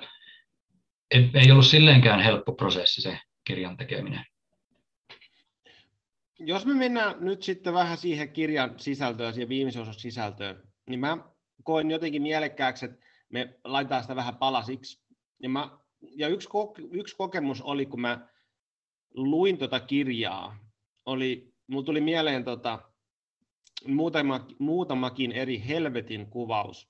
ei 1.34 1.50
ollut 1.50 1.66
silleenkään 1.66 2.20
helppo 2.20 2.52
prosessi 2.52 3.00
se 3.00 3.18
kirjan 3.44 3.76
tekeminen. 3.76 4.24
Jos 6.38 6.66
me 6.66 6.74
mennään 6.74 7.14
nyt 7.20 7.42
sitten 7.42 7.74
vähän 7.74 7.98
siihen 7.98 8.32
kirjan 8.32 8.74
sisältöön, 8.76 9.34
siihen 9.34 9.48
viimeisen 9.48 9.82
osan 9.82 9.94
sisältöön, 9.94 10.62
niin 10.88 11.00
mä 11.00 11.18
koin 11.64 11.90
jotenkin 11.90 12.22
mielekkääksi, 12.22 12.84
että 12.84 13.06
me 13.28 13.58
laitetaan 13.64 14.02
sitä 14.02 14.16
vähän 14.16 14.36
palasiksi. 14.36 15.02
Ja, 15.42 15.48
mä, 15.48 15.78
ja 16.16 16.28
yksi, 16.28 16.48
yksi 16.90 17.16
kokemus 17.16 17.62
oli, 17.62 17.86
kun 17.86 18.00
mä 18.00 18.28
luin 19.14 19.58
tuota 19.58 19.80
kirjaa, 19.80 20.58
oli 21.06 21.51
mulla 21.72 21.84
tuli 21.84 22.00
mieleen 22.00 22.44
tota, 22.44 22.78
muutama, 23.86 24.46
muutamakin 24.58 25.32
eri 25.32 25.62
helvetin 25.68 26.26
kuvaus. 26.26 26.88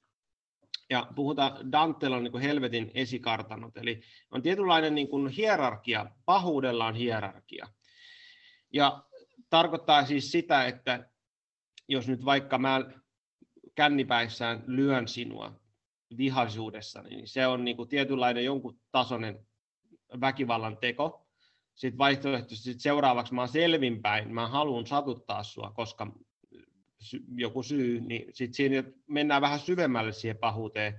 Ja 0.91 1.07
puhutaan, 1.15 1.73
Dantella 1.73 2.17
on 2.17 2.25
niin 2.25 2.41
helvetin 2.41 2.91
esikartanot, 2.95 3.77
eli 3.77 4.01
on 4.31 4.43
tietynlainen 4.43 4.95
niin 4.95 5.09
kuin 5.09 5.29
hierarkia, 5.29 6.07
pahuudella 6.25 6.87
on 6.87 6.95
hierarkia. 6.95 7.69
Ja 8.73 9.05
tarkoittaa 9.51 10.07
siis 10.07 10.33
sitä, 10.33 10.65
että 10.65 11.11
jos 11.89 12.09
nyt 12.09 12.25
vaikka 12.25 12.59
mä 12.59 12.81
kännipäissään 13.75 14.65
lyön 14.67 15.09
sinua 15.09 15.61
vihaisuudessa, 16.17 17.03
niin 17.03 17.29
se 17.29 17.47
on 17.47 17.65
niin 17.65 17.77
kuin 17.77 17.89
tietynlainen 17.89 18.45
jonkun 18.45 18.81
tasoinen 18.91 19.47
väkivallan 20.21 20.77
teko, 20.77 21.22
sitten 21.75 21.99
vaihtoehtoisesti 21.99 22.73
sit 22.73 22.81
seuraavaksi 22.81 23.35
mä 23.35 23.41
oon 23.41 23.49
selvinpäin, 23.49 24.35
mä 24.35 24.49
haluan 24.49 24.87
satuttaa 24.87 25.43
sua, 25.43 25.73
koska 25.75 26.07
joku 27.35 27.63
syy, 27.63 28.01
niin 28.01 28.35
sitten 28.35 28.55
siinä 28.55 28.85
mennään 29.07 29.43
vähän 29.43 29.59
syvemmälle 29.59 30.13
siihen 30.13 30.39
pahuuteen. 30.39 30.95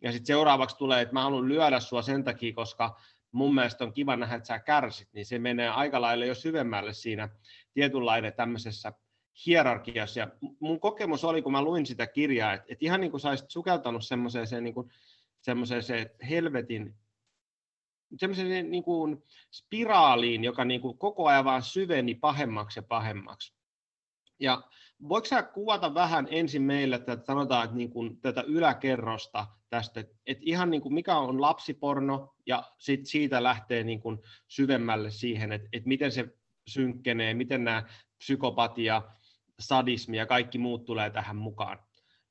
Ja 0.00 0.12
sitten 0.12 0.26
seuraavaksi 0.26 0.76
tulee, 0.76 1.02
että 1.02 1.12
mä 1.12 1.22
haluan 1.22 1.48
lyödä 1.48 1.80
sua 1.80 2.02
sen 2.02 2.24
takia, 2.24 2.54
koska 2.54 3.00
mun 3.32 3.54
mielestä 3.54 3.84
on 3.84 3.92
kiva 3.92 4.16
nähdä, 4.16 4.34
että 4.34 4.46
sä 4.46 4.58
kärsit, 4.58 5.08
niin 5.12 5.26
se 5.26 5.38
menee 5.38 5.68
aika 5.68 6.00
lailla 6.00 6.24
jo 6.24 6.34
syvemmälle 6.34 6.92
siinä 6.92 7.28
tietynlainen 7.74 8.32
tämmöisessä 8.32 8.92
hierarkiassa. 9.46 10.20
Ja 10.20 10.28
mun 10.60 10.80
kokemus 10.80 11.24
oli, 11.24 11.42
kun 11.42 11.52
mä 11.52 11.62
luin 11.62 11.86
sitä 11.86 12.06
kirjaa, 12.06 12.52
että, 12.52 12.66
että 12.68 12.84
ihan 12.84 13.00
niin 13.00 13.10
kuin 13.10 13.20
sä 13.20 13.30
sukeltanut 13.48 14.04
semmoiseen 14.04 14.64
niin 14.64 14.74
kuin, 14.74 14.90
semmoiseen 15.40 16.10
helvetin 16.30 16.94
semmoiseen 18.16 18.70
niin 18.70 18.82
kuin 18.82 19.22
spiraaliin, 19.52 20.44
joka 20.44 20.64
niin 20.64 20.80
kuin 20.80 20.98
koko 20.98 21.26
ajan 21.26 21.44
vaan 21.44 21.62
syveni 21.62 22.14
pahemmaksi 22.14 22.78
ja 22.78 22.82
pahemmaksi. 22.82 23.54
Ja 24.40 24.62
voiko 25.08 25.26
sä 25.26 25.42
kuvata 25.42 25.94
vähän 25.94 26.28
ensin 26.30 26.62
meille, 26.62 26.96
että 26.96 27.18
sanotaan, 27.26 27.64
että 27.64 27.76
niin 27.76 27.90
kuin 27.90 28.20
tätä 28.20 28.44
yläkerrosta 28.46 29.46
tästä, 29.70 30.00
että 30.00 30.42
ihan 30.46 30.70
niin 30.70 30.82
kuin 30.82 30.94
mikä 30.94 31.16
on 31.16 31.40
lapsiporno 31.40 32.34
ja 32.46 32.72
sit 32.78 33.06
siitä 33.06 33.42
lähtee 33.42 33.84
niin 33.84 34.00
kuin 34.00 34.18
syvemmälle 34.48 35.10
siihen, 35.10 35.52
että, 35.52 35.68
että 35.72 35.88
miten 35.88 36.12
se 36.12 36.28
synkkenee, 36.68 37.34
miten 37.34 37.64
nämä 37.64 37.82
psykopatia, 38.18 39.02
sadismi 39.60 40.16
ja 40.16 40.26
kaikki 40.26 40.58
muut 40.58 40.84
tulee 40.84 41.10
tähän 41.10 41.36
mukaan. 41.36 41.78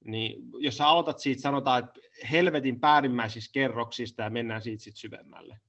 Niin 0.06 0.36
jos 0.58 0.78
sä 0.78 0.88
aloitat 0.88 1.20
siitä, 1.20 1.42
sanotaan, 1.42 1.84
että 1.84 2.00
helvetin 2.32 2.80
päällimmäisistä 2.80 3.54
kerroksista 3.54 4.24
ja 4.24 4.30
mennään 4.30 4.62
siitä 4.62 4.84
sit 4.84 4.98
syvemmälle. 4.98 5.60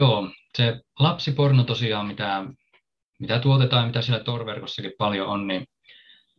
Joo, 0.00 0.30
se 0.56 0.80
lapsiporno 0.98 1.64
tosiaan, 1.64 2.06
mitä, 2.06 2.44
mitä 3.18 3.38
tuotetaan, 3.38 3.86
mitä 3.86 4.02
siellä 4.02 4.24
torverkossakin 4.24 4.92
paljon 4.98 5.26
on, 5.26 5.46
niin 5.46 5.66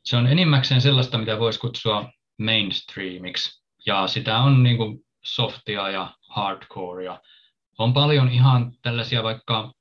se 0.04 0.18
on 0.18 0.28
enimmäkseen 0.28 0.82
sellaista, 0.82 1.18
mitä 1.18 1.40
voisi 1.40 1.60
kutsua 1.60 2.12
mainstreamiksi. 2.38 3.64
Ja 3.86 4.08
sitä 4.08 4.38
on 4.38 4.64
niin 4.64 4.78
kuin 4.78 5.00
softia 5.24 5.90
ja 5.90 6.14
hardcorea. 6.30 7.20
On 7.78 7.94
paljon 7.94 8.32
ihan 8.32 8.72
tällaisia 8.82 9.24
vaikka 9.24 9.74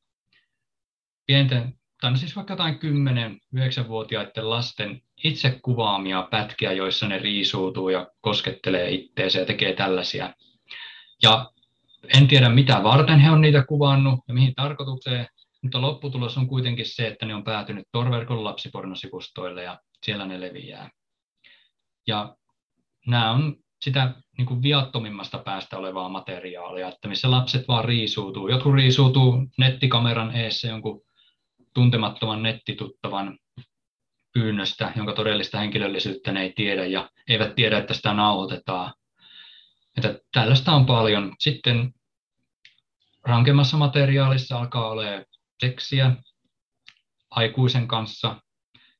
pienten, 1.26 1.74
tai 2.00 2.10
no 2.10 2.16
siis 2.16 2.36
vaikka 2.36 2.52
jotain 2.52 2.78
10-9-vuotiaiden 3.54 4.50
lasten 4.50 5.02
itse 5.24 5.58
kuvaamia 5.62 6.28
pätkiä, 6.30 6.72
joissa 6.72 7.08
ne 7.08 7.18
riisuutuu 7.18 7.88
ja 7.88 8.06
koskettelee 8.20 8.90
itteensä 8.90 9.38
ja 9.38 9.46
tekee 9.46 9.72
tällaisia. 9.72 10.34
Ja 11.22 11.50
en 12.16 12.28
tiedä 12.28 12.49
mitä 12.49 12.82
varten 12.82 13.20
he 13.20 13.30
on 13.30 13.40
niitä 13.40 13.64
kuvannut 13.64 14.20
ja 14.28 14.34
mihin 14.34 14.55
tarkoitukseen, 14.55 15.26
mutta 15.62 15.80
lopputulos 15.80 16.36
on 16.36 16.49
kuitenkin 16.49 16.86
se, 16.86 17.07
että 17.07 17.26
ne 17.26 17.34
on 17.34 17.44
päätynyt 17.44 17.86
Torverkon 17.92 18.44
lapsipornosivustoille 18.44 19.62
ja 19.62 19.78
siellä 20.03 20.26
ne 20.26 20.40
leviää. 20.40 20.90
Ja 22.07 22.36
nämä 23.07 23.30
on 23.30 23.57
sitä 23.82 24.14
niin 24.38 24.46
kuin 24.46 24.62
viattomimmasta 24.62 25.38
päästä 25.38 25.78
olevaa 25.78 26.09
materiaalia, 26.09 26.88
että 26.88 27.09
missä 27.09 27.30
lapset 27.30 27.68
vaan 27.68 27.84
riisuutuu. 27.84 28.49
Jotkut 28.49 28.74
riisuutuu 28.74 29.46
nettikameran 29.59 30.36
eessä 30.36 30.68
jonkun 30.68 31.03
tuntemattoman 31.74 32.42
nettituttavan 32.42 33.38
pyynnöstä, 34.32 34.92
jonka 34.96 35.12
todellista 35.12 35.59
henkilöllisyyttä 35.59 36.32
ne 36.32 36.42
ei 36.42 36.53
tiedä 36.53 36.86
ja 36.86 37.11
eivät 37.28 37.55
tiedä, 37.55 37.78
että 37.78 37.94
sitä 37.94 38.14
nauhoitetaan. 38.14 38.94
Että 39.99 40.20
tällaista 40.32 40.72
on 40.72 40.86
paljon. 40.86 41.34
Sitten 41.38 41.94
rankemmassa 43.24 43.76
materiaalissa 43.76 44.59
alkaa 44.59 44.88
olemaan 44.88 45.24
seksiä 45.61 46.16
aikuisen 47.30 47.88
kanssa. 47.88 48.36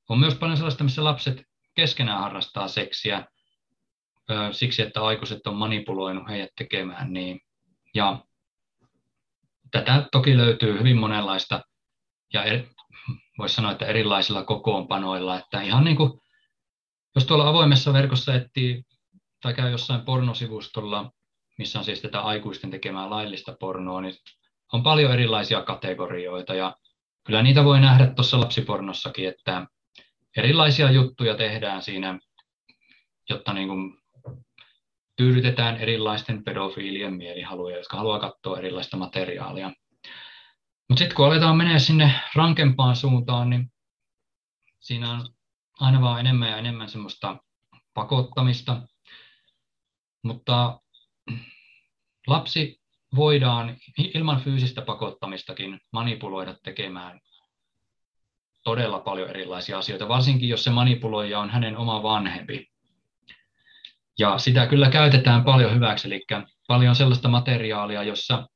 On 0.09 0.19
myös 0.19 0.35
paljon 0.35 0.57
sellaista, 0.57 0.85
missä 0.85 1.05
lapset 1.05 1.43
keskenään 1.75 2.21
harrastaa 2.21 2.69
seksiä 2.69 3.27
siksi, 4.53 4.83
että 4.83 5.05
aikuiset 5.05 5.47
on 5.47 5.57
manipuloinut 5.57 6.29
heidät 6.29 6.51
tekemään 6.57 7.13
niin. 7.13 7.41
Ja 7.95 8.25
tätä 9.71 10.09
toki 10.13 10.37
löytyy 10.37 10.79
hyvin 10.79 10.97
monenlaista 10.97 11.61
ja 12.33 12.45
er, 12.45 12.65
voisi 13.39 13.55
sanoa, 13.55 13.73
että 13.73 13.87
erilaisilla 13.87 14.45
kokoonpanoilla, 14.45 15.39
että 15.39 15.61
ihan 15.61 15.85
niin 15.85 15.97
kuin, 15.97 16.21
jos 17.15 17.25
tuolla 17.25 17.49
avoimessa 17.49 17.93
verkossa 17.93 18.35
etsii 18.35 18.85
tai 19.41 19.55
käy 19.55 19.71
jossain 19.71 20.01
pornosivustolla, 20.01 21.13
missä 21.59 21.79
on 21.79 21.85
siis 21.85 22.03
tätä 22.03 22.21
aikuisten 22.21 22.71
tekemää 22.71 23.11
laillista 23.11 23.57
pornoa, 23.61 24.01
niin 24.01 24.15
on 24.73 24.83
paljon 24.83 25.13
erilaisia 25.13 25.63
kategorioita 25.63 26.55
ja 26.55 26.77
kyllä 27.25 27.43
niitä 27.43 27.65
voi 27.65 27.81
nähdä 27.81 28.07
tuossa 28.07 28.41
lapsipornossakin, 28.41 29.29
että 29.29 29.67
erilaisia 30.37 30.91
juttuja 30.91 31.35
tehdään 31.37 31.83
siinä, 31.83 32.19
jotta 33.29 33.53
niin 33.53 33.69
kuin 33.69 33.99
tyydytetään 35.17 35.77
erilaisten 35.77 36.45
pedofiilien 36.45 37.15
mielihaluja, 37.15 37.77
jotka 37.77 37.97
haluaa 37.97 38.19
katsoa 38.19 38.59
erilaista 38.59 38.97
materiaalia. 38.97 39.73
Mutta 40.89 40.99
sitten 40.99 41.17
kun 41.17 41.27
aletaan 41.27 41.57
menee 41.57 41.79
sinne 41.79 42.13
rankempaan 42.35 42.97
suuntaan, 42.97 43.51
niin 43.51 43.73
siinä 44.81 45.11
on 45.11 45.29
aina 45.81 46.01
vaan 46.01 46.21
enemmän 46.21 46.51
ja 46.51 46.57
enemmän 46.57 46.89
semmoista 46.89 47.37
pakottamista. 47.95 48.83
Mutta 50.23 50.81
lapsi 52.27 52.81
voidaan 53.17 53.77
ilman 54.15 54.41
fyysistä 54.41 54.83
pakottamistakin 54.83 55.81
manipuloida 55.93 56.57
tekemään 56.63 57.21
todella 58.65 59.01
paljon 59.01 59.31
erilaisia 59.31 59.79
asioita, 59.79 60.09
varsinkin 60.09 60.49
jos 60.49 60.65
se 60.65 60.71
manipuloija 60.71 61.39
on 61.39 61.51
hänen 61.51 61.77
oma 61.77 62.03
vanhempi. 62.03 62.67
Ja 64.19 64.39
sitä 64.39 64.67
kyllä 64.67 64.91
käytetään 64.91 65.45
paljon 65.45 65.75
hyväksi, 65.75 66.09
eli 66.09 66.25
paljon 66.69 66.95
sellaista 66.95 67.29
materiaalia, 67.29 68.03
jossa 68.03 68.49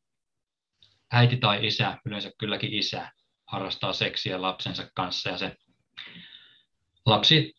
äiti 1.13 1.37
tai 1.37 1.67
isä, 1.67 1.99
yleensä 2.07 2.31
kylläkin 2.39 2.75
isä, 2.75 3.13
harrastaa 3.47 3.93
seksiä 3.93 4.43
lapsensa 4.43 4.91
kanssa 4.95 5.31
ja 5.31 5.39
se 5.39 5.57
lapsi 7.07 7.55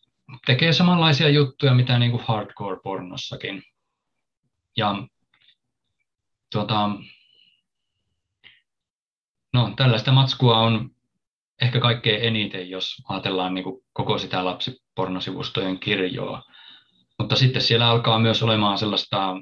tekee 0.46 0.72
samanlaisia 0.72 1.28
juttuja, 1.28 1.74
mitä 1.74 1.98
niin 1.98 2.10
kuin 2.10 2.22
hardcore-pornossakin. 2.22 3.62
Ja 4.76 5.06
tuota, 6.52 6.90
no, 9.52 9.72
tällaista 9.76 10.12
matskua 10.12 10.58
on 10.58 10.90
ehkä 11.62 11.80
kaikkein 11.80 12.22
eniten, 12.22 12.70
jos 12.70 13.02
ajatellaan 13.08 13.54
niin 13.54 13.64
kuin 13.64 13.84
koko 13.92 14.18
sitä 14.18 14.44
lapsipornosivustojen 14.44 15.78
kirjoa. 15.78 16.42
Mutta 17.18 17.36
sitten 17.36 17.62
siellä 17.62 17.88
alkaa 17.88 18.18
myös 18.18 18.42
olemaan 18.42 18.78
sellaista, 18.78 19.36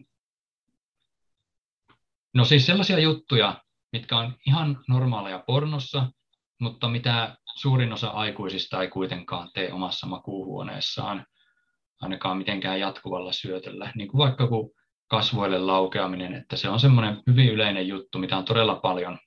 no 2.35 2.45
siis 2.45 2.67
sellaisia 2.67 2.99
juttuja, 2.99 3.63
mitkä 3.93 4.19
on 4.19 4.37
ihan 4.47 4.85
normaaleja 4.89 5.45
pornossa, 5.47 6.13
mutta 6.61 6.89
mitä 6.89 7.37
suurin 7.55 7.93
osa 7.93 8.09
aikuisista 8.09 8.83
ei 8.83 8.89
kuitenkaan 8.89 9.51
tee 9.55 9.73
omassa 9.73 10.07
makuuhuoneessaan, 10.07 11.27
ainakaan 12.01 12.39
mitenkään 12.39 12.81
jatkuvalla 12.81 13.33
syötöllä. 13.33 13.93
Niin 13.95 14.09
kuin 14.09 14.19
vaikka 14.19 14.47
kun 14.47 14.71
kasvoille 15.13 15.59
laukeaminen, 15.59 16.35
että 16.35 16.57
se 16.57 16.69
on 16.69 16.81
semmoinen 16.81 17.23
hyvin 17.27 17.49
yleinen 17.49 17.89
juttu, 17.89 18.19
mitä 18.19 18.37
on 18.37 18.45
todella 18.45 18.75
paljon, 18.75 19.19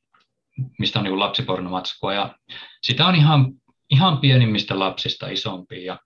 mistä 0.79 0.99
on 0.99 1.05
niin 1.05 1.19
lapsipornomatskua. 1.19 2.13
Ja 2.13 2.36
sitä 2.83 3.07
on 3.07 3.15
ihan, 3.15 3.53
ihan 3.89 4.17
pienimmistä 4.17 4.79
lapsista 4.79 5.27
isompiin 5.27 5.86
ja 5.86 5.99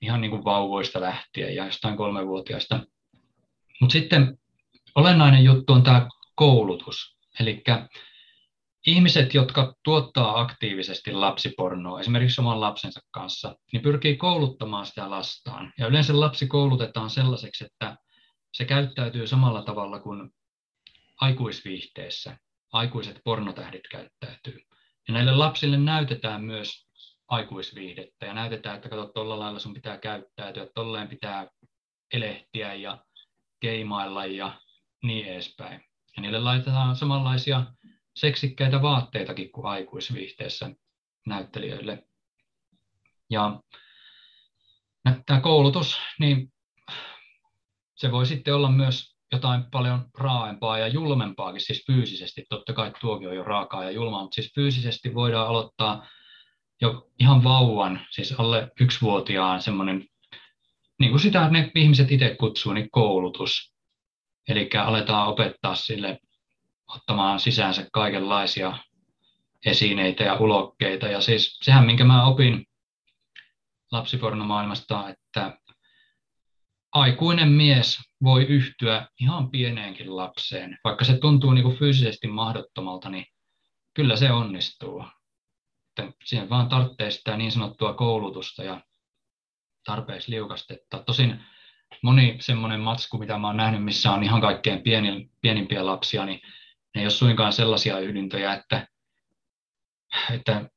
ihan 0.00 0.20
niin 0.20 0.30
kuin 0.30 0.44
vauvoista 0.44 1.00
lähtien 1.00 1.56
ja 1.56 1.64
jostain 1.64 1.96
kolmevuotiaista. 1.96 2.80
Mutta 3.80 3.92
sitten 3.92 4.38
olennainen 4.94 5.44
juttu 5.44 5.72
on 5.72 5.82
tämä 5.82 6.08
koulutus. 6.34 7.16
Eli 7.40 7.62
ihmiset, 8.86 9.34
jotka 9.34 9.74
tuottaa 9.84 10.40
aktiivisesti 10.40 11.12
lapsipornoa, 11.12 12.00
esimerkiksi 12.00 12.40
oman 12.40 12.60
lapsensa 12.60 13.00
kanssa, 13.10 13.56
niin 13.72 13.82
pyrkii 13.82 14.16
kouluttamaan 14.16 14.86
sitä 14.86 15.10
lastaan. 15.10 15.72
Ja 15.78 15.86
yleensä 15.86 16.20
lapsi 16.20 16.46
koulutetaan 16.46 17.10
sellaiseksi, 17.10 17.64
että 17.64 17.96
se 18.54 18.64
käyttäytyy 18.64 19.26
samalla 19.26 19.62
tavalla 19.62 20.00
kuin 20.00 20.30
aikuisviihteessä 21.20 22.38
aikuiset 22.72 23.20
pornotähdit 23.24 23.88
käyttäytyy. 23.90 24.60
Ja 25.08 25.14
näille 25.14 25.32
lapsille 25.32 25.76
näytetään 25.76 26.44
myös 26.44 26.86
aikuisviihdettä 27.28 28.26
ja 28.26 28.34
näytetään, 28.34 28.76
että 28.76 28.88
kato, 28.88 29.06
tuolla 29.06 29.38
lailla 29.38 29.58
sun 29.58 29.74
pitää 29.74 29.98
käyttäytyä, 29.98 30.66
tolleen 30.74 31.08
pitää 31.08 31.48
elehtiä 32.12 32.74
ja 32.74 32.98
keimailla 33.60 34.26
ja 34.26 34.60
niin 35.02 35.26
edespäin. 35.26 35.84
Ja 36.16 36.22
niille 36.22 36.38
laitetaan 36.38 36.96
samanlaisia 36.96 37.64
seksikkäitä 38.14 38.82
vaatteitakin 38.82 39.52
kuin 39.52 39.66
aikuisviihteessä 39.66 40.70
näyttelijöille. 41.26 42.04
Ja 43.30 43.60
tämä 45.26 45.40
koulutus, 45.40 45.98
niin 46.18 46.52
se 47.96 48.12
voi 48.12 48.26
sitten 48.26 48.54
olla 48.54 48.70
myös 48.70 49.16
jotain 49.32 49.64
paljon 49.70 50.04
raaempaa 50.18 50.78
ja 50.78 50.88
julmempaakin, 50.88 51.60
siis 51.60 51.84
fyysisesti. 51.86 52.44
Totta 52.48 52.72
kai 52.72 52.92
tuokin 53.00 53.28
on 53.28 53.36
jo 53.36 53.44
raakaa 53.44 53.84
ja 53.84 53.90
julmaa, 53.90 54.22
mutta 54.22 54.34
siis 54.34 54.54
fyysisesti 54.54 55.14
voidaan 55.14 55.48
aloittaa 55.48 56.06
jo 56.80 57.10
ihan 57.18 57.44
vauvan, 57.44 58.06
siis 58.10 58.32
alle 58.40 58.70
yksivuotiaan 58.80 59.62
semmoinen, 59.62 60.06
niin 60.98 61.10
kuin 61.10 61.20
sitä 61.20 61.48
ne 61.48 61.72
ihmiset 61.74 62.12
itse 62.12 62.36
kutsuu, 62.40 62.72
niin 62.72 62.90
koulutus. 62.90 63.74
Eli 64.48 64.70
aletaan 64.78 65.28
opettaa 65.28 65.74
sille 65.74 66.18
ottamaan 66.94 67.40
sisäänsä 67.40 67.86
kaikenlaisia 67.92 68.78
esineitä 69.66 70.24
ja 70.24 70.34
ulokkeita. 70.34 71.06
Ja 71.06 71.20
siis 71.20 71.58
sehän, 71.62 71.86
minkä 71.86 72.04
mä 72.04 72.26
opin 72.26 72.66
lapsipornomaailmasta, 73.92 75.08
että 75.08 75.58
aikuinen 76.92 77.48
mies 77.48 77.98
voi 78.22 78.44
yhtyä 78.44 79.08
ihan 79.20 79.50
pieneenkin 79.50 80.16
lapseen. 80.16 80.78
Vaikka 80.84 81.04
se 81.04 81.18
tuntuu 81.18 81.52
niin 81.52 81.64
kuin 81.64 81.76
fyysisesti 81.76 82.26
mahdottomalta, 82.28 83.10
niin 83.10 83.26
kyllä 83.94 84.16
se 84.16 84.32
onnistuu. 84.32 85.04
Että 85.98 86.12
siihen 86.24 86.50
vaan 86.50 86.68
tarvitsee 86.68 87.10
sitä 87.10 87.36
niin 87.36 87.52
sanottua 87.52 87.92
koulutusta 87.92 88.64
ja 88.64 88.80
tarpeeksi 89.84 90.30
liukastetta. 90.30 91.02
Tosin 91.06 91.40
moni 92.02 92.36
semmoinen 92.40 92.80
matsku, 92.80 93.18
mitä 93.18 93.38
mä 93.38 93.46
oon 93.46 93.56
nähnyt, 93.56 93.84
missä 93.84 94.12
on 94.12 94.22
ihan 94.22 94.40
kaikkein 94.40 94.82
pienin, 94.82 95.30
pienimpiä 95.40 95.86
lapsia, 95.86 96.26
niin 96.26 96.40
ne 96.94 97.00
ei 97.00 97.04
ole 97.04 97.10
suinkaan 97.10 97.52
sellaisia 97.52 97.98
yhdyntöjä, 97.98 98.54
että, 98.54 98.88
että 100.30 100.70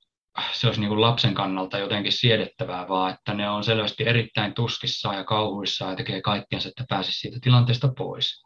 se 0.51 0.67
olisi 0.67 0.79
niin 0.79 0.89
kuin 0.89 1.01
lapsen 1.01 1.33
kannalta 1.33 1.77
jotenkin 1.77 2.11
siedettävää, 2.11 2.87
vaan 2.87 3.13
että 3.13 3.33
ne 3.33 3.49
on 3.49 3.63
selvästi 3.63 4.07
erittäin 4.07 4.53
tuskissaan 4.53 5.17
ja 5.17 5.23
kauhuissaan 5.23 5.91
ja 5.91 5.97
tekee 5.97 6.21
kaikkensa, 6.21 6.69
että 6.69 6.85
pääsisi 6.89 7.19
siitä 7.19 7.37
tilanteesta 7.41 7.93
pois. 7.97 8.43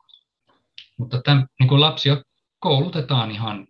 Mutta 0.97 1.21
tämän, 1.21 1.47
niin 1.59 1.69
kuin 1.69 1.81
lapsia 1.81 2.23
koulutetaan 2.59 3.31
ihan 3.31 3.67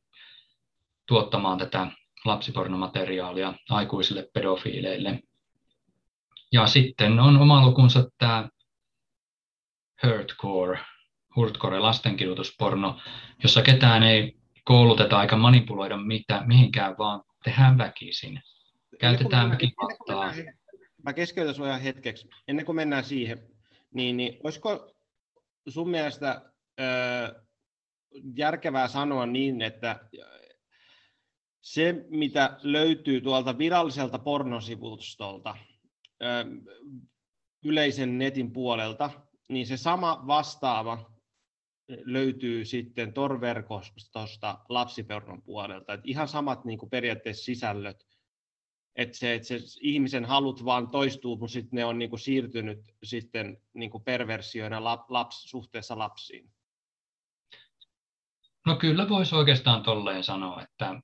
tuottamaan 1.07 1.57
tätä 1.57 1.87
lapsipornomateriaalia 2.25 3.53
aikuisille 3.69 4.29
pedofiileille. 4.33 5.19
Ja 6.51 6.67
sitten 6.67 7.19
on 7.19 7.37
oma 7.37 7.65
lukunsa 7.65 8.09
tämä 8.17 8.49
hurtcore, 10.05 10.79
hurtcore 11.37 11.79
lastenkidutusporno, 11.79 12.99
jossa 13.43 13.61
ketään 13.61 14.03
ei 14.03 14.37
kouluteta 14.63 15.21
eikä 15.21 15.35
manipuloida 15.35 15.97
mitään, 15.97 16.47
mihinkään, 16.47 16.95
vaan 16.97 17.23
tehdään 17.43 17.77
väkisin. 17.77 18.41
Käytetään 18.99 19.49
väkivaltaa. 19.51 20.33
Mä 21.03 21.13
keskeytän 21.13 21.55
sinua 21.55 21.77
hetkeksi. 21.77 22.29
Ennen 22.47 22.65
kuin 22.65 22.75
mennään 22.75 23.03
siihen, 23.03 23.37
niin, 23.93 24.17
niin 24.17 24.37
olisiko 24.43 24.93
sun 25.67 25.89
mielestä 25.89 26.41
ö, 26.79 26.83
järkevää 28.35 28.87
sanoa 28.87 29.25
niin, 29.25 29.61
että 29.61 29.99
se, 31.61 32.05
mitä 32.09 32.57
löytyy 32.63 33.21
tuolta 33.21 33.57
viralliselta 33.57 34.19
pornosivustolta, 34.19 35.57
yleisen 37.63 38.17
netin 38.17 38.53
puolelta, 38.53 39.09
niin 39.49 39.67
se 39.67 39.77
sama 39.77 40.23
vastaava 40.27 41.16
löytyy 41.87 42.65
sitten 42.65 43.13
torverkostosta 43.13 44.59
lapsipornon 44.69 45.41
puolelta. 45.41 45.93
Et 45.93 46.01
ihan 46.03 46.27
samat 46.27 46.65
niin 46.65 46.79
kuin 46.79 46.89
periaatteessa 46.89 47.45
sisällöt, 47.45 48.07
että 48.95 49.17
se, 49.17 49.33
että 49.33 49.47
se 49.47 49.59
ihmisen 49.81 50.25
halut 50.25 50.65
vaan 50.65 50.89
toistuu, 50.89 51.37
mutta 51.37 51.53
sitten 51.53 51.77
ne 51.77 51.85
on 51.85 51.97
niin 51.97 52.09
kuin 52.09 52.19
siirtynyt 52.19 52.79
sitten 53.03 53.57
niin 53.73 53.91
kuin 53.91 54.03
perversioina 54.03 54.83
laps, 55.09 55.49
suhteessa 55.49 55.97
lapsiin. 55.97 56.51
No 58.65 58.75
kyllä 58.75 59.09
voisi 59.09 59.35
oikeastaan 59.35 59.83
tolleen 59.83 60.23
sanoa, 60.23 60.61
että 60.61 61.01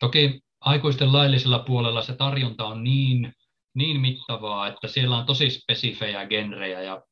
toki 0.00 0.40
aikuisten 0.60 1.12
laillisella 1.12 1.58
puolella 1.58 2.02
se 2.02 2.16
tarjonta 2.16 2.66
on 2.66 2.84
niin, 2.84 3.32
niin 3.74 4.00
mittavaa, 4.00 4.68
että 4.68 4.88
siellä 4.88 5.16
on 5.16 5.26
tosi 5.26 5.50
spesifejä 5.50 6.26
genrejä 6.26 6.82
ja 6.82 7.02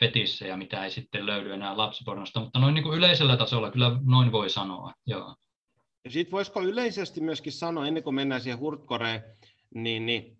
fetissejä, 0.00 0.56
mitä 0.56 0.84
ei 0.84 0.90
sitten 0.90 1.26
löydy 1.26 1.52
enää 1.52 1.76
lapsipornosta, 1.76 2.40
mutta 2.40 2.58
noin 2.58 2.74
niin 2.74 2.82
kuin 2.82 2.98
yleisellä 2.98 3.36
tasolla 3.36 3.70
kyllä 3.70 4.00
noin 4.04 4.32
voi 4.32 4.50
sanoa. 4.50 4.92
Joo. 5.06 5.36
Ja 6.04 6.10
sitten 6.10 6.32
voisiko 6.32 6.62
yleisesti 6.62 7.20
myöskin 7.20 7.52
sanoa, 7.52 7.86
ennen 7.86 8.02
kuin 8.02 8.14
mennään 8.14 8.40
siihen 8.40 8.58
hurtkoreen, 8.58 9.22
niin, 9.74 10.06
niin 10.06 10.38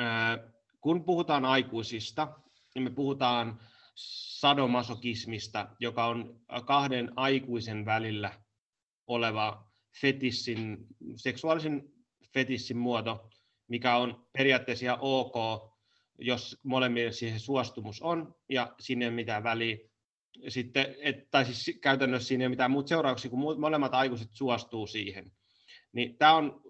äh, 0.00 0.38
kun 0.80 1.04
puhutaan 1.04 1.44
aikuisista, 1.44 2.28
niin 2.74 2.82
me 2.82 2.90
puhutaan 2.90 3.60
sadomasokismista, 3.94 5.68
joka 5.80 6.06
on 6.06 6.40
kahden 6.64 7.12
aikuisen 7.16 7.84
välillä 7.84 8.32
oleva 9.06 9.66
fetissin, 10.00 10.86
seksuaalisen 11.16 11.82
fetissin 12.34 12.76
muoto, 12.76 13.30
mikä 13.68 13.96
on 13.96 14.26
periaatteessa 14.32 14.84
ihan 14.84 14.98
ok, 15.00 15.34
jos 16.18 16.58
molemmille 16.62 17.12
siihen 17.12 17.40
suostumus 17.40 18.02
on 18.02 18.34
ja 18.48 18.74
sinne 18.80 19.04
ei 19.04 19.08
ole 19.08 19.14
mitään 19.14 19.42
väliä. 19.42 19.76
Sitten, 20.48 20.96
et, 20.98 21.30
tai 21.30 21.44
siis 21.44 21.78
käytännössä 21.80 22.28
siinä 22.28 22.42
ei 22.42 22.46
ole 22.46 22.50
mitään 22.50 22.70
muuta 22.70 22.88
seurauksia, 22.88 23.30
kun 23.30 23.60
molemmat 23.60 23.94
aikuiset 23.94 24.28
suostuu 24.32 24.86
siihen. 24.86 25.32
Niin 25.92 26.18
tämä 26.18 26.34
on 26.34 26.60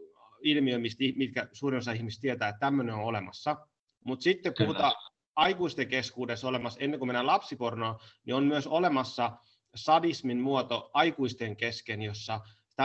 ilmiö, 0.40 0.78
mistä, 0.78 1.04
mitkä 1.16 1.48
suurin 1.52 1.78
osa 1.78 1.92
ihmisistä 1.92 2.22
tietää, 2.22 2.48
että 2.48 2.60
tämmöinen 2.60 2.94
on 2.94 3.04
olemassa. 3.04 3.56
Mutta 4.04 4.22
sitten 4.22 4.54
kun 4.54 4.66
puhutaan 4.66 4.92
aikuisten 5.36 5.88
keskuudessa 5.88 6.48
olemassa, 6.48 6.80
ennen 6.80 7.00
kuin 7.00 7.08
mennään 7.08 7.26
lapsipornoon, 7.26 7.98
niin 8.24 8.34
on 8.34 8.44
myös 8.44 8.66
olemassa 8.66 9.32
sadismin 9.74 10.40
muoto 10.40 10.90
aikuisten 10.94 11.56
kesken, 11.56 12.02
jossa 12.02 12.40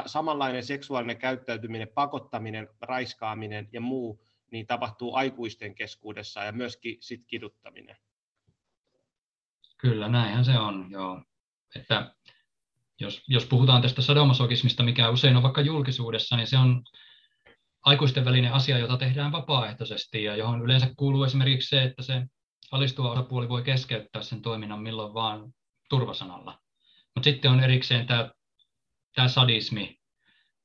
samanlainen 0.06 0.64
seksuaalinen 0.64 1.18
käyttäytyminen, 1.18 1.88
pakottaminen, 1.88 2.68
raiskaaminen 2.82 3.70
ja 3.74 3.82
muu 3.82 4.24
niin 4.52 4.68
tapahtuu 4.68 5.16
aikuisten 5.16 5.76
keskuudessa 5.76 6.44
ja 6.44 6.52
myöskin 6.52 6.98
sit 7.00 7.22
kiduttaminen. 7.28 7.98
Kyllä, 9.78 10.08
näinhän 10.08 10.46
se 10.46 10.60
on, 10.60 10.88
joo. 10.92 11.24
Että 11.76 12.16
jos, 13.00 13.24
jos 13.28 13.46
puhutaan 13.46 13.82
tästä 13.82 14.02
sadomasokismista, 14.02 14.84
mikä 14.84 15.10
usein 15.10 15.38
on 15.38 15.44
vaikka 15.44 15.62
julkisuudessa, 15.62 16.38
niin 16.38 16.48
se 16.48 16.58
on 16.58 16.84
aikuisten 17.86 18.26
välinen 18.26 18.54
asia, 18.54 18.78
jota 18.78 18.98
tehdään 18.98 19.32
vapaaehtoisesti 19.32 20.24
ja 20.24 20.36
johon 20.36 20.62
yleensä 20.62 20.94
kuuluu 20.98 21.24
esimerkiksi 21.24 21.70
se, 21.70 21.84
että 21.84 22.02
se 22.02 22.26
alistuva 22.72 23.12
osapuoli 23.12 23.50
voi 23.50 23.64
keskeyttää 23.64 24.22
sen 24.22 24.42
toiminnan 24.42 24.82
milloin 24.82 25.14
vaan 25.14 25.54
turvasanalla. 25.90 26.60
Mutta 27.16 27.30
sitten 27.30 27.52
on 27.52 27.64
erikseen 27.64 28.08
tämä, 28.08 28.30
sadismi, 29.28 30.01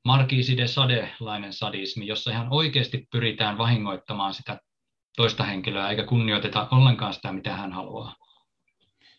Markiisi 0.07 0.57
de 0.57 0.67
Sade-lainen 0.67 1.53
sadismi, 1.53 2.07
jossa 2.07 2.31
ihan 2.31 2.49
oikeasti 2.51 3.09
pyritään 3.13 3.59
vahingoittamaan 3.59 4.35
sitä 4.35 4.61
toista 5.17 5.45
henkilöä, 5.45 5.91
eikä 5.91 6.05
kunnioiteta 6.05 6.69
ollenkaan 6.71 7.15
sitä, 7.15 7.33
mitä 7.33 7.57
hän 7.57 7.73
haluaa. 7.73 8.15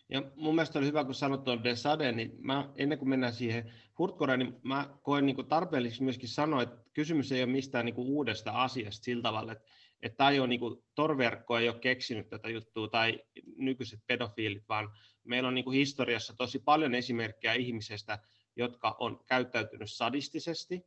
Ja 0.08 0.22
mun 0.36 0.54
mielestä 0.54 0.78
oli 0.78 0.86
hyvä, 0.86 1.04
kun 1.04 1.14
sanot 1.14 1.44
tuon 1.44 1.64
De 1.64 1.76
Sade, 1.76 2.12
niin 2.12 2.32
mä, 2.38 2.68
ennen 2.76 2.98
kuin 2.98 3.08
mennään 3.08 3.32
siihen 3.32 3.72
Hurtkoreen, 3.98 4.38
niin 4.38 4.60
mä 4.62 4.88
koen 5.02 5.26
niin 5.26 5.48
tarpeelliseksi 5.48 6.02
myöskin 6.02 6.28
sanoa, 6.28 6.62
että 6.62 6.76
kysymys 6.92 7.32
ei 7.32 7.42
ole 7.42 7.52
mistään 7.52 7.84
niin 7.84 7.94
uudesta 7.96 8.50
asiasta 8.50 9.04
sillä 9.04 9.22
tavalla, 9.22 9.52
että, 9.52 9.64
että 10.02 10.16
tämä 10.16 10.30
ei 10.30 10.40
ole 10.40 10.48
niin 10.48 10.60
kuin, 10.60 10.82
torverkko 10.94 11.58
ei 11.58 11.68
ole 11.68 11.78
keksinyt 11.78 12.28
tätä 12.28 12.48
juttua 12.48 12.88
tai 12.88 13.20
nykyiset 13.56 14.00
pedofiilit, 14.06 14.68
vaan 14.68 14.90
meillä 15.24 15.48
on 15.48 15.54
niin 15.54 15.72
historiassa 15.72 16.34
tosi 16.36 16.58
paljon 16.58 16.94
esimerkkejä 16.94 17.54
ihmisestä, 17.54 18.18
jotka 18.58 18.96
on 18.98 19.24
käyttäytynyt 19.26 19.90
sadistisesti. 19.90 20.86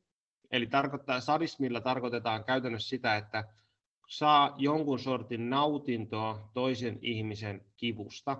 Eli 0.51 0.67
tarkoittaa, 0.67 1.19
sadismilla 1.19 1.81
tarkoitetaan 1.81 2.43
käytännössä 2.43 2.89
sitä, 2.89 3.15
että 3.15 3.43
saa 4.09 4.55
jonkun 4.57 4.99
sortin 4.99 5.49
nautintoa 5.49 6.49
toisen 6.53 6.99
ihmisen 7.01 7.65
kivusta. 7.77 8.37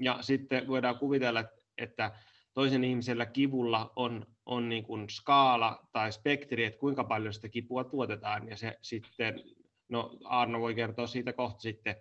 Ja 0.00 0.18
sitten 0.20 0.68
voidaan 0.68 0.98
kuvitella, 0.98 1.44
että 1.78 2.12
toisen 2.54 2.84
ihmisellä 2.84 3.26
kivulla 3.26 3.92
on, 3.96 4.26
on 4.46 4.68
niin 4.68 4.84
kuin 4.84 5.10
skaala 5.10 5.88
tai 5.92 6.12
spektri, 6.12 6.64
että 6.64 6.80
kuinka 6.80 7.04
paljon 7.04 7.34
sitä 7.34 7.48
kipua 7.48 7.84
tuotetaan. 7.84 8.48
Ja 8.48 8.56
se 8.56 8.78
sitten, 8.82 9.42
no 9.88 10.16
Arno 10.24 10.60
voi 10.60 10.74
kertoa 10.74 11.06
siitä 11.06 11.32
kohta 11.32 11.60
sitten, 11.60 11.96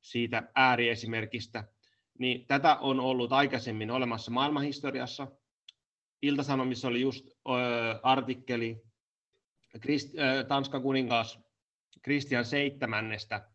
siitä 0.00 0.50
ääriesimerkistä. 0.54 1.64
Niin 2.18 2.46
tätä 2.46 2.76
on 2.76 3.00
ollut 3.00 3.32
aikaisemmin 3.32 3.90
olemassa 3.90 4.30
maailmanhistoriassa, 4.30 5.28
Iltasanomissa 6.26 6.88
oli 6.88 7.00
just 7.00 7.28
artikkeli 8.02 8.82
Krist, 9.80 10.14
Tanskan 10.48 10.82
kuningas 10.82 11.40
Kristian 12.02 12.44
seitsemännestä, 12.44 13.48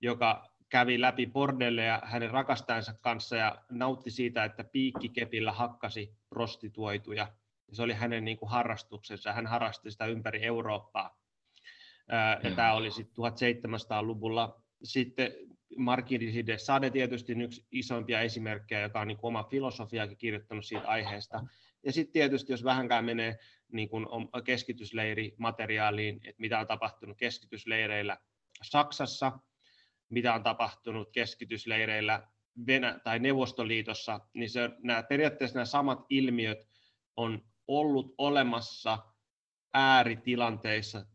joka 0.00 0.48
kävi 0.68 1.00
läpi 1.00 1.26
bordelleja 1.26 2.02
hänen 2.04 2.30
rakastajansa 2.30 2.94
kanssa 3.00 3.36
ja 3.36 3.64
nautti 3.70 4.10
siitä, 4.10 4.44
että 4.44 4.64
piikkikepillä 4.64 5.52
hakkasi 5.52 6.16
prostituoituja. 6.28 7.32
Se 7.72 7.82
oli 7.82 7.92
hänen 7.92 8.24
niin 8.24 8.36
kuin 8.38 8.50
harrastuksensa. 8.50 9.32
Hän 9.32 9.46
harrasti 9.46 9.90
sitä 9.90 10.06
ympäri 10.06 10.44
Eurooppaa. 10.44 11.18
Ja 12.42 12.50
tämä 12.56 12.72
oli 12.72 12.90
sitten 12.90 13.24
1700-luvulla. 13.24 14.62
Sitten 14.82 15.32
Marquis 15.76 16.46
de 16.46 16.58
Sade 16.58 16.90
tietysti 16.90 17.32
yksi 17.32 17.66
isompia 17.72 18.20
esimerkkejä, 18.20 18.80
joka 18.80 19.00
on 19.00 19.08
niin 19.08 19.18
oma 19.22 19.44
filosofiakin 19.44 20.18
kirjoittanut 20.18 20.64
siitä 20.64 20.88
aiheesta. 20.88 21.40
Ja 21.82 21.92
sitten 21.92 22.12
tietysti, 22.12 22.52
jos 22.52 22.64
vähänkään 22.64 23.04
menee 23.04 23.38
niin 23.72 23.88
kuin 23.88 24.06
keskitysleirimateriaaliin, 24.44 26.20
että 26.24 26.40
mitä 26.40 26.58
on 26.58 26.66
tapahtunut 26.66 27.18
keskitysleireillä 27.18 28.18
Saksassa, 28.62 29.38
mitä 30.08 30.34
on 30.34 30.42
tapahtunut 30.42 31.12
keskitysleireillä 31.12 32.28
Venä- 32.66 33.00
tai 33.04 33.18
Neuvostoliitossa, 33.18 34.20
niin 34.34 34.50
se, 34.50 34.70
nämä, 34.82 35.02
periaatteessa 35.02 35.54
nämä 35.54 35.64
samat 35.64 36.06
ilmiöt 36.08 36.68
on 37.16 37.44
ollut 37.68 38.14
olemassa 38.18 38.98
ääritilanteissa 39.74 41.06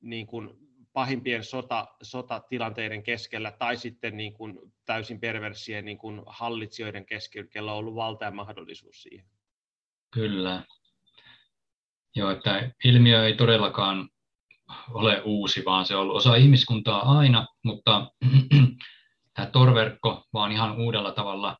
niin 0.00 0.26
kuin 0.26 0.50
pahimpien 0.92 1.44
sota, 1.44 1.88
sotatilanteiden 2.02 3.02
keskellä 3.02 3.50
tai 3.50 3.76
sitten 3.76 4.16
niin 4.16 4.32
kuin 4.32 4.58
täysin 4.84 5.20
perversien 5.20 5.84
niin 5.84 5.98
kuin 5.98 6.22
hallitsijoiden 6.26 7.06
keskellä, 7.06 7.72
on 7.72 7.78
ollut 7.78 7.94
valta 7.94 8.24
ja 8.24 8.30
mahdollisuus 8.30 9.02
siihen. 9.02 9.26
Kyllä. 10.10 10.62
Joo, 12.16 12.30
että 12.30 12.70
ilmiö 12.84 13.26
ei 13.26 13.34
todellakaan 13.34 14.08
ole 14.90 15.22
uusi, 15.24 15.64
vaan 15.64 15.86
se 15.86 15.96
on 15.96 16.02
ollut 16.02 16.16
osa 16.16 16.34
ihmiskuntaa 16.34 17.18
aina, 17.18 17.46
mutta 17.64 18.12
tämä 19.34 19.46
torverkko 19.46 20.24
vaan 20.32 20.52
ihan 20.52 20.76
uudella 20.76 21.12
tavalla 21.12 21.56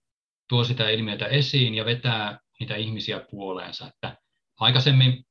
tuo 0.49 0.65
sitä 0.65 0.91
ilmiötä 0.91 1.27
esiin 1.27 1.75
ja 1.75 1.85
vetää 1.85 2.39
niitä 2.61 2.77
ihmisiä 2.77 3.21
puoleensa. 3.31 3.87
Että 3.87 4.17
aikaisemmin 4.61 5.25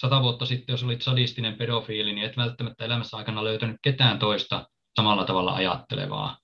sata 0.00 0.22
vuotta 0.22 0.46
sitten, 0.46 0.72
jos 0.72 0.84
olit 0.84 1.02
sadistinen 1.02 1.54
pedofiili, 1.54 2.12
niin 2.12 2.26
et 2.26 2.36
välttämättä 2.36 2.84
elämässä 2.84 3.16
aikana 3.16 3.44
löytänyt 3.44 3.76
ketään 3.82 4.18
toista 4.18 4.66
samalla 4.96 5.24
tavalla 5.24 5.54
ajattelevaa, 5.54 6.38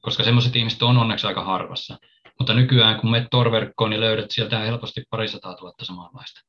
koska 0.00 0.24
semmoiset 0.24 0.56
ihmiset 0.56 0.82
on 0.82 0.98
onneksi 0.98 1.26
aika 1.26 1.44
harvassa. 1.44 1.98
Mutta 2.38 2.54
nykyään, 2.54 3.00
kun 3.00 3.10
menet 3.10 3.28
torverkkoon, 3.30 3.90
niin 3.90 4.00
löydät 4.00 4.30
sieltä 4.30 4.58
helposti 4.58 5.02
parisataa 5.10 5.54
tuhatta 5.54 5.84
samanlaista. 5.84 6.40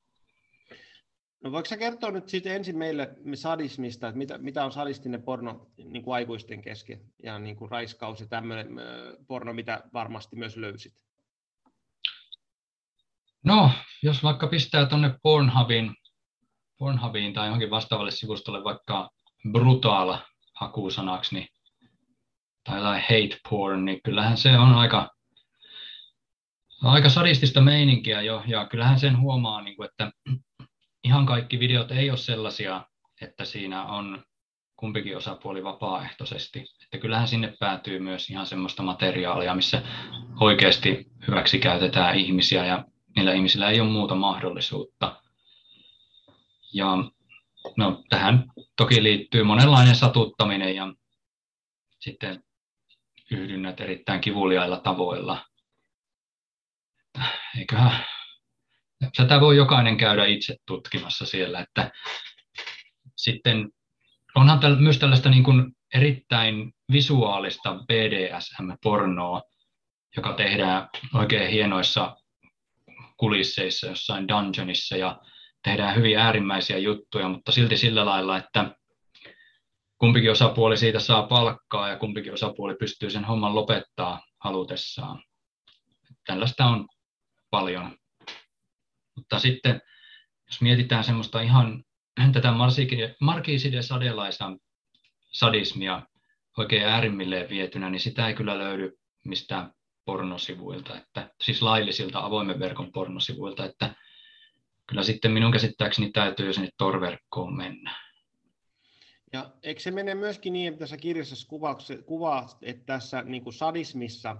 No 1.43 1.51
voiko 1.51 1.69
sä 1.69 1.77
kertoa 1.77 2.11
nyt 2.11 2.29
sitten 2.29 2.55
ensin 2.55 2.77
meille 2.77 3.15
sadismista, 3.34 4.07
että 4.07 4.17
mitä, 4.17 4.38
mitä 4.38 4.65
on 4.65 4.71
sadistinen 4.71 5.23
porno 5.23 5.67
niin 5.77 6.03
kuin 6.03 6.15
aikuisten 6.15 6.61
kesken 6.61 7.01
ja 7.23 7.39
niin 7.39 7.55
kuin 7.55 7.71
raiskaus 7.71 8.19
ja 8.19 8.27
tämmöinen 8.27 8.67
porno, 9.27 9.53
mitä 9.53 9.84
varmasti 9.93 10.36
myös 10.36 10.57
löysit? 10.57 10.93
No, 13.45 13.71
jos 14.03 14.23
vaikka 14.23 14.47
pistää 14.47 14.86
tuonne 14.86 15.15
Pornhubin, 15.23 15.95
Pornhubiin 16.77 17.34
tai 17.34 17.47
johonkin 17.47 17.69
vastaavalle 17.69 18.11
sivustolle 18.11 18.63
vaikka 18.63 19.09
brutaala 19.51 20.25
hakusanaksi, 20.55 21.36
niin, 21.36 21.47
tai 22.63 23.01
hate 23.01 23.38
porn, 23.49 23.86
niin 23.86 23.99
kyllähän 24.03 24.38
se 24.38 24.57
on 24.57 24.73
aika, 24.73 25.09
aika 26.91 27.09
sadistista 27.09 27.61
meininkiä 27.61 28.21
jo, 28.21 28.43
ja 28.47 28.67
kyllähän 28.67 28.99
sen 28.99 29.19
huomaa, 29.19 29.61
niin 29.61 29.75
kuin, 29.75 29.89
että 29.89 30.11
ihan 31.03 31.25
kaikki 31.25 31.59
videot 31.59 31.91
ei 31.91 32.09
ole 32.09 32.17
sellaisia, 32.17 32.81
että 33.21 33.45
siinä 33.45 33.86
on 33.86 34.23
kumpikin 34.75 35.17
osapuoli 35.17 35.63
vapaaehtoisesti. 35.63 36.65
Että 36.84 36.97
kyllähän 36.97 37.27
sinne 37.27 37.53
päätyy 37.59 37.99
myös 37.99 38.29
ihan 38.29 38.45
semmoista 38.45 38.84
materiaalia, 38.84 39.55
missä 39.55 39.81
oikeasti 40.39 41.07
hyväksi 41.27 41.59
käytetään 41.59 42.15
ihmisiä 42.15 42.65
ja 42.65 42.86
niillä 43.15 43.34
ihmisillä 43.34 43.69
ei 43.69 43.81
ole 43.81 43.89
muuta 43.89 44.15
mahdollisuutta. 44.15 45.21
Ja 46.73 46.97
no, 47.77 48.03
tähän 48.09 48.43
toki 48.75 49.03
liittyy 49.03 49.43
monenlainen 49.43 49.95
satuttaminen 49.95 50.75
ja 50.75 50.93
sitten 51.99 52.43
yhdynnät 53.31 53.81
erittäin 53.81 54.21
kivuliailla 54.21 54.79
tavoilla. 54.79 55.45
Eiköhän 57.59 58.05
tätä 59.18 59.41
voi 59.41 59.57
jokainen 59.57 59.97
käydä 59.97 60.26
itse 60.26 60.55
tutkimassa 60.68 61.26
siellä, 61.26 61.59
että 61.59 61.91
sitten 63.18 63.70
onhan 64.36 64.59
täl, 64.59 64.76
myös 64.76 64.99
tällaista 64.99 65.30
niin 65.30 65.43
kuin 65.43 65.76
erittäin 65.93 66.74
visuaalista 66.91 67.76
BDSM-pornoa, 67.76 69.41
joka 70.16 70.34
tehdään 70.34 70.89
oikein 71.14 71.49
hienoissa 71.49 72.16
kulisseissa 73.18 73.88
jossain 73.88 74.28
dungeonissa 74.28 74.97
ja 74.97 75.22
tehdään 75.64 75.95
hyvin 75.95 76.18
äärimmäisiä 76.18 76.78
juttuja, 76.78 77.30
mutta 77.30 77.51
silti 77.51 77.78
sillä 77.78 78.05
lailla, 78.05 78.38
että 78.38 78.76
kumpikin 79.97 80.32
osapuoli 80.32 80.78
siitä 80.78 80.99
saa 80.99 81.24
palkkaa 81.24 81.89
ja 81.89 81.97
kumpikin 81.97 82.34
osapuoli 82.34 82.76
pystyy 82.76 83.09
sen 83.09 83.26
homman 83.26 83.55
lopettaa 83.55 84.22
halutessaan. 84.39 85.24
Tällaista 86.26 86.66
on 86.66 86.88
paljon. 87.54 87.97
Mutta 89.16 89.39
sitten, 89.39 89.82
jos 90.47 90.62
mietitään 90.62 91.04
semmoista 91.04 91.41
ihan 91.41 91.84
tätä 92.34 92.51
Markiiside 93.22 93.82
sadelaista 93.82 94.58
sadismia 95.32 96.01
oikein 96.58 96.86
äärimmilleen 96.86 97.49
vietynä, 97.49 97.89
niin 97.89 97.99
sitä 97.99 98.28
ei 98.28 98.34
kyllä 98.34 98.58
löydy 98.58 98.97
mistään 99.26 99.72
pornosivuilta, 100.06 100.97
että, 100.97 101.34
siis 101.41 101.62
laillisilta 101.62 102.20
avoimen 102.20 102.60
verkon 102.60 102.91
pornosivuilta, 102.91 103.66
että 103.66 103.95
kyllä 104.88 105.04
sitten 105.04 105.32
minun 105.32 105.51
käsittääkseni 105.51 106.12
täytyy 106.12 106.54
sinne 106.54 106.70
torverkkoon 106.78 107.58
mennä. 107.58 107.95
Ja 109.34 109.51
eikö 109.64 109.82
se 109.82 109.91
mene 109.91 110.16
myöskin 110.16 110.54
niin, 110.54 110.68
että 110.68 110.80
tässä 110.80 110.97
kirjassa 110.97 111.47
kuvaa, 112.06 112.47
että 112.62 112.86
tässä 112.86 113.22
niin 113.22 113.54
sadismissa, 113.54 114.38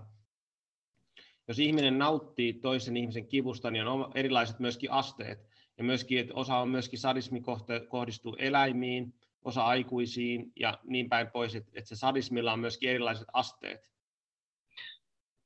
jos 1.48 1.60
ihminen 1.60 2.00
nauttii 2.00 2.54
toisen 2.54 2.98
ihmisen 2.98 3.28
kivusta, 3.28 3.72
niin 3.72 3.88
on 3.88 4.12
erilaiset 4.16 4.60
myöskin 4.60 4.92
asteet. 4.92 5.40
Ja 5.78 5.84
myöskin, 5.84 6.20
että 6.20 6.34
osa 6.34 6.58
on 6.58 6.70
myöskin 6.70 7.00
sadismi 7.00 7.42
kohdistuu 7.90 8.36
eläimiin, 8.40 9.14
osa 9.46 9.66
aikuisiin 9.66 10.52
ja 10.60 10.80
niin 10.84 11.10
päin 11.10 11.28
pois, 11.28 11.56
että, 11.56 11.72
se 11.84 11.96
sadismilla 11.96 12.54
on 12.54 12.60
myöskin 12.60 12.90
erilaiset 12.90 13.28
asteet. 13.34 13.82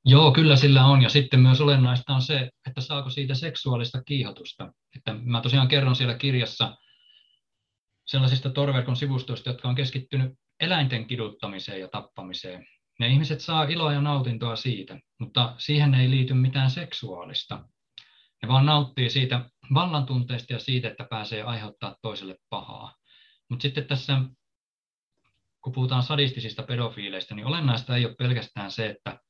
Joo, 0.04 0.32
kyllä 0.32 0.56
sillä 0.56 0.86
on. 0.86 1.02
Ja 1.02 1.08
sitten 1.08 1.40
myös 1.40 1.60
olennaista 1.60 2.14
on 2.14 2.22
se, 2.22 2.50
että 2.66 2.80
saako 2.80 3.10
siitä 3.10 3.34
seksuaalista 3.34 4.02
kiihotusta. 4.02 4.72
Että 4.96 5.14
mä 5.22 5.40
tosiaan 5.40 5.68
kerron 5.68 5.96
siellä 5.96 6.14
kirjassa 6.14 6.76
sellaisista 8.06 8.50
torverkon 8.50 8.96
sivustoista, 8.96 9.50
jotka 9.50 9.68
on 9.68 9.74
keskittynyt 9.74 10.32
eläinten 10.60 11.06
kiduttamiseen 11.06 11.80
ja 11.80 11.88
tappamiseen. 11.88 12.66
Ne 12.98 13.08
ihmiset 13.08 13.40
saa 13.40 13.64
iloa 13.64 13.92
ja 13.92 14.00
nautintoa 14.00 14.56
siitä, 14.56 15.00
mutta 15.18 15.54
siihen 15.58 15.94
ei 15.94 16.10
liity 16.10 16.34
mitään 16.34 16.70
seksuaalista. 16.70 17.64
Ne 18.42 18.48
vaan 18.48 18.66
nauttii 18.66 19.10
siitä 19.10 19.50
vallantunteesta 19.74 20.52
ja 20.52 20.58
siitä, 20.58 20.88
että 20.88 21.04
pääsee 21.10 21.42
aiheuttaa 21.42 21.96
toiselle 22.02 22.36
pahaa. 22.50 22.94
Mutta 23.48 23.62
sitten 23.62 23.84
tässä, 23.84 24.20
kun 25.60 25.72
puhutaan 25.72 26.02
sadistisista 26.02 26.62
pedofiileista, 26.62 27.34
niin 27.34 27.46
olennaista 27.46 27.96
ei 27.96 28.06
ole 28.06 28.14
pelkästään 28.14 28.70
se, 28.70 28.86
että 28.86 29.20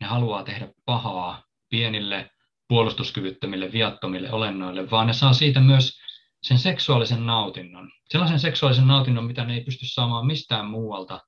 ne 0.00 0.06
haluaa 0.06 0.42
tehdä 0.42 0.68
pahaa 0.84 1.44
pienille 1.68 2.30
puolustuskyvyttömille, 2.68 3.72
viattomille 3.72 4.32
olennoille, 4.32 4.90
vaan 4.90 5.06
ne 5.06 5.12
saa 5.12 5.32
siitä 5.32 5.60
myös 5.60 6.00
sen 6.42 6.58
seksuaalisen 6.58 7.26
nautinnon. 7.26 7.90
Sellaisen 8.08 8.40
seksuaalisen 8.40 8.86
nautinnon, 8.86 9.24
mitä 9.24 9.44
ne 9.44 9.54
ei 9.54 9.64
pysty 9.64 9.86
saamaan 9.86 10.26
mistään 10.26 10.66
muualta. 10.66 11.20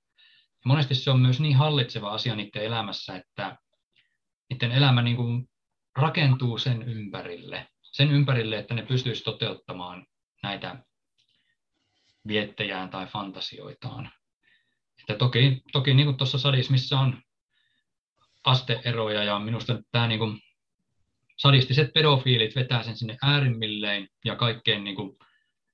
Monesti 0.68 0.94
se 0.94 1.10
on 1.10 1.20
myös 1.20 1.40
niin 1.40 1.56
hallitseva 1.56 2.10
asia 2.10 2.36
niiden 2.36 2.62
elämässä, 2.62 3.16
että 3.16 3.56
niiden 4.50 4.72
elämä 4.72 5.02
niin 5.02 5.16
kuin 5.16 5.48
rakentuu 5.96 6.58
sen 6.58 6.82
ympärille. 6.82 7.68
Sen 7.82 8.10
ympärille, 8.10 8.58
että 8.58 8.74
ne 8.74 8.82
pystyisi 8.82 9.24
toteuttamaan 9.24 10.06
näitä 10.42 10.84
viettejään 12.26 12.90
tai 12.90 13.06
fantasioitaan. 13.06 14.10
Että 15.00 15.14
toki, 15.14 15.62
toki 15.72 15.94
niin 15.94 16.06
kuin 16.06 16.16
tuossa 16.16 16.38
sadismissa 16.38 17.00
on 17.00 17.22
asteeroja 18.44 19.24
ja 19.24 19.38
minusta 19.38 19.82
tämä 19.92 20.08
niin 20.08 20.18
kuin, 20.18 20.40
sadistiset 21.36 21.92
pedofiilit 21.92 22.56
vetää 22.56 22.82
sen 22.82 22.96
sinne 22.96 23.18
äärimmilleen 23.22 24.08
ja 24.24 24.36
kaikkein 24.36 24.84
niin 24.84 24.96
kuin, 24.96 25.18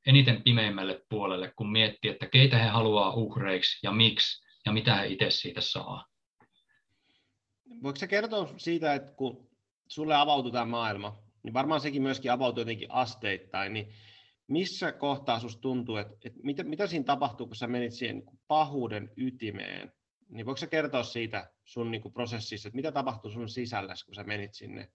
eniten 0.07 0.42
pimeimmälle 0.42 1.03
puolelle, 1.09 1.53
kun 1.57 1.72
miettii, 1.72 2.11
että 2.11 2.26
keitä 2.26 2.59
he 2.59 2.68
haluaa 2.68 3.11
uhreiksi 3.11 3.78
ja 3.82 3.92
miksi 3.92 4.43
ja 4.66 4.72
mitä 4.72 4.96
he 4.96 5.06
itse 5.06 5.30
siitä 5.30 5.60
saa. 5.60 6.06
Voiko 7.82 7.96
se 7.96 8.06
kertoa 8.06 8.54
siitä, 8.56 8.94
että 8.94 9.12
kun 9.12 9.48
sulle 9.88 10.14
avautuu 10.14 10.50
tämä 10.50 10.64
maailma, 10.64 11.18
niin 11.42 11.54
varmaan 11.54 11.80
sekin 11.80 12.02
myöskin 12.02 12.32
avautuu 12.32 12.60
jotenkin 12.60 12.90
asteittain, 12.90 13.72
niin 13.72 13.92
missä 14.48 14.92
kohtaa 14.92 15.38
sinusta 15.38 15.60
tuntuu, 15.60 15.96
että, 15.96 16.14
että 16.24 16.40
mitä, 16.42 16.62
mitä 16.62 16.86
siinä 16.86 17.04
tapahtuu, 17.04 17.46
kun 17.46 17.56
sä 17.56 17.66
menit 17.66 17.92
siihen 17.92 18.16
niin 18.16 18.38
pahuuden 18.48 19.10
ytimeen? 19.16 19.92
Niin 20.28 20.46
voiko 20.46 20.56
sä 20.56 20.66
kertoa 20.66 21.02
siitä 21.02 21.50
sun 21.64 21.90
niin 21.90 22.12
prosessissa, 22.12 22.68
että 22.68 22.76
mitä 22.76 22.92
tapahtui 22.92 23.32
sun 23.32 23.48
sisällä, 23.48 23.94
kun 24.06 24.14
sä 24.14 24.24
menit 24.24 24.54
sinne? 24.54 24.88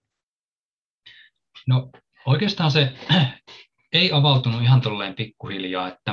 No 1.66 1.90
oikeastaan 2.26 2.70
se 2.70 2.92
ei 3.92 4.12
avautunut 4.12 4.62
ihan 4.62 4.80
tolleen 4.80 5.14
pikkuhiljaa, 5.14 5.88
että 5.88 6.12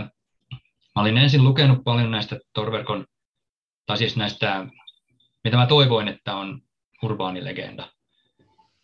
mä 0.96 1.02
olin 1.02 1.18
ensin 1.18 1.44
lukenut 1.44 1.84
paljon 1.84 2.12
näistä 2.12 2.40
Torverkon, 2.54 3.06
tai 3.88 3.98
siis 3.98 4.18
näistä, 4.18 4.68
mitä 5.44 5.58
mä 5.58 5.68
toivoin, 5.68 6.08
että 6.08 6.36
on 6.36 6.62
urbaanilegenda. 7.04 7.90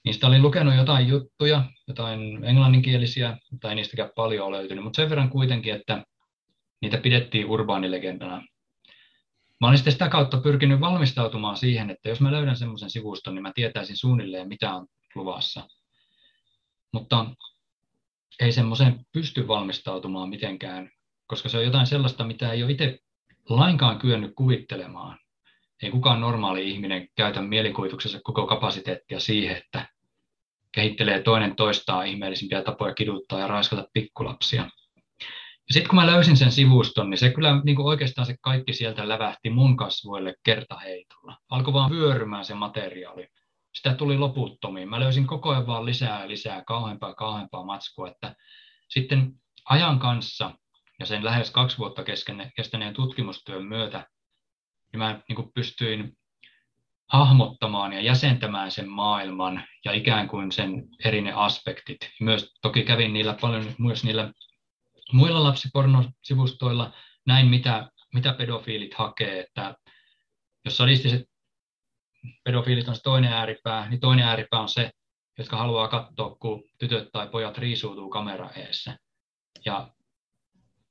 Niistä 0.06 0.28
olin 0.28 0.42
lukenut 0.42 0.76
jotain 0.76 1.08
juttuja, 1.08 1.64
jotain 1.88 2.44
englanninkielisiä, 2.46 3.38
ei 3.70 3.76
niistäkään 3.76 4.10
paljon 4.16 4.48
ole 4.48 4.58
löytynyt, 4.58 4.84
mutta 4.84 4.98
sen 4.98 5.10
verran 5.10 5.30
kuitenkin, 5.30 5.74
että 5.74 6.06
niitä 6.82 6.98
pidettiin 6.98 7.46
urbaanilegendana. 7.46 8.44
Mä 9.62 9.68
olin 9.68 9.78
sitten 9.78 9.94
sitä 9.94 10.10
kautta 10.10 10.38
pyrkinyt 10.38 10.80
valmistautumaan 10.80 11.58
siihen, 11.58 11.90
että 11.90 12.10
jos 12.10 12.22
mä 12.22 12.32
löydän 12.32 12.56
semmoisen 12.56 12.90
sivuston, 12.90 13.36
niin 13.36 13.44
mä 13.44 13.52
tietäisin 13.56 13.98
suunnilleen, 13.98 14.48
mitä 14.48 14.76
on 14.76 14.88
luvassa. 15.16 15.68
Mutta 16.92 17.26
ei 18.40 18.52
semmoiseen 18.52 19.06
pysty 19.12 19.48
valmistautumaan 19.48 20.30
mitenkään, 20.30 20.90
koska 21.28 21.50
se 21.50 21.58
on 21.58 21.64
jotain 21.64 21.88
sellaista, 21.88 22.24
mitä 22.24 22.52
ei 22.52 22.64
ole 22.64 22.72
itse 22.72 23.00
lainkaan 23.50 24.00
kyennyt 24.00 24.32
kuvittelemaan. 24.36 25.18
Ei 25.84 25.92
kukaan 25.92 26.22
normaali 26.22 26.70
ihminen 26.70 27.08
käytä 27.16 27.42
mielikuvituksessa 27.42 28.20
koko 28.24 28.48
kapasiteettia 28.48 29.20
siihen, 29.20 29.58
että 29.58 29.88
kehittelee 30.72 31.22
toinen 31.22 31.56
toistaan 31.56 32.08
ihmeellisimpiä 32.08 32.62
tapoja 32.62 32.94
kiduttaa 32.94 33.40
ja 33.40 33.48
raiskata 33.48 33.88
pikkulapsia. 33.94 34.70
Ja 35.68 35.74
sitten 35.74 35.90
kun 35.90 36.00
mä 36.00 36.06
löysin 36.06 36.38
sen 36.38 36.52
sivuston, 36.52 37.10
niin 37.10 37.18
se 37.18 37.30
kyllä 37.30 37.62
niin 37.64 37.76
kuin 37.76 37.86
oikeastaan 37.86 38.26
se 38.26 38.36
kaikki 38.42 38.74
sieltä 38.74 39.08
lävähti 39.08 39.50
mun 39.50 39.78
kasvoille 39.78 40.36
kertaheitolla. 40.44 41.38
Alkoi 41.50 41.74
vaan 41.74 41.92
vyörymään 41.92 42.46
se 42.46 42.54
materiaali. 42.54 43.28
Sitä 43.74 43.94
tuli 43.94 44.18
loputtomiin. 44.18 44.90
Mä 44.90 45.00
löysin 45.00 45.28
koko 45.28 45.50
ajan 45.50 45.68
vaan 45.68 45.86
lisää 45.86 46.22
ja 46.22 46.28
lisää, 46.28 46.64
kauheampaa 46.68 47.10
ja 47.10 47.16
kauheampaa 47.16 47.66
matskua. 47.66 48.08
Että 48.08 48.36
sitten 48.90 49.34
ajan 49.70 50.00
kanssa 50.00 50.52
ja 51.04 51.08
sen 51.08 51.26
lähes 51.26 51.52
kaksi 51.52 51.78
vuotta 51.78 52.04
kestäneen 52.56 52.94
tutkimustyön 52.94 53.66
myötä, 53.66 54.08
niin 54.92 54.98
mä 55.00 55.22
niin 55.30 55.36
kuin 55.36 55.52
pystyin 55.56 56.18
hahmottamaan 57.08 57.94
ja 57.94 58.02
jäsentämään 58.02 58.72
sen 58.72 58.90
maailman 58.90 59.64
ja 59.86 59.92
ikään 59.92 60.28
kuin 60.28 60.52
sen 60.52 60.84
eri 61.06 61.22
ne 61.22 61.32
aspektit. 61.32 61.98
Myös 62.20 62.54
toki 62.62 62.84
kävin 62.84 63.14
niillä 63.14 63.38
paljon 63.42 63.76
myös 63.80 64.04
niillä 64.04 64.32
muilla 65.12 65.44
lapsipornosivustoilla, 65.44 66.94
näin 67.28 67.48
mitä, 67.48 67.92
mitä 68.14 68.34
pedofiilit 68.34 68.94
hakee, 68.94 69.40
että 69.40 69.76
jos 70.66 70.78
sadistiset 70.78 71.30
pedofiilit 72.44 72.88
on 72.88 72.96
se 72.96 73.02
toinen 73.02 73.34
ääripää, 73.34 73.90
niin 73.90 74.00
toinen 74.00 74.26
ääripää 74.26 74.60
on 74.60 74.70
se, 74.70 74.92
jotka 75.38 75.58
haluaa 75.58 75.88
katsoa, 75.88 76.36
kun 76.36 76.64
tytöt 76.80 77.10
tai 77.12 77.28
pojat 77.28 77.58
riisuutuu 77.58 78.10
kamera 78.10 78.50
eessä. 78.50 78.98
Ja 79.66 79.90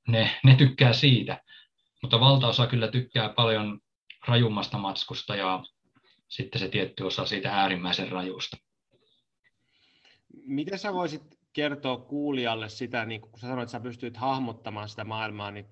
ne, 0.07 0.39
ne 0.43 0.55
tykkää 0.55 0.93
siitä, 0.93 1.41
mutta 2.01 2.19
valtaosa 2.19 2.67
kyllä 2.67 2.87
tykkää 2.87 3.29
paljon 3.29 3.79
rajummasta 4.27 4.77
matskusta 4.77 5.35
ja 5.35 5.63
sitten 6.29 6.59
se 6.59 6.69
tietty 6.69 7.03
osa 7.03 7.25
siitä 7.25 7.51
äärimmäisen 7.51 8.11
rajusta. 8.11 8.57
Miten 10.45 10.79
sä 10.79 10.93
voisit 10.93 11.21
kertoa 11.53 11.97
kuulijalle 11.97 12.69
sitä, 12.69 13.05
niin 13.05 13.21
kun 13.21 13.39
sä 13.39 13.47
sanoit, 13.47 13.63
että 13.63 13.71
sä 13.71 13.79
pystyt 13.79 14.17
hahmottamaan 14.17 14.89
sitä 14.89 15.03
maailmaa, 15.03 15.51
niin 15.51 15.65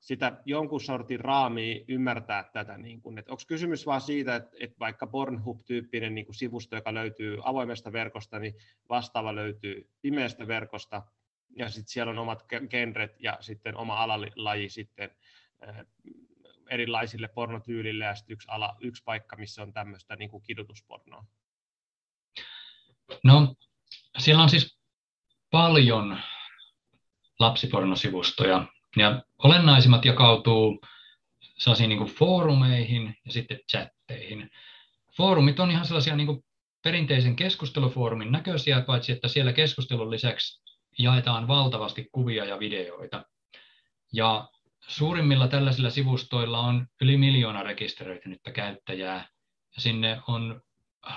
sitä 0.00 0.42
jonkun 0.44 0.80
sortin 0.80 1.20
raamia 1.20 1.84
ymmärtää 1.88 2.50
tätä. 2.52 2.78
Niin 2.78 3.00
kuin, 3.00 3.18
että 3.18 3.32
onko 3.32 3.42
kysymys 3.48 3.86
vain 3.86 4.00
siitä, 4.00 4.36
että, 4.36 4.56
että 4.60 4.76
vaikka 4.80 5.06
Pornhub-tyyppinen 5.06 6.14
niin 6.14 6.34
sivusto, 6.34 6.76
joka 6.76 6.94
löytyy 6.94 7.38
avoimesta 7.44 7.92
verkosta, 7.92 8.38
niin 8.38 8.54
vastaava 8.88 9.34
löytyy 9.34 9.90
pimeästä 10.02 10.46
verkosta, 10.46 11.02
ja 11.58 11.68
sitten 11.68 11.88
siellä 11.88 12.10
on 12.10 12.18
omat 12.18 12.44
genret 12.70 13.16
ja 13.20 13.36
sitten 13.40 13.76
oma 13.76 14.02
alalaji 14.02 14.68
sitten 14.68 15.10
erilaisille 16.70 17.28
pornotyylille 17.28 18.04
ja 18.04 18.14
sitten 18.14 18.34
yksi, 18.34 18.48
ala, 18.50 18.76
yksi 18.80 19.02
paikka, 19.04 19.36
missä 19.36 19.62
on 19.62 19.72
tämmöistä 19.72 20.16
niin 20.16 20.30
kuin 20.30 20.42
kidutuspornoa? 20.42 21.24
No, 23.24 23.54
siellä 24.18 24.42
on 24.42 24.48
siis 24.48 24.78
paljon 25.50 26.18
lapsipornosivustoja 27.38 28.66
ja 28.96 29.22
olennaisimmat 29.38 30.04
jakautuu 30.04 30.80
sellaisiin 31.40 31.88
niin 31.88 31.98
kuin 31.98 32.10
foorumeihin 32.10 33.16
ja 33.24 33.32
sitten 33.32 33.60
chatteihin. 33.70 34.50
Foorumit 35.16 35.60
on 35.60 35.70
ihan 35.70 35.86
sellaisia 35.86 36.16
niin 36.16 36.26
kuin 36.26 36.44
perinteisen 36.82 37.36
keskustelufoorumin 37.36 38.32
näköisiä, 38.32 38.80
paitsi 38.80 39.12
että 39.12 39.28
siellä 39.28 39.52
keskustelun 39.52 40.10
lisäksi 40.10 40.62
jaetaan 40.98 41.48
valtavasti 41.48 42.08
kuvia 42.12 42.44
ja 42.44 42.58
videoita. 42.58 43.24
Ja 44.12 44.48
Suurimmilla 44.88 45.48
tällaisilla 45.48 45.90
sivustoilla 45.90 46.60
on 46.60 46.86
yli 47.00 47.16
miljoona 47.16 47.62
rekisteröitynyttä 47.62 48.52
käyttäjää 48.52 49.28
ja 49.76 49.82
sinne 49.82 50.20
on 50.28 50.60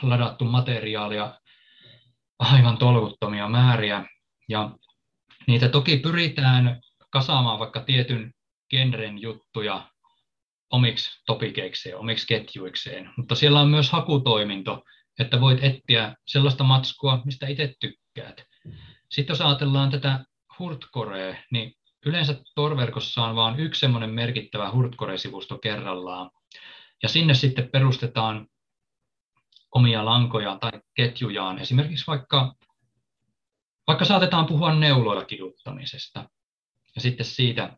ladattu 0.01 0.45
materiaalia 0.45 1.39
aivan 2.39 2.77
tolkuttomia 2.77 3.47
määriä 3.47 4.05
ja 4.49 4.71
niitä 5.47 5.69
toki 5.69 5.97
pyritään 5.97 6.81
kasaamaan 7.09 7.59
vaikka 7.59 7.79
tietyn 7.79 8.33
genren 8.69 9.21
juttuja 9.21 9.89
omiksi 10.71 11.23
topikeikseen, 11.25 11.97
omiksi 11.97 12.27
ketjuikseen, 12.27 13.09
mutta 13.17 13.35
siellä 13.35 13.61
on 13.61 13.69
myös 13.69 13.91
hakutoiminto, 13.91 14.83
että 15.19 15.41
voit 15.41 15.63
etsiä 15.63 16.15
sellaista 16.25 16.63
matskua, 16.63 17.21
mistä 17.25 17.47
itse 17.47 17.73
tykkäät. 17.79 18.45
Sitten 19.09 19.33
jos 19.33 19.41
ajatellaan 19.41 19.91
tätä 19.91 20.25
hurtkorea, 20.59 21.35
niin 21.51 21.73
yleensä 22.05 22.35
Tor-verkossa 22.55 23.23
on 23.23 23.35
vain 23.35 23.59
yksi 23.59 23.79
semmoinen 23.79 24.09
merkittävä 24.09 24.71
Hurtcore-sivusto 24.71 25.57
kerrallaan, 25.57 26.31
ja 27.03 27.09
sinne 27.09 27.33
sitten 27.33 27.69
perustetaan 27.69 28.47
omia 29.75 30.05
lankoja 30.05 30.57
tai 30.61 30.71
ketjujaan. 30.93 31.59
Esimerkiksi 31.59 32.07
vaikka, 32.07 32.55
vaikka 33.87 34.05
saatetaan 34.05 34.45
puhua 34.45 34.73
neuloilla 34.73 35.25
kiduttamisesta, 35.25 36.29
ja 36.95 37.01
sitten 37.01 37.25
siitä, 37.25 37.77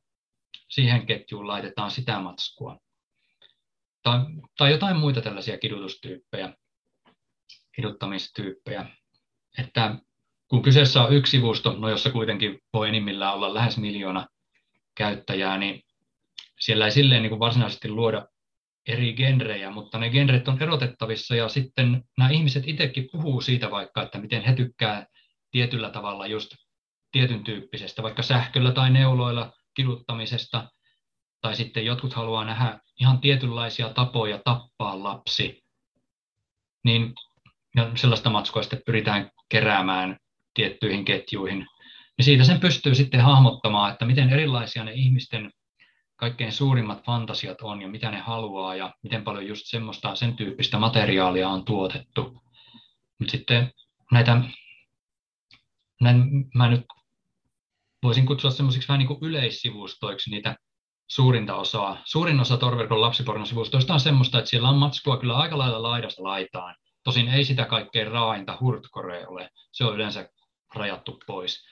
siihen 0.69 1.05
ketjuun 1.05 1.47
laitetaan 1.47 1.91
sitä 1.91 2.19
matskua. 2.19 2.77
Tai, 4.03 4.19
tai 4.57 4.71
jotain 4.71 4.97
muita 4.97 5.21
tällaisia 5.21 5.57
kidutustyyppejä, 5.57 6.53
kiduttamistyyppejä. 7.75 8.86
Että 9.57 9.95
kun 10.52 10.62
kyseessä 10.62 11.04
on 11.04 11.14
yksi 11.14 11.32
sivusto, 11.32 11.76
no 11.78 11.89
jossa 11.89 12.12
kuitenkin 12.12 12.60
voi 12.74 12.89
enimmillään 12.89 13.34
olla 13.34 13.54
lähes 13.54 13.78
miljoona 13.78 14.28
käyttäjää, 14.95 15.58
niin 15.58 15.82
siellä 16.60 16.86
ei 16.86 16.91
silleen 16.91 17.22
niin 17.22 17.30
kuin 17.30 17.39
varsinaisesti 17.39 17.89
luoda 17.89 18.28
eri 18.88 19.14
genrejä, 19.14 19.72
mutta 19.72 19.97
ne 19.97 20.10
genret 20.10 20.47
on 20.47 20.64
erotettavissa 20.64 21.36
ja 21.36 21.49
sitten 21.49 22.04
nämä 22.18 22.30
ihmiset 22.30 22.68
itsekin 22.68 23.10
puhuu 23.12 23.41
siitä 23.41 23.72
vaikka, 23.72 24.02
että 24.02 24.18
miten 24.18 24.41
he 24.41 24.56
tykkää 24.56 25.06
tietyllä 25.52 25.89
tavalla 25.89 26.28
just 26.28 26.49
tietyn 27.12 27.43
tyyppisestä, 27.43 28.04
vaikka 28.04 28.22
sähköllä 28.22 28.72
tai 28.72 28.89
neuloilla 28.89 29.54
kiduttamisesta, 29.76 30.70
tai 31.41 31.56
sitten 31.56 31.86
jotkut 31.86 32.14
haluaa 32.14 32.45
nähdä 32.45 32.80
ihan 32.99 33.20
tietynlaisia 33.20 33.89
tapoja 33.89 34.39
tappaa 34.45 35.04
lapsi, 35.04 35.64
niin 36.84 37.14
sellaista 37.95 38.30
matskua 38.30 38.64
sitten 38.64 38.82
pyritään 38.86 39.32
keräämään 39.49 40.18
tiettyihin 40.54 41.06
ketjuihin, 41.06 41.68
niin 42.18 42.26
siitä 42.26 42.43
sen 42.43 42.60
pystyy 42.60 42.95
sitten 42.95 43.22
hahmottamaan, 43.22 43.91
että 43.91 44.06
miten 44.06 44.30
erilaisia 44.30 44.84
ne 44.84 44.91
ihmisten 44.93 45.52
kaikkein 46.16 46.52
suurimmat 46.52 47.06
fantasiat 47.06 47.62
on 47.62 47.82
ja 47.82 47.88
mitä 47.88 48.12
ne 48.12 48.20
haluaa 48.20 48.76
ja 48.76 48.93
miten 49.04 49.24
paljon 49.24 49.47
just 49.47 49.66
semmoista, 49.66 50.16
sen 50.16 50.36
tyyppistä 50.36 50.80
materiaalia 50.80 51.49
on 51.49 51.66
tuotettu. 51.66 52.43
Mutta 53.20 53.32
sitten 53.32 53.72
näitä, 54.12 54.41
näin, 56.02 56.49
mä 56.56 56.70
nyt 56.70 56.86
voisin 58.04 58.26
kutsua 58.26 58.52
semmoisiksi 58.52 58.88
vähän 58.88 58.99
niin 58.99 59.08
kuin 59.08 59.20
yleissivustoiksi 59.22 60.30
niitä 60.30 60.56
suurinta 61.08 61.56
osaa. 61.56 62.02
Suurin 62.06 62.39
osa 62.39 62.58
Torverkon 62.58 63.02
lapsipornosivustoista 63.02 63.93
on 63.93 63.99
semmoista, 63.99 64.39
että 64.39 64.49
siellä 64.49 64.70
on 64.70 64.78
matskua 64.78 65.18
kyllä 65.18 65.38
aika 65.38 65.58
lailla 65.58 65.84
laidasta 65.84 66.24
laitaan. 66.24 66.76
Tosin 67.04 67.28
ei 67.28 67.45
sitä 67.45 67.66
kaikkein 67.66 68.08
raainta 68.08 68.58
hurtkorea 68.62 69.28
ole. 69.28 69.49
Se 69.72 69.86
on 69.86 69.95
yleensä 69.95 70.30
rajattu 70.76 71.19
pois. 71.28 71.65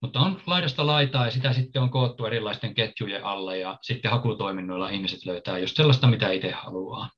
Mutta 0.00 0.20
on 0.20 0.40
laidasta 0.46 0.86
laitaa 0.86 1.24
ja 1.24 1.30
sitä 1.30 1.52
sitten 1.52 1.82
on 1.82 1.90
koottu 1.90 2.26
erilaisten 2.26 2.74
ketjujen 2.74 3.24
alle 3.24 3.58
ja 3.58 3.78
sitten 3.82 4.10
hakutoiminnoilla 4.10 4.88
ihmiset 4.88 5.26
löytää 5.26 5.58
just 5.58 5.76
sellaista, 5.76 6.06
mitä 6.06 6.30
itse 6.30 6.50
haluaa. 6.50 7.10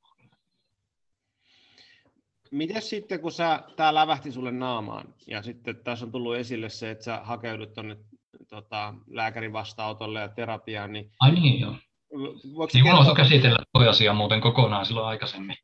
Miten 2.50 2.82
sitten, 2.82 3.20
kun 3.20 3.32
sä, 3.32 3.62
tää 3.76 3.94
lävähti 3.94 4.32
sulle 4.32 4.52
naamaan 4.52 5.14
ja 5.26 5.42
sitten 5.42 5.76
tässä 5.76 6.04
on 6.04 6.12
tullut 6.12 6.36
esille 6.36 6.68
se, 6.68 6.90
että 6.90 7.04
sä 7.04 7.20
hakeudut 7.22 7.74
tuonne 7.74 7.96
tota, 8.48 8.94
lääkärin 9.10 9.52
vastaanotolle 9.52 10.20
ja 10.20 10.28
terapiaan, 10.28 10.92
niin... 10.92 11.12
Ai 11.20 11.30
niin, 11.30 11.60
joo. 11.60 11.74
Niin 12.72 12.84
kertoa... 12.84 13.14
käsitellä 13.14 13.58
tuo 13.72 13.88
asia 13.88 14.12
muuten 14.14 14.40
kokonaan 14.40 14.86
silloin 14.86 15.06
aikaisemmin. 15.06 15.56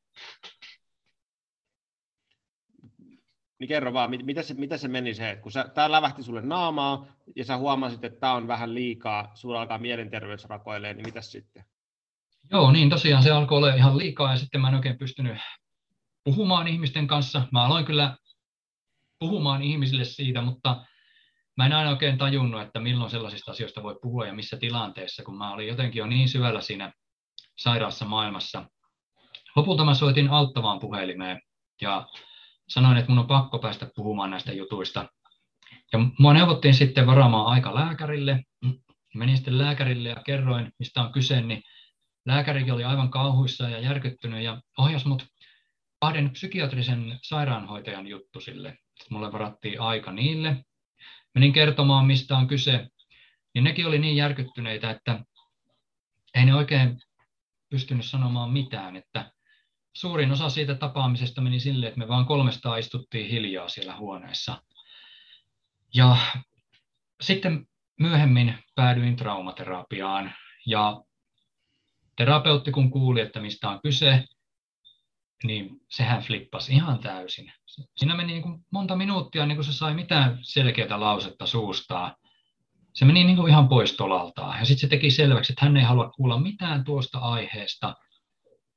Niin 3.59 3.69
kerro 3.69 3.93
vaan, 3.93 4.11
mitä 4.11 4.43
se, 4.43 4.55
mitä 4.55 4.77
se 4.77 4.89
meni 4.89 5.15
se, 5.15 5.31
että 5.31 5.43
kun 5.43 5.53
tämä 5.75 5.91
lävähti 5.91 6.23
sulle 6.23 6.43
naamaa 6.43 7.07
ja 7.37 7.45
sä 7.45 7.57
huomasit, 7.57 8.05
että 8.05 8.21
tämä 8.21 8.33
on 8.33 8.49
vähän 8.49 8.75
liikaa, 8.75 9.31
sulla 9.35 9.61
alkaa 9.61 9.79
mielenterveys 9.79 10.45
rakoilee, 10.45 10.95
niin 10.95 11.07
mitä 11.07 11.21
sitten? 11.21 11.65
Joo, 12.51 12.73
niin 12.73 12.91
tosiaan 12.91 13.23
se 13.23 13.31
alkoi 13.31 13.57
olla 13.57 13.75
ihan 13.75 13.99
liikaa 13.99 14.31
ja 14.31 14.37
sitten 14.37 14.61
mä 14.61 14.69
en 14.69 14.75
oikein 14.75 14.99
pystynyt 14.99 15.39
puhumaan 16.25 16.69
ihmisten 16.69 17.07
kanssa. 17.07 17.43
Mä 17.53 17.65
aloin 17.65 17.85
kyllä 17.85 18.17
puhumaan 19.19 19.63
ihmisille 19.63 20.05
siitä, 20.05 20.43
mutta 20.43 20.85
mä 21.57 21.67
en 21.67 21.73
aina 21.73 21.91
oikein 21.91 22.19
tajunnut, 22.19 22.63
että 22.63 22.81
milloin 22.81 23.11
sellaisista 23.11 23.51
asioista 23.51 23.83
voi 23.83 23.99
puhua 24.03 24.27
ja 24.27 24.35
missä 24.35 24.57
tilanteessa, 24.57 25.23
kun 25.23 25.39
mä 25.39 25.53
olin 25.53 25.69
jotenkin 25.69 26.01
jo 26.01 26.07
niin 26.07 26.29
syvällä 26.29 26.61
siinä 26.61 26.93
sairaassa 27.57 28.05
maailmassa. 28.05 28.65
Lopulta 29.57 29.85
mä 29.85 29.95
soitin 29.95 30.31
auttavaan 30.31 30.79
puhelimeen 30.79 31.41
ja 31.81 32.07
sanoin, 32.69 32.97
että 32.97 33.11
mun 33.11 33.19
on 33.19 33.27
pakko 33.27 33.59
päästä 33.59 33.91
puhumaan 33.97 34.31
näistä 34.31 34.53
jutuista. 34.53 35.09
Ja 35.93 35.99
mua 36.19 36.33
neuvottiin 36.33 36.75
sitten 36.75 37.07
varaamaan 37.07 37.47
aika 37.47 37.75
lääkärille. 37.75 38.43
Menin 39.15 39.37
sitten 39.37 39.59
lääkärille 39.59 40.09
ja 40.09 40.23
kerroin, 40.25 40.73
mistä 40.79 41.03
on 41.03 41.13
kyse, 41.13 41.41
niin 41.41 41.63
lääkärikin 42.27 42.73
oli 42.75 42.85
aivan 42.85 43.11
kauhuissa 43.11 43.69
ja 43.69 43.79
järkyttynyt 43.79 44.45
ja 44.45 44.61
ohjas 44.79 45.05
mut 45.05 45.27
kahden 46.01 46.31
psykiatrisen 46.31 47.19
sairaanhoitajan 47.23 48.07
juttu 48.07 48.41
sille. 48.41 48.69
Sitten 48.69 49.19
mulle 49.19 49.33
varattiin 49.33 49.81
aika 49.81 50.13
niille. 50.13 50.65
Menin 51.35 51.53
kertomaan, 51.53 52.07
mistä 52.07 52.37
on 52.37 52.49
kyse, 52.49 52.89
niin 53.55 53.65
nekin 53.65 53.87
oli 53.87 53.99
niin 53.99 54.17
järkyttyneitä, 54.17 54.91
että 54.91 55.25
ei 56.35 56.45
ne 56.45 56.55
oikein 56.55 56.99
pystynyt 57.71 58.05
sanomaan 58.05 58.53
mitään, 58.53 58.97
että 58.97 59.33
suurin 59.97 60.33
osa 60.33 60.51
siitä 60.51 60.75
tapaamisesta 60.75 61.41
meni 61.41 61.61
silleen, 61.61 61.89
että 61.89 61.99
me 61.99 62.09
vaan 62.09 62.27
kolmestaan 62.27 62.79
istuttiin 62.79 63.31
hiljaa 63.31 63.69
siellä 63.69 63.97
huoneessa. 63.97 64.63
Ja 65.95 66.17
sitten 67.21 67.67
myöhemmin 68.01 68.59
päädyin 68.75 69.17
traumaterapiaan 69.17 70.33
ja 70.67 71.03
terapeutti 72.17 72.73
kun 72.73 72.91
kuuli, 72.91 73.21
että 73.21 73.41
mistä 73.41 73.71
on 73.71 73.81
kyse, 73.83 74.25
niin 75.45 75.71
sehän 75.91 76.23
flippasi 76.23 76.73
ihan 76.75 76.99
täysin. 76.99 77.53
Siinä 77.97 78.15
meni 78.15 78.33
niin 78.33 78.43
kuin 78.43 78.65
monta 78.71 78.97
minuuttia, 78.97 79.47
niin 79.47 79.57
kuin 79.57 79.65
se 79.65 79.73
sai 79.73 79.95
mitään 79.95 80.39
selkeää 80.43 81.01
lausetta 81.01 81.47
suustaan. 81.47 82.17
Se 82.95 83.05
meni 83.05 83.25
niin 83.25 83.37
kuin 83.37 83.51
ihan 83.51 83.69
pois 83.69 83.93
tolaltaan. 83.93 84.59
Ja 84.59 84.65
sitten 84.65 84.81
se 84.81 84.89
teki 84.89 85.11
selväksi, 85.11 85.53
että 85.53 85.65
hän 85.65 85.77
ei 85.77 85.83
halua 85.83 86.11
kuulla 86.11 86.41
mitään 86.41 86.85
tuosta 86.85 87.19
aiheesta– 87.19 87.95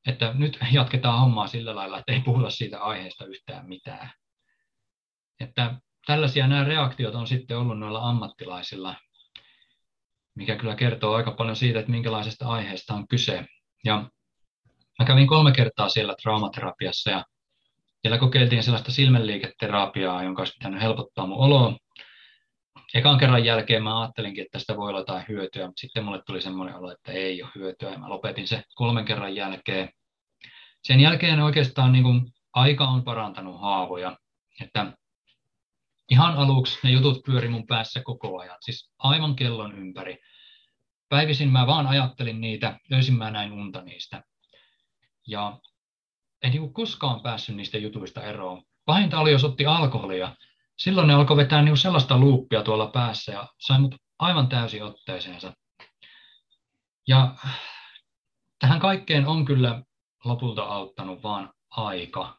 että 0.09 0.33
nyt 0.33 0.59
jatketaan 0.71 1.19
hommaa 1.19 1.47
sillä 1.47 1.75
lailla, 1.75 1.99
että 1.99 2.11
ei 2.11 2.21
puhuta 2.21 2.49
siitä 2.49 2.79
aiheesta 2.79 3.25
yhtään 3.25 3.67
mitään. 3.67 4.11
Että 5.39 5.75
tällaisia 6.05 6.47
nämä 6.47 6.63
reaktiot 6.63 7.15
on 7.15 7.27
sitten 7.27 7.57
ollut 7.57 7.79
noilla 7.79 8.09
ammattilaisilla, 8.09 8.95
mikä 10.35 10.55
kyllä 10.55 10.75
kertoo 10.75 11.15
aika 11.15 11.31
paljon 11.31 11.55
siitä, 11.55 11.79
että 11.79 11.91
minkälaisesta 11.91 12.47
aiheesta 12.47 12.93
on 12.93 13.07
kyse. 13.07 13.45
Ja 13.85 14.09
mä 14.99 15.05
kävin 15.05 15.27
kolme 15.27 15.51
kertaa 15.51 15.89
siellä 15.89 16.15
traumaterapiassa 16.21 17.09
ja 17.09 17.25
siellä 18.01 18.17
kokeiltiin 18.17 18.63
sellaista 18.63 18.91
silmänliiketerapiaa, 18.91 20.23
jonka 20.23 20.41
olisi 20.41 20.53
pitänyt 20.59 20.81
helpottaa 20.81 21.27
mun 21.27 21.37
oloa. 21.37 21.77
ekan 22.93 23.17
kerran 23.17 23.45
jälkeen 23.45 23.83
mä 23.83 24.01
ajattelinkin, 24.01 24.41
että 24.41 24.57
tästä 24.57 24.77
voi 24.77 24.89
olla 24.89 24.99
jotain 24.99 25.25
hyötyä, 25.27 25.65
mutta 25.65 25.79
sitten 25.79 26.05
mulle 26.05 26.21
tuli 26.25 26.41
semmoinen 26.41 26.75
olo, 26.75 26.91
että 26.91 27.11
ei 27.11 27.43
ole 27.43 27.51
hyötyä, 27.55 27.91
ja 27.91 27.99
mä 27.99 28.09
lopetin 28.09 28.47
se 28.47 28.63
kolmen 28.75 29.05
kerran 29.05 29.35
jälkeen. 29.35 29.89
Sen 30.83 30.99
jälkeen 30.99 31.39
oikeastaan 31.39 31.91
niin 31.91 32.03
kuin 32.03 32.33
aika 32.53 32.87
on 32.87 33.03
parantanut 33.03 33.61
haavoja, 33.61 34.17
että 34.61 34.93
ihan 36.09 36.35
aluksi 36.35 36.79
ne 36.83 36.89
jutut 36.89 37.23
pyöri 37.25 37.49
mun 37.49 37.67
päässä 37.67 38.01
koko 38.03 38.39
ajan, 38.39 38.57
siis 38.61 38.91
aivan 38.97 39.35
kellon 39.35 39.79
ympäri. 39.79 40.17
Päivisin 41.09 41.49
mä 41.49 41.67
vaan 41.67 41.87
ajattelin 41.87 42.41
niitä, 42.41 42.79
löysin 42.89 43.17
mä 43.17 43.31
näin 43.31 43.51
unta 43.51 43.81
niistä. 43.81 44.23
Ja 45.27 45.59
en 46.43 46.51
niin 46.51 46.73
koskaan 46.73 47.21
päässyt 47.21 47.55
niistä 47.55 47.77
jutuista 47.77 48.23
eroon. 48.23 48.63
Pahinta 48.85 49.19
oli, 49.19 49.31
jos 49.31 49.43
otti 49.43 49.65
alkoholia. 49.65 50.35
Silloin 50.77 51.07
ne 51.07 51.13
alkoi 51.13 51.37
vetää 51.37 51.61
niin 51.61 51.77
sellaista 51.77 52.17
luuppia 52.17 52.63
tuolla 52.63 52.87
päässä 52.87 53.31
ja 53.31 53.47
sai 53.57 53.79
mut 53.79 53.95
aivan 54.19 54.47
täysin 54.47 54.83
otteeseensa. 54.83 55.53
Ja 57.07 57.35
tähän 58.59 58.79
kaikkeen 58.79 59.27
on 59.27 59.45
kyllä 59.45 59.83
lopulta 60.23 60.63
auttanut 60.63 61.23
vaan 61.23 61.53
aika. 61.69 62.37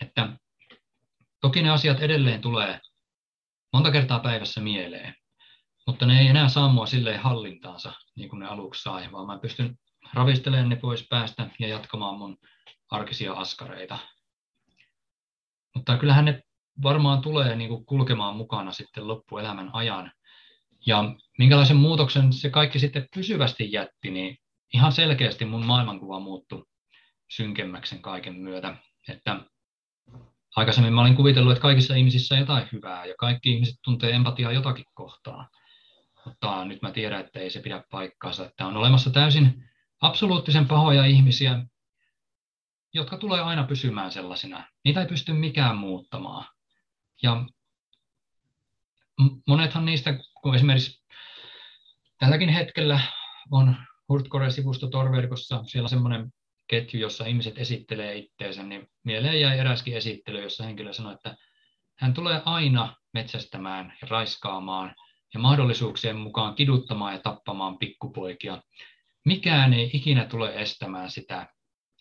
Että 0.00 0.28
toki 1.40 1.62
ne 1.62 1.70
asiat 1.70 2.00
edelleen 2.00 2.40
tulee 2.40 2.80
monta 3.72 3.90
kertaa 3.90 4.20
päivässä 4.20 4.60
mieleen, 4.60 5.14
mutta 5.86 6.06
ne 6.06 6.20
ei 6.20 6.26
enää 6.26 6.48
saa 6.48 6.72
mua 6.72 6.86
silleen 6.86 7.20
hallintaansa, 7.20 7.92
niin 8.16 8.28
kuin 8.28 8.40
ne 8.40 8.46
aluksi 8.46 8.82
sai, 8.82 9.12
vaan 9.12 9.26
mä 9.26 9.38
pystyn 9.38 9.78
ravistelemaan 10.12 10.68
ne 10.68 10.76
pois 10.76 11.06
päästä 11.08 11.50
ja 11.58 11.68
jatkamaan 11.68 12.18
mun 12.18 12.38
arkisia 12.90 13.32
askareita. 13.32 13.98
Mutta 15.74 15.98
kyllähän 15.98 16.24
ne 16.24 16.42
varmaan 16.82 17.22
tulee 17.22 17.56
niin 17.56 17.68
kuin 17.68 17.86
kulkemaan 17.86 18.36
mukana 18.36 18.72
sitten 18.72 19.08
loppuelämän 19.08 19.70
ajan. 19.72 20.12
Ja 20.86 21.04
minkälaisen 21.38 21.76
muutoksen 21.76 22.32
se 22.32 22.50
kaikki 22.50 22.78
sitten 22.78 23.06
pysyvästi 23.14 23.72
jätti, 23.72 24.10
niin 24.10 24.38
ihan 24.74 24.92
selkeästi 24.92 25.44
mun 25.44 25.66
maailmankuva 25.66 26.20
muuttui 26.20 26.64
synkemmäksi 27.36 27.98
kaiken 27.98 28.34
myötä. 28.34 28.76
Että 29.08 29.40
aikaisemmin 30.56 30.92
mä 30.92 31.00
olin 31.00 31.16
kuvitellut, 31.16 31.52
että 31.52 31.62
kaikissa 31.62 31.94
ihmisissä 31.94 32.34
on 32.34 32.40
jotain 32.40 32.68
hyvää 32.72 33.04
ja 33.06 33.14
kaikki 33.18 33.50
ihmiset 33.54 33.74
tuntee 33.84 34.10
empatiaa 34.10 34.52
jotakin 34.52 34.84
kohtaa. 34.94 35.48
Mutta 36.26 36.64
nyt 36.64 36.82
mä 36.82 36.90
tiedän, 36.90 37.20
että 37.20 37.40
ei 37.40 37.50
se 37.50 37.60
pidä 37.60 37.84
paikkaansa. 37.90 38.46
Että 38.46 38.66
on 38.66 38.76
olemassa 38.76 39.10
täysin 39.10 39.64
absoluuttisen 40.00 40.68
pahoja 40.68 41.04
ihmisiä, 41.04 41.66
jotka 42.94 43.16
tulee 43.18 43.40
aina 43.40 43.64
pysymään 43.64 44.12
sellaisina. 44.12 44.66
Niitä 44.84 45.00
ei 45.00 45.06
pysty 45.06 45.32
mikään 45.32 45.76
muuttamaan. 45.76 46.46
Ja 47.22 47.46
monethan 49.48 49.84
niistä, 49.84 50.18
kun 50.42 50.54
esimerkiksi 50.54 51.04
tälläkin 52.18 52.48
hetkellä 52.48 53.00
on 53.50 53.76
Hurtcore-sivusto 54.08 54.86
Torverkossa, 54.86 55.64
siellä 55.64 55.84
on 55.84 55.90
semmoinen 55.90 56.32
ketju, 56.68 57.00
jossa 57.00 57.26
ihmiset 57.26 57.58
esittelee 57.58 58.16
itteensä, 58.16 58.62
niin 58.62 58.88
mieleen 59.04 59.40
jäi 59.40 59.58
eräskin 59.58 59.96
esittely, 59.96 60.42
jossa 60.42 60.64
henkilö 60.64 60.92
sanoi, 60.92 61.14
että 61.14 61.36
hän 61.98 62.14
tulee 62.14 62.42
aina 62.44 62.96
metsästämään 63.12 63.96
ja 64.02 64.08
raiskaamaan 64.10 64.94
ja 65.34 65.40
mahdollisuuksien 65.40 66.16
mukaan 66.16 66.54
kiduttamaan 66.54 67.12
ja 67.12 67.20
tappamaan 67.20 67.78
pikkupoikia. 67.78 68.62
Mikään 69.24 69.72
ei 69.74 69.90
ikinä 69.92 70.24
tule 70.24 70.54
estämään 70.54 71.10
sitä. 71.10 71.46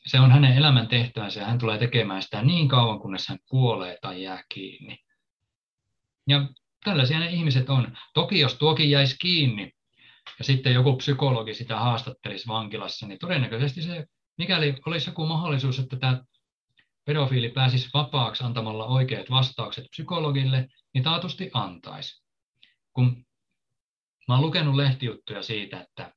Se 0.05 0.19
on 0.19 0.31
hänen 0.31 0.57
elämän 0.57 0.87
tehtävänsä 0.87 1.39
ja 1.39 1.45
hän 1.45 1.57
tulee 1.57 1.77
tekemään 1.77 2.21
sitä 2.21 2.41
niin 2.41 2.67
kauan, 2.67 2.99
kunnes 2.99 3.27
hän 3.27 3.39
kuolee 3.49 3.97
tai 4.01 4.23
jää 4.23 4.43
kiinni. 4.53 4.97
Ja 6.27 6.47
tällaisia 6.83 7.19
ne 7.19 7.29
ihmiset 7.29 7.69
on. 7.69 7.97
Toki 8.13 8.39
jos 8.39 8.55
tuokin 8.55 8.89
jäisi 8.89 9.17
kiinni 9.17 9.71
ja 10.39 10.45
sitten 10.45 10.73
joku 10.73 10.95
psykologi 10.95 11.53
sitä 11.53 11.79
haastattelisi 11.79 12.47
vankilassa, 12.47 13.07
niin 13.07 13.19
todennäköisesti 13.19 13.81
se 13.81 14.05
mikäli 14.37 14.75
olisi 14.85 15.09
joku 15.09 15.25
mahdollisuus, 15.25 15.79
että 15.79 15.95
tämä 15.95 16.23
pedofiili 17.05 17.49
pääsisi 17.49 17.89
vapaaksi 17.93 18.43
antamalla 18.43 18.85
oikeat 18.85 19.29
vastaukset 19.29 19.85
psykologille, 19.89 20.67
niin 20.93 21.03
taatusti 21.03 21.49
antaisi. 21.53 22.23
Kun 22.93 23.25
mä 24.27 24.33
olen 24.33 24.45
lukenut 24.45 24.75
lehtijuttuja 24.75 25.43
siitä, 25.43 25.81
että, 25.81 26.13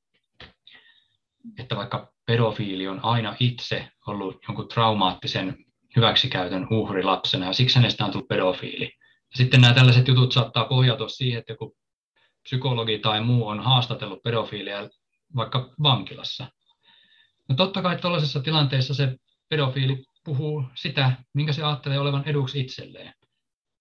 että 1.59 1.77
vaikka 1.77 2.13
pedofiili 2.27 2.89
on 2.89 3.01
aina 3.05 3.37
itse 3.41 3.89
ollut 4.07 4.43
jonkun 4.49 4.69
traumaattisen 4.69 5.65
hyväksikäytön 5.97 6.67
uhri 6.71 7.03
lapsena 7.03 7.47
ja 7.47 7.53
siksi 7.53 7.77
hänestä 7.77 8.05
on 8.05 8.11
tullut 8.11 8.29
pedofiili. 8.29 8.85
Ja 9.05 9.37
sitten 9.37 9.61
nämä 9.61 9.75
tällaiset 9.75 10.09
jutut 10.09 10.33
saattaa 10.33 10.65
pohjautua 10.65 11.09
siihen, 11.09 11.39
että 11.39 11.53
joku 11.53 11.77
psykologi 12.43 12.99
tai 12.99 13.21
muu 13.21 13.47
on 13.47 13.61
haastatellut 13.61 14.23
pedofiilia 14.23 14.89
vaikka 15.37 15.75
vankilassa. 15.83 16.47
No 17.49 17.55
totta 17.55 17.83
kai 17.83 17.99
tuollaisessa 17.99 18.41
tilanteessa 18.41 18.95
se 18.95 19.17
pedofiili 19.49 20.05
puhuu 20.25 20.65
sitä, 20.75 21.13
minkä 21.35 21.53
se 21.53 21.65
ajattelee 21.65 21.99
olevan 21.99 22.29
eduksi 22.29 22.61
itselleen. 22.61 23.15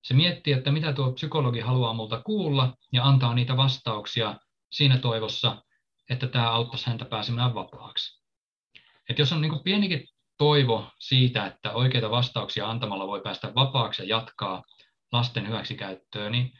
Se 0.03 0.13
miettii, 0.13 0.53
että 0.53 0.71
mitä 0.71 0.93
tuo 0.93 1.11
psykologi 1.11 1.59
haluaa 1.59 1.93
multa 1.93 2.21
kuulla 2.21 2.75
ja 2.91 3.05
antaa 3.05 3.33
niitä 3.33 3.57
vastauksia 3.57 4.39
siinä 4.71 4.97
toivossa, 4.97 5.63
että 6.09 6.27
tämä 6.27 6.51
auttaisi 6.51 6.87
häntä 6.87 7.05
pääsemään 7.05 7.55
vapaaksi. 7.55 8.23
Et 9.09 9.19
jos 9.19 9.31
on 9.31 9.41
niin 9.41 9.63
pienikin 9.63 10.07
toivo 10.37 10.91
siitä, 10.99 11.45
että 11.45 11.71
oikeita 11.71 12.11
vastauksia 12.11 12.69
antamalla 12.69 13.07
voi 13.07 13.21
päästä 13.21 13.51
vapaaksi 13.55 14.01
ja 14.01 14.07
jatkaa 14.07 14.63
lasten 15.11 15.47
hyväksikäyttöä, 15.47 16.29
niin 16.29 16.51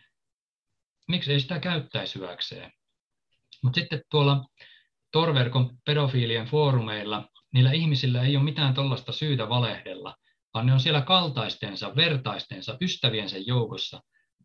miksi 1.07 1.31
ei 1.33 1.39
sitä 1.39 1.59
käyttäisi 1.59 2.15
hyväkseen? 2.15 2.71
Mutta 3.63 3.79
sitten 3.79 4.01
tuolla 4.11 4.45
Torverkon 5.13 5.77
pedofiilien 5.85 6.45
foorumeilla 6.45 7.29
niillä 7.53 7.71
ihmisillä 7.71 8.21
ei 8.21 8.35
ole 8.35 8.45
mitään 8.45 8.73
tuollaista 8.73 9.11
syytä 9.11 9.49
valehdella, 9.49 10.15
vaan 10.53 10.65
ne 10.65 10.73
on 10.73 10.79
siellä 10.79 11.01
kaltaistensa, 11.01 11.95
vertaistensa, 11.95 12.77
ystäviensä 12.81 13.37
joukossa. 13.37 14.01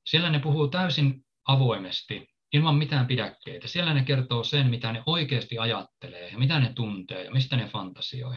Siellä 0.07 0.31
ne 0.31 0.39
puhuu 0.39 0.69
täysin 0.69 1.25
avoimesti, 1.49 2.29
ilman 2.53 2.75
mitään 2.75 3.07
pidäkkeitä. 3.07 3.69
Siellä 3.69 3.95
ne 3.95 4.05
kertoo 4.05 4.45
sen, 4.45 4.67
mitä 4.67 4.93
ne 4.93 5.03
oikeasti 5.07 5.59
ajattelee 5.59 6.29
ja 6.29 6.39
mitä 6.39 6.61
ne 6.61 6.73
tuntee 6.73 7.25
ja 7.25 7.31
mistä 7.31 7.57
ne 7.57 7.69
fantasioi. 7.69 8.37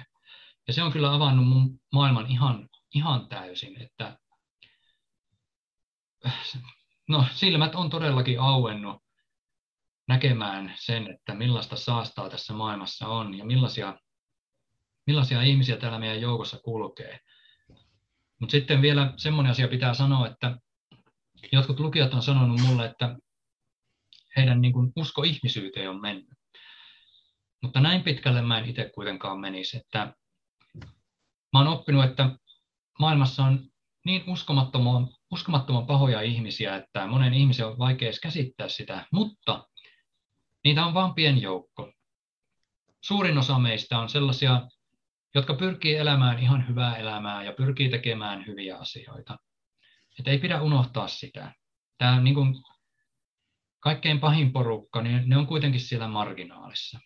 Ja 0.67 0.73
se 0.73 0.83
on 0.83 0.91
kyllä 0.91 1.13
avannut 1.13 1.47
mun 1.47 1.79
maailman 1.93 2.27
ihan, 2.27 2.69
ihan 2.95 3.27
täysin, 3.27 3.81
että 3.81 4.17
no, 7.09 7.25
silmät 7.33 7.75
on 7.75 7.89
todellakin 7.89 8.39
auennut 8.39 9.03
näkemään 10.11 10.73
sen, 10.79 11.11
että 11.11 11.35
millaista 11.35 11.75
saastaa 11.75 12.29
tässä 12.29 12.53
maailmassa 12.53 13.07
on 13.07 13.37
ja 13.37 13.45
millaisia, 13.45 13.99
millaisia 15.07 15.41
ihmisiä 15.41 15.77
täällä 15.77 15.99
meidän 15.99 16.21
joukossa 16.21 16.59
kulkee. 16.59 17.19
Mutta 18.39 18.51
sitten 18.51 18.81
vielä 18.81 19.13
semmoinen 19.17 19.51
asia 19.51 19.67
pitää 19.67 19.93
sanoa, 19.93 20.27
että 20.27 20.57
jotkut 21.51 21.79
lukijat 21.79 22.13
on 22.13 22.23
sanonut 22.23 22.61
mulle, 22.61 22.85
että 22.85 23.17
heidän 24.37 24.61
niin 24.61 24.73
kuin 24.73 24.91
usko 24.95 25.23
ihmisyyteen 25.23 25.89
on 25.89 26.01
mennyt. 26.01 26.39
Mutta 27.61 27.79
näin 27.79 28.03
pitkälle 28.03 28.41
mä 28.41 28.59
en 28.59 28.69
itse 28.69 28.91
kuitenkaan 28.95 29.39
menisi, 29.39 29.77
että 29.77 30.13
mä 31.53 31.59
oon 31.59 31.67
oppinut, 31.67 32.05
että 32.05 32.35
maailmassa 32.99 33.43
on 33.43 33.59
niin 34.05 34.23
uskomattoman, 34.27 35.07
uskomattoman 35.31 35.85
pahoja 35.85 36.21
ihmisiä, 36.21 36.75
että 36.75 37.07
monen 37.07 37.33
ihmisen 37.33 37.67
on 37.67 37.77
vaikea 37.77 38.11
käsittää 38.23 38.69
sitä, 38.69 39.05
mutta 39.13 39.67
Niitä 40.63 40.85
on 40.85 40.93
vain 40.93 41.13
pieni 41.13 41.41
joukko. 41.41 41.91
Suurin 43.01 43.37
osa 43.37 43.59
meistä 43.59 43.99
on 43.99 44.09
sellaisia, 44.09 44.67
jotka 45.35 45.53
pyrkii 45.53 45.95
elämään 45.95 46.39
ihan 46.39 46.67
hyvää 46.67 46.97
elämää 46.97 47.43
ja 47.43 47.53
pyrkii 47.53 47.89
tekemään 47.89 48.45
hyviä 48.47 48.77
asioita. 48.77 49.37
Et 50.19 50.27
ei 50.27 50.39
pidä 50.39 50.61
unohtaa 50.61 51.07
sitä. 51.07 51.51
Tämä 51.97 52.21
niin 52.21 52.35
kuin 52.35 52.55
kaikkein 53.79 54.19
pahin 54.19 54.51
porukka, 54.51 55.01
niin 55.01 55.29
ne 55.29 55.37
on 55.37 55.47
kuitenkin 55.47 55.81
siellä 55.81 56.07
marginaalissa. 56.07 56.99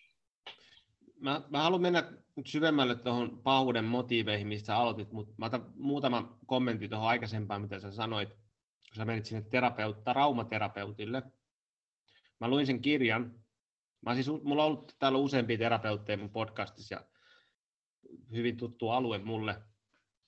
Mä, 1.20 1.42
mä 1.50 1.62
haluan 1.62 1.82
mennä 1.82 2.12
syvemmälle 2.44 2.94
tuohon 2.94 3.42
pahuuden 3.42 3.84
motiiveihin, 3.84 4.46
mistä 4.46 4.76
aloitit, 4.76 5.12
mutta 5.12 5.34
mä 5.38 5.46
otan 5.46 5.72
muutama 5.76 6.38
kommentti 6.46 6.88
tuohon 6.88 7.08
aikaisempaan, 7.08 7.62
mitä 7.62 7.80
sä 7.80 7.90
sanoit, 7.90 8.28
kun 8.28 8.96
sä 8.96 9.04
menit 9.04 9.24
sinne 9.24 9.42
terapeutta, 9.50 10.12
traumaterapeutille. 10.12 11.22
Mä 12.40 12.48
luin 12.48 12.66
sen 12.66 12.82
kirjan, 12.82 13.45
Mä 14.00 14.14
siis, 14.14 14.28
mulla 14.42 14.64
on 14.64 14.70
ollut 14.70 14.96
täällä 14.98 15.18
useampia 15.18 15.58
terapeutteja 15.58 16.18
mun 16.18 16.30
podcastissa 16.30 16.94
ja 16.94 17.04
hyvin 18.30 18.56
tuttu 18.56 18.90
alue 18.90 19.18
mulle. 19.18 19.62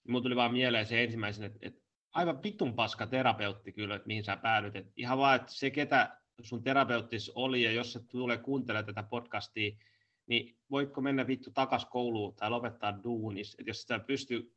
Mulla 0.09 0.23
tuli 0.23 0.37
vaan 0.37 0.53
mieleen 0.53 0.87
se 0.87 1.05
ensimmäisen, 1.05 1.45
että, 1.45 1.59
että 1.63 1.81
aivan 2.13 2.43
vitun 2.43 2.75
paska 2.75 3.07
terapeutti 3.07 3.73
kyllä, 3.73 3.95
että 3.95 4.07
mihin 4.07 4.25
sä 4.25 4.37
päädyt. 4.37 4.77
Että 4.77 4.93
ihan 4.97 5.19
vaan, 5.19 5.37
että 5.37 5.53
se 5.53 5.71
ketä 5.71 6.21
sun 6.43 6.63
terapeuttis 6.63 7.31
oli 7.35 7.63
ja 7.63 7.73
jos 7.73 7.93
se 7.93 8.01
tulee 8.11 8.39
kuuntelemaan 8.39 8.87
tätä 8.87 9.03
podcastia, 9.03 9.77
niin 10.27 10.59
voitko 10.71 11.01
mennä 11.01 11.27
vittu 11.27 11.51
takas 11.51 11.85
kouluun 11.85 12.35
tai 12.37 12.51
lopettaa 12.51 13.03
duunis, 13.05 13.57
että 13.59 13.71
jos 13.71 13.81
sitä 13.81 13.99
pystyy 13.99 14.55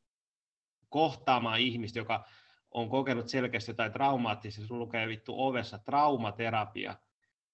kohtaamaan 0.89 1.59
ihmistä, 1.59 1.99
joka 1.99 2.26
on 2.72 2.89
kokenut 2.89 3.30
selkeästi 3.30 3.72
jotain 3.72 3.91
traumaattista, 3.91 4.68
se 4.68 4.74
lukee 4.74 5.07
vittu 5.07 5.34
ovessa 5.38 5.80
traumaterapia, 5.80 6.95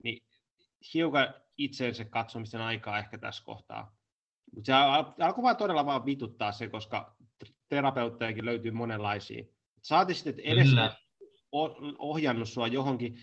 niin 0.04 0.24
hiukan 0.94 1.34
itsensä 1.58 2.06
katsomisen 2.06 2.62
aikaa 2.62 3.00
ehkä 3.00 3.18
tässä 3.18 3.44
kohtaa. 3.44 3.96
Mutta 4.56 4.66
se 4.66 4.74
alkoi 5.24 5.44
vaan 5.44 5.58
todella 5.58 5.86
vaan 5.86 6.06
vituttaa 6.06 6.52
se, 6.52 6.68
koska 6.68 7.16
terapeuttejakin 7.70 8.46
löytyy 8.46 8.72
monenlaisia. 8.72 9.44
Saati 9.82 10.14
sitten, 10.14 10.32
että 10.32 10.42
edes 10.44 10.70
Kyllä. 10.70 10.96
ohjannut 11.98 12.50
sua 12.50 12.68
johonkin 12.68 13.18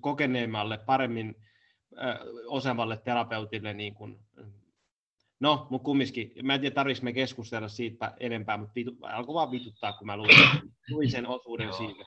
kokeneemmalle, 0.00 0.78
paremmin 0.78 1.34
osaavalle 2.46 2.96
terapeutille 2.96 3.74
niin 3.74 3.94
kuin 3.94 4.18
No, 5.40 5.66
mutta 5.70 5.84
kumminkin, 5.84 6.32
mä 6.42 6.54
en 6.54 6.60
tiedä, 6.60 6.84
me 7.02 7.12
keskustella 7.12 7.68
siitä 7.68 8.14
enempää, 8.20 8.56
mutta 8.56 8.74
vitu, 8.74 8.96
alkoi 9.02 9.34
vaan 9.34 9.50
vituttaa, 9.50 9.92
kun 9.92 10.06
mä 10.06 10.16
luin, 10.16 10.30
luin 10.90 11.10
sen 11.10 11.26
osuuden 11.26 11.72
siitä. 11.72 12.04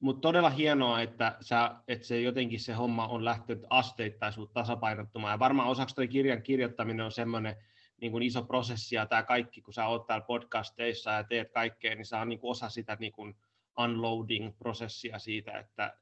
Mutta 0.00 0.20
todella 0.20 0.50
hienoa, 0.50 1.00
että, 1.00 1.36
sä, 1.40 1.74
että 1.88 2.06
se 2.06 2.20
jotenkin 2.20 2.60
se 2.60 2.72
homma 2.72 3.06
on 3.06 3.24
lähtenyt 3.24 3.64
asteittain 3.70 4.32
tasapainottumaan. 4.52 5.32
Ja 5.32 5.38
varmaan 5.38 5.68
osaksi 5.68 5.94
toi 5.94 6.08
kirjan 6.08 6.42
kirjoittaminen 6.42 7.04
on 7.04 7.12
semmoinen 7.12 7.56
niin 8.00 8.12
kuin 8.12 8.22
iso 8.22 8.42
prosessi, 8.42 8.94
ja 8.94 9.06
tämä 9.06 9.22
kaikki, 9.22 9.62
kun 9.62 9.74
sä 9.74 9.86
oot 9.86 10.06
täällä 10.06 10.26
podcasteissa 10.26 11.10
ja 11.10 11.24
teet 11.24 11.52
kaikkea, 11.52 11.94
niin 11.94 12.06
se 12.06 12.16
on 12.16 12.28
niin 12.28 12.38
kuin 12.38 12.50
osa 12.50 12.68
sitä 12.68 12.96
niin 13.00 13.12
kuin 13.12 13.36
unloading-prosessia 13.78 15.18
siitä, 15.18 15.58
että 15.58 15.98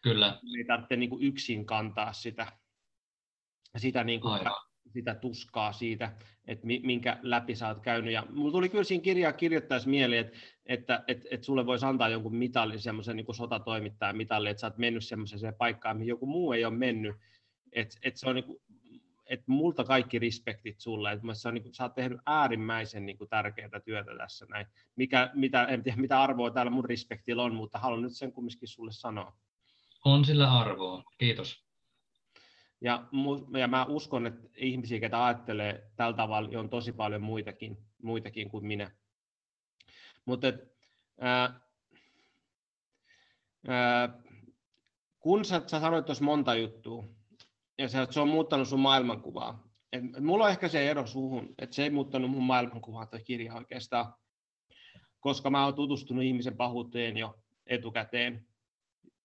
Kyllä. 0.00 0.40
ei 0.58 0.64
tarvitse 0.64 0.96
niin 0.96 1.10
kuin 1.10 1.22
yksin 1.22 1.66
kantaa 1.66 2.12
sitä, 2.12 2.46
sitä 3.76 4.04
niin 4.04 4.20
kuin 4.20 4.40
sitä 4.94 5.14
tuskaa 5.14 5.72
siitä, 5.72 6.12
että 6.46 6.66
minkä 6.66 7.18
läpi 7.22 7.54
sä 7.56 7.68
oot 7.68 7.80
käynyt. 7.80 8.12
Ja 8.12 8.26
mulla 8.30 8.52
tuli 8.52 8.68
kyllä 8.68 8.84
siinä 8.84 9.02
kirjaa 9.02 9.32
kirjoittaisi 9.32 9.88
mieleen, 9.88 10.26
että, 10.26 10.36
että, 10.66 11.04
että, 11.08 11.28
että 11.30 11.46
sulle 11.46 11.66
voisi 11.66 11.86
antaa 11.86 12.08
jonkun 12.08 12.36
mitalin, 12.36 12.80
semmoisen 12.80 13.16
niin 13.16 13.34
sotatoimittajan 13.34 14.16
mitalin, 14.16 14.50
että 14.50 14.60
sä 14.60 14.66
oot 14.66 14.78
mennyt 14.78 15.04
semmoiseen 15.04 15.54
paikkaan, 15.54 15.96
mihin 15.96 16.08
joku 16.08 16.26
muu 16.26 16.52
ei 16.52 16.64
ole 16.64 16.74
mennyt. 16.74 17.16
Että, 17.72 17.96
että 18.02 18.20
se 18.20 18.28
on 18.28 18.34
niin 18.34 18.44
kuin, 18.44 18.60
että 19.26 19.44
multa 19.46 19.84
kaikki 19.84 20.18
respektit 20.18 20.80
sulle, 20.80 21.12
että 21.12 21.34
se 21.34 21.48
on, 21.48 21.54
niin 21.54 21.62
kuin, 21.62 21.74
sä 21.74 21.82
oot 21.84 21.94
tehnyt 21.94 22.20
äärimmäisen 22.26 23.06
niin 23.06 23.18
kuin, 23.18 23.30
tärkeää 23.30 23.80
työtä 23.84 24.10
tässä 24.18 24.46
näin. 24.50 24.66
Mikä, 24.96 25.30
mitä, 25.34 25.64
en 25.64 25.82
tiedä 25.82 26.00
mitä 26.00 26.22
arvoa 26.22 26.50
täällä 26.50 26.70
mun 26.70 26.84
respektillä 26.84 27.42
on, 27.42 27.54
mutta 27.54 27.78
haluan 27.78 28.02
nyt 28.02 28.16
sen 28.16 28.32
kumminkin 28.32 28.68
sulle 28.68 28.92
sanoa. 28.92 29.36
On 30.04 30.24
sillä 30.24 30.58
arvoa, 30.58 31.02
kiitos. 31.18 31.63
Ja, 32.84 33.04
ja 33.58 33.68
mä 33.68 33.86
uskon, 33.88 34.26
että 34.26 34.48
ihmisiä, 34.56 35.00
ketä 35.00 35.24
ajattelee 35.24 35.90
tällä 35.96 36.16
tavalla, 36.16 36.58
on 36.58 36.70
tosi 36.70 36.92
paljon 36.92 37.22
muitakin, 37.22 37.78
muitakin 38.02 38.50
kuin 38.50 38.66
minä. 38.66 38.90
Mutta 40.24 40.46
kun 45.18 45.44
sä, 45.44 45.62
sä 45.66 45.80
sanoit 45.80 46.06
tuossa 46.06 46.24
monta 46.24 46.54
juttua, 46.54 47.04
ja 47.78 47.88
se, 47.88 48.06
se 48.10 48.20
on 48.20 48.28
muuttanut 48.28 48.68
sun 48.68 48.80
maailmankuvaa. 48.80 49.68
Et, 49.92 50.02
mulla 50.20 50.44
on 50.44 50.50
ehkä 50.50 50.68
se 50.68 50.90
ero 50.90 51.06
suhun, 51.06 51.54
että 51.58 51.76
se 51.76 51.82
ei 51.82 51.90
muuttanut 51.90 52.30
mun 52.30 52.44
maailmankuvaa 52.44 53.06
tuo 53.06 53.20
kirja 53.24 53.54
oikeastaan, 53.54 54.14
koska 55.20 55.50
mä 55.50 55.64
oon 55.64 55.74
tutustunut 55.74 56.24
ihmisen 56.24 56.56
pahuuteen 56.56 57.16
jo 57.16 57.38
etukäteen 57.66 58.46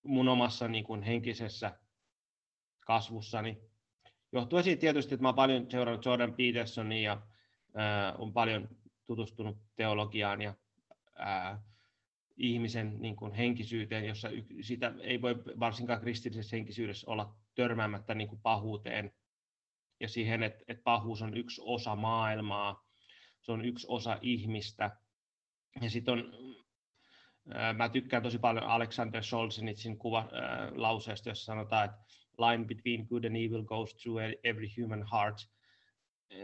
mun 0.03 0.27
omassa 0.27 0.67
niin 0.67 0.83
kuin, 0.83 1.03
henkisessä 1.03 1.79
kasvussani. 2.89 3.61
Johtuen 4.31 4.63
siitä 4.63 4.79
tietysti, 4.79 5.13
että 5.13 5.27
olen 5.27 5.35
paljon 5.35 5.71
seurannut 5.71 6.05
Jordan 6.05 6.33
Petersonia 6.33 7.01
ja 7.01 7.21
äh, 7.79 8.21
on 8.21 8.33
paljon 8.33 8.69
tutustunut 9.07 9.57
teologiaan 9.75 10.41
ja 10.41 10.53
äh, 11.19 11.59
ihmisen 12.37 13.01
niin 13.01 13.15
kuin 13.15 13.33
henkisyyteen, 13.33 14.05
jossa 14.05 14.29
sitä 14.61 14.93
ei 15.01 15.21
voi 15.21 15.35
varsinkaan 15.59 16.01
kristillisessä 16.01 16.55
henkisyydessä 16.55 17.11
olla 17.11 17.35
törmäämättä 17.55 18.15
niin 18.15 18.29
kuin 18.29 18.41
pahuuteen 18.41 19.11
ja 19.99 20.07
siihen, 20.07 20.43
että, 20.43 20.63
että 20.67 20.83
pahuus 20.83 21.21
on 21.21 21.37
yksi 21.37 21.61
osa 21.65 21.95
maailmaa, 21.95 22.85
se 23.41 23.51
on 23.51 23.65
yksi 23.65 23.87
osa 23.89 24.17
ihmistä. 24.21 24.97
Ja 25.81 25.89
sitten 25.89 26.11
on, 26.11 26.33
äh, 27.55 27.75
mä 27.75 27.89
tykkään 27.89 28.23
tosi 28.23 28.39
paljon 28.39 28.63
Alexander 28.63 29.23
Solzhenitsin 29.23 29.97
kuva, 29.97 30.19
äh, 30.19 30.71
lauseesta, 30.75 31.29
jossa 31.29 31.45
sanotaan, 31.45 31.85
että 31.85 32.18
line 32.39 32.65
between 32.65 33.07
good 33.07 33.23
and 33.23 33.35
evil 33.35 33.63
goes 33.63 33.95
through 33.95 34.21
e-, 34.23 34.39
every 34.43 34.67
human 34.81 35.05
heart. 35.11 35.49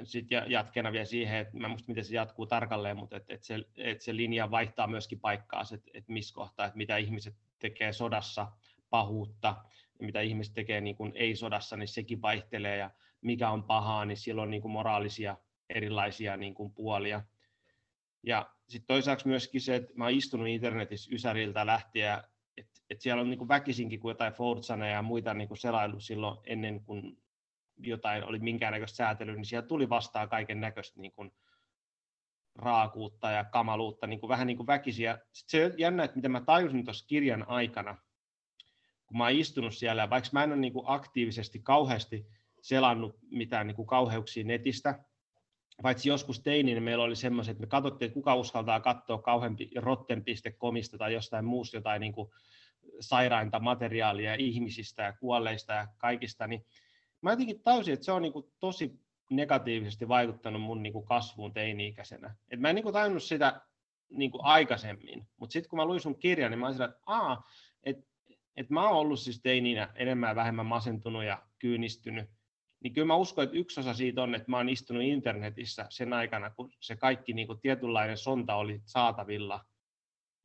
Sitten 0.04 0.52
jatkena 0.52 0.91
vielä 0.91 1.06
siihen, 1.06 1.38
että 1.38 1.58
mä 1.58 1.68
muista 1.68 1.91
miten 1.91 2.06
se 2.06 2.16
jatkuu 2.16 2.46
tarkalleen, 2.46 2.98
mutta 2.98 3.18
että, 3.18 3.34
että, 3.34 3.46
se, 3.46 3.60
että 3.78 4.04
se 4.04 4.16
linja 4.16 4.52
vaihtaa 4.52 4.88
myöskin 4.88 5.20
paikkaa, 5.20 5.62
että, 5.74 5.91
että 5.93 6.12
missä 6.12 6.36
kohtaa, 6.36 6.66
että 6.66 6.78
mitä 6.78 6.98
ihmiset 6.98 7.36
tekee 7.60 7.93
sodassa 7.93 8.52
pahuutta, 8.89 9.56
ja 10.00 10.06
mitä 10.06 10.22
ihmiset 10.22 10.54
tekee 10.54 10.82
niin 10.82 10.96
kuin 10.96 11.12
ei-sodassa, 11.16 11.78
niin 11.78 11.88
sekin 11.88 12.22
vaihtelee, 12.22 12.78
ja 12.78 12.91
mikä 13.22 13.50
on 13.50 13.64
pahaa, 13.64 14.06
niin 14.06 14.18
silloin 14.18 14.50
niin 14.50 14.62
kuin 14.62 14.72
moraalisia 14.72 15.38
erilaisia 15.70 16.38
niin 16.38 16.54
kuin 16.54 16.74
puolia. 16.74 17.22
Ja 18.24 18.50
sitten 18.68 18.88
toisaalta 18.88 19.28
myöskin 19.28 19.62
se, 19.62 19.76
että 19.76 19.93
mä 19.96 20.04
oon 20.04 20.14
istunut 20.14 20.48
internetissä 20.48 21.16
Ysäriltä 21.16 21.66
lähtien 21.66 22.24
että 22.58 22.82
et 22.89 23.01
siellä 23.01 23.22
on 23.22 23.30
niin 23.30 23.47
väkisinkin, 23.47 23.99
kun 23.99 24.12
jotain 24.12 24.34
Forzaneja 24.34 24.95
ja 24.95 25.01
muita 25.01 25.34
niin 25.34 25.58
selailu 25.58 25.99
silloin 25.99 26.38
ennen 26.43 26.84
kuin 26.84 27.18
jotain 27.78 28.24
oli 28.24 28.39
minkäännäköistä 28.39 28.95
säätelyä, 28.95 29.36
niin 29.36 29.45
siellä 29.45 29.68
tuli 29.68 29.89
vastaan 29.89 30.30
kaiken 30.30 30.62
näköistä 30.62 31.01
niin 31.01 31.12
kuin 31.12 31.32
raakuutta 32.56 33.32
ja 33.32 33.43
kamaluutta 33.43 34.08
niin 34.08 34.20
kuin 34.20 34.30
vähän 34.30 34.47
niin 34.47 34.58
kuin 34.58 34.68
väkisiä. 34.68 35.20
Sitten 35.32 35.60
se 35.60 35.66
on 35.66 35.80
jännä, 35.80 36.03
että 36.03 36.16
mitä 36.16 36.30
mä 36.30 36.41
tajusin 36.41 36.86
tuossa 36.86 37.06
kirjan 37.08 37.47
aikana, 37.47 37.97
kun 39.06 39.18
mä 39.18 39.24
oon 39.24 39.34
istunut 39.34 39.76
siellä, 39.76 40.01
ja 40.01 40.10
vaikka 40.10 40.30
mä 40.34 40.43
en 40.43 40.51
ole 40.51 40.60
niin 40.60 40.74
kuin 40.74 40.86
aktiivisesti 40.88 41.60
kauheasti 41.60 42.28
selannut 42.62 43.20
mitään 43.32 43.68
niin 43.68 43.76
kuin 43.76 43.88
kauheuksia 43.88 44.43
netistä, 44.43 45.03
paitsi 45.82 46.09
joskus 46.09 46.39
tein, 46.39 46.65
niin 46.65 46.84
meillä 46.84 47.03
oli 47.03 47.15
semmoiset, 47.15 47.51
että 47.51 47.61
me 47.61 47.67
katsottiin, 47.67 48.07
että 48.07 48.13
kuka 48.13 48.36
uskaltaa 48.36 48.80
katsoa 48.80 49.21
kauheampi 49.21 49.71
rotten.comista 49.76 50.97
tai 50.97 51.13
jostain 51.13 51.45
muusta 51.45 51.78
jotain 51.78 51.99
niin 51.99 52.13
kuin 52.13 52.30
sairainta 52.99 53.59
materiaalia 53.59 54.36
ihmisistä 54.36 55.03
ja 55.03 55.13
kuolleista 55.13 55.73
ja 55.73 55.88
kaikista, 55.97 56.47
niin 56.47 56.65
mä 57.21 57.32
jotenkin 57.32 57.61
tajusin, 57.63 57.93
että 57.93 58.05
se 58.05 58.11
on 58.11 58.21
niin 58.21 58.34
kuin 58.34 58.45
tosi 58.59 58.99
negatiivisesti 59.30 60.07
vaikuttanut 60.07 60.61
mun 60.61 60.84
niin 60.84 60.93
kuin 60.93 61.05
kasvuun 61.05 61.53
teini-ikäisenä. 61.53 62.36
Et 62.49 62.59
mä 62.59 62.69
en 62.69 62.76
niin 62.76 62.84
kuin 62.84 62.93
tajunnut 62.93 63.23
sitä 63.23 63.61
niin 64.09 64.32
kuin 64.32 64.45
aikaisemmin, 64.45 65.28
mutta 65.38 65.53
sitten 65.53 65.69
kun 65.69 65.78
mä 65.78 65.86
luin 65.86 65.99
sun 65.99 66.19
kirjan, 66.19 66.51
niin 66.51 66.59
mä 66.59 66.67
olin 66.67 66.82
että 66.82 66.99
Aa, 67.05 67.49
et, 67.84 67.97
et 68.57 68.69
mä 68.69 68.89
oon 68.89 68.97
ollut 68.97 69.19
siis 69.19 69.41
teininä 69.41 69.89
enemmän 69.95 70.30
ja 70.30 70.36
vähemmän 70.36 70.65
masentunut 70.65 71.23
ja 71.23 71.43
kyynistynyt, 71.59 72.30
niin 72.86 72.93
kyllä 72.93 73.07
mä 73.07 73.15
uskon, 73.15 73.43
että 73.43 73.57
yksi 73.57 73.79
osa 73.79 73.93
siitä 73.93 74.23
on, 74.23 74.36
että 74.36 74.51
mä 74.51 74.57
oon 74.57 74.69
istunut 74.69 75.03
internetissä 75.03 75.86
sen 75.89 76.13
aikana, 76.13 76.49
kun 76.49 76.71
se 76.79 76.95
kaikki 76.95 77.33
niin 77.33 77.47
kuin 77.47 77.59
tietynlainen 77.59 78.17
sonta 78.17 78.55
oli 78.55 78.81
saatavilla 78.86 79.66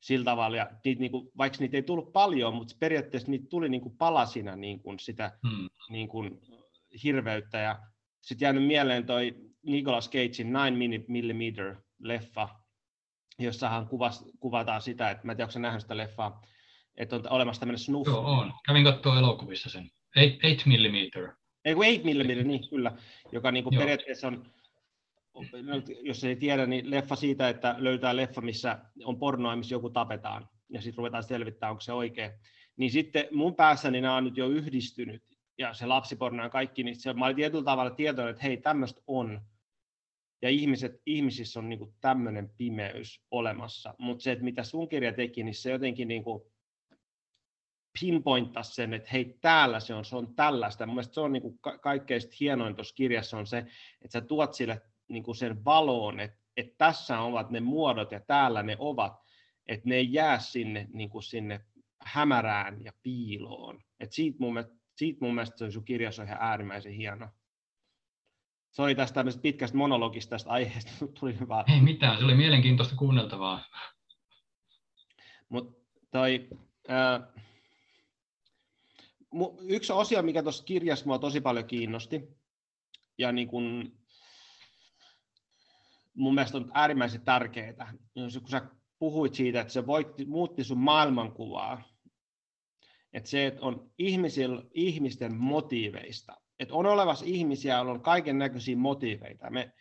sillä 0.00 0.24
tavalla, 0.24 0.56
ja 0.56 0.70
niitä, 0.84 1.00
niin 1.00 1.10
kuin, 1.10 1.28
vaikka 1.38 1.58
niitä 1.60 1.76
ei 1.76 1.82
tullut 1.82 2.12
paljon, 2.12 2.54
mutta 2.54 2.76
periaatteessa 2.78 3.30
niitä 3.30 3.46
tuli 3.48 3.68
niin 3.68 3.80
kuin 3.80 3.96
palasina 3.96 4.56
niin 4.56 4.80
kuin 4.82 4.98
sitä 4.98 5.38
hmm. 5.48 5.68
niin 5.90 6.08
kuin, 6.08 6.40
hirveyttä, 7.04 7.58
ja 7.58 7.78
sitten 8.20 8.46
jäänyt 8.46 8.66
mieleen 8.66 9.06
toi 9.06 9.34
Nicolas 9.62 10.10
Cagein 10.10 10.30
9 10.30 10.74
mm 11.08 11.76
leffa, 11.98 12.48
jossa 13.38 13.68
hän 13.68 13.88
kuvas, 13.88 14.24
kuvataan 14.38 14.82
sitä, 14.82 15.10
että 15.10 15.26
mä 15.26 15.32
en 15.32 15.36
tiedä, 15.36 15.48
onko 15.48 15.58
nähnyt 15.58 15.82
sitä 15.82 15.96
leffaa, 15.96 16.42
että 16.96 17.16
on 17.16 17.22
olemassa 17.30 17.60
tämmöinen 17.60 17.78
snuff. 17.78 18.08
Joo, 18.08 18.38
on. 18.38 18.52
Kävin 18.66 18.84
katsoa 18.84 19.18
elokuvissa 19.18 19.70
sen. 19.70 19.90
8 20.42 20.72
mm. 20.72 21.40
Ei 21.64 21.74
kun 21.74 21.84
8 21.84 22.02
mm, 22.12 22.48
niin 22.48 22.68
kyllä, 22.70 22.92
joka 23.32 23.52
niin 23.52 23.64
kuin 23.64 23.78
periaatteessa 23.78 24.28
on, 24.28 24.46
jos 26.02 26.24
ei 26.24 26.36
tiedä, 26.36 26.66
niin 26.66 26.90
leffa 26.90 27.16
siitä, 27.16 27.48
että 27.48 27.74
löytää 27.78 28.16
leffa, 28.16 28.40
missä 28.40 28.78
on 29.04 29.18
pornoa, 29.18 29.56
missä 29.56 29.74
joku 29.74 29.90
tapetaan, 29.90 30.48
ja 30.68 30.82
sitten 30.82 30.98
ruvetaan 30.98 31.24
selvittämään, 31.24 31.70
onko 31.70 31.80
se 31.80 31.92
oikein. 31.92 32.30
Niin 32.76 32.90
sitten 32.90 33.28
mun 33.32 33.54
päässäni 33.54 34.00
nämä 34.00 34.16
on 34.16 34.24
nyt 34.24 34.36
jo 34.36 34.48
yhdistynyt, 34.48 35.22
ja 35.58 35.74
se 35.74 35.86
lapsiporno 35.86 36.42
ja 36.42 36.50
kaikki, 36.50 36.82
niin 36.82 36.96
se, 36.96 37.12
mä 37.12 37.24
olin 37.24 37.36
tietyllä 37.36 37.64
tavalla 37.64 37.90
tietoinen, 37.90 38.30
että 38.30 38.42
hei, 38.42 38.56
tämmöistä 38.56 39.00
on. 39.06 39.40
Ja 40.42 40.48
ihmiset, 40.48 41.02
ihmisissä 41.06 41.60
on 41.60 41.68
niin 41.68 41.94
tämmöinen 42.00 42.50
pimeys 42.56 43.22
olemassa. 43.30 43.94
Mutta 43.98 44.22
se, 44.22 44.32
että 44.32 44.44
mitä 44.44 44.64
sun 44.64 44.88
kirja 44.88 45.12
teki, 45.12 45.42
niin 45.42 45.54
se 45.54 45.70
jotenkin 45.70 46.08
niin 46.08 46.24
kuin, 46.24 46.42
pinpointtaa 48.00 48.62
sen, 48.62 48.94
että 48.94 49.08
hei, 49.12 49.38
täällä 49.40 49.80
se 49.80 49.94
on, 49.94 50.04
se 50.04 50.16
on 50.16 50.34
tällaista. 50.34 50.86
Mun 50.86 50.94
mielestä 50.94 51.14
se 51.14 51.20
on 51.20 51.32
niin 51.32 51.42
kuin 51.42 51.58
kaikkein 51.80 52.22
hienoin 52.40 52.74
tuossa 52.74 52.94
kirjassa 52.94 53.38
on 53.38 53.46
se, 53.46 53.58
että 53.58 54.12
sä 54.12 54.20
tuot 54.20 54.54
sille 54.54 54.82
niin 55.08 55.22
kuin 55.22 55.36
sen 55.36 55.64
valoon, 55.64 56.20
että, 56.20 56.38
että 56.56 56.74
tässä 56.78 57.20
ovat 57.20 57.50
ne 57.50 57.60
muodot 57.60 58.12
ja 58.12 58.20
täällä 58.20 58.62
ne 58.62 58.76
ovat, 58.78 59.12
että 59.66 59.88
ne 59.88 59.94
ei 59.94 60.12
jää 60.12 60.38
sinne, 60.38 60.86
niin 60.92 61.10
kuin 61.10 61.22
sinne 61.22 61.60
hämärään 62.02 62.84
ja 62.84 62.92
piiloon. 63.02 63.82
Et 64.00 64.12
siitä, 64.12 64.36
mun 64.40 64.52
mielestä, 64.52 64.76
siitä 64.96 65.18
mun 65.20 65.34
mielestä 65.34 65.58
se 65.58 65.70
sun 65.70 65.84
kirjassa 65.84 66.22
on 66.22 66.28
ihan 66.28 66.40
äärimmäisen 66.40 66.92
hieno. 66.92 67.28
Se 68.70 68.82
oli 68.82 68.94
tästä 68.94 69.24
pitkästä 69.42 69.76
monologista 69.76 70.30
tästä 70.30 70.50
aiheesta, 70.50 71.06
tuli 71.20 71.36
vaan. 71.48 71.70
Ei 71.70 71.80
mitään, 71.80 72.18
se 72.18 72.24
oli 72.24 72.34
mielenkiintoista 72.34 72.96
kuunneltavaa. 72.96 73.64
Mutta 75.48 75.80
toi, 76.10 76.48
ää, 76.88 77.32
yksi 79.62 79.92
osio, 79.92 80.22
mikä 80.22 80.42
tuossa 80.42 80.64
kirjassa 80.64 81.06
mua 81.06 81.18
tosi 81.18 81.40
paljon 81.40 81.66
kiinnosti, 81.66 82.22
ja 83.18 83.32
niin 83.32 83.48
kun, 83.48 83.92
mun 86.14 86.34
mielestä 86.34 86.58
on 86.58 86.70
äärimmäisen 86.74 87.20
tärkeää, 87.20 87.94
kun 88.14 88.30
sä 88.50 88.62
puhuit 88.98 89.34
siitä, 89.34 89.60
että 89.60 89.72
se 89.72 89.86
voitti, 89.86 90.24
muutti 90.24 90.64
sun 90.64 90.78
maailmankuvaa, 90.78 91.82
että 93.12 93.30
se, 93.30 93.46
että 93.46 93.60
on 93.62 93.90
ihmisillä, 93.98 94.62
ihmisten 94.74 95.34
motiiveista, 95.34 96.36
että 96.60 96.74
on 96.74 96.86
olevassa 96.86 97.24
ihmisiä, 97.28 97.76
joilla 97.76 97.92
on 97.92 98.00
kaiken 98.00 98.38
näköisiä 98.38 98.76
motiiveita. 98.76 99.50
Me 99.50 99.72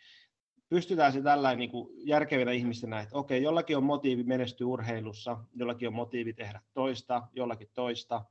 pystytään 0.68 1.12
se 1.12 1.22
tällä 1.22 1.54
niin 1.54 1.70
järkevinä 2.04 2.52
ihmisenä, 2.52 3.00
että 3.00 3.16
okei, 3.16 3.42
jollakin 3.42 3.76
on 3.76 3.84
motiivi 3.84 4.22
menestyä 4.22 4.66
urheilussa, 4.66 5.44
jollakin 5.54 5.88
on 5.88 5.94
motiivi 5.94 6.32
tehdä 6.32 6.60
toista, 6.74 7.28
jollakin 7.32 7.68
toista. 7.74 8.24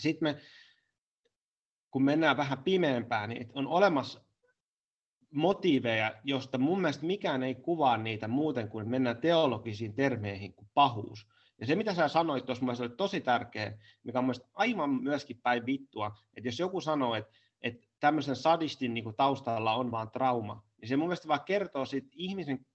Sitten 0.00 0.28
me, 0.28 0.40
kun 1.90 2.02
mennään 2.02 2.36
vähän 2.36 2.62
pimeämpään, 2.62 3.28
niin 3.28 3.50
on 3.54 3.66
olemassa 3.66 4.20
motiiveja, 5.34 6.14
josta 6.24 6.58
mun 6.58 6.80
mielestä 6.80 7.06
mikään 7.06 7.42
ei 7.42 7.54
kuvaa 7.54 7.96
niitä 7.96 8.28
muuten 8.28 8.68
kuin 8.68 8.88
mennään 8.88 9.16
teologisiin 9.16 9.94
termeihin 9.94 10.54
kuin 10.54 10.68
pahuus. 10.74 11.26
Ja 11.60 11.66
se, 11.66 11.76
mitä 11.76 11.94
sä 11.94 12.08
sanoit 12.08 12.46
tuossa, 12.46 12.64
mielestäni 12.64 12.88
oli 12.88 12.96
tosi 12.96 13.20
tärkeä, 13.20 13.78
mikä 14.04 14.18
on 14.18 14.24
mielestäni 14.24 14.50
aivan 14.54 14.90
myöskin 14.90 15.40
päin 15.42 15.66
vittua, 15.66 16.16
että 16.36 16.48
jos 16.48 16.58
joku 16.58 16.80
sanoo, 16.80 17.14
että, 17.14 17.32
että 17.62 17.86
tämmöisen 18.00 18.36
sadistin 18.36 18.94
niin 18.94 19.16
taustalla 19.16 19.74
on 19.74 19.90
vaan 19.90 20.10
trauma, 20.10 20.62
niin 20.80 20.88
se 20.88 20.96
mun 20.96 21.08
mielestä 21.08 21.28
vaan 21.28 21.44
kertoo 21.44 21.84
siitä 21.84 22.08
ihmisen 22.12 22.66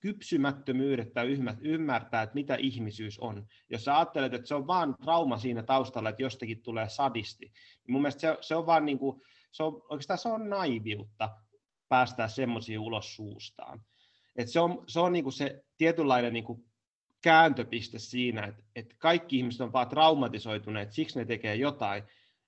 kypsymättömyydestä 0.00 1.22
ymmärtää, 1.60 2.22
että 2.22 2.34
mitä 2.34 2.54
ihmisyys 2.54 3.18
on. 3.18 3.46
Jos 3.70 3.84
sä 3.84 3.96
ajattelet, 3.96 4.34
että 4.34 4.48
se 4.48 4.54
on 4.54 4.66
vaan 4.66 4.96
trauma 5.02 5.38
siinä 5.38 5.62
taustalla, 5.62 6.08
että 6.08 6.22
jostakin 6.22 6.62
tulee 6.62 6.88
sadisti, 6.88 7.44
niin 7.46 7.92
mun 7.92 8.02
mielestä 8.02 8.20
se, 8.20 8.36
se 8.40 8.56
on 8.56 8.66
vaan 8.66 8.84
niin 8.84 8.98
kuin, 8.98 9.22
se 9.52 9.62
on, 9.62 9.82
oikeastaan 9.88 10.18
se 10.18 10.28
on 10.28 10.48
naiviutta 10.48 11.30
päästää 11.88 12.28
semmoisia 12.28 12.80
ulos 12.80 13.16
suustaan. 13.16 13.80
Et 14.36 14.48
se 14.48 14.60
on, 14.60 14.84
se, 14.88 15.00
on 15.00 15.12
niin 15.12 15.24
kuin 15.24 15.32
se 15.32 15.64
tietynlainen 15.78 16.32
niin 16.32 16.44
kuin 16.44 16.64
kääntöpiste 17.22 17.98
siinä, 17.98 18.46
että, 18.46 18.62
että 18.76 18.94
kaikki 18.98 19.38
ihmiset 19.38 19.60
on 19.60 19.72
vaan 19.72 19.88
traumatisoituneet, 19.88 20.92
siksi 20.92 21.18
ne 21.18 21.24
tekee 21.24 21.54
jotain, 21.54 22.02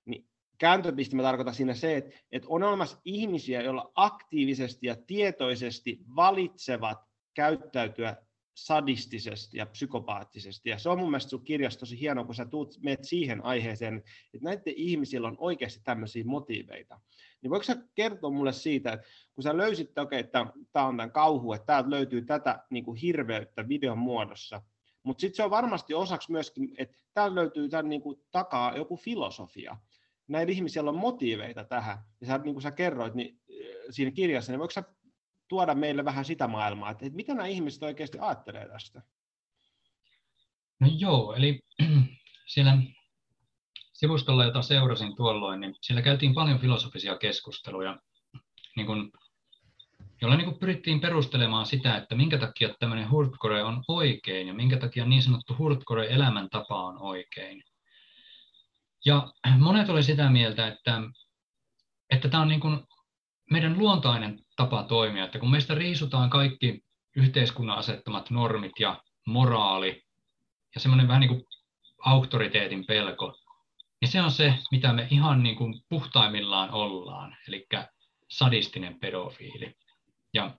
niin 0.05 0.27
kääntöpiste 0.57 1.15
mä 1.15 1.21
tarkoitan 1.21 1.55
siinä 1.55 1.73
se, 1.73 1.97
että, 1.97 2.11
että 2.31 2.47
on 2.51 2.63
olemassa 2.63 2.97
ihmisiä, 3.05 3.61
joilla 3.61 3.91
aktiivisesti 3.95 4.87
ja 4.87 4.95
tietoisesti 5.07 5.99
valitsevat 6.15 7.12
käyttäytyä 7.33 8.15
sadistisesti 8.53 9.57
ja 9.57 9.65
psykopaattisesti. 9.65 10.69
Ja 10.69 10.79
se 10.79 10.89
on 10.89 10.99
mun 10.99 11.09
mielestä 11.09 11.29
sun 11.29 11.43
kirjassa 11.43 11.79
tosi 11.79 11.99
hienoa, 11.99 12.25
kun 12.25 12.35
sä 12.35 12.45
tuut, 12.45 12.77
meet 12.81 13.03
siihen 13.03 13.45
aiheeseen, 13.45 13.97
että 14.33 14.45
näiden 14.45 14.73
ihmisillä 14.75 15.27
on 15.27 15.35
oikeasti 15.39 15.81
tämmöisiä 15.83 16.23
motiiveita. 16.25 16.99
Niin 17.41 17.51
voiko 17.51 17.63
sä 17.63 17.77
kertoa 17.95 18.29
mulle 18.29 18.53
siitä, 18.53 18.93
että 18.93 19.07
kun 19.35 19.43
sä 19.43 19.57
löysit, 19.57 19.87
että 19.87 20.01
okei, 20.01 20.19
että 20.19 20.45
tämä 20.73 20.87
on 20.87 20.97
tämän 20.97 21.11
kauhu, 21.11 21.53
että 21.53 21.65
täältä 21.65 21.89
löytyy 21.89 22.21
tätä 22.21 22.63
niin 22.69 22.85
kuin 22.85 22.97
hirveyttä 22.97 23.67
videon 23.69 23.97
muodossa, 23.97 24.61
mutta 25.03 25.21
sitten 25.21 25.35
se 25.35 25.43
on 25.43 25.49
varmasti 25.49 25.93
osaksi 25.93 26.31
myöskin, 26.31 26.73
että 26.77 26.97
täällä 27.13 27.35
löytyy 27.35 27.69
tämän 27.69 27.89
niin 27.89 28.01
kuin 28.01 28.21
takaa 28.31 28.77
joku 28.77 28.97
filosofia. 28.97 29.77
Näillä 30.27 30.51
ihmisillä 30.51 30.89
on 30.89 30.97
motiiveita 30.97 31.63
tähän. 31.63 31.97
Ja 32.21 32.27
sä, 32.27 32.37
niin 32.37 32.55
kuin 32.55 32.61
sä 32.61 32.71
kerroit 32.71 33.13
niin, 33.13 33.39
siinä 33.89 34.11
kirjassa, 34.11 34.51
niin 34.51 34.59
voiko 34.59 34.71
sä 34.71 34.83
tuoda 35.53 35.75
meille 35.75 36.05
vähän 36.05 36.25
sitä 36.25 36.47
maailmaa, 36.47 36.91
että, 36.91 37.05
mitä 37.11 37.33
nämä 37.33 37.47
ihmiset 37.47 37.83
oikeasti 37.83 38.17
ajattelee 38.19 38.69
tästä? 38.69 39.01
No 40.79 40.87
joo, 40.97 41.33
eli 41.33 41.59
siellä 42.53 42.77
sivustolla, 43.93 44.43
jota 44.43 44.61
seurasin 44.61 45.15
tuolloin, 45.15 45.59
niin 45.59 45.75
siellä 45.81 46.01
käytiin 46.01 46.33
paljon 46.33 46.59
filosofisia 46.59 47.17
keskusteluja, 47.17 47.99
niin 48.75 48.85
kun, 48.85 49.11
jolla 50.21 50.35
niin 50.35 50.45
kun 50.45 50.59
pyrittiin 50.59 50.99
perustelemaan 50.99 51.65
sitä, 51.65 51.97
että 51.97 52.15
minkä 52.15 52.37
takia 52.37 52.75
tämmöinen 52.79 53.11
hurtkore 53.11 53.63
on 53.63 53.83
oikein 53.87 54.47
ja 54.47 54.53
minkä 54.53 54.77
takia 54.77 55.05
niin 55.05 55.23
sanottu 55.23 55.55
hurtkore 55.57 56.07
elämäntapa 56.09 56.83
on 56.83 57.01
oikein. 57.01 57.63
Ja 59.05 59.33
monet 59.57 59.89
oli 59.89 60.03
sitä 60.03 60.29
mieltä, 60.29 60.67
että, 60.67 61.01
että 62.09 62.29
tämä 62.29 62.41
on 62.41 62.47
niin 62.47 62.61
kuin 62.61 62.87
meidän 63.53 63.79
luontainen 63.79 64.39
tapa 64.55 64.83
toimia, 64.83 65.25
että 65.25 65.39
kun 65.39 65.51
meistä 65.51 65.75
riisutaan 65.75 66.29
kaikki 66.29 66.81
yhteiskunnan 67.15 67.77
asettamat 67.77 68.29
normit 68.29 68.71
ja 68.79 69.01
moraali 69.27 70.03
ja 70.75 70.79
semmoinen 70.81 71.07
vähän 71.07 71.19
niin 71.19 71.29
kuin 71.29 71.43
auktoriteetin 72.05 72.85
pelko, 72.85 73.35
niin 74.01 74.11
se 74.11 74.21
on 74.21 74.31
se, 74.31 74.53
mitä 74.71 74.93
me 74.93 75.07
ihan 75.11 75.43
niin 75.43 75.55
kuin 75.55 75.73
puhtaimmillaan 75.89 76.71
ollaan, 76.71 77.37
eli 77.47 77.65
sadistinen 78.29 78.99
pedofiili. 78.99 79.75
Ja 80.33 80.57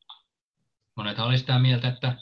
monet 0.97 1.19
oli 1.19 1.39
sitä 1.39 1.59
mieltä, 1.59 1.89
että, 1.89 2.17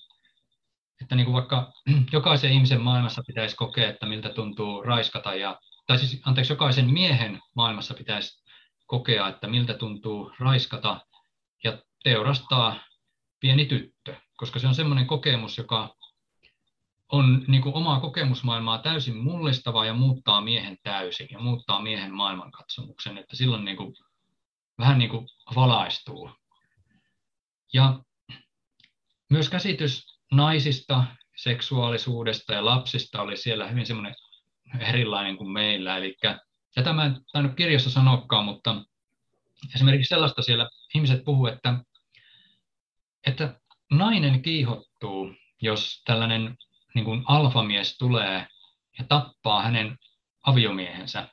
että 1.03 1.15
niin 1.15 1.25
kuin 1.25 1.35
vaikka 1.35 1.73
jokaisen 2.13 2.53
ihmisen 2.53 2.81
maailmassa 2.81 3.23
pitäisi 3.27 3.57
kokea, 3.57 3.91
että 3.91 4.07
miltä 4.07 4.29
tuntuu 4.29 4.83
raiskata, 4.83 5.35
ja, 5.35 5.61
tai 5.87 5.99
siis 5.99 6.23
anteeksi, 6.25 6.53
jokaisen 6.53 6.91
miehen 6.91 7.41
maailmassa 7.57 7.95
pitäisi 7.95 8.42
kokea, 8.93 9.29
että 9.29 9.47
miltä 9.47 9.75
tuntuu 9.75 10.33
raiskata 10.39 11.01
ja 11.65 11.79
teurastaa 12.05 12.81
pieni 13.41 13.67
tyttö, 13.67 14.17
koska 14.37 14.59
se 14.59 14.67
on 14.67 14.75
semmoinen 14.75 15.07
kokemus, 15.07 15.59
joka 15.59 15.97
on 17.13 17.45
niin 17.49 17.63
kuin 17.63 17.75
omaa 17.75 18.01
kokemusmaailmaa 18.01 18.79
täysin 18.79 19.17
mullistava 19.17 19.87
ja 19.87 19.95
muuttaa 19.95 20.41
miehen 20.41 20.79
täysin 20.83 21.29
ja 21.31 21.39
muuttaa 21.39 21.83
miehen 21.83 22.15
maailmankatsomuksen, 22.15 23.19
että 23.19 23.37
silloin 23.37 23.65
niin 23.65 23.77
kuin, 23.77 23.95
vähän 24.79 24.99
niin 24.99 25.11
kuin 25.11 25.29
valaistuu. 25.55 26.31
Ja 27.73 28.01
myös 29.31 29.51
käsitys 29.51 30.21
naisista, 30.33 31.05
seksuaalisuudesta 31.37 32.53
ja 32.53 32.65
lapsista 32.65 33.23
oli 33.23 33.37
siellä 33.37 33.69
hyvin 33.69 33.87
semmoinen 33.87 34.15
erilainen 34.81 35.37
kuin 35.37 35.51
meillä. 35.51 35.97
Eli 35.97 36.17
tätä 36.75 36.93
mä 36.93 37.05
en 37.05 37.21
tainnut 37.33 37.57
kirjassa 37.57 37.91
sanokaan, 37.91 38.45
mutta 38.45 38.85
esimerkiksi 39.75 40.09
sellaista 40.09 40.43
siellä 40.43 40.71
ihmiset 40.95 41.25
puhuu, 41.25 41.47
että, 41.47 41.75
että 43.27 43.61
nainen 43.91 44.43
kiihottuu, 44.43 45.35
jos 45.63 46.03
tällainen 46.05 46.57
niin 46.95 47.05
kuin 47.05 47.23
alfamies 47.27 47.99
tulee 47.99 48.47
ja 48.99 49.05
tappaa 49.09 49.63
hänen 49.63 49.99
aviomiehensä. 50.43 51.29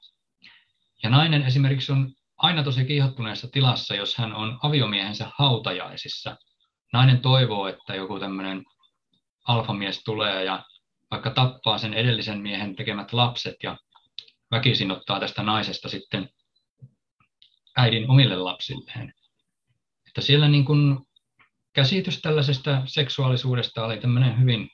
Ja 1.03 1.09
nainen 1.09 1.41
esimerkiksi 1.41 1.91
on 1.91 2.13
aina 2.37 2.63
tosi 2.63 2.85
kiihottuneessa 2.85 3.47
tilassa, 3.51 3.95
jos 3.95 4.17
hän 4.17 4.33
on 4.33 4.59
aviomiehensä 4.63 5.31
hautajaisissa. 5.37 6.37
Nainen 6.93 7.21
toivoo, 7.21 7.67
että 7.67 7.95
joku 7.95 8.19
tämmöinen 8.19 8.63
alfamies 9.47 10.03
tulee 10.03 10.43
ja 10.43 10.63
vaikka 11.11 11.29
tappaa 11.29 11.77
sen 11.77 11.93
edellisen 11.93 12.41
miehen 12.41 12.75
tekemät 12.75 13.13
lapset 13.13 13.55
ja 13.63 13.77
väkisin 14.51 14.91
ottaa 14.91 15.19
tästä 15.19 15.43
naisesta 15.43 15.89
sitten 15.89 16.29
äidin 17.77 18.09
omille 18.09 18.35
lapsilleen. 18.35 19.13
Että 20.07 20.21
siellä 20.21 20.47
niin 20.47 20.65
kuin 20.65 20.97
käsitys 21.73 22.21
tällaisesta 22.21 22.81
seksuaalisuudesta 22.85 23.85
oli 23.85 23.97
tämmöinen 23.97 24.39
hyvin 24.39 24.69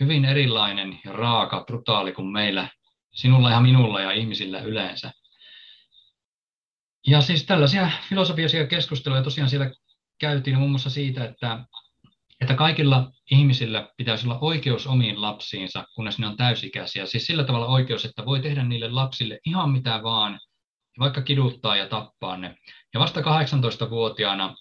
hyvin 0.00 0.24
erilainen 0.24 1.00
ja 1.04 1.12
raaka, 1.12 1.64
brutaali 1.66 2.12
kuin 2.12 2.28
meillä, 2.28 2.68
sinulla 3.14 3.50
ja 3.50 3.60
minulla 3.60 4.00
ja 4.00 4.12
ihmisillä 4.12 4.60
yleensä. 4.60 5.12
Ja 7.06 7.20
siis 7.20 7.46
tällaisia 7.46 7.90
filosofisia 8.08 8.66
keskusteluja 8.66 9.22
tosiaan 9.22 9.50
siellä 9.50 9.70
käytiin 10.18 10.58
muun 10.58 10.70
muassa 10.70 10.90
siitä, 10.90 11.24
että, 11.24 11.64
että 12.40 12.54
kaikilla 12.54 13.12
ihmisillä 13.30 13.88
pitäisi 13.96 14.26
olla 14.26 14.38
oikeus 14.40 14.86
omiin 14.86 15.22
lapsiinsa, 15.22 15.84
kunnes 15.94 16.18
ne 16.18 16.26
on 16.26 16.36
täysikäisiä. 16.36 17.06
Siis 17.06 17.26
sillä 17.26 17.44
tavalla 17.44 17.66
oikeus, 17.66 18.04
että 18.04 18.26
voi 18.26 18.40
tehdä 18.40 18.64
niille 18.64 18.88
lapsille 18.88 19.38
ihan 19.46 19.70
mitä 19.70 20.02
vaan, 20.02 20.40
vaikka 20.98 21.22
kiduttaa 21.22 21.76
ja 21.76 21.88
tappaa 21.88 22.36
ne. 22.36 22.56
Ja 22.94 23.00
vasta 23.00 23.20
18-vuotiaana 23.20 24.54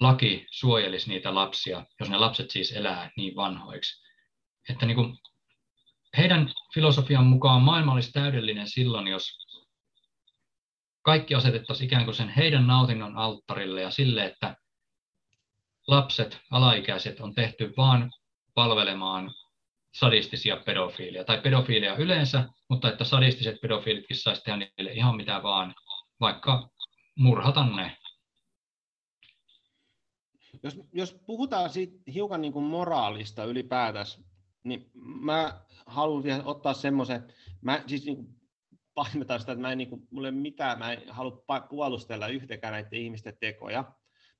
laki 0.00 0.46
suojelisi 0.50 1.10
niitä 1.10 1.34
lapsia, 1.34 1.86
jos 2.00 2.10
ne 2.10 2.18
lapset 2.18 2.50
siis 2.50 2.72
elää 2.72 3.10
niin 3.16 3.36
vanhoiksi 3.36 4.08
että 4.68 4.86
niin 4.86 4.96
kuin 4.96 5.18
heidän 6.16 6.52
filosofian 6.74 7.26
mukaan 7.26 7.62
maailma 7.62 7.92
olisi 7.92 8.12
täydellinen 8.12 8.68
silloin, 8.68 9.06
jos 9.06 9.30
kaikki 11.02 11.34
asetettaisiin 11.34 11.86
ikään 11.86 12.04
kuin 12.04 12.14
sen 12.14 12.28
heidän 12.28 12.66
nautinnon 12.66 13.16
alttarille 13.16 13.82
ja 13.82 13.90
sille, 13.90 14.24
että 14.24 14.56
lapset, 15.88 16.38
alaikäiset 16.50 17.20
on 17.20 17.34
tehty 17.34 17.74
vain 17.76 18.10
palvelemaan 18.54 19.30
sadistisia 19.94 20.56
pedofiilia 20.56 21.24
tai 21.24 21.40
pedofiilia 21.40 21.96
yleensä, 21.96 22.48
mutta 22.68 22.88
että 22.88 23.04
sadistiset 23.04 23.60
pedofiilitkin 23.60 24.16
saisi 24.16 24.42
tehdä 24.42 24.56
niille 24.56 24.92
ihan 24.92 25.16
mitä 25.16 25.42
vaan, 25.42 25.74
vaikka 26.20 26.68
murhata 27.18 27.66
ne. 27.66 27.96
Jos, 30.62 30.80
jos 30.92 31.14
puhutaan 31.26 31.70
siitä 31.70 31.96
hiukan 32.14 32.40
niin 32.40 32.52
kuin 32.52 32.64
moraalista 32.64 33.44
ylipäätänsä, 33.44 34.18
niin 34.64 34.90
mä 35.20 35.60
haluan 35.86 36.22
vielä 36.22 36.42
ottaa 36.44 36.74
semmoisen, 36.74 37.34
mä 37.60 37.82
siis 37.86 38.04
niin 38.04 38.16
kuin 38.16 38.28
painotan 38.94 39.40
sitä, 39.40 39.52
että 39.52 39.62
mä 39.62 39.72
en, 39.72 39.78
niin 39.78 39.90
kuin, 39.90 40.08
mulle 40.10 40.30
mitään, 40.30 40.78
mä 40.78 40.92
en 40.92 41.02
halua 41.08 41.44
puolustella 41.70 42.28
yhtäkään 42.28 42.72
näiden 42.72 43.00
ihmisten 43.00 43.36
tekoja, 43.40 43.92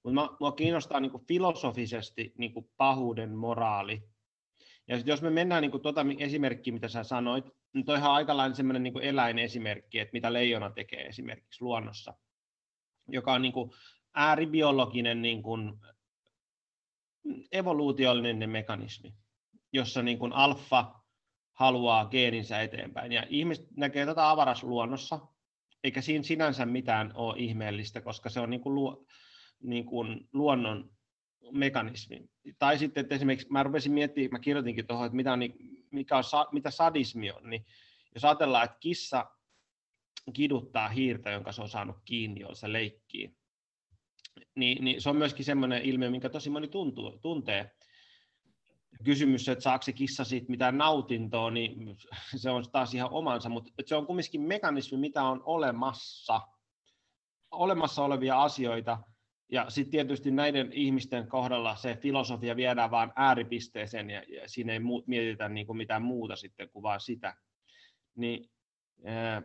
mutta 0.02 0.36
mua 0.40 0.52
kiinnostaa 0.52 1.00
niin 1.00 1.10
kuin 1.10 1.26
filosofisesti 1.26 2.32
niin 2.38 2.52
kuin 2.52 2.70
pahuuden 2.76 3.34
moraali. 3.34 4.02
Ja 4.88 4.96
jos 4.96 5.22
me 5.22 5.30
mennään 5.30 5.62
niin 5.62 5.70
kuin 5.70 5.82
tuota 5.82 6.06
esimerkkiä, 6.18 6.72
mitä 6.72 6.88
sä 6.88 7.02
sanoit, 7.02 7.44
niin 7.72 7.84
toihan 7.84 8.12
aika 8.12 8.36
lailla 8.36 8.56
semmoinen 8.56 8.82
niin 8.82 9.02
eläinesimerkki, 9.02 9.98
että 9.98 10.12
mitä 10.12 10.32
leijona 10.32 10.70
tekee 10.70 11.06
esimerkiksi 11.06 11.64
luonnossa, 11.64 12.14
joka 13.08 13.32
on 13.32 13.42
niin 13.42 13.52
kuin 13.52 13.70
ääribiologinen 14.14 15.22
niin 15.22 15.42
kuin 15.42 15.72
evoluutiollinen 17.52 18.50
mekanismi, 18.50 19.14
jossa 19.72 20.02
niin 20.02 20.18
kuin 20.18 20.32
alfa 20.32 21.00
haluaa 21.52 22.06
geeninsä 22.06 22.60
eteenpäin. 22.60 23.12
Ja 23.12 23.26
ihmiset 23.28 23.66
näkee 23.76 24.06
tätä 24.06 24.30
avarasluonnossa, 24.30 25.20
eikä 25.84 26.00
siinä 26.00 26.22
sinänsä 26.22 26.66
mitään 26.66 27.12
ole 27.14 27.34
ihmeellistä, 27.38 28.00
koska 28.00 28.28
se 28.28 28.40
on 28.40 28.50
niin 28.50 28.60
kuin 28.60 28.74
luo, 28.74 29.04
niin 29.62 29.84
kuin 29.84 30.28
luonnon 30.32 30.90
mekanismi. 31.52 32.30
Tai 32.58 32.78
sitten, 32.78 33.00
että 33.00 33.14
esimerkiksi 33.14 33.48
mä 33.50 33.62
rupesin 33.62 33.92
miettimään, 33.92 34.30
mä 34.32 34.38
kirjoitinkin 34.38 34.86
tuohon, 34.86 35.06
että 35.06 35.16
mitä, 35.16 35.32
on, 35.32 35.40
mikä 35.90 36.16
on, 36.16 36.24
mitä 36.52 36.70
sadismi 36.70 37.30
on, 37.30 37.50
niin 37.50 37.66
jos 38.14 38.24
ajatellaan, 38.24 38.64
että 38.64 38.76
kissa 38.80 39.26
kiduttaa 40.32 40.88
hiirtä, 40.88 41.30
jonka 41.30 41.52
se 41.52 41.62
on 41.62 41.68
saanut 41.68 41.96
kiinni, 42.04 42.40
jolla 42.40 42.54
se 42.54 42.72
leikkii, 42.72 43.36
niin, 44.54 44.84
niin 44.84 45.02
se 45.02 45.10
on 45.10 45.16
myöskin 45.16 45.44
semmoinen 45.44 45.82
ilmiö, 45.82 46.10
minkä 46.10 46.28
tosi 46.28 46.50
moni 46.50 46.68
tuntuu, 46.68 47.18
tuntee. 47.22 47.70
Kysymys, 49.04 49.48
että 49.48 49.62
saako 49.62 49.82
se 49.82 49.92
kissa 49.92 50.24
siitä 50.24 50.50
mitään 50.50 50.78
nautintoa, 50.78 51.50
niin 51.50 51.96
se 52.36 52.50
on 52.50 52.64
taas 52.72 52.94
ihan 52.94 53.10
omansa, 53.10 53.48
mutta 53.48 53.72
se 53.86 53.96
on 53.96 54.06
kumminkin 54.06 54.40
mekanismi, 54.40 54.98
mitä 54.98 55.22
on 55.22 55.42
olemassa, 55.44 56.40
olemassa 57.50 58.04
olevia 58.04 58.42
asioita, 58.42 58.98
ja 59.50 59.70
sitten 59.70 59.90
tietysti 59.90 60.30
näiden 60.30 60.72
ihmisten 60.72 61.28
kohdalla 61.28 61.76
se 61.76 61.96
filosofia 61.96 62.56
viedään 62.56 62.90
vain 62.90 63.12
ääripisteeseen 63.16 64.10
ja, 64.10 64.22
ja 64.28 64.48
siinä 64.48 64.72
ei 64.72 64.78
mu- 64.78 65.04
mietitä 65.06 65.48
niin 65.48 65.66
kuin 65.66 65.76
mitään 65.76 66.02
muuta 66.02 66.36
sitten 66.36 66.68
kuin 66.70 66.82
vain 66.82 67.00
sitä. 67.00 67.34
Niin, 68.14 68.50
ää, 69.04 69.42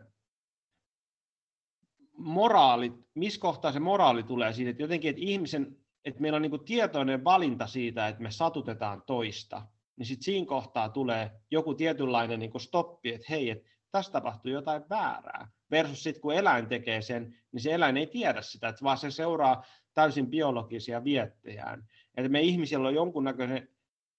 moraali, 2.16 2.92
missä 3.14 3.40
kohtaa 3.40 3.72
se 3.72 3.80
moraali 3.80 4.22
tulee 4.22 4.52
siitä, 4.52 4.70
että 4.70 4.82
jotenkin, 4.82 5.10
että 5.10 5.22
ihmisen, 5.24 5.76
että 6.04 6.20
meillä 6.20 6.36
on 6.36 6.42
niin 6.42 6.64
tietoinen 6.64 7.24
valinta 7.24 7.66
siitä, 7.66 8.08
että 8.08 8.22
me 8.22 8.30
satutetaan 8.30 9.02
toista, 9.06 9.66
niin 9.96 10.06
sitten 10.06 10.24
siinä 10.24 10.46
kohtaa 10.46 10.88
tulee 10.88 11.30
joku 11.50 11.74
tietynlainen 11.74 12.40
niin 12.40 12.60
stoppi, 12.60 13.14
että 13.14 13.26
hei, 13.30 13.50
että 13.50 13.70
tässä 13.92 14.12
tapahtuu 14.12 14.52
jotain 14.52 14.82
väärää. 14.90 15.48
Versus 15.70 16.02
sitten 16.02 16.20
kun 16.22 16.34
eläin 16.34 16.66
tekee 16.66 17.02
sen, 17.02 17.36
niin 17.52 17.60
se 17.60 17.74
eläin 17.74 17.96
ei 17.96 18.06
tiedä 18.06 18.42
sitä, 18.42 18.68
että 18.68 18.84
vaan 18.84 18.98
se 18.98 19.10
seuraa 19.10 19.64
täysin 19.94 20.26
biologisia 20.26 21.04
viettejään. 21.04 21.88
Että 22.16 22.28
me 22.28 22.40
ihmisillä 22.40 22.88
on 22.88 22.94
jonkunnäköinen, 22.94 23.68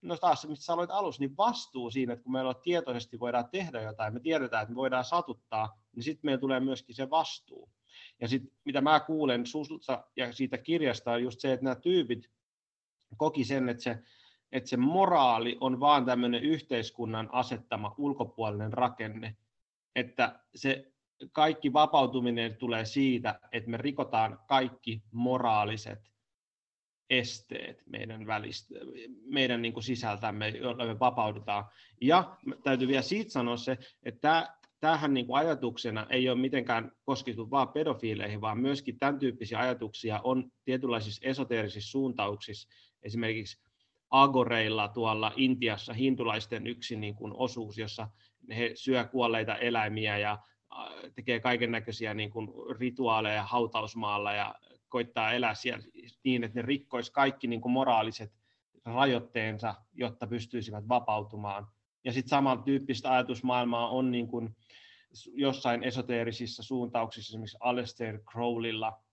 no 0.01 0.17
taas 0.17 0.47
mistä 0.47 0.65
sä 0.65 0.73
aloit 0.73 0.91
alussa, 0.91 1.19
niin 1.19 1.37
vastuu 1.37 1.91
siinä, 1.91 2.13
että 2.13 2.23
kun 2.23 2.31
meillä 2.31 2.49
on 2.49 2.61
tietoisesti 2.63 3.19
voidaan 3.19 3.49
tehdä 3.49 3.81
jotain, 3.81 4.13
me 4.13 4.19
tiedetään, 4.19 4.63
että 4.63 4.71
me 4.71 4.75
voidaan 4.75 5.05
satuttaa, 5.05 5.79
niin 5.95 6.03
sitten 6.03 6.27
meillä 6.27 6.41
tulee 6.41 6.59
myöskin 6.59 6.95
se 6.95 7.09
vastuu. 7.09 7.69
Ja 8.21 8.27
sitten 8.27 8.51
mitä 8.65 8.81
mä 8.81 8.99
kuulen 8.99 9.45
susta 9.45 10.03
ja 10.15 10.33
siitä 10.33 10.57
kirjasta 10.57 11.11
on 11.11 11.23
just 11.23 11.39
se, 11.39 11.53
että 11.53 11.63
nämä 11.63 11.75
tyypit 11.75 12.31
koki 13.17 13.45
sen, 13.45 13.69
että 13.69 13.83
se, 13.83 13.97
että 14.51 14.69
se 14.69 14.77
moraali 14.77 15.57
on 15.61 15.79
vaan 15.79 16.05
tämmöinen 16.05 16.43
yhteiskunnan 16.43 17.29
asettama 17.31 17.95
ulkopuolinen 17.97 18.73
rakenne, 18.73 19.37
että 19.95 20.39
se 20.55 20.94
kaikki 21.31 21.73
vapautuminen 21.73 22.55
tulee 22.55 22.85
siitä, 22.85 23.39
että 23.51 23.69
me 23.69 23.77
rikotaan 23.77 24.39
kaikki 24.47 25.03
moraaliset 25.11 25.99
esteet 27.09 27.83
meidän, 27.85 28.27
välistä, 28.27 28.75
meidän 29.25 29.61
niin 29.61 29.73
kuin 29.73 29.83
sisältämme, 29.83 30.49
joilla 30.49 30.85
me 30.85 30.99
vapaudutaan. 30.99 31.65
Ja 32.01 32.37
täytyy 32.63 32.87
vielä 32.87 33.01
siitä 33.01 33.31
sanoa 33.31 33.57
se, 33.57 33.77
että 34.03 34.55
tämähän 34.79 35.13
niin 35.13 35.27
kuin 35.27 35.37
ajatuksena 35.37 36.07
ei 36.09 36.29
ole 36.29 36.39
mitenkään 36.39 36.91
koskettu 37.03 37.51
vain 37.51 37.67
pedofiileihin, 37.67 38.41
vaan 38.41 38.59
myöskin 38.59 38.99
tämän 38.99 39.19
tyyppisiä 39.19 39.59
ajatuksia 39.59 40.21
on 40.23 40.51
tietynlaisissa 40.65 41.27
esoteerisissa 41.27 41.91
suuntauksissa, 41.91 42.69
esimerkiksi 43.03 43.65
agoreilla 44.09 44.87
tuolla 44.87 45.33
Intiassa 45.35 45.93
hintulaisten 45.93 46.67
yksi 46.67 46.95
niin 46.95 47.15
kuin 47.15 47.33
osuus, 47.35 47.77
jossa 47.77 48.07
he 48.57 48.71
syö 48.75 49.03
kuolleita 49.03 49.55
eläimiä 49.55 50.17
ja 50.17 50.39
tekee 51.15 51.39
kaiken 51.39 51.71
näköisiä 51.71 52.13
niin 52.13 52.31
kuin 52.31 52.49
rituaaleja 52.79 53.43
hautausmaalla 53.43 54.33
ja 54.33 54.55
koittaa 54.89 55.31
elää 55.31 55.53
siellä 55.53 55.83
niin, 56.23 56.43
että 56.43 56.59
ne 56.59 56.65
rikkoisi 56.65 57.11
kaikki 57.11 57.47
niin 57.47 57.61
kuin 57.61 57.71
moraaliset 57.71 58.33
rajoitteensa, 58.85 59.75
jotta 59.93 60.27
pystyisivät 60.27 60.87
vapautumaan. 60.87 61.67
Ja 62.03 62.13
sitten 62.13 62.29
samantyyppistä 62.29 63.11
ajatusmaailmaa 63.11 63.89
on 63.89 64.11
niin 64.11 64.27
kuin 64.27 64.55
jossain 65.33 65.83
esoteerisissa 65.83 66.63
suuntauksissa, 66.63 67.31
esimerkiksi 67.31 67.57
Aleister 67.59 68.19
Crowleylla 68.31 69.03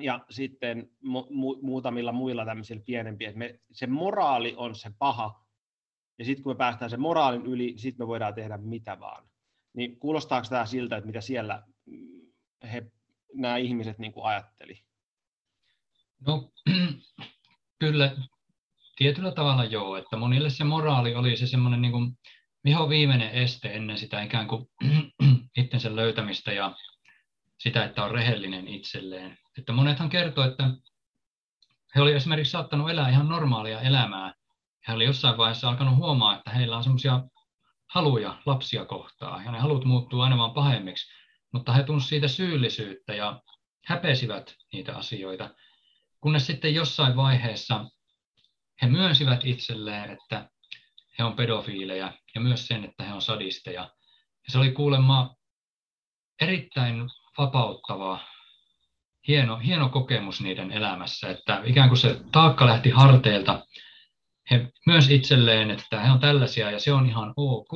ja 0.00 0.24
sitten 0.30 0.90
mu- 1.04 1.58
muutamilla 1.62 2.12
muilla 2.12 2.44
tämmöisillä 2.44 2.82
pienempiä. 2.86 3.32
Me, 3.34 3.60
se 3.72 3.86
moraali 3.86 4.54
on 4.56 4.74
se 4.74 4.90
paha, 4.98 5.44
ja 6.18 6.24
sitten 6.24 6.42
kun 6.42 6.52
me 6.52 6.56
päästään 6.56 6.90
sen 6.90 7.00
moraalin 7.00 7.46
yli, 7.46 7.74
sitten 7.76 8.04
me 8.04 8.08
voidaan 8.08 8.34
tehdä 8.34 8.56
mitä 8.56 9.00
vaan. 9.00 9.28
Niin 9.78 9.98
kuulostaako 9.98 10.46
tämä 10.48 10.66
siltä, 10.66 10.96
että 10.96 11.06
mitä 11.06 11.20
siellä 11.20 11.62
mm, 11.86 12.30
he, 12.72 12.82
nämä 13.34 13.56
ihmiset 13.56 13.98
niin 13.98 14.12
kuin 14.12 14.26
ajatteli? 14.26 14.82
No 16.26 16.52
kyllä, 17.80 18.16
tietyllä 18.96 19.32
tavalla 19.32 19.64
joo, 19.64 19.96
että 19.96 20.16
monille 20.16 20.50
se 20.50 20.64
moraali 20.64 21.14
oli 21.14 21.36
se 21.36 21.46
semmoinen 21.46 21.82
niin 21.82 21.92
kuin 21.92 22.18
viho 22.64 22.88
viimeinen 22.88 23.30
este 23.30 23.74
ennen 23.74 23.98
sitä 23.98 24.22
ikään 24.22 24.48
kuin 24.48 24.66
itsensä 25.62 25.96
löytämistä 25.96 26.52
ja 26.52 26.76
sitä, 27.58 27.84
että 27.84 28.04
on 28.04 28.10
rehellinen 28.10 28.68
itselleen. 28.68 29.38
Että 29.58 29.72
monethan 29.72 30.08
kertoo, 30.08 30.44
että 30.44 30.70
he 31.94 32.02
olivat 32.02 32.16
esimerkiksi 32.16 32.50
saattanut 32.50 32.90
elää 32.90 33.08
ihan 33.08 33.28
normaalia 33.28 33.80
elämää. 33.80 34.34
He 34.88 34.92
olivat 34.92 35.08
jossain 35.08 35.36
vaiheessa 35.36 35.68
alkanut 35.68 35.96
huomaa, 35.96 36.36
että 36.36 36.50
heillä 36.50 36.76
on 36.76 36.82
semmoisia 36.82 37.22
haluja 37.88 38.42
lapsia 38.46 38.84
kohtaa, 38.84 39.42
ja 39.42 39.50
ne 39.50 39.58
halut 39.58 39.84
muuttuu 39.84 40.20
aina 40.20 40.38
vaan 40.38 40.54
pahemmiksi, 40.54 41.12
mutta 41.52 41.72
he 41.72 41.82
tunsivat 41.82 42.08
siitä 42.08 42.28
syyllisyyttä 42.28 43.14
ja 43.14 43.42
häpesivät 43.86 44.54
niitä 44.72 44.96
asioita, 44.96 45.50
kunnes 46.20 46.46
sitten 46.46 46.74
jossain 46.74 47.16
vaiheessa 47.16 47.84
he 48.82 48.86
myönsivät 48.86 49.40
itselleen, 49.44 50.10
että 50.10 50.50
he 51.18 51.24
on 51.24 51.36
pedofiileja 51.36 52.12
ja 52.34 52.40
myös 52.40 52.66
sen, 52.66 52.84
että 52.84 53.04
he 53.04 53.12
on 53.12 53.22
sadisteja. 53.22 53.80
Ja 54.46 54.52
se 54.52 54.58
oli 54.58 54.72
kuulemma 54.72 55.36
erittäin 56.40 57.08
vapauttava, 57.38 58.20
hieno, 59.28 59.56
hieno 59.58 59.88
kokemus 59.88 60.40
niiden 60.40 60.72
elämässä, 60.72 61.30
että 61.30 61.62
ikään 61.64 61.88
kuin 61.88 61.98
se 61.98 62.20
taakka 62.32 62.66
lähti 62.66 62.90
harteilta 62.90 63.66
he 64.50 64.72
myös 64.86 65.10
itselleen, 65.10 65.70
että 65.70 66.00
he 66.00 66.10
on 66.10 66.20
tällaisia 66.20 66.70
ja 66.70 66.80
se 66.80 66.92
on 66.92 67.06
ihan 67.06 67.34
ok, 67.36 67.72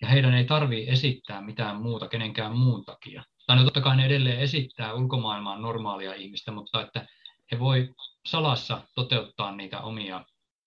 ja 0.00 0.08
heidän 0.08 0.34
ei 0.34 0.44
tarvitse 0.44 0.92
esittää 0.92 1.40
mitään 1.40 1.76
muuta 1.76 2.08
kenenkään 2.08 2.56
muun 2.56 2.84
takia. 2.84 3.24
Tai 3.46 3.56
no 3.56 3.64
totta 3.64 3.80
kai 3.80 3.96
ne 3.96 4.06
edelleen 4.06 4.40
esittää 4.40 4.94
ulkomaailmaan 4.94 5.62
normaalia 5.62 6.14
ihmistä, 6.14 6.52
mutta 6.52 6.82
että 6.82 7.06
he 7.52 7.58
voi 7.58 7.94
salassa 8.26 8.82
toteuttaa 8.94 9.56
niitä 9.56 9.80
omia 9.80 10.24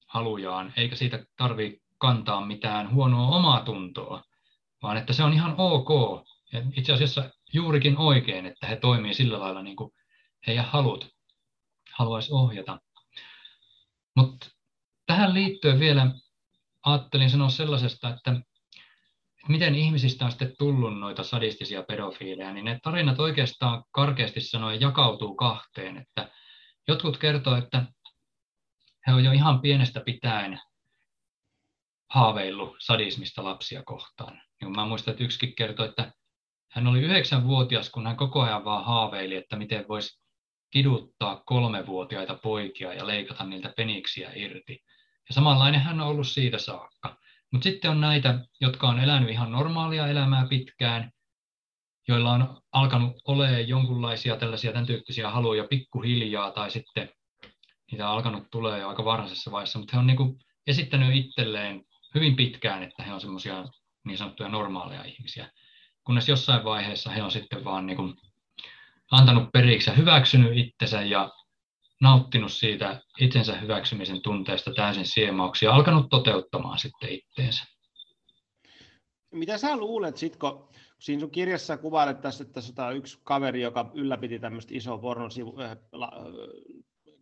halujaan, 0.08 0.74
eikä 0.78 0.96
siitä 0.96 1.26
tarvitse 1.38 1.82
kantaa 1.98 2.46
mitään 2.46 2.94
huonoa 2.94 3.36
omaa 3.36 3.62
tuntoa, 3.62 4.24
vaan 4.82 4.98
että 4.98 5.14
se 5.14 5.24
on 5.24 5.34
ihan 5.34 5.56
ok. 5.58 5.90
Ja 6.54 6.62
itse 6.76 6.94
asiassa 6.94 7.30
juurikin 7.54 7.98
oikein, 7.98 8.46
että 8.46 8.68
he 8.68 8.76
toimii 8.76 9.14
sillä 9.14 9.40
lailla 9.40 9.62
niin 9.62 9.76
kuin 9.76 9.92
heidän 10.48 10.66
halut 10.66 11.16
haluaisi 11.94 12.34
ohjata. 12.34 12.80
Mutta 14.16 14.55
tähän 15.06 15.34
liittyen 15.34 15.80
vielä 15.80 16.12
ajattelin 16.86 17.30
sanoa 17.30 17.50
sellaisesta, 17.50 18.10
että 18.10 18.42
miten 19.48 19.76
ihmisistä 19.76 20.26
on 20.26 20.32
sitten 20.32 20.56
tullut 20.60 21.00
noita 21.00 21.24
sadistisia 21.24 21.84
pedofiileja, 21.84 22.54
niin 22.54 22.66
ne 22.66 22.80
tarinat 22.84 23.20
oikeastaan 23.20 23.84
karkeasti 23.92 24.42
sanoen 24.42 24.82
jakautuu 24.82 25.36
kahteen. 25.36 25.98
Että 25.98 26.30
jotkut 26.88 27.18
kertoo, 27.18 27.56
että 27.56 27.86
he 29.08 29.14
on 29.14 29.24
jo 29.24 29.32
ihan 29.32 29.62
pienestä 29.62 30.00
pitäen 30.00 30.60
haaveillut 32.10 32.76
sadismista 32.80 33.44
lapsia 33.44 33.84
kohtaan. 33.84 34.42
Ja 34.62 34.70
mä 34.70 34.86
muistan, 34.86 35.12
että 35.12 35.24
yksikin 35.24 35.56
kertoi, 35.56 35.88
että 35.88 36.12
hän 36.72 36.88
oli 36.88 37.02
yhdeksänvuotias, 37.02 37.90
kun 37.90 38.08
hän 38.08 38.18
koko 38.18 38.42
ajan 38.42 38.66
vaan 38.66 38.86
haaveili, 38.86 39.36
että 39.36 39.56
miten 39.56 39.86
voisi 39.88 40.20
kiduttaa 40.72 41.44
kolmevuotiaita 41.46 42.40
poikia 42.44 42.94
ja 42.94 43.08
leikata 43.08 43.44
niiltä 43.44 43.74
peniksiä 43.78 44.32
irti. 44.36 44.84
Ja 45.30 45.36
samanlainen 45.36 45.82
hän 45.82 46.02
on 46.02 46.08
ollut 46.08 46.28
siitä 46.28 46.58
saakka. 46.58 47.18
Mutta 47.52 47.64
sitten 47.64 47.92
on 47.92 48.02
näitä, 48.02 48.40
jotka 48.62 48.88
on 48.88 49.00
elänyt 49.00 49.30
ihan 49.30 49.52
normaalia 49.52 50.08
elämää 50.08 50.48
pitkään, 50.50 51.12
joilla 52.08 52.32
on 52.32 52.62
alkanut 52.72 53.16
olemaan 53.28 53.68
jonkunlaisia 53.68 54.38
tällaisia 54.38 54.72
tämän 54.72 54.86
tyyppisiä 54.86 55.30
haluja 55.30 55.64
pikkuhiljaa 55.70 56.52
tai 56.52 56.72
sitten 56.72 57.10
niitä 57.92 58.10
on 58.10 58.14
alkanut 58.14 58.48
tulee 58.52 58.80
jo 58.80 58.90
aika 58.90 59.06
varhaisessa 59.06 59.52
vaiheessa, 59.52 59.80
mutta 59.80 59.92
he 59.94 60.00
on 60.00 60.08
niin 60.08 60.40
esittänyt 60.68 61.16
itselleen 61.16 61.84
hyvin 62.16 62.36
pitkään, 62.36 62.84
että 62.84 63.04
he 63.04 63.14
on 63.14 63.22
semmoisia 63.22 63.66
niin 64.04 64.18
sanottuja 64.18 64.50
normaaleja 64.50 65.04
ihmisiä, 65.04 65.52
kunnes 66.04 66.30
jossain 66.30 66.64
vaiheessa 66.64 67.10
he 67.10 67.24
on 67.24 67.32
sitten 67.32 67.64
vaan 67.64 67.86
niin 67.86 67.98
kuin 67.98 68.16
antanut 69.12 69.52
periksi 69.54 69.90
ja 69.90 69.96
hyväksynyt 69.96 70.58
itsensä 70.58 71.02
ja 71.02 71.32
nauttinut 72.02 72.52
siitä 72.52 73.02
itsensä 73.20 73.58
hyväksymisen 73.58 74.22
tunteesta 74.22 74.74
täysin 74.74 75.06
siemauksia 75.06 75.70
ja 75.70 75.76
alkanut 75.76 76.10
toteuttamaan 76.10 76.80
sitten 76.80 77.10
itteensä. 77.10 77.64
Mitä 79.32 79.58
sä 79.58 79.78
luulet, 79.78 80.18
sit, 80.18 80.36
kun 80.36 80.70
siinä 81.00 81.20
sun 81.20 81.32
kirjassa 81.32 81.78
kuvailet 81.78 82.22
tässä, 82.22 82.44
että 82.44 82.54
tässä 82.54 82.86
on 82.86 82.98
yksi 82.98 83.20
kaveri, 83.24 83.62
joka 83.62 83.92
ylläpiti 83.94 84.40
tämmöistä 84.40 84.74
isoa 84.76 84.98
pornosivu, 84.98 85.60
äh, 85.62 85.78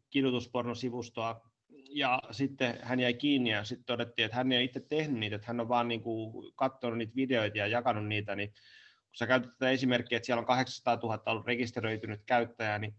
kidutuspornosivustoa, 0.09 1.41
ja 1.89 2.21
sitten 2.31 2.79
hän 2.81 2.99
jäi 2.99 3.13
kiinni 3.13 3.49
ja 3.49 3.63
sitten 3.63 3.85
todettiin, 3.85 4.25
että 4.25 4.37
hän 4.37 4.51
ei 4.51 4.65
itse 4.65 4.79
tehnyt 4.79 5.19
niitä, 5.19 5.35
että 5.35 5.47
hän 5.47 5.59
on 5.59 5.69
vaan 5.69 5.87
niin 5.87 6.01
kuin 6.01 6.53
katsonut 6.55 6.97
niitä 6.97 7.15
videoita 7.15 7.57
ja 7.57 7.67
jakanut 7.67 8.07
niitä, 8.07 8.35
niin 8.35 8.49
kun 8.49 9.17
sä 9.17 9.27
käytät 9.27 9.51
tätä 9.51 9.69
esimerkkiä, 9.69 10.15
että 10.15 10.25
siellä 10.25 10.39
on 10.39 10.45
800 10.45 10.95
000 10.95 11.23
ollut 11.25 11.47
rekisteröitynyt 11.47 12.21
käyttäjää, 12.25 12.79
niin 12.79 12.95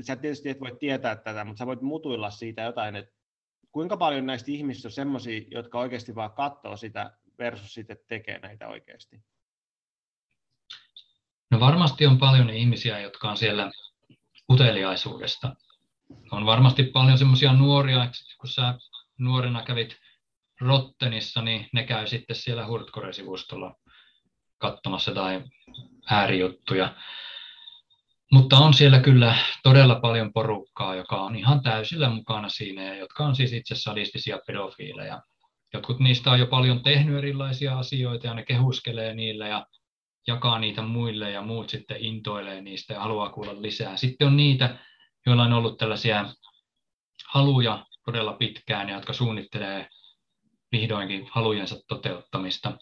sä 0.00 0.16
tietysti 0.16 0.48
et 0.48 0.60
voi 0.60 0.76
tietää 0.80 1.16
tätä, 1.16 1.44
mutta 1.44 1.58
sä 1.58 1.66
voit 1.66 1.82
mutuilla 1.82 2.30
siitä 2.30 2.62
jotain, 2.62 2.96
että 2.96 3.14
kuinka 3.72 3.96
paljon 3.96 4.26
näistä 4.26 4.50
ihmisistä 4.50 4.88
on 4.88 4.92
sellaisia, 4.92 5.40
jotka 5.50 5.78
oikeasti 5.78 6.14
vaan 6.14 6.32
katsoo 6.32 6.76
sitä 6.76 7.16
versus 7.38 7.74
sitten 7.74 7.96
tekee 8.08 8.38
näitä 8.38 8.68
oikeasti? 8.68 9.20
No 11.50 11.60
varmasti 11.60 12.06
on 12.06 12.18
paljon 12.18 12.50
ihmisiä, 12.50 12.98
jotka 12.98 13.30
on 13.30 13.36
siellä 13.36 13.70
uteliaisuudesta. 14.50 15.56
On 16.30 16.46
varmasti 16.46 16.84
paljon 16.84 17.18
semmoisia 17.18 17.52
nuoria, 17.52 18.10
kun 18.40 18.48
sä 18.48 18.74
nuorena 19.18 19.62
kävit 19.62 19.96
Rottenissa, 20.60 21.42
niin 21.42 21.68
ne 21.72 21.84
käy 21.84 22.06
sitten 22.06 22.36
siellä 22.36 22.66
Hurtkore-sivustolla 22.66 23.74
katsomassa 24.58 25.14
tai 25.14 25.42
äärijuttuja. 26.10 26.94
Mutta 28.32 28.58
on 28.58 28.74
siellä 28.74 29.00
kyllä 29.00 29.36
todella 29.62 30.00
paljon 30.00 30.32
porukkaa, 30.32 30.94
joka 30.94 31.16
on 31.16 31.36
ihan 31.36 31.62
täysillä 31.62 32.10
mukana 32.10 32.48
siinä 32.48 32.82
ja 32.82 32.96
jotka 32.96 33.24
on 33.24 33.36
siis 33.36 33.52
itse 33.52 33.74
sadistisia 33.74 34.38
pedofiileja. 34.46 35.22
Jotkut 35.74 35.98
niistä 35.98 36.30
on 36.30 36.38
jo 36.38 36.46
paljon 36.46 36.82
tehnyt 36.82 37.18
erilaisia 37.18 37.78
asioita 37.78 38.26
ja 38.26 38.34
ne 38.34 38.44
kehuskelee 38.44 39.14
niillä 39.14 39.48
ja 39.48 39.66
jakaa 40.26 40.58
niitä 40.58 40.82
muille 40.82 41.30
ja 41.30 41.42
muut 41.42 41.70
sitten 41.70 41.96
intoilee 42.00 42.60
niistä 42.60 42.94
ja 42.94 43.00
haluaa 43.00 43.30
kuulla 43.30 43.62
lisää. 43.62 43.96
Sitten 43.96 44.26
on 44.26 44.36
niitä, 44.36 44.78
joilla 45.26 45.42
on 45.42 45.52
ollut 45.52 45.78
tällaisia 45.78 46.34
haluja 47.28 47.86
todella 48.04 48.32
pitkään 48.32 48.88
ja 48.88 48.94
jotka 48.94 49.12
suunnittelee 49.12 49.88
vihdoinkin 50.72 51.28
halujensa 51.30 51.76
toteuttamista. 51.88 52.78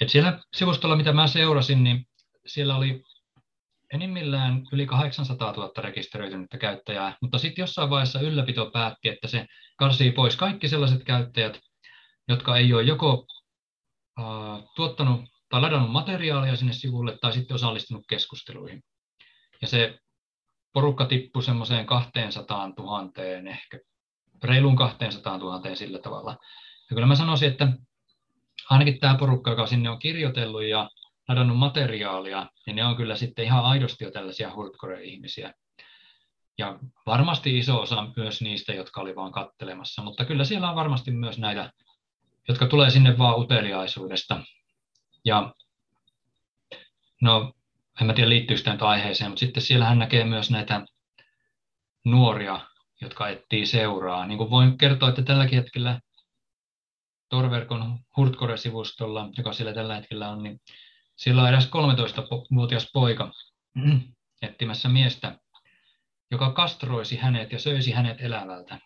Et 0.00 0.08
siellä 0.08 0.40
sivustolla, 0.56 0.96
mitä 0.96 1.12
mä 1.12 1.26
seurasin, 1.26 1.84
niin 1.84 2.06
siellä 2.46 2.76
oli 2.76 3.02
enimmillään 3.94 4.62
yli 4.72 4.86
800 4.86 5.52
000 5.52 5.72
rekisteröitynyttä 5.78 6.58
käyttäjää, 6.58 7.16
mutta 7.22 7.38
sitten 7.38 7.62
jossain 7.62 7.90
vaiheessa 7.90 8.20
ylläpito 8.20 8.70
päätti, 8.70 9.08
että 9.08 9.28
se 9.28 9.46
karsii 9.76 10.12
pois 10.12 10.36
kaikki 10.36 10.68
sellaiset 10.68 11.04
käyttäjät, 11.04 11.60
jotka 12.28 12.56
ei 12.56 12.72
ole 12.72 12.82
joko 12.82 13.26
uh, 14.20 14.72
tuottanut 14.76 15.20
tai 15.48 15.60
ladannut 15.60 15.90
materiaalia 15.90 16.56
sinne 16.56 16.72
sivulle 16.72 17.18
tai 17.20 17.32
sitten 17.32 17.54
osallistunut 17.54 18.04
keskusteluihin. 18.08 18.82
Ja 19.62 19.68
se 19.68 19.98
porukka 20.72 21.06
tippui 21.06 21.42
semmoiseen 21.42 21.86
200 21.86 22.72
000, 22.78 23.10
ehkä 23.50 23.78
reilun 24.44 24.76
200 24.76 25.38
000 25.38 25.74
sillä 25.74 25.98
tavalla. 25.98 26.30
Ja 26.90 26.94
kyllä 26.94 27.06
mä 27.06 27.16
sanoisin, 27.16 27.48
että 27.48 27.68
ainakin 28.70 28.98
tämä 28.98 29.18
porukka, 29.18 29.50
joka 29.50 29.66
sinne 29.66 29.90
on 29.90 29.98
kirjoitellut 29.98 30.64
ja 30.64 30.90
ladannut 31.30 31.58
materiaalia, 31.58 32.46
niin 32.66 32.76
ne 32.76 32.84
on 32.84 32.96
kyllä 32.96 33.16
sitten 33.16 33.44
ihan 33.44 33.64
aidosti 33.64 34.04
jo 34.04 34.10
tällaisia 34.10 34.50
hardcore-ihmisiä. 34.50 35.54
Ja 36.58 36.78
varmasti 37.06 37.58
iso 37.58 37.80
osa 37.80 38.08
myös 38.16 38.42
niistä, 38.42 38.72
jotka 38.72 39.00
oli 39.00 39.16
vaan 39.16 39.32
kattelemassa, 39.32 40.02
mutta 40.02 40.24
kyllä 40.24 40.44
siellä 40.44 40.70
on 40.70 40.76
varmasti 40.76 41.10
myös 41.10 41.38
näitä, 41.38 41.72
jotka 42.48 42.66
tulee 42.66 42.90
sinne 42.90 43.18
vaan 43.18 43.38
uteliaisuudesta. 43.38 44.42
Ja 45.24 45.54
no, 47.22 47.52
en 48.00 48.06
mä 48.06 48.12
tiedä 48.12 48.28
liittyykö 48.28 48.62
tämä 48.62 48.90
aiheeseen, 48.90 49.30
mutta 49.30 49.40
sitten 49.40 49.62
siellä 49.62 49.84
hän 49.84 49.98
näkee 49.98 50.24
myös 50.24 50.50
näitä 50.50 50.86
nuoria, 52.04 52.60
jotka 53.00 53.28
etsii 53.28 53.66
seuraa. 53.66 54.26
Niin 54.26 54.38
kuin 54.38 54.50
voin 54.50 54.78
kertoa, 54.78 55.08
että 55.08 55.22
tälläkin 55.22 55.58
hetkellä 55.58 56.00
Torverkon 57.28 57.98
Hurtkore-sivustolla, 58.16 59.28
joka 59.38 59.52
siellä 59.52 59.74
tällä 59.74 59.94
hetkellä 59.94 60.28
on, 60.28 60.42
niin 60.42 60.60
siellä 61.20 61.42
on 61.42 61.48
edes 61.48 61.66
13-vuotias 61.66 62.90
poika 62.92 63.32
etsimässä 64.42 64.88
miestä, 64.88 65.38
joka 66.30 66.52
kastroisi 66.52 67.16
hänet 67.16 67.52
ja 67.52 67.58
söisi 67.58 67.92
hänet 67.92 68.20
elävältä. 68.20 68.78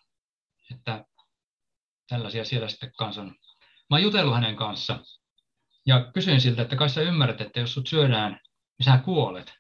Että 0.75 1.05
tällaisia 2.09 2.45
siellä 2.45 2.69
sitten 2.69 2.93
kanssa 2.99 3.23
on. 3.23 3.29
Mä 3.91 3.97
oon 3.97 4.03
jutellut 4.03 4.35
hänen 4.35 4.57
kanssa 4.57 4.99
ja 5.87 6.11
kysyin 6.15 6.41
siltä, 6.41 6.63
että 6.63 6.77
kai 6.77 6.91
sä 6.91 7.01
ymmärrät, 7.01 7.41
että 7.41 7.61
jos 7.61 7.75
sut 7.75 7.87
syödään, 7.87 8.41
niin 8.79 8.85
sä 8.85 8.99
kuolet. 9.05 9.53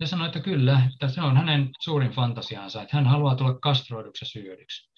Ja 0.00 0.06
sanoi, 0.06 0.26
että 0.26 0.40
kyllä, 0.40 0.88
että 0.92 1.08
se 1.08 1.20
on 1.20 1.36
hänen 1.36 1.70
suurin 1.80 2.10
fantasiaansa, 2.10 2.82
että 2.82 2.96
hän 2.96 3.06
haluaa 3.06 3.36
tulla 3.36 3.58
kastroiduksi 3.58 4.24
ja 4.24 4.28
syödyksi. 4.28 4.90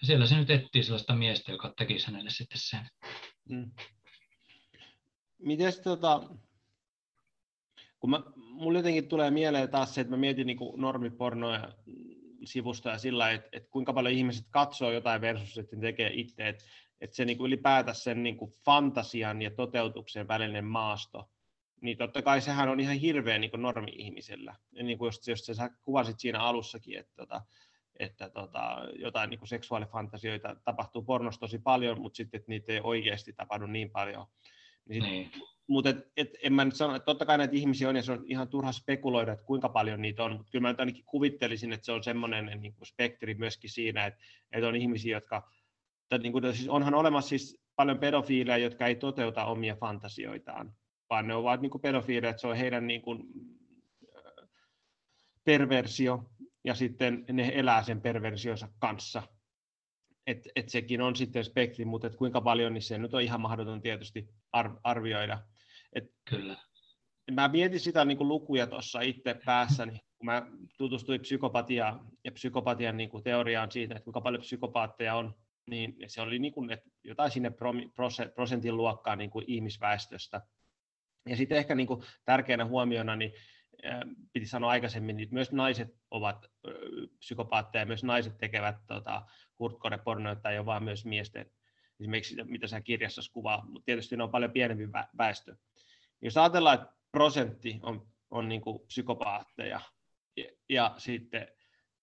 Ja 0.00 0.06
siellä 0.06 0.26
se 0.26 0.36
nyt 0.36 0.50
etsii 0.50 0.82
sellaista 0.82 1.14
miestä, 1.14 1.52
joka 1.52 1.72
tekisi 1.76 2.06
hänelle 2.06 2.30
sitten 2.30 2.58
sen. 2.60 2.88
Mm. 3.48 3.70
Mites 5.38 5.80
tota, 5.80 6.20
kun 8.00 8.10
mä, 8.10 8.22
mulle 8.36 8.78
jotenkin 8.78 9.08
tulee 9.08 9.30
mieleen 9.30 9.68
taas 9.68 9.94
se, 9.94 10.00
että 10.00 10.10
mä 10.10 10.16
mietin 10.16 10.46
niin 10.46 10.58
normipornoja 10.76 11.72
sivusta 12.44 12.90
ja 12.90 12.98
sillä, 12.98 13.30
että, 13.30 13.48
että 13.52 13.70
kuinka 13.70 13.92
paljon 13.92 14.14
ihmiset 14.14 14.46
katsoo 14.50 14.90
jotain 14.90 15.20
versus, 15.20 15.56
ne 15.56 15.80
tekee 15.80 16.10
itse, 16.14 16.48
että, 16.48 16.64
että 17.00 17.16
se 17.16 17.24
niin 17.24 17.38
kuin 17.38 17.46
ylipäätään 17.46 17.94
sen 17.94 18.22
niin 18.22 18.36
kuin 18.36 18.54
fantasian 18.64 19.42
ja 19.42 19.50
toteutuksen 19.50 20.28
välinen 20.28 20.64
maasto, 20.64 21.30
niin 21.80 21.98
totta 21.98 22.22
kai 22.22 22.40
sehän 22.40 22.68
on 22.68 22.80
ihan 22.80 22.96
hirveä 22.96 23.38
niin 23.38 23.50
kuin 23.50 23.62
normi-ihmisellä. 23.62 24.54
Ja 24.72 24.84
niin 24.84 24.98
kuin 24.98 25.08
just, 25.08 25.28
just 25.28 25.44
sä 25.52 25.70
kuvasit 25.82 26.20
siinä 26.20 26.40
alussakin, 26.40 26.98
että, 26.98 27.12
tota, 27.16 27.42
että 27.98 28.28
tota, 28.30 28.78
jotain 28.98 29.30
niin 29.30 29.38
kuin 29.38 29.48
seksuaalifantasioita 29.48 30.56
tapahtuu 30.64 31.02
pornossa 31.02 31.40
tosi 31.40 31.58
paljon, 31.58 32.00
mutta 32.00 32.16
sitten 32.16 32.38
että 32.38 32.50
niitä 32.50 32.72
ei 32.72 32.80
oikeasti 32.82 33.32
tapahdu 33.32 33.66
niin 33.66 33.90
paljon. 33.90 34.26
Niin 34.88 35.02
sit, 35.02 35.12
niin. 35.12 35.30
Mutta 35.70 35.90
et, 35.90 36.12
et, 36.16 36.30
en 36.42 36.52
mä 36.52 36.64
nyt 36.64 36.76
sano, 36.76 36.94
että 36.94 37.06
totta 37.06 37.26
kai 37.26 37.38
näitä 37.38 37.56
ihmisiä 37.56 37.88
on 37.88 37.96
ja 37.96 38.02
se 38.02 38.12
on 38.12 38.24
ihan 38.26 38.48
turha 38.48 38.72
spekuloida, 38.72 39.32
että 39.32 39.44
kuinka 39.44 39.68
paljon 39.68 40.02
niitä 40.02 40.24
on, 40.24 40.32
mutta 40.32 40.50
kyllä 40.50 40.62
mä 40.62 40.68
nyt 40.68 40.80
ainakin 40.80 41.04
kuvittelisin, 41.04 41.72
että 41.72 41.84
se 41.84 41.92
on 41.92 42.02
semmoinen 42.02 42.60
niin 42.60 42.74
kuin 42.74 42.86
spektri 42.86 43.34
myöskin 43.34 43.70
siinä, 43.70 44.06
että, 44.06 44.20
että 44.52 44.68
on 44.68 44.76
ihmisiä, 44.76 45.16
jotka, 45.16 45.50
tai 46.08 46.18
niin 46.18 46.32
kuin, 46.32 46.56
siis 46.56 46.68
onhan 46.68 46.94
olemassa 46.94 47.28
siis 47.28 47.60
paljon 47.76 47.98
pedofiileja, 47.98 48.58
jotka 48.58 48.86
ei 48.86 48.94
toteuta 48.94 49.44
omia 49.44 49.76
fantasioitaan, 49.76 50.72
vaan 51.10 51.26
ne 51.26 51.34
ovat 51.34 51.60
niin 51.60 51.80
pedofiileja, 51.82 52.30
että 52.30 52.40
se 52.40 52.46
on 52.46 52.56
heidän 52.56 52.86
niin 52.86 53.02
kuin, 53.02 53.22
perversio, 55.44 56.30
ja 56.64 56.74
sitten 56.74 57.24
ne 57.32 57.52
elää 57.54 57.82
sen 57.82 58.00
perversionsa 58.00 58.68
kanssa. 58.78 59.22
Et, 60.26 60.48
et 60.56 60.68
sekin 60.68 61.00
on 61.00 61.16
sitten 61.16 61.44
spektri, 61.44 61.84
mutta 61.84 62.06
et 62.06 62.16
kuinka 62.16 62.40
paljon, 62.40 62.74
niin 62.74 62.82
se 62.82 62.98
nyt 62.98 63.14
on 63.14 63.22
ihan 63.22 63.40
mahdoton 63.40 63.80
tietysti 63.80 64.28
arvioida. 64.82 65.38
Et 65.92 66.04
Kyllä. 66.30 66.56
Mä 67.30 67.48
mietin 67.48 67.80
sitä 67.80 68.04
niin 68.04 68.18
kuin 68.18 68.28
lukuja 68.28 68.66
tuossa 68.66 69.00
itse 69.00 69.40
päässäni, 69.44 70.00
kun 70.18 70.26
mä 70.26 70.46
tutustuin 70.78 71.20
psykopatiaan 71.20 72.08
ja 72.24 72.32
psykopatian 72.32 72.96
niin 72.96 73.10
kuin 73.10 73.24
teoriaan 73.24 73.70
siitä, 73.70 73.94
että 73.94 74.04
kuinka 74.04 74.20
paljon 74.20 74.40
psykopaatteja 74.40 75.14
on, 75.14 75.34
niin 75.70 75.96
se 76.06 76.20
oli 76.20 76.38
niin 76.38 76.52
kuin, 76.52 76.70
että 76.70 76.90
jotain 77.04 77.30
sinne 77.30 77.52
prosentin 78.34 78.76
luokkaa 78.76 79.16
niin 79.16 79.30
kuin 79.30 79.44
ihmisväestöstä. 79.48 80.40
Ja 81.28 81.36
sitten 81.36 81.58
ehkä 81.58 81.74
niin 81.74 81.86
kuin 81.86 82.02
tärkeänä 82.24 82.64
huomiona, 82.64 83.16
niin 83.16 83.32
piti 84.32 84.46
sanoa 84.46 84.70
aikaisemmin, 84.70 85.16
niin 85.16 85.28
myös 85.30 85.52
naiset 85.52 85.88
ovat 86.10 86.46
psykopaatteja, 87.18 87.86
myös 87.86 88.04
naiset 88.04 88.38
tekevät 88.38 88.76
tota, 88.86 89.22
hurtkone-pornoita 89.58 90.50
ja 90.50 90.66
vaan 90.66 90.84
myös 90.84 91.04
miesten, 91.04 91.50
esimerkiksi 92.00 92.44
mitä 92.44 92.66
sä 92.66 92.80
kirjassa 92.80 93.22
kuvaa, 93.32 93.66
mutta 93.66 93.84
tietysti 93.84 94.16
ne 94.16 94.22
on 94.22 94.30
paljon 94.30 94.52
pienempi 94.52 94.88
väestö. 95.18 95.56
Jos 96.22 96.36
ajatellaan, 96.36 96.74
että 96.74 96.94
prosentti 97.12 97.80
on, 97.82 98.06
on 98.30 98.48
niin 98.48 98.60
kuin 98.60 98.80
psykopaatteja 98.86 99.80
ja, 100.36 100.44
ja 100.68 100.94
sitten 100.98 101.48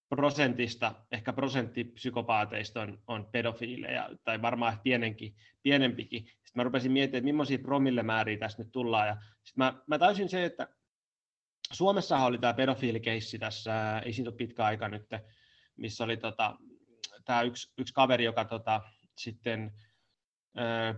prosentista, 0.09 0.95
ehkä 1.11 1.33
prosentti 1.33 1.83
psykopaateista 1.83 2.81
on, 2.81 3.03
on 3.07 3.25
pedofiileja, 3.31 4.09
tai 4.23 4.41
varmaan 4.41 4.79
pienenkin, 4.83 5.35
pienempikin. 5.63 6.25
Sitten 6.25 6.51
mä 6.55 6.63
rupesin 6.63 6.91
miettimään, 6.91 7.19
että 7.19 7.31
millaisia 7.31 7.59
promillemääriä 7.59 8.37
tässä 8.37 8.63
nyt 8.63 8.71
tullaan. 8.71 9.07
Ja 9.07 9.17
sitten 9.43 9.65
mä, 9.65 9.73
mä 9.87 9.99
täysin 9.99 10.29
se, 10.29 10.45
että 10.45 10.67
Suomessahan 11.71 12.27
oli 12.27 12.37
tämä 12.37 12.53
pedofiilikeissi 12.53 13.39
tässä, 13.39 13.99
ei 14.05 14.13
siitä 14.13 14.29
ole 14.29 14.37
pitkä 14.37 14.65
aika 14.65 14.89
nyt, 14.89 15.05
missä 15.77 16.03
oli 16.03 16.17
tota, 16.17 16.57
tämä 17.25 17.41
yksi, 17.41 17.73
yksi 17.77 17.93
kaveri, 17.93 18.23
joka 18.23 18.45
tota, 18.45 18.81
sitten 19.17 19.73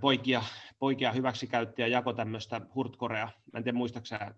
poikia, 0.01 0.43
poikia 0.79 1.11
hyväksikäytti 1.11 1.81
ja 1.81 1.87
jako 1.87 2.13
tämmöistä 2.13 2.61
hurtkorea. 2.75 3.29
Mä 3.53 3.57
en 3.57 3.63
tiedä, 3.63 3.77
muistaaksä? 3.77 4.35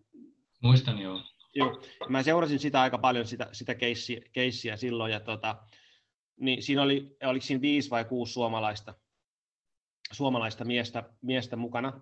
Muistan, 0.64 1.00
joo. 1.00 1.22
Joo, 1.56 1.82
mä 2.10 2.24
seurasin 2.24 2.60
sitä 2.60 2.82
aika 2.82 2.98
paljon, 2.98 3.28
sitä, 3.28 3.50
sitä 3.52 3.76
keissiä, 3.76 4.22
keissiä 4.32 4.78
silloin, 4.78 5.12
ja 5.12 5.20
tota, 5.20 5.56
niin 6.40 6.64
siinä 6.64 6.82
oli, 6.82 7.18
oliko 7.24 7.46
siinä 7.46 7.62
viisi 7.62 7.90
vai 7.90 8.06
kuusi 8.06 8.34
suomalaista, 8.34 8.94
suomalaista 10.12 10.66
miestä, 10.66 11.04
miestä 11.22 11.56
mukana, 11.56 12.02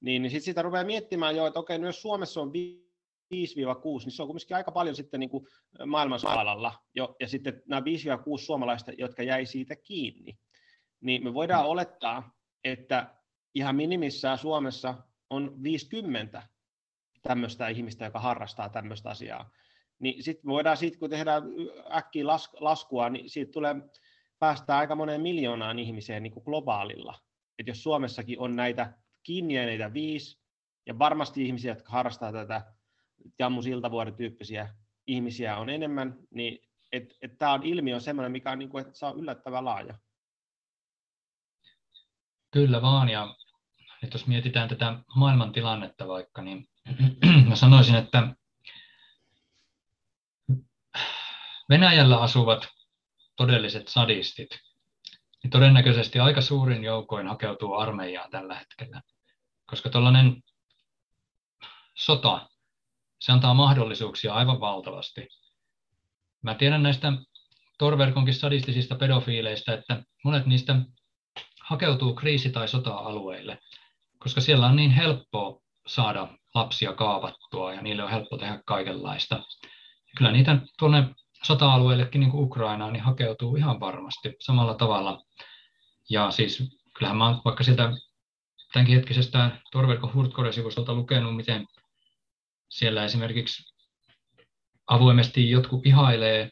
niin, 0.00 0.22
niin 0.22 0.30
sitten 0.30 0.44
sitä 0.44 0.62
rupeaa 0.62 0.84
miettimään 0.84 1.36
jo, 1.36 1.46
että 1.46 1.60
okei, 1.60 1.78
no 1.78 1.86
jos 1.86 2.02
Suomessa 2.02 2.40
on 2.40 2.48
5-6, 2.48 2.52
niin 3.30 3.48
se 4.08 4.22
on 4.22 4.28
kuitenkin 4.28 4.56
aika 4.56 4.72
paljon 4.72 4.96
sitten 4.96 5.20
niin 5.20 5.30
kuin 5.30 5.46
maailman 5.86 6.20
skaalalla. 6.20 6.72
Jo, 6.94 7.16
ja 7.20 7.28
sitten 7.28 7.62
nämä 7.66 7.80
5-6 7.80 7.84
suomalaista, 8.38 8.92
jotka 8.98 9.22
jäi 9.22 9.46
siitä 9.46 9.76
kiinni, 9.76 10.38
niin 11.00 11.24
me 11.24 11.34
voidaan 11.34 11.66
olettaa, 11.66 12.39
että 12.64 13.14
ihan 13.54 13.76
minimissään 13.76 14.38
Suomessa 14.38 14.94
on 15.30 15.62
50 15.62 16.42
tämmöistä 17.22 17.68
ihmistä, 17.68 18.04
joka 18.04 18.20
harrastaa 18.20 18.68
tämmöistä 18.68 19.10
asiaa. 19.10 19.50
Niin 19.98 20.22
sitten 20.22 20.48
voidaan 20.48 20.76
siitä, 20.76 20.98
kun 20.98 21.10
tehdään 21.10 21.42
äkkiä 21.92 22.26
las, 22.26 22.50
laskua, 22.60 23.10
niin 23.10 23.30
siitä 23.30 23.52
tulee 23.52 23.74
päästä 24.38 24.78
aika 24.78 24.94
moneen 24.94 25.20
miljoonaan 25.20 25.78
ihmiseen 25.78 26.22
niin 26.22 26.32
kuin 26.32 26.44
globaalilla. 26.44 27.18
Et 27.58 27.66
jos 27.66 27.82
Suomessakin 27.82 28.38
on 28.38 28.56
näitä 28.56 28.92
kiinniäneitä 29.22 29.92
viisi, 29.92 30.40
ja 30.86 30.98
varmasti 30.98 31.46
ihmisiä, 31.46 31.70
jotka 31.70 31.92
harrastaa 31.92 32.32
tätä 32.32 32.74
Jammu 33.38 33.62
Siltavuori-tyyppisiä 33.62 34.74
ihmisiä 35.06 35.56
on 35.56 35.70
enemmän, 35.70 36.16
niin 36.30 36.58
tämä 37.38 37.52
on 37.52 37.62
ilmiö 37.62 38.00
semmoinen, 38.00 38.32
mikä 38.32 38.50
on, 38.50 38.58
niin 38.58 38.68
kuin, 38.68 38.86
että 38.86 38.98
se 38.98 39.06
on 39.06 39.18
yllättävän 39.18 39.64
laaja. 39.64 39.94
Kyllä 42.50 42.82
vaan, 42.82 43.08
ja 43.08 43.34
että 44.02 44.14
jos 44.14 44.26
mietitään 44.26 44.68
tätä 44.68 44.98
maailman 45.16 45.52
tilannetta 45.52 46.08
vaikka, 46.08 46.42
niin 46.42 46.68
mä 47.48 47.56
sanoisin, 47.56 47.94
että 47.94 48.34
Venäjällä 51.68 52.20
asuvat 52.20 52.68
todelliset 53.36 53.88
sadistit, 53.88 54.50
niin 55.42 55.50
todennäköisesti 55.50 56.18
aika 56.18 56.40
suurin 56.40 56.84
joukoin 56.84 57.26
hakeutuu 57.26 57.74
armeijaan 57.74 58.30
tällä 58.30 58.54
hetkellä. 58.54 59.02
Koska 59.66 59.90
tällainen 59.90 60.42
sota, 61.94 62.48
se 63.20 63.32
antaa 63.32 63.54
mahdollisuuksia 63.54 64.34
aivan 64.34 64.60
valtavasti. 64.60 65.28
Mä 66.42 66.54
tiedän 66.54 66.82
näistä 66.82 67.12
Torverkonkin 67.78 68.34
sadistisista 68.34 68.94
pedofiileista, 68.94 69.72
että 69.74 70.02
monet 70.24 70.46
niistä 70.46 70.76
hakeutuu 71.70 72.14
kriisi- 72.14 72.50
tai 72.50 72.68
sota-alueille, 72.68 73.58
koska 74.18 74.40
siellä 74.40 74.66
on 74.66 74.76
niin 74.76 74.90
helppoa 74.90 75.60
saada 75.86 76.28
lapsia 76.54 76.92
kaapattua 76.92 77.74
ja 77.74 77.82
niille 77.82 78.04
on 78.04 78.10
helppo 78.10 78.36
tehdä 78.36 78.62
kaikenlaista. 78.66 79.34
Ja 79.34 80.12
kyllä 80.16 80.32
niitä 80.32 80.58
tuonne 80.78 81.04
sota-alueillekin 81.44 82.20
niin 82.20 82.30
kuin 82.30 82.44
Ukrainaan 82.44 82.92
niin 82.92 83.02
hakeutuu 83.02 83.56
ihan 83.56 83.80
varmasti 83.80 84.36
samalla 84.40 84.74
tavalla. 84.74 85.22
Ja 86.10 86.30
siis 86.30 86.78
kyllähän 86.94 87.16
mä 87.16 87.26
oon 87.26 87.40
vaikka 87.44 87.64
sieltä 87.64 87.92
tämänkin 88.72 88.96
hetkisestä 88.96 89.50
Torverko 89.72 90.10
Hurtkore-sivustolta 90.14 90.94
lukenut, 90.94 91.36
miten 91.36 91.66
siellä 92.68 93.04
esimerkiksi 93.04 93.74
avoimesti 94.86 95.50
jotkut 95.50 95.86
ihailee 95.86 96.50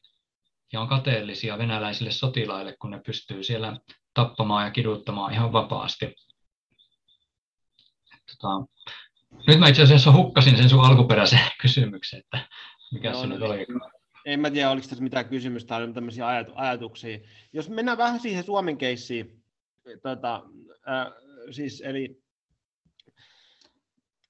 ja 0.73 0.81
on 0.81 0.89
kateellisia 0.89 1.59
venäläisille 1.59 2.11
sotilaille, 2.11 2.77
kun 2.81 2.90
ne 2.90 3.01
pystyy 3.07 3.43
siellä 3.43 3.77
tappamaan 4.19 4.65
ja 4.65 4.70
kiduttamaan 4.70 5.32
ihan 5.32 5.53
vapaasti. 5.53 6.15
Tota, 8.31 8.66
nyt 9.47 9.59
mä 9.59 9.69
itse 9.69 9.82
asiassa 9.82 10.12
hukkasin 10.12 10.57
sen 10.57 10.69
sun 10.69 10.85
alkuperäisen 10.85 11.40
kysymyksen, 11.62 12.20
että 12.20 12.49
mikä 12.93 13.11
no, 13.11 13.20
se 13.20 13.27
nyt 13.27 13.43
oli. 13.43 13.66
En 14.27 14.40
mä 14.40 14.51
tiedä, 14.51 14.70
oliko 14.70 14.86
tässä 14.89 15.05
mitään 15.05 15.28
kysymystä 15.28 15.69
tai 15.69 15.93
tämmöisiä 15.93 16.27
ajatuksia. 16.55 17.19
Jos 17.53 17.69
mennään 17.69 17.99
vähän 17.99 18.20
siihen 18.20 18.45
Suomen 18.45 18.78
keissiin, 18.78 19.43
tota, 20.03 20.43
äh, 20.89 21.12
siis 21.51 21.82
eli 21.85 22.23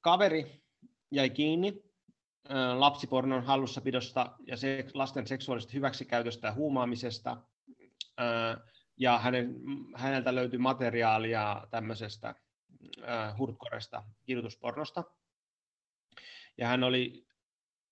kaveri 0.00 0.62
jäi 1.10 1.30
kiinni 1.30 1.82
äh, 2.50 2.78
lapsipornon 2.78 3.44
hallussapidosta 3.44 4.36
ja 4.46 4.56
se, 4.56 4.84
lasten 4.94 5.26
seksuaalisesta 5.26 5.72
hyväksikäytöstä 5.72 6.48
ja 6.48 6.54
huumaamisesta. 6.54 7.36
Äh, 8.20 8.62
ja 8.98 9.18
hänen, 9.18 9.54
häneltä 9.94 10.34
löytyi 10.34 10.58
materiaalia 10.58 11.66
tämmöisestä 11.70 12.34
äh, 13.08 13.38
hurtkoresta, 13.38 14.04
kidutuspornosta. 14.24 15.04
Ja 16.58 16.68
hän 16.68 16.84
oli 16.84 17.26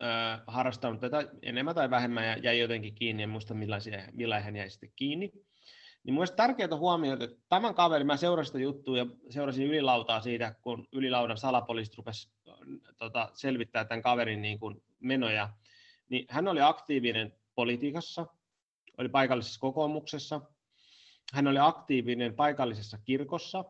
äh, 0.02 0.42
harrastanut 0.46 1.00
tätä 1.00 1.28
enemmän 1.42 1.74
tai 1.74 1.90
vähemmän 1.90 2.24
ja 2.24 2.38
jäi 2.38 2.58
jotenkin 2.58 2.94
kiinni, 2.94 3.22
en 3.22 3.28
muista 3.28 3.54
millainen 3.54 4.44
hän 4.44 4.56
jäi 4.56 4.70
sitten 4.70 4.92
kiinni. 4.96 5.32
Niin 6.04 6.14
mielestäni 6.14 6.36
tärkeää 6.36 6.76
huomioida, 6.76 7.24
että 7.24 7.36
tämän 7.48 7.74
kaverin, 7.74 8.06
mä 8.06 8.16
seurasin 8.16 8.46
sitä 8.46 8.58
juttua 8.58 8.98
ja 8.98 9.06
seurasin 9.30 9.66
ylilautaa 9.66 10.20
siitä, 10.20 10.54
kun 10.62 10.88
ylilaudan 10.92 11.38
salapoliisit 11.38 11.96
rupesi 11.96 12.30
tota, 12.98 13.30
selvittää 13.34 13.84
tämän 13.84 14.02
kaverin 14.02 14.42
niin 14.42 14.58
kuin 14.58 14.82
menoja, 15.00 15.48
niin 16.08 16.26
hän 16.28 16.48
oli 16.48 16.60
aktiivinen 16.60 17.32
politiikassa, 17.54 18.26
oli 18.98 19.08
paikallisessa 19.08 19.60
kokoomuksessa, 19.60 20.40
hän 21.32 21.46
oli 21.46 21.58
aktiivinen 21.58 22.34
paikallisessa 22.34 22.98
kirkossa, 23.04 23.64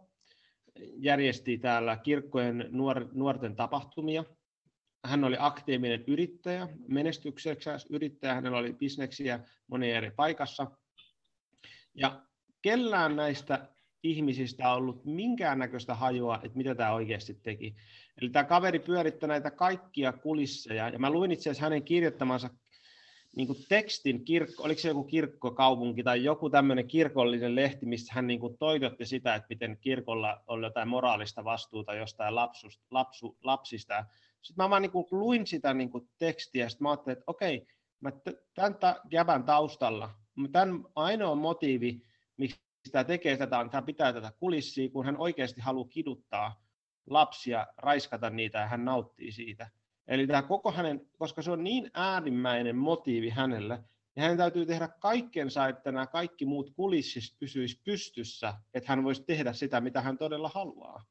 järjesti 0.97 1.59
täällä 1.59 1.97
kirkkojen 1.97 2.69
nuor- 2.71 3.09
nuorten 3.13 3.57
tapahtumia. 3.57 4.25
Hän 5.05 5.25
oli 5.25 5.37
aktiivinen 5.39 6.05
yrittäjä, 6.07 6.69
menestyksekäs 6.89 7.87
yrittäjä, 7.91 8.35
hänellä 8.35 8.59
oli 8.59 8.73
bisneksiä 8.73 9.41
monen 9.67 9.91
eri 9.91 10.11
paikassa. 10.11 10.71
Ja 11.95 12.23
kellään 12.63 13.17
näistä 13.17 13.69
ihmisistä 14.03 14.73
ollut 14.73 15.05
minkäännäköistä 15.05 15.95
hajua, 15.95 16.41
että 16.43 16.59
mitä 16.59 16.75
tämä 16.75 16.93
oikeasti 16.93 17.35
teki. 17.35 17.77
Eli 18.21 18.31
tämä 18.31 18.45
kaveri 18.45 18.79
pyöritti 18.79 19.27
näitä 19.27 19.51
kaikkia 19.51 20.13
kulisseja, 20.13 20.89
ja 20.89 20.99
mä 20.99 21.11
luin 21.11 21.33
itse 21.33 21.51
asiassa 21.51 21.65
hänen 21.65 21.83
kirjoittamansa 21.83 22.51
niin 23.37 23.47
kuin 23.47 23.59
tekstin, 23.69 24.25
kirkko, 24.25 24.63
oliko 24.63 24.81
se 24.81 24.89
joku 24.89 25.05
kirkkokaupunki 25.05 26.03
tai 26.03 26.25
joku 26.25 26.51
tämmöinen 26.51 26.89
kirkollinen 26.89 27.55
lehti, 27.55 27.87
missä 27.87 28.13
hän 28.15 28.27
niin 28.27 28.41
kuin 28.41 28.59
toitotti 28.59 29.07
sitä, 29.07 29.35
että 29.35 29.47
miten 29.51 29.79
kirkolla 29.81 30.43
on 30.47 30.63
jotain 30.63 30.89
moraalista 30.89 31.45
vastuuta 31.45 31.95
jostain 31.95 32.35
lapsust, 32.35 32.83
lapsu, 32.91 33.37
lapsista. 33.43 34.05
Sitten 34.43 34.65
mä 34.65 34.71
vaan 34.71 34.83
niin 34.83 34.93
kuin 34.93 35.07
luin 35.11 35.47
sitä 35.47 35.75
niin 35.75 35.91
kuin 35.91 36.09
tekstiä 36.19 36.65
ja 36.65 36.69
sitten 36.69 36.85
mä 36.85 36.91
ajattelin, 36.91 37.13
että 37.19 37.25
okei, 37.27 37.67
mä 38.01 38.13
tämän 38.55 38.75
ta- 38.75 39.01
jäbän 39.11 39.45
taustalla, 39.45 40.11
tämän 40.53 40.85
ainoa 40.95 41.35
motiivi, 41.35 42.03
miksi 42.37 42.61
tämä 42.93 43.05
tekee 43.05 43.37
tätä, 43.37 43.59
on, 43.59 43.67
että 43.67 43.77
hän 43.77 43.87
pitää 43.87 44.13
tätä 44.13 44.33
kulissia, 44.39 44.91
kun 44.91 45.05
hän 45.05 45.17
oikeasti 45.17 45.61
haluaa 45.61 45.89
kiduttaa 45.89 46.63
lapsia, 47.07 47.67
raiskata 47.77 48.31
niitä 48.31 48.59
ja 48.59 48.67
hän 48.67 48.85
nauttii 48.85 49.33
siitä. 49.33 49.71
Eli 50.09 50.27
tämä 50.27 50.43
koko 50.43 50.73
hänen, 50.73 51.01
koska 51.19 51.43
se 51.43 51.51
on 51.51 51.65
niin 51.65 51.91
äärimmäinen 51.95 52.77
motiivi 52.77 53.31
hänelle, 53.31 53.77
niin 53.77 54.23
hänen 54.23 54.37
täytyy 54.37 54.67
tehdä 54.67 54.89
kaikkensa, 54.89 55.69
että 55.69 55.93
nämä 55.93 56.07
kaikki 56.07 56.47
muut 56.47 56.71
kulissit 56.77 57.39
pysyisi 57.39 57.81
pystyssä, 57.85 58.55
että 58.75 58.93
hän 58.93 59.05
voisi 59.05 59.25
tehdä 59.25 59.53
sitä, 59.53 59.81
mitä 59.81 60.01
hän 60.01 60.19
todella 60.19 60.51
haluaa. 60.55 61.05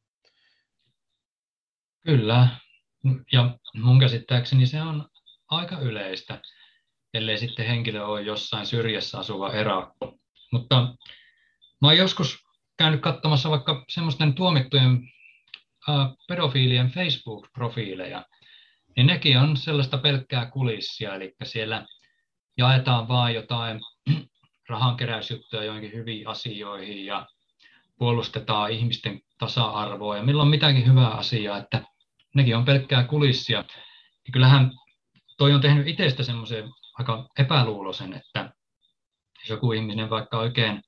Kyllä, 2.02 2.48
ja 3.32 3.58
mun 3.74 4.00
käsittääkseni 4.00 4.66
se 4.66 4.82
on 4.82 5.10
aika 5.48 5.80
yleistä, 5.80 6.42
ellei 7.14 7.38
sitten 7.38 7.66
henkilö 7.66 8.06
ole 8.06 8.22
jossain 8.22 8.66
syrjässä 8.66 9.20
asuva 9.20 9.54
erakko. 9.54 10.18
Mutta 10.52 10.96
mä 11.82 11.88
oon 11.88 11.98
joskus 11.98 12.38
käynyt 12.78 13.02
katsomassa 13.02 13.50
vaikka 13.50 13.86
semmoisten 13.90 14.34
tuomittujen 14.34 15.00
pedofiilien 16.28 16.92
Facebook-profiileja, 16.92 18.26
niin 18.96 19.08
nekin 19.08 19.40
on 19.40 19.58
sellaista 19.58 19.98
pelkkää 19.98 20.46
kulissia, 20.46 21.16
eli 21.16 21.36
siellä 21.44 21.86
jaetaan 22.58 23.08
vaan 23.08 23.34
jotain 23.34 23.80
rahankeräysjuttuja 24.70 25.64
joihinkin 25.64 25.94
hyviin 25.94 26.28
asioihin 26.28 27.06
ja 27.06 27.28
puolustetaan 27.98 28.72
ihmisten 28.72 29.22
tasa-arvoa 29.38 30.18
ja 30.18 30.24
milloin 30.24 30.50
mitäkin 30.50 30.88
hyvää 30.88 31.10
asiaa, 31.10 31.58
että 31.58 31.82
nekin 32.36 32.58
on 32.58 32.66
pelkkää 32.66 33.04
kulissia. 33.04 33.58
Ja 34.28 34.32
kyllähän 34.34 34.72
toi 35.38 35.54
on 35.54 35.62
tehnyt 35.62 35.88
itsestä 35.88 36.24
semmoisen 36.24 36.70
aika 36.98 37.28
epäluuloisen, 37.40 38.14
että 38.14 38.54
jos 39.40 39.50
joku 39.50 39.72
ihminen 39.72 40.10
vaikka 40.10 40.38
oikein, 40.38 40.82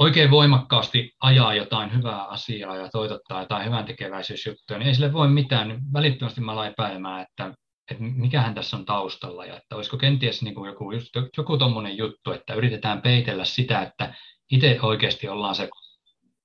oikein 0.00 0.30
voimakkaasti 0.30 1.12
ajaa 1.20 1.54
jotain 1.54 1.94
hyvää 1.94 2.24
asiaa 2.24 2.76
ja 2.76 2.88
toitottaa 2.88 3.40
jotain 3.40 3.66
hyvän 3.66 3.84
tekeväisyysjuttuja, 3.84 4.78
niin 4.78 4.88
ei 4.88 4.94
sille 4.94 5.12
voi 5.12 5.28
mitään, 5.28 5.68
niin 5.68 5.80
välittömästi 5.92 6.40
mä 6.40 6.52
aloin 6.52 6.70
epäilemään, 6.70 7.22
että, 7.22 7.54
että 7.90 8.04
mikähän 8.04 8.54
tässä 8.54 8.76
on 8.76 8.84
taustalla 8.84 9.46
ja 9.46 9.56
että 9.56 9.76
olisiko 9.76 9.96
kenties 9.96 10.42
niin 10.42 10.54
kuin 10.54 10.68
joku, 10.68 10.90
joku 11.36 11.58
tommonen 11.58 11.96
juttu, 11.96 12.32
että 12.32 12.54
yritetään 12.54 13.02
peitellä 13.02 13.44
sitä, 13.44 13.82
että 13.82 14.14
itse 14.50 14.78
oikeasti 14.82 15.28
ollaan 15.28 15.54
se 15.54 15.68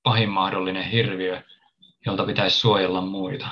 pahin 0.03 0.29
mahdollinen 0.29 0.89
hirviö, 0.89 1.41
jolta 2.05 2.25
pitäisi 2.25 2.59
suojella 2.59 3.01
muita. 3.01 3.47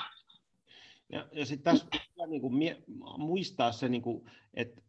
Ja, 1.12 1.28
ja 1.32 1.46
sitten 1.46 1.74
tässä 1.74 1.88
pitää 1.92 2.28
niin 2.28 2.42
kuin 2.42 2.56
mie- 2.56 2.84
muistaa 3.18 3.72
se, 3.72 3.90
niin 3.90 4.02
kuin, 4.02 4.32
että 4.54 4.82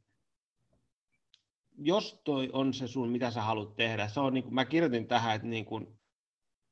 jos 1.79 2.21
toi 2.25 2.51
on 2.53 2.75
se 2.75 2.89
sun, 2.89 3.09
mitä 3.09 3.31
sä 3.31 3.43
haluat 3.43 3.77
tehdä, 3.77 4.09
se 4.09 4.21
on 4.21 4.35
niin 4.35 4.45
kuin, 4.45 4.55
mä 4.55 4.65
kirjoitin 4.65 5.07
tähän, 5.07 5.37
että 5.37 5.49
niin 5.49 5.65
kuin 5.65 5.87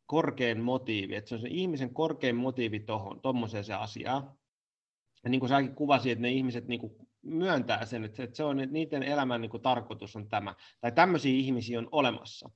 korkein 0.06 0.60
motiivi, 0.60 1.14
että 1.14 1.28
se 1.28 1.34
on 1.34 1.40
se 1.40 1.48
ihmisen 1.48 1.94
korkein 1.94 2.36
motiivi 2.36 2.80
tuohon, 2.80 3.20
tuommoiseen 3.20 3.64
se 3.64 3.74
asiaan. 3.74 4.32
Ja 5.24 5.30
niin 5.30 5.40
kuin 5.40 5.48
säkin 5.48 5.74
kuvasit, 5.74 6.12
että 6.12 6.22
ne 6.22 6.30
ihmiset 6.30 6.68
niin 6.68 6.80
kuin 6.80 6.92
myöntää 7.22 7.86
sen, 7.86 8.04
että 8.04 8.28
se 8.32 8.44
on, 8.44 8.60
että 8.60 8.72
niiden 8.72 9.02
elämän 9.02 9.40
niin 9.40 9.50
kuin 9.50 9.62
tarkoitus 9.62 10.16
on 10.16 10.28
tämä, 10.28 10.54
tai 10.80 10.92
tämmöisiä 10.92 11.32
ihmisiä 11.32 11.78
on 11.78 11.88
olemassa. 11.92 12.50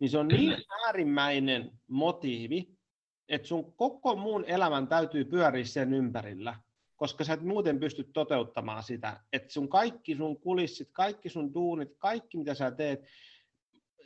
Niin 0.00 0.10
se 0.10 0.18
on 0.18 0.28
niin 0.28 0.56
äärimmäinen 0.86 1.70
motiivi, 1.88 2.78
että 3.28 3.48
sun 3.48 3.72
koko 3.76 4.16
muun 4.16 4.44
elämän 4.44 4.88
täytyy 4.88 5.24
pyöriä 5.24 5.64
sen 5.64 5.94
ympärillä, 5.94 6.56
koska 7.00 7.24
sä 7.24 7.32
et 7.32 7.42
muuten 7.42 7.80
pysty 7.80 8.04
toteuttamaan 8.04 8.82
sitä, 8.82 9.20
että 9.32 9.52
sun 9.52 9.68
kaikki 9.68 10.16
sun 10.16 10.40
kulissit, 10.40 10.88
kaikki 10.92 11.28
sun 11.28 11.54
duunit, 11.54 11.88
kaikki 11.98 12.36
mitä 12.38 12.54
sä 12.54 12.70
teet, 12.70 13.00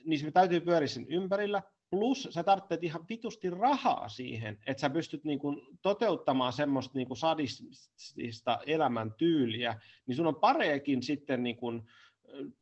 niin 0.04 0.18
se 0.18 0.30
täytyy 0.30 0.60
pyöriä 0.60 0.86
sen 0.86 1.06
ympärillä, 1.08 1.62
plus 1.90 2.28
sä 2.30 2.42
tarvitset 2.42 2.84
ihan 2.84 3.04
vitusti 3.08 3.50
rahaa 3.50 4.08
siihen, 4.08 4.58
että 4.66 4.80
sä 4.80 4.90
pystyt 4.90 5.24
niin 5.24 5.38
kuin 5.38 5.60
toteuttamaan 5.82 6.52
semmoista 6.52 6.98
niin 6.98 7.16
sadistista 7.16 8.58
elämäntyyliä, 8.66 9.80
niin 10.06 10.16
sun 10.16 10.26
on 10.26 10.36
pareekin 10.36 11.02
sitten 11.02 11.42
niin 11.42 11.58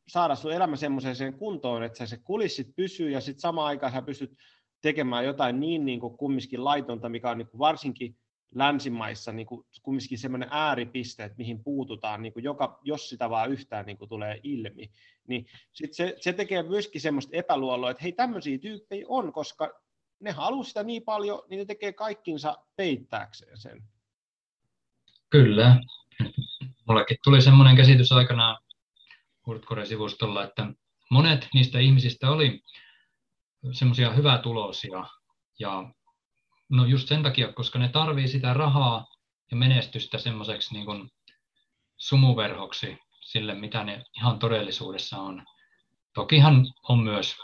saada 0.07 0.35
sun 0.35 0.53
elämä 0.53 0.75
semmoiseen 0.75 1.33
kuntoon, 1.33 1.83
että 1.83 1.97
sä 1.97 2.05
se 2.05 2.17
kulissit 2.17 2.75
pysyy 2.75 3.09
ja 3.09 3.21
sitten 3.21 3.41
samaan 3.41 3.67
aikaan 3.67 3.91
sä 3.91 4.01
pystyt 4.01 4.37
tekemään 4.81 5.25
jotain 5.25 5.59
niin, 5.59 5.85
niin 5.85 5.99
kuin 5.99 6.17
kumminkin 6.17 6.63
laitonta, 6.63 7.09
mikä 7.09 7.29
on 7.29 7.37
niin 7.37 7.47
kuin 7.47 7.59
varsinkin 7.59 8.15
länsimaissa 8.55 9.31
niin 9.31 9.45
kuin 9.47 9.65
kumminkin 9.83 10.17
semmoinen 10.17 10.49
ääripiste, 10.51 11.23
että 11.23 11.37
mihin 11.37 11.63
puututaan, 11.63 12.21
niin 12.21 12.33
kuin 12.33 12.43
joka, 12.43 12.79
jos 12.83 13.09
sitä 13.09 13.29
vaan 13.29 13.51
yhtään 13.51 13.85
niin 13.85 13.97
kuin 13.97 14.09
tulee 14.09 14.39
ilmi, 14.43 14.91
niin 15.27 15.45
sit 15.73 15.93
se, 15.93 16.15
se 16.21 16.33
tekee 16.33 16.63
myöskin 16.63 17.01
semmoista 17.01 17.37
epäluoloa, 17.37 17.91
että 17.91 18.03
hei 18.03 18.11
tämmöisiä 18.11 18.57
tyyppejä 18.57 19.05
on, 19.09 19.33
koska 19.33 19.79
ne 20.19 20.31
haluaa 20.31 20.63
sitä 20.63 20.83
niin 20.83 21.03
paljon, 21.03 21.41
niin 21.49 21.59
ne 21.59 21.65
tekee 21.65 21.93
kaikkinsa 21.93 22.57
peittääkseen 22.75 23.57
sen. 23.57 23.83
Kyllä. 25.29 25.81
Mullekin 26.87 27.17
tuli 27.23 27.41
semmoinen 27.41 27.75
käsitys 27.75 28.11
aikanaan 28.11 28.63
Hurtcore-sivustolla, 29.47 30.43
että 30.43 30.67
monet 31.11 31.47
niistä 31.53 31.79
ihmisistä 31.79 32.31
oli 32.31 32.63
semmoisia 33.71 34.11
hyvätuloisia 34.11 35.05
ja 35.59 35.93
no 36.69 36.85
just 36.85 37.07
sen 37.07 37.23
takia, 37.23 37.53
koska 37.53 37.79
ne 37.79 37.89
tarvii 37.89 38.27
sitä 38.27 38.53
rahaa 38.53 39.07
ja 39.51 39.57
menestystä 39.57 40.17
semmoiseksi 40.17 40.73
niin 40.73 40.85
kuin 40.85 41.09
sumuverhoksi 41.97 42.97
sille, 43.21 43.53
mitä 43.53 43.83
ne 43.83 44.03
ihan 44.17 44.39
todellisuudessa 44.39 45.17
on. 45.17 45.45
Tokihan 46.13 46.65
on 46.89 46.99
myös, 46.99 47.35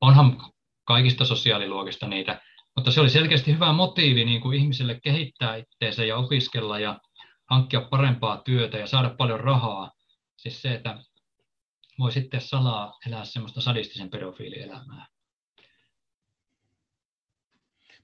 onhan 0.00 0.52
kaikista 0.84 1.24
sosiaaliluokista 1.24 2.06
niitä, 2.06 2.40
mutta 2.76 2.90
se 2.92 3.00
oli 3.00 3.10
selkeästi 3.10 3.52
hyvä 3.52 3.72
motiivi 3.72 4.24
niin 4.24 4.40
kuin 4.40 4.58
ihmisille 4.58 5.00
kehittää 5.00 5.56
itseensä 5.56 6.04
ja 6.04 6.16
opiskella 6.16 6.78
ja 6.78 7.00
hankkia 7.50 7.80
parempaa 7.80 8.36
työtä 8.36 8.78
ja 8.78 8.86
saada 8.86 9.14
paljon 9.18 9.40
rahaa. 9.40 9.92
Siis 10.36 10.62
se, 10.62 10.74
että 10.74 10.98
voi 11.98 12.12
sitten 12.12 12.40
salaa 12.40 12.98
elää 13.06 13.24
semmoista 13.24 13.60
sadistisen 13.60 14.10
pedofiilielämää. 14.10 15.06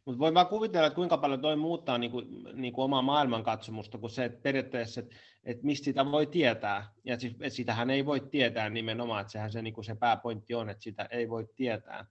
Mutta 0.05 0.19
voi 0.19 0.35
vaan 0.35 0.47
kuvitella, 0.47 0.87
että 0.87 0.95
kuinka 0.95 1.19
paljon 1.19 1.41
toi 1.41 1.57
muuttaa 1.57 1.99
niin 1.99 2.11
kuin, 2.11 2.27
niin 2.53 2.73
kuin 2.73 2.85
omaa 2.85 3.03
maailmankatsomusta, 3.03 3.99
kun 3.99 4.11
se, 4.11 4.25
että 4.25 4.43
periaatteessa, 4.43 5.01
että, 5.01 5.17
että 5.45 5.67
mistä 5.67 5.85
sitä 5.85 6.11
voi 6.11 6.27
tietää. 6.27 6.93
Ja 7.05 7.21
siis, 7.21 7.33
että 7.33 7.49
sitähän 7.49 7.91
ei 7.91 8.07
voi 8.07 8.21
tietää 8.21 8.71
nimenomaan, 8.71 9.21
että 9.21 9.33
sehän 9.33 9.53
se, 9.53 9.63
niin 9.63 9.75
kuin 9.75 9.85
se 9.85 9.95
pääpointti 9.95 10.55
on, 10.55 10.71
että 10.71 10.83
sitä 10.83 11.09
ei 11.11 11.29
voi 11.29 11.47
tietää. 11.57 12.07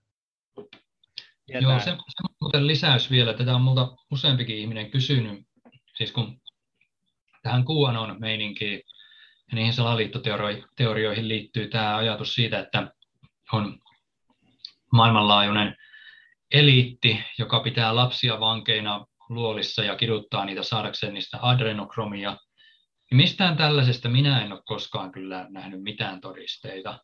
tietää. 1.46 1.70
Joo, 1.70 1.78
se, 1.78 1.84
se 1.84 2.34
muuten 2.40 2.66
lisäys 2.66 3.10
vielä. 3.10 3.34
Tätä 3.34 3.54
on 3.54 3.60
multa 3.60 3.96
useampikin 4.10 4.56
ihminen 4.56 4.90
kysynyt. 4.90 5.46
Siis 5.96 6.12
kun 6.12 6.40
tähän 7.42 7.64
QAnon 7.64 8.20
meininkiin 8.20 8.82
ja 9.50 9.54
niihin 9.54 9.72
salaliittoteorioihin 9.72 11.28
liittyy 11.28 11.68
tämä 11.68 11.96
ajatus 11.96 12.34
siitä, 12.34 12.58
että 12.58 12.92
on 13.52 13.78
maailmanlaajuinen 14.92 15.76
eliitti, 16.52 17.24
joka 17.38 17.60
pitää 17.60 17.96
lapsia 17.96 18.40
vankeina 18.40 19.06
luolissa 19.28 19.84
ja 19.84 19.96
kiduttaa 19.96 20.44
niitä 20.44 20.62
saadakseen 20.62 21.14
niistä 21.14 21.38
adrenokromia. 21.42 22.36
Niin 23.10 23.16
mistään 23.16 23.56
tällaisesta 23.56 24.08
minä 24.08 24.44
en 24.44 24.52
ole 24.52 24.62
koskaan 24.64 25.12
kyllä 25.12 25.46
nähnyt 25.50 25.82
mitään 25.82 26.20
todisteita. 26.20 26.98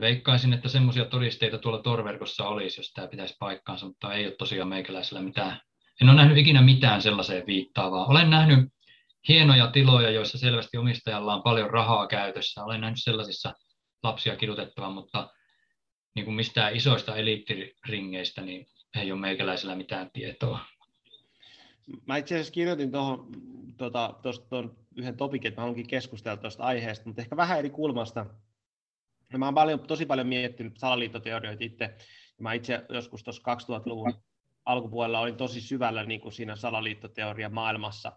Veikkaisin, 0.00 0.52
että 0.52 0.68
semmoisia 0.68 1.04
todisteita 1.04 1.58
tuolla 1.58 1.82
torverkossa 1.82 2.44
olisi, 2.44 2.80
jos 2.80 2.92
tämä 2.92 3.08
pitäisi 3.08 3.36
paikkaansa, 3.38 3.86
mutta 3.86 4.14
ei 4.14 4.26
ole 4.26 4.34
tosiaan 4.38 4.68
meikäläisellä 4.68 5.22
mitään. 5.22 5.60
En 6.00 6.08
ole 6.08 6.16
nähnyt 6.16 6.38
ikinä 6.38 6.62
mitään 6.62 7.02
sellaiseen 7.02 7.46
viittaavaa. 7.46 8.06
Olen 8.06 8.30
nähnyt 8.30 8.68
hienoja 9.28 9.66
tiloja, 9.66 10.10
joissa 10.10 10.38
selvästi 10.38 10.76
omistajalla 10.76 11.34
on 11.34 11.42
paljon 11.42 11.70
rahaa 11.70 12.06
käytössä. 12.06 12.64
Olen 12.64 12.80
nähnyt 12.80 13.02
sellaisissa 13.02 13.54
lapsia 14.02 14.36
kidutettavan, 14.36 14.92
mutta 14.92 15.30
niin 16.14 16.24
kuin 16.24 16.34
mistään 16.34 16.76
isoista 16.76 17.16
eliittiringeistä, 17.16 18.42
niin 18.42 18.66
ei 19.00 19.12
ole 19.12 19.20
meikäläisellä 19.20 19.76
mitään 19.76 20.10
tietoa. 20.10 20.58
Mä 22.06 22.16
itse 22.16 22.34
asiassa 22.34 22.52
kirjoitin 22.52 22.92
tuohon 22.92 23.32
tuon 24.48 24.76
yhden 24.96 25.16
topikin, 25.16 25.48
että 25.48 25.60
mä 25.60 25.62
haluankin 25.62 25.88
keskustella 25.88 26.36
tuosta 26.36 26.62
aiheesta, 26.64 27.06
mutta 27.06 27.22
ehkä 27.22 27.36
vähän 27.36 27.58
eri 27.58 27.70
kulmasta. 27.70 28.26
Ja 29.32 29.38
mä 29.38 29.44
oon 29.44 29.54
paljon, 29.54 29.80
tosi 29.80 30.06
paljon 30.06 30.26
miettinyt 30.26 30.78
salaliittoteorioita 30.78 31.64
itse. 31.64 31.94
Mä 32.40 32.52
itse 32.52 32.84
joskus 32.88 33.22
tuossa 33.24 33.42
2000-luvun 33.54 34.14
alkupuolella 34.64 35.20
olin 35.20 35.36
tosi 35.36 35.60
syvällä 35.60 36.04
niin 36.04 36.20
kuin 36.20 36.32
siinä 36.32 36.56
salaliittoteoria 36.56 37.48
maailmassa, 37.48 38.12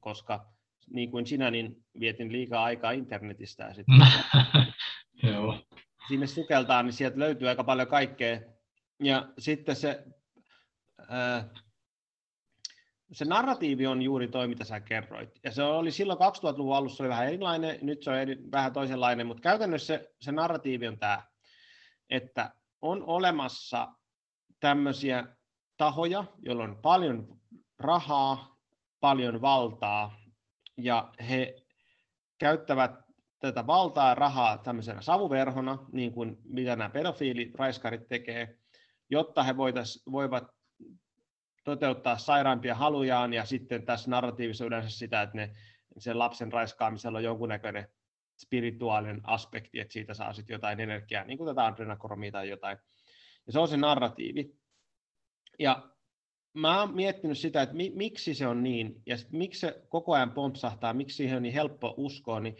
koska 0.00 0.46
niin 0.90 1.10
kuin 1.10 1.26
sinä, 1.26 1.50
niin 1.50 1.84
vietin 2.00 2.32
liikaa 2.32 2.64
aikaa 2.64 2.90
internetistä. 2.90 3.64
Ja 3.64 3.74
sitten 3.74 3.96
Joo 5.32 5.65
sinne 6.08 6.26
sukeltaa, 6.26 6.82
niin 6.82 6.92
sieltä 6.92 7.18
löytyy 7.18 7.48
aika 7.48 7.64
paljon 7.64 7.88
kaikkea. 7.88 8.40
Ja 9.02 9.28
sitten 9.38 9.76
se, 9.76 10.04
ää, 11.08 11.48
se 13.12 13.24
narratiivi 13.24 13.86
on 13.86 14.02
juuri 14.02 14.28
toi, 14.28 14.48
mitä 14.48 14.64
sä 14.64 14.80
kerroit. 14.80 15.30
Ja 15.44 15.50
se 15.50 15.62
oli 15.62 15.90
silloin 15.90 16.18
2000-luvun 16.18 16.76
alussa 16.76 17.04
oli 17.04 17.10
vähän 17.10 17.26
erilainen, 17.26 17.78
nyt 17.82 18.02
se 18.02 18.10
on 18.10 18.18
eri, 18.18 18.38
vähän 18.52 18.72
toisenlainen, 18.72 19.26
mutta 19.26 19.40
käytännössä 19.40 19.86
se, 19.86 20.14
se 20.20 20.32
narratiivi 20.32 20.88
on 20.88 20.98
tämä, 20.98 21.22
että 22.10 22.50
on 22.82 23.04
olemassa 23.06 23.88
tämmöisiä 24.60 25.36
tahoja, 25.76 26.24
joilla 26.38 26.64
on 26.64 26.78
paljon 26.82 27.40
rahaa, 27.78 28.56
paljon 29.00 29.40
valtaa, 29.40 30.20
ja 30.76 31.12
he 31.28 31.62
käyttävät 32.38 33.05
tätä 33.38 33.66
valtaa 33.66 34.14
rahaa 34.14 34.58
tämmöisenä 34.58 35.00
savuverhona, 35.00 35.78
niin 35.92 36.12
kuin 36.12 36.36
mitä 36.44 36.76
nämä 36.76 36.90
pedofiiliraiskarit 36.90 38.08
tekee, 38.08 38.58
jotta 39.10 39.42
he 39.42 39.56
voitais, 39.56 40.02
voivat 40.12 40.44
toteuttaa 41.64 42.18
sairaampia 42.18 42.74
halujaan 42.74 43.32
ja 43.32 43.44
sitten 43.44 43.84
tässä 43.84 44.10
narratiivissa 44.10 44.64
yleensä 44.64 44.90
sitä, 44.90 45.22
että 45.22 45.36
ne, 45.36 45.50
sen 45.98 46.18
lapsen 46.18 46.52
raiskaamisella 46.52 47.18
on 47.18 47.24
jonkunnäköinen 47.24 47.88
spirituaalinen 48.38 49.20
aspekti, 49.24 49.80
että 49.80 49.92
siitä 49.92 50.14
saa 50.14 50.32
sitten 50.32 50.54
jotain 50.54 50.80
energiaa, 50.80 51.24
niin 51.24 51.38
kuin 51.38 51.48
tätä 51.48 51.66
adrenakromia 51.66 52.32
tai 52.32 52.48
jotain. 52.48 52.78
Ja 53.46 53.52
se 53.52 53.58
on 53.58 53.68
se 53.68 53.76
narratiivi. 53.76 54.56
Ja 55.58 55.90
mä 56.54 56.80
oon 56.80 56.94
miettinyt 56.94 57.38
sitä, 57.38 57.62
että 57.62 57.74
mi, 57.74 57.92
miksi 57.94 58.34
se 58.34 58.46
on 58.46 58.62
niin, 58.62 59.02
ja 59.06 59.16
miksi 59.32 59.60
se 59.60 59.82
koko 59.88 60.12
ajan 60.12 60.32
pompsahtaa, 60.32 60.94
miksi 60.94 61.16
siihen 61.16 61.36
on 61.36 61.42
niin 61.42 61.54
helppo 61.54 61.94
uskoa, 61.96 62.40
niin 62.40 62.56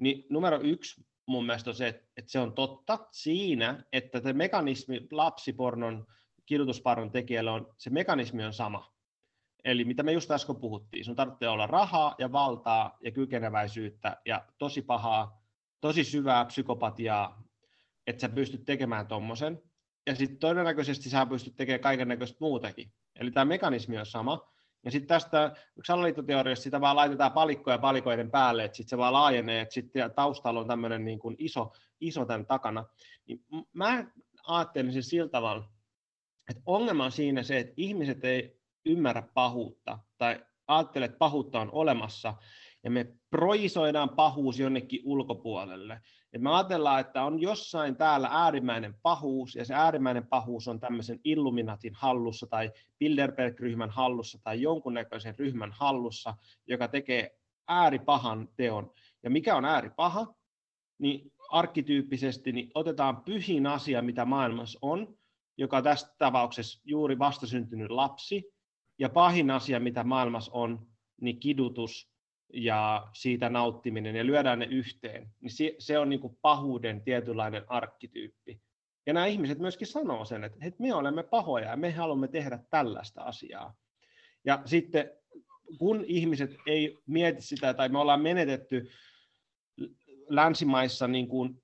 niin 0.00 0.26
numero 0.30 0.60
yksi 0.62 1.04
mun 1.26 1.46
mielestä 1.46 1.70
on 1.70 1.74
se, 1.74 1.88
että 1.88 2.30
se 2.30 2.38
on 2.38 2.52
totta 2.52 2.98
siinä, 3.12 3.84
että 3.92 4.20
se 4.20 4.32
mekanismi 4.32 5.06
lapsipornon 5.10 6.06
kidutusparnon 6.46 7.10
tekijällä 7.10 7.52
on, 7.52 7.74
se 7.78 7.90
mekanismi 7.90 8.44
on 8.44 8.52
sama. 8.52 8.94
Eli 9.64 9.84
mitä 9.84 10.02
me 10.02 10.12
just 10.12 10.30
äsken 10.30 10.56
puhuttiin, 10.56 11.04
sun 11.04 11.16
tarvitsee 11.16 11.48
olla 11.48 11.66
rahaa 11.66 12.14
ja 12.18 12.32
valtaa 12.32 12.98
ja 13.04 13.10
kykeneväisyyttä 13.10 14.16
ja 14.26 14.46
tosi 14.58 14.82
pahaa, 14.82 15.42
tosi 15.80 16.04
syvää 16.04 16.44
psykopatiaa, 16.44 17.42
että 18.06 18.20
sä 18.20 18.28
pystyt 18.28 18.64
tekemään 18.64 19.06
tuommoisen. 19.06 19.62
Ja 20.06 20.14
sitten 20.14 20.38
todennäköisesti 20.38 21.10
sä 21.10 21.26
pystyt 21.26 21.56
tekemään 21.56 21.80
kaiken 21.80 22.08
näköistä 22.08 22.36
muutakin. 22.40 22.92
Eli 23.16 23.30
tämä 23.30 23.44
mekanismi 23.44 23.98
on 23.98 24.06
sama. 24.06 24.52
Ja 24.84 24.90
sitten 24.90 25.08
tästä 25.08 25.56
salaliittoteoriassa 25.86 26.62
sitä 26.62 26.80
vaan 26.80 26.96
laitetaan 26.96 27.32
palikkoja 27.32 27.78
palikoiden 27.78 28.30
päälle, 28.30 28.64
että 28.64 28.76
sitten 28.76 28.90
se 28.90 28.98
vaan 28.98 29.12
laajenee, 29.12 29.60
että 29.60 29.74
sitten 29.74 30.10
taustalla 30.14 30.60
on 30.60 30.66
tämmöinen 30.68 31.04
niin 31.04 31.18
kuin 31.18 31.36
iso, 31.38 31.72
iso 32.00 32.24
tämän 32.24 32.46
takana. 32.46 32.84
Niin 33.26 33.44
mä 33.72 34.06
ajattelin 34.46 34.92
sen 34.92 35.02
sillä 35.02 35.28
tavalla, 35.28 35.64
että 36.50 36.62
ongelma 36.66 37.04
on 37.04 37.12
siinä 37.12 37.42
se, 37.42 37.58
että 37.58 37.74
ihmiset 37.76 38.24
ei 38.24 38.60
ymmärrä 38.84 39.22
pahuutta 39.34 39.98
tai 40.18 40.44
ajattele, 40.66 41.04
että 41.04 41.18
pahuutta 41.18 41.60
on 41.60 41.70
olemassa 41.72 42.34
ja 42.84 42.90
me 42.90 43.14
projisoidaan 43.30 44.08
pahuus 44.08 44.58
jonnekin 44.58 45.00
ulkopuolelle. 45.04 46.00
Et 46.32 46.42
me 46.42 46.50
ajatellaan, 46.54 47.00
että 47.00 47.24
on 47.24 47.40
jossain 47.40 47.96
täällä 47.96 48.28
äärimmäinen 48.32 48.94
pahuus, 49.02 49.54
ja 49.54 49.64
se 49.64 49.74
äärimmäinen 49.74 50.26
pahuus 50.26 50.68
on 50.68 50.80
tämmöisen 50.80 51.20
Illuminatin 51.24 51.94
hallussa 51.94 52.46
tai 52.46 52.70
Bilderberg-ryhmän 52.98 53.90
hallussa 53.90 54.38
tai 54.44 54.62
jonkunnäköisen 54.62 55.38
ryhmän 55.38 55.72
hallussa, 55.72 56.34
joka 56.66 56.88
tekee 56.88 57.38
ääripahan 57.68 58.48
teon. 58.56 58.92
Ja 59.22 59.30
mikä 59.30 59.56
on 59.56 59.64
ääripaha? 59.64 60.34
Niin 60.98 61.32
arkkityyppisesti 61.50 62.52
niin 62.52 62.70
otetaan 62.74 63.22
pyhin 63.22 63.66
asia, 63.66 64.02
mitä 64.02 64.24
maailmassa 64.24 64.78
on, 64.82 65.14
joka 65.56 65.82
tässä 65.82 66.14
tapauksessa 66.18 66.80
juuri 66.84 67.18
vastasyntynyt 67.18 67.90
lapsi, 67.90 68.52
ja 68.98 69.08
pahin 69.08 69.50
asia, 69.50 69.80
mitä 69.80 70.04
maailmassa 70.04 70.52
on, 70.52 70.86
niin 71.20 71.40
kidutus 71.40 72.09
ja 72.52 73.08
siitä 73.12 73.48
nauttiminen, 73.48 74.16
ja 74.16 74.26
lyödään 74.26 74.58
ne 74.58 74.64
yhteen, 74.64 75.28
niin 75.40 75.74
se, 75.78 75.98
on 75.98 76.08
niin 76.08 76.20
kuin 76.20 76.38
pahuuden 76.42 77.02
tietynlainen 77.02 77.62
arkkityyppi. 77.68 78.60
Ja 79.06 79.12
nämä 79.12 79.26
ihmiset 79.26 79.58
myöskin 79.58 79.86
sanoo 79.86 80.24
sen, 80.24 80.44
että, 80.44 80.58
että 80.62 80.82
me 80.82 80.94
olemme 80.94 81.22
pahoja 81.22 81.70
ja 81.70 81.76
me 81.76 81.90
haluamme 81.90 82.28
tehdä 82.28 82.58
tällaista 82.70 83.22
asiaa. 83.22 83.74
Ja 84.44 84.62
sitten 84.64 85.10
kun 85.78 86.04
ihmiset 86.06 86.56
ei 86.66 86.98
mieti 87.06 87.42
sitä, 87.42 87.74
tai 87.74 87.88
me 87.88 87.98
ollaan 87.98 88.20
menetetty 88.20 88.90
länsimaissa 90.28 91.08
niin 91.08 91.28
kuin 91.28 91.62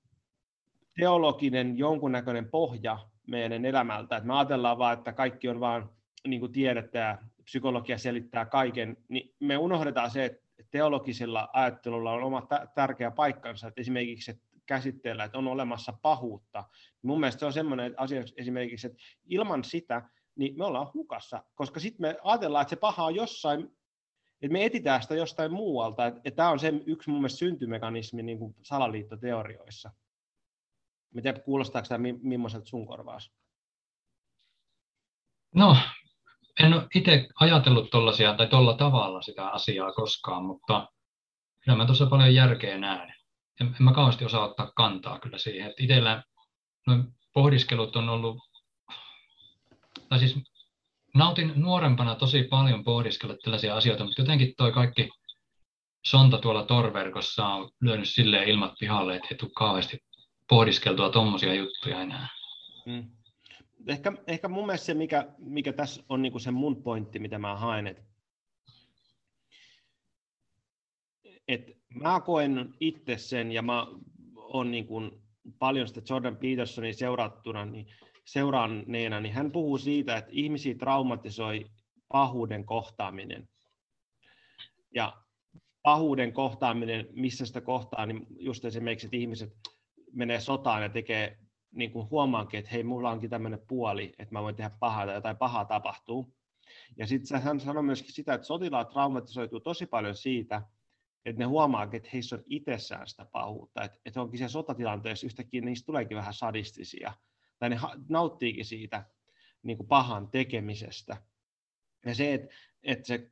teologinen 0.99 1.77
jonkunnäköinen 1.77 2.49
pohja 2.49 2.99
meidän 3.27 3.65
elämältä, 3.65 4.17
että 4.17 4.27
me 4.27 4.33
ajatellaan 4.33 4.77
vaan, 4.77 4.97
että 4.97 5.13
kaikki 5.13 5.49
on 5.49 5.59
vaan 5.59 5.89
niin 6.27 6.39
kuin 6.39 6.51
tiedettä 6.51 6.99
ja 6.99 7.17
psykologia 7.43 7.97
selittää 7.97 8.45
kaiken, 8.45 8.97
niin 9.07 9.35
me 9.39 9.57
unohdetaan 9.57 10.11
se, 10.11 10.25
että 10.25 10.46
teologisella 10.71 11.49
ajattelulla 11.53 12.11
on 12.11 12.23
oma 12.23 12.47
tärkeä 12.75 13.11
paikkansa, 13.11 13.67
että 13.67 13.81
esimerkiksi 13.81 14.31
että 14.31 14.47
käsitteellä, 14.65 15.23
että 15.23 15.37
on 15.37 15.47
olemassa 15.47 15.93
pahuutta. 16.01 16.63
Mun 17.01 17.19
mielestä 17.19 17.39
se 17.39 17.45
on 17.45 17.53
semmoinen 17.53 17.93
asia 17.97 18.23
esimerkiksi, 18.37 18.87
että 18.87 18.99
ilman 19.25 19.63
sitä, 19.63 20.09
niin 20.35 20.57
me 20.57 20.65
ollaan 20.65 20.93
hukassa, 20.93 21.43
koska 21.55 21.79
sitten 21.79 22.01
me 22.01 22.17
ajatellaan, 22.23 22.61
että 22.61 22.69
se 22.69 22.75
paha 22.75 23.05
on 23.05 23.15
jossain, 23.15 23.77
että 24.41 24.53
me 24.53 24.65
etitään 24.65 25.01
sitä 25.01 25.15
jostain 25.15 25.53
muualta, 25.53 26.07
että 26.07 26.31
tämä 26.31 26.49
on 26.49 26.59
se 26.59 26.73
yksi 26.85 27.09
mun 27.09 27.19
mielestä 27.19 27.39
syntymekanismi 27.39 28.23
niin 28.23 28.39
kuin 28.39 28.55
salaliittoteorioissa. 28.61 29.91
Miten 31.13 31.41
kuulostaako 31.41 31.87
tämä 31.87 32.07
millaiselta 32.21 32.65
sun 32.65 32.87
korvaas? 32.87 33.31
No, 35.55 35.77
en 36.59 36.73
ole 36.73 36.87
itse 36.95 37.27
ajatellut 37.39 37.89
tollasia, 37.89 38.33
tai 38.33 38.47
tuolla 38.47 38.73
tavalla 38.73 39.21
sitä 39.21 39.47
asiaa 39.47 39.91
koskaan, 39.91 40.45
mutta 40.45 40.87
kyllä 41.61 41.77
mä 41.77 41.85
tuossa 41.85 42.05
paljon 42.05 42.35
järkeä 42.35 42.77
näen. 42.77 43.13
En, 43.61 43.67
en 43.67 43.83
mä 43.83 43.93
kauheasti 43.93 44.25
osaa 44.25 44.45
ottaa 44.45 44.71
kantaa 44.75 45.19
kyllä 45.19 45.37
siihen. 45.37 45.69
Että 45.69 45.83
itsellä 45.83 46.23
noin 46.87 47.03
pohdiskelut 47.33 47.95
on 47.95 48.09
ollut, 48.09 48.37
tai 50.09 50.19
siis 50.19 50.35
nautin 51.15 51.53
nuorempana 51.55 52.15
tosi 52.15 52.43
paljon 52.43 52.83
pohdiskella 52.83 53.35
tällaisia 53.43 53.75
asioita, 53.75 54.03
mutta 54.03 54.21
jotenkin 54.21 54.53
toi 54.57 54.71
kaikki 54.71 55.09
sonta 56.05 56.37
tuolla 56.37 56.63
torverkossa 56.65 57.47
on 57.47 57.69
lyönyt 57.81 58.09
silleen 58.09 58.49
ilmat 58.49 58.73
pihalle, 58.79 59.15
että 59.15 59.27
ei 59.31 59.37
tule 59.37 59.51
kauheasti 59.55 59.99
pohdiskeltua 60.49 61.09
tuommoisia 61.09 61.53
juttuja 61.53 62.01
enää. 62.01 62.27
Hmm 62.85 63.16
ehkä, 63.87 64.13
ehkä 64.27 64.47
mun 64.47 64.65
mielestä 64.65 64.85
se, 64.85 64.93
mikä, 64.93 65.27
mikä 65.37 65.73
tässä 65.73 66.03
on 66.09 66.21
niin 66.21 66.39
se 66.39 66.51
mun 66.51 66.83
pointti, 66.83 67.19
mitä 67.19 67.39
mä 67.39 67.55
haen, 67.55 67.87
että 67.87 68.03
et 71.47 71.77
mä 71.89 72.19
koen 72.19 72.73
itse 72.79 73.17
sen, 73.17 73.51
ja 73.51 73.61
mä 73.61 73.87
oon 74.35 74.71
niin 74.71 74.87
kuin 74.87 75.11
paljon 75.59 75.87
sitä 75.87 76.01
Jordan 76.09 76.37
Petersonin 76.37 76.95
seurattuna, 76.95 77.65
niin 77.65 77.87
seuranneena, 78.25 79.19
niin 79.19 79.33
hän 79.33 79.51
puhuu 79.51 79.77
siitä, 79.77 80.17
että 80.17 80.31
ihmisiä 80.33 80.75
traumatisoi 80.75 81.65
pahuuden 82.07 82.65
kohtaaminen. 82.65 83.49
Ja 84.95 85.13
pahuuden 85.81 86.33
kohtaaminen, 86.33 87.07
missä 87.11 87.45
sitä 87.45 87.61
kohtaa, 87.61 88.05
niin 88.05 88.27
just 88.39 88.65
esimerkiksi, 88.65 89.07
että 89.07 89.17
ihmiset 89.17 89.53
menee 90.11 90.39
sotaan 90.39 90.83
ja 90.83 90.89
tekee 90.89 91.37
niin 91.77 91.91
kuin 91.91 92.09
huomaankin, 92.09 92.57
että 92.57 92.71
hei, 92.71 92.83
mulla 92.83 93.11
onkin 93.11 93.29
tämmöinen 93.29 93.61
puoli, 93.67 94.13
että 94.19 94.35
mä 94.35 94.43
voin 94.43 94.55
tehdä 94.55 94.69
pahaa 94.79 95.05
tai 95.05 95.15
jotain 95.15 95.37
pahaa 95.37 95.65
tapahtuu. 95.65 96.33
Ja 96.97 97.07
sitten 97.07 97.41
hän 97.41 97.59
sanoi 97.59 97.83
myöskin 97.83 98.13
sitä, 98.13 98.33
että 98.33 98.47
sotilaat 98.47 98.89
traumatisoituu 98.89 99.59
tosi 99.59 99.85
paljon 99.85 100.15
siitä, 100.15 100.61
että 101.25 101.39
ne 101.39 101.45
huomaakin, 101.45 101.97
että 101.97 102.09
heissä 102.13 102.35
on 102.35 102.43
itsessään 102.45 103.07
sitä 103.07 103.25
pahuutta, 103.25 103.83
että, 103.83 103.99
että 104.05 104.21
onkin 104.21 104.37
siellä 104.37 104.51
sotatilanteessa 104.51 105.25
yhtäkkiä 105.25 105.61
niistä 105.61 105.85
tuleekin 105.85 106.17
vähän 106.17 106.33
sadistisia, 106.33 107.13
tai 107.59 107.69
ne 107.69 107.79
nauttiikin 108.09 108.65
siitä 108.65 109.05
niin 109.63 109.77
kuin 109.77 109.87
pahan 109.87 110.27
tekemisestä. 110.27 111.17
Ja 112.05 112.15
se, 112.15 112.33
että, 112.33 112.55
että 112.83 113.07
se 113.07 113.31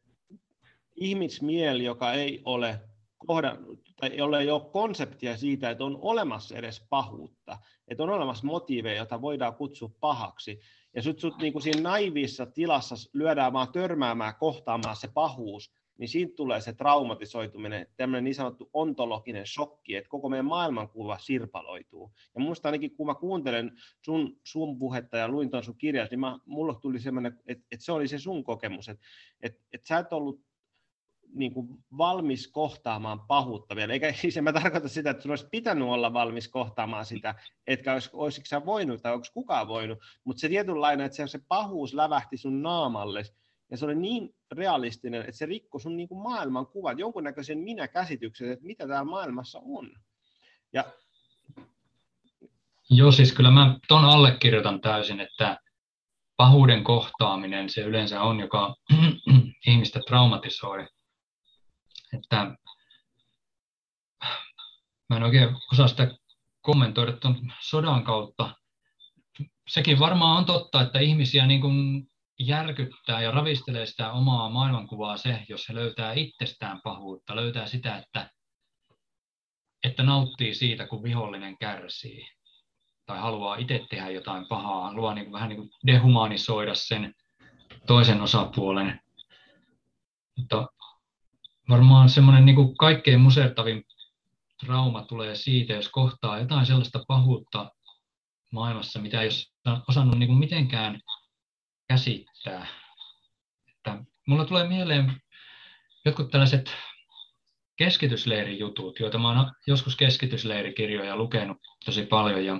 ihmismieli, 0.95 1.83
joka 1.83 2.13
ei 2.13 2.41
ole 2.45 2.79
kohdannut, 3.25 3.79
tai 3.99 4.17
jolla 4.17 4.39
ei 4.39 4.51
ole 4.51 4.69
konseptia 4.71 5.37
siitä, 5.37 5.69
että 5.69 5.83
on 5.83 5.99
olemassa 6.01 6.57
edes 6.57 6.85
pahuutta, 6.89 7.57
että 7.87 8.03
on 8.03 8.09
olemassa 8.09 8.47
motiiveja, 8.47 8.97
joita 8.97 9.21
voidaan 9.21 9.55
kutsua 9.55 9.91
pahaksi, 9.99 10.59
ja 10.95 11.01
sut, 11.01 11.19
sut 11.19 11.37
niin 11.37 11.53
kuin 11.53 11.63
siinä 11.63 11.81
naivissa 11.81 12.45
tilassa 12.45 12.95
lyödään 13.13 13.53
vaan 13.53 13.71
törmäämään, 13.71 14.35
kohtaamaan 14.39 14.95
se 14.95 15.07
pahuus, 15.07 15.71
niin 15.97 16.07
siitä 16.07 16.35
tulee 16.35 16.61
se 16.61 16.73
traumatisoituminen, 16.73 17.87
tämmöinen 17.97 18.23
niin 18.23 18.35
sanottu 18.35 18.69
ontologinen 18.73 19.47
shokki, 19.47 19.95
että 19.95 20.09
koko 20.09 20.29
meidän 20.29 20.45
maailmankuva 20.45 21.17
sirpaloituu. 21.17 22.11
Ja 22.35 22.41
minusta 22.41 22.67
ainakin 22.67 22.95
kun 22.95 23.07
mä 23.07 23.15
kuuntelen 23.15 23.71
sun, 24.01 24.39
sun 24.43 24.79
puhetta 24.79 25.17
ja 25.17 25.27
luin 25.27 25.49
tuon 25.49 25.63
sun 25.63 25.77
kirjas, 25.77 26.09
niin 26.09 26.19
mä, 26.19 26.39
mulle 26.45 26.75
tuli 26.81 26.99
semmoinen, 26.99 27.39
että, 27.47 27.65
että 27.71 27.85
se 27.85 27.91
oli 27.91 28.07
se 28.07 28.19
sun 28.19 28.43
kokemus, 28.43 28.89
että, 28.89 29.05
että, 29.41 29.63
että 29.73 29.87
sä 29.87 29.97
et 29.97 30.13
ollut 30.13 30.41
niin 31.35 31.53
kuin 31.53 31.67
valmis 31.97 32.47
kohtaamaan 32.47 33.19
pahuutta 33.19 33.75
vielä. 33.75 33.93
Eikä 33.93 34.13
siis 34.21 34.37
en 34.37 34.43
mä 34.43 34.53
tarkoita 34.53 34.87
sitä, 34.87 35.09
että 35.09 35.23
sun 35.23 35.31
olisi 35.31 35.47
pitänyt 35.51 35.87
olla 35.87 36.13
valmis 36.13 36.47
kohtaamaan 36.47 37.05
sitä, 37.05 37.35
etkä 37.67 37.93
olisi, 37.93 38.09
olisiko 38.13 38.45
sä 38.45 38.65
voinut 38.65 39.01
tai 39.01 39.13
onko 39.13 39.25
kukaan 39.33 39.67
voinut, 39.67 39.99
mutta 40.23 40.39
se 40.39 40.49
tietynlainen, 40.49 41.05
että 41.05 41.15
se, 41.15 41.27
se 41.27 41.39
pahuus 41.47 41.93
lävähti 41.93 42.37
sun 42.37 42.61
naamalle, 42.61 43.23
ja 43.71 43.77
se 43.77 43.85
oli 43.85 43.95
niin 43.95 44.35
realistinen, 44.51 45.21
että 45.21 45.31
se 45.31 45.45
rikkoi 45.45 45.81
sun 45.81 45.97
niin 45.97 46.09
kuin 46.09 46.21
maailman 46.21 46.67
kuvan, 46.67 46.99
jonkunnäköisen 46.99 47.59
minä-käsityksen, 47.59 48.51
että 48.51 48.65
mitä 48.65 48.87
täällä 48.87 49.03
maailmassa 49.03 49.61
on. 49.65 49.91
Ja... 50.73 50.85
Joo, 52.89 53.11
siis 53.11 53.33
kyllä 53.33 53.51
mä 53.51 53.79
ton 53.87 54.05
allekirjoitan 54.05 54.81
täysin, 54.81 55.19
että 55.19 55.59
pahuuden 56.37 56.83
kohtaaminen 56.83 57.69
se 57.69 57.81
yleensä 57.81 58.21
on, 58.21 58.39
joka 58.39 58.75
ihmistä 59.67 59.99
traumatisoi 60.07 60.87
että 62.17 62.57
mä 65.09 65.17
en 65.17 65.23
oikein 65.23 65.49
osaa 65.71 65.87
sitä 65.87 66.07
kommentoida 66.61 67.11
tuon 67.11 67.53
sodan 67.59 68.03
kautta. 68.03 68.55
Sekin 69.67 69.99
varmaan 69.99 70.37
on 70.37 70.45
totta, 70.45 70.81
että 70.81 70.99
ihmisiä 70.99 71.47
niin 71.47 71.61
kuin 71.61 72.07
järkyttää 72.39 73.21
ja 73.21 73.31
ravistelee 73.31 73.85
sitä 73.85 74.11
omaa 74.11 74.49
maailmankuvaa 74.49 75.17
se, 75.17 75.45
jos 75.49 75.69
he 75.69 75.75
löytää 75.75 76.13
itsestään 76.13 76.81
pahuutta, 76.83 77.35
löytää 77.35 77.67
sitä, 77.67 77.97
että, 77.97 78.29
että 79.83 80.03
nauttii 80.03 80.55
siitä, 80.55 80.87
kun 80.87 81.03
vihollinen 81.03 81.57
kärsii 81.57 82.27
tai 83.05 83.19
haluaa 83.19 83.55
itse 83.55 83.85
tehdä 83.89 84.09
jotain 84.09 84.47
pahaa, 84.47 84.83
haluaa 84.83 85.13
niin 85.13 85.25
kuin, 85.25 85.33
vähän 85.33 85.49
niin 85.49 85.57
kuin 85.57 85.69
dehumanisoida 85.87 86.75
sen 86.75 87.15
toisen 87.87 88.21
osapuolen. 88.21 88.99
Mutta 90.37 90.67
varmaan 91.69 92.09
semmoinen 92.09 92.45
niin 92.45 92.55
kuin 92.55 92.77
kaikkein 92.77 93.19
musertavin 93.19 93.85
trauma 94.65 95.01
tulee 95.01 95.35
siitä, 95.35 95.73
jos 95.73 95.89
kohtaa 95.89 96.39
jotain 96.39 96.65
sellaista 96.65 97.03
pahuutta 97.07 97.71
maailmassa, 98.51 98.99
mitä 98.99 99.21
ei 99.21 99.29
ole 99.65 99.79
osannut 99.87 100.19
niin 100.19 100.27
kuin 100.27 100.39
mitenkään 100.39 101.01
käsittää. 101.87 102.67
Että 103.67 104.03
mulla 104.27 104.45
tulee 104.45 104.67
mieleen 104.67 105.21
jotkut 106.05 106.31
tällaiset 106.31 106.75
keskitysleirijutut, 107.75 108.99
joita 108.99 109.17
mä 109.17 109.27
oon 109.27 109.51
joskus 109.67 109.95
keskitysleirikirjoja 109.95 111.15
lukenut 111.15 111.57
tosi 111.85 112.05
paljon. 112.05 112.45
Ja 112.45 112.59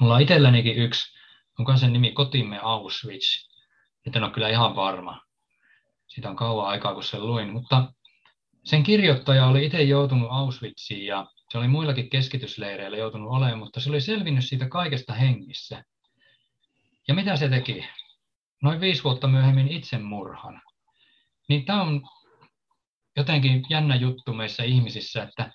mulla 0.00 0.14
on 0.14 0.20
itsellänikin 0.20 0.76
yksi, 0.76 1.18
onko 1.58 1.76
sen 1.76 1.92
nimi 1.92 2.12
Kotimme 2.12 2.58
Auschwitz. 2.62 3.48
Nyt 4.06 4.16
en 4.16 4.24
ole 4.24 4.32
kyllä 4.32 4.48
ihan 4.48 4.76
varma. 4.76 5.25
Siitä 6.06 6.30
on 6.30 6.36
kauan 6.36 6.68
aikaa, 6.68 6.94
kun 6.94 7.02
sen 7.02 7.26
luin. 7.26 7.52
Mutta 7.52 7.92
sen 8.64 8.82
kirjoittaja 8.82 9.46
oli 9.46 9.66
itse 9.66 9.82
joutunut 9.82 10.28
Auschwitziin 10.30 11.06
ja 11.06 11.26
se 11.50 11.58
oli 11.58 11.68
muillakin 11.68 12.10
keskitysleireillä 12.10 12.96
joutunut 12.96 13.30
olemaan, 13.30 13.58
mutta 13.58 13.80
se 13.80 13.90
oli 13.90 14.00
selvinnyt 14.00 14.44
siitä 14.44 14.68
kaikesta 14.68 15.14
hengissä. 15.14 15.84
Ja 17.08 17.14
mitä 17.14 17.36
se 17.36 17.48
teki? 17.48 17.84
Noin 18.62 18.80
viisi 18.80 19.04
vuotta 19.04 19.28
myöhemmin 19.28 19.68
itsemurhan. 19.68 20.62
Niin 21.48 21.64
tämä 21.64 21.82
on 21.82 22.02
jotenkin 23.16 23.64
jännä 23.70 23.96
juttu 23.96 24.32
meissä 24.32 24.64
ihmisissä, 24.64 25.22
että 25.22 25.52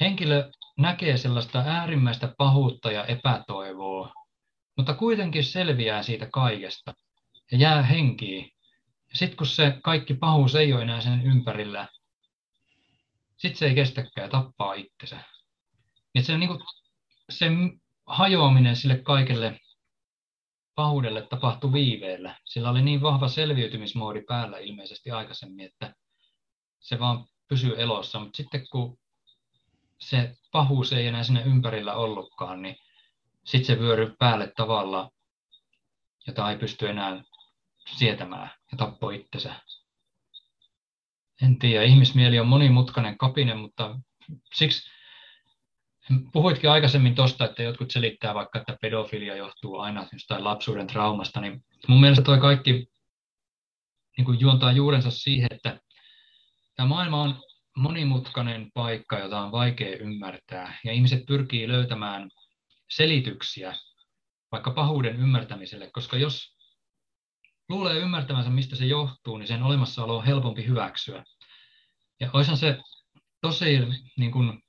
henkilö 0.00 0.50
näkee 0.78 1.16
sellaista 1.16 1.58
äärimmäistä 1.58 2.34
pahuutta 2.38 2.92
ja 2.92 3.04
epätoivoa, 3.04 4.12
mutta 4.76 4.94
kuitenkin 4.94 5.44
selviää 5.44 6.02
siitä 6.02 6.28
kaikesta 6.32 6.94
ja 7.52 7.58
jää 7.58 7.82
henkiin. 7.82 8.53
Ja 9.14 9.18
sitten 9.18 9.36
kun 9.36 9.46
se 9.46 9.78
kaikki 9.82 10.14
pahuus 10.14 10.54
ei 10.54 10.72
ole 10.72 10.82
enää 10.82 11.00
sen 11.00 11.22
ympärillä, 11.26 11.88
sitten 13.36 13.58
se 13.58 13.66
ei 13.66 13.74
kestäkään 13.74 14.30
tappaa 14.30 14.74
itsensä. 14.74 15.20
Ja 16.14 16.22
se, 16.22 16.38
niin 16.38 16.48
kuin, 16.48 16.60
se 17.30 17.46
hajoaminen 18.06 18.76
sille 18.76 18.96
kaikelle 18.96 19.60
pahuudelle 20.74 21.22
tapahtui 21.22 21.72
viiveellä. 21.72 22.38
Sillä 22.44 22.70
oli 22.70 22.82
niin 22.82 23.02
vahva 23.02 23.28
selviytymismoodi 23.28 24.22
päällä 24.22 24.58
ilmeisesti 24.58 25.10
aikaisemmin, 25.10 25.66
että 25.66 25.94
se 26.80 26.98
vaan 26.98 27.24
pysyy 27.48 27.80
elossa. 27.82 28.20
Mutta 28.20 28.36
sitten 28.36 28.68
kun 28.68 28.98
se 30.00 30.36
pahuus 30.52 30.92
ei 30.92 31.06
enää 31.06 31.22
sinne 31.22 31.42
ympärillä 31.42 31.94
ollutkaan, 31.94 32.62
niin 32.62 32.76
sitten 33.44 33.76
se 33.76 33.82
vyöry 33.82 34.16
päälle 34.18 34.52
tavalla, 34.56 35.10
jota 36.26 36.50
ei 36.50 36.58
pysty 36.58 36.88
enää 36.88 37.24
sietämään 37.88 38.50
ja 38.72 38.78
tappoi 38.78 39.16
itsensä. 39.16 39.54
En 41.42 41.58
tiedä, 41.58 41.82
ihmismieli 41.82 42.40
on 42.40 42.46
monimutkainen 42.46 43.18
kapine, 43.18 43.54
mutta 43.54 44.00
siksi 44.54 44.90
puhuitkin 46.32 46.70
aikaisemmin 46.70 47.14
tuosta, 47.14 47.44
että 47.44 47.62
jotkut 47.62 47.90
selittää 47.90 48.34
vaikka, 48.34 48.58
että 48.58 48.76
pedofilia 48.82 49.36
johtuu 49.36 49.78
aina 49.78 50.08
jostain 50.12 50.44
lapsuuden 50.44 50.86
traumasta, 50.86 51.40
niin 51.40 51.64
mun 51.88 52.00
mielestä 52.00 52.24
toi 52.24 52.38
kaikki 52.38 52.86
niin 54.16 54.24
kuin 54.24 54.40
juontaa 54.40 54.72
juurensa 54.72 55.10
siihen, 55.10 55.48
että 55.50 55.80
tämä 56.76 56.88
maailma 56.88 57.22
on 57.22 57.42
monimutkainen 57.76 58.70
paikka, 58.74 59.18
jota 59.18 59.40
on 59.40 59.52
vaikea 59.52 59.96
ymmärtää, 59.96 60.78
ja 60.84 60.92
ihmiset 60.92 61.26
pyrkii 61.26 61.68
löytämään 61.68 62.30
selityksiä 62.90 63.74
vaikka 64.52 64.70
pahuuden 64.70 65.16
ymmärtämiselle, 65.16 65.90
koska 65.92 66.16
jos 66.16 66.53
luulee 67.68 67.98
ymmärtämänsä, 67.98 68.50
mistä 68.50 68.76
se 68.76 68.86
johtuu, 68.86 69.36
niin 69.36 69.48
sen 69.48 69.62
olemassaolo 69.62 70.16
on 70.16 70.24
helpompi 70.24 70.66
hyväksyä. 70.66 71.24
Ja 72.20 72.30
olisihan 72.32 72.58
se 72.58 72.78
tosi 73.40 73.78
niin 74.16 74.32
kuin, 74.32 74.62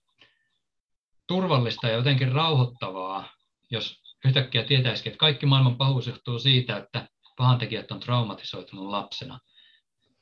turvallista 1.28 1.88
ja 1.88 1.94
jotenkin 1.94 2.32
rauhoittavaa, 2.32 3.30
jos 3.72 4.02
yhtäkkiä 4.26 4.64
tietäisikin, 4.64 5.12
että 5.12 5.20
kaikki 5.20 5.46
maailman 5.46 5.78
pahuus 5.78 6.08
johtuu 6.08 6.40
siitä, 6.40 6.78
että 6.78 7.08
pahantekijät 7.38 7.92
on 7.92 8.00
traumatisoitunut 8.00 8.86
lapsena. 8.86 9.40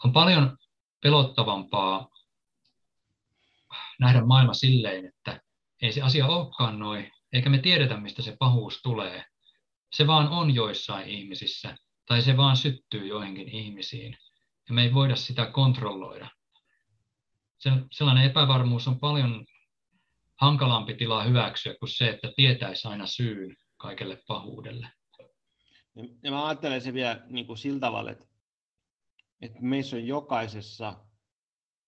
On 0.03 0.13
paljon 0.13 0.57
pelottavampaa 1.01 2.09
nähdä 3.99 4.25
maailma 4.25 4.53
silleen, 4.53 5.05
että 5.05 5.41
ei 5.81 5.91
se 5.91 6.01
asia 6.01 6.27
olekaan 6.27 6.79
noin, 6.79 7.11
eikä 7.33 7.49
me 7.49 7.57
tiedetä, 7.57 7.97
mistä 7.97 8.21
se 8.21 8.35
pahuus 8.39 8.79
tulee. 8.83 9.25
Se 9.93 10.07
vaan 10.07 10.27
on 10.27 10.55
joissain 10.55 11.07
ihmisissä, 11.07 11.77
tai 12.05 12.21
se 12.21 12.37
vaan 12.37 12.57
syttyy 12.57 13.07
joihinkin 13.07 13.49
ihmisiin, 13.49 14.17
ja 14.67 14.73
me 14.73 14.83
ei 14.83 14.93
voida 14.93 15.15
sitä 15.15 15.45
kontrolloida. 15.45 16.29
Se, 17.59 17.69
sellainen 17.91 18.25
epävarmuus 18.25 18.87
on 18.87 18.99
paljon 18.99 19.45
hankalampi 20.41 20.93
tila 20.93 21.23
hyväksyä 21.23 21.75
kuin 21.79 21.89
se, 21.89 22.09
että 22.09 22.31
tietäisi 22.35 22.87
aina 22.87 23.05
syyn 23.05 23.55
kaikelle 23.77 24.23
pahuudelle. 24.27 24.91
Ja 26.23 26.31
mä 26.31 26.47
ajattelen 26.47 26.81
se 26.81 26.93
vielä 26.93 27.25
niin 27.29 27.47
kuin 27.47 27.57
sillä 27.57 27.79
tavalla, 27.79 28.11
että, 28.11 28.25
että 29.41 29.57
meissä 29.61 29.95
on 29.95 30.07
jokaisessa 30.07 31.05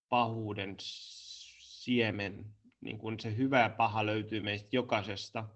pahuuden 0.10 0.76
siemen, 0.80 2.46
niin 2.82 2.98
kuin 2.98 3.20
se 3.20 3.38
hyvä 3.38 3.60
ja 3.60 3.70
paha 3.70 4.06
löytyy 4.06 4.42
meistä 4.42 4.70
jokaisesta. 4.72 5.50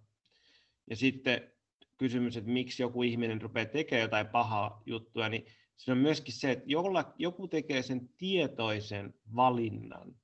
Ja 0.89 0.95
sitten 0.95 1.51
kysymys, 1.99 2.37
että 2.37 2.49
miksi 2.51 2.83
joku 2.83 3.03
ihminen 3.03 3.41
rupeaa 3.41 3.65
tekemään 3.65 4.01
jotain 4.01 4.27
pahaa 4.27 4.81
juttua, 4.85 5.29
niin 5.29 5.45
se 5.77 5.91
on 5.91 5.97
myöskin 5.97 6.33
se, 6.33 6.51
että 6.51 6.65
jolla, 6.67 7.13
joku 7.17 7.47
tekee 7.47 7.81
sen 7.81 8.09
tietoisen 8.17 9.13
valinnan, 9.35 10.15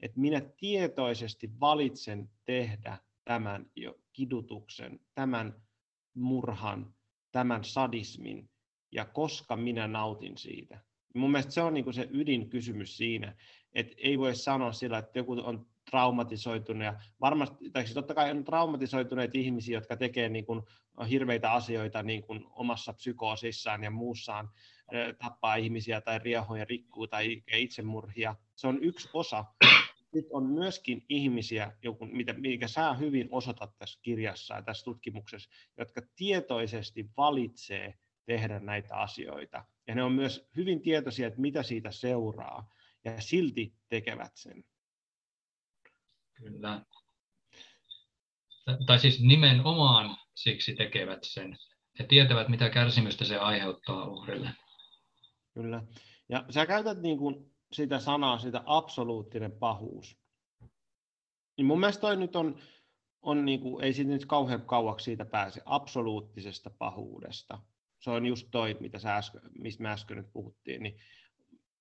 että 0.00 0.20
minä 0.20 0.40
tietoisesti 0.40 1.50
valitsen 1.60 2.30
tehdä 2.44 2.98
tämän 3.24 3.70
jo 3.76 3.94
kidutuksen, 4.12 5.00
tämän 5.14 5.62
murhan, 6.14 6.94
tämän 7.32 7.64
sadismin, 7.64 8.50
ja 8.92 9.04
koska 9.04 9.56
minä 9.56 9.88
nautin 9.88 10.38
siitä. 10.38 10.80
Mun 11.14 11.30
mielestä 11.30 11.52
se 11.52 11.62
on 11.62 11.74
niin 11.74 11.94
se 11.94 12.08
ydinkysymys 12.12 12.96
siinä, 12.96 13.36
että 13.72 13.94
ei 13.98 14.18
voi 14.18 14.34
sanoa 14.36 14.72
sillä, 14.72 14.98
että 14.98 15.18
joku 15.18 15.32
on 15.32 15.66
traumatisoitunut 15.90 16.84
ja 16.84 17.00
varmasti, 17.20 17.70
tai 17.70 17.82
siis 17.82 17.94
totta 17.94 18.14
kai 18.14 18.30
on 18.30 18.44
traumatisoituneita 18.44 19.38
ihmisiä, 19.38 19.76
jotka 19.76 19.96
tekee 19.96 20.28
niin 20.28 20.46
kuin 20.46 20.62
hirveitä 21.10 21.52
asioita 21.52 22.02
niin 22.02 22.22
kuin 22.22 22.44
omassa 22.50 22.92
psykoosissaan 22.92 23.84
ja 23.84 23.90
muussaan, 23.90 24.50
tappaa 25.18 25.54
ihmisiä 25.54 26.00
tai 26.00 26.18
riehoja 26.18 26.64
rikkuu 26.64 27.06
tai 27.06 27.42
itsemurhia. 27.52 28.36
Se 28.56 28.66
on 28.66 28.78
yksi 28.82 29.08
osa. 29.12 29.44
Sitten 30.14 30.36
on 30.36 30.46
myöskin 30.46 31.04
ihmisiä, 31.08 31.72
joku, 31.82 32.06
mitä, 32.06 32.32
mikä 32.32 32.68
sä 32.68 32.94
hyvin 32.94 33.28
osoitat 33.30 33.78
tässä 33.78 34.00
kirjassa 34.02 34.54
ja 34.54 34.62
tässä 34.62 34.84
tutkimuksessa, 34.84 35.50
jotka 35.78 36.02
tietoisesti 36.16 37.10
valitsee 37.16 37.94
tehdä 38.26 38.60
näitä 38.60 38.96
asioita. 38.96 39.64
Ja 39.86 39.94
ne 39.94 40.02
on 40.02 40.12
myös 40.12 40.48
hyvin 40.56 40.82
tietoisia, 40.82 41.26
että 41.26 41.40
mitä 41.40 41.62
siitä 41.62 41.90
seuraa, 41.90 42.68
ja 43.04 43.20
silti 43.20 43.74
tekevät 43.88 44.32
sen. 44.34 44.64
Kyllä. 46.42 46.80
Tai 48.86 48.98
siis 48.98 49.20
nimenomaan 49.20 50.16
siksi 50.34 50.74
tekevät 50.74 51.18
sen. 51.22 51.56
He 51.98 52.04
tietävät, 52.04 52.48
mitä 52.48 52.70
kärsimystä 52.70 53.24
se 53.24 53.36
aiheuttaa 53.36 54.08
uhrille. 54.08 54.50
Kyllä. 55.54 55.82
Ja 56.28 56.44
sä 56.50 56.66
käytät 56.66 57.02
niin 57.02 57.18
kuin 57.18 57.54
sitä 57.72 57.98
sanaa, 57.98 58.38
sitä 58.38 58.62
absoluuttinen 58.66 59.52
pahuus. 59.52 60.16
Niin 61.56 61.66
mun 61.66 61.80
mielestä 61.80 62.00
toi 62.00 62.16
nyt 62.16 62.36
on, 62.36 62.58
on 63.22 63.44
niin 63.44 63.60
kuin, 63.60 63.84
ei 63.84 63.92
siitä 63.92 64.10
nyt 64.10 64.26
kauhean 64.26 64.66
kauaksi 64.66 65.04
siitä 65.04 65.24
pääse, 65.24 65.62
absoluuttisesta 65.64 66.70
pahuudesta. 66.70 67.58
Se 67.98 68.10
on 68.10 68.26
just 68.26 68.48
toi, 68.50 68.76
mitä 68.80 68.98
sä 68.98 69.16
äsken, 69.16 69.40
mistä 69.58 69.82
me 69.82 69.90
äsken 69.90 70.16
nyt 70.16 70.32
puhuttiin. 70.32 70.82
Niin 70.82 71.00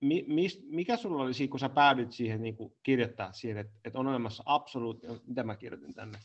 mi, 0.01 0.25
mikä 0.69 0.97
sulla 0.97 1.23
oli 1.23 1.33
siinä, 1.33 1.51
kun 1.51 1.59
sä 1.59 1.69
päädyit 1.69 2.11
siihen 2.11 2.41
niin 2.41 2.55
kuin 2.55 2.73
kirjoittaa 2.83 3.31
siihen, 3.31 3.57
että, 3.57 3.73
että 3.85 3.99
on 3.99 4.07
olemassa 4.07 4.43
absoluuttinen, 4.45 5.19
mitä 5.27 5.43
mä 5.43 5.55
kirjoitin 5.55 5.93
tänne, 5.93 6.19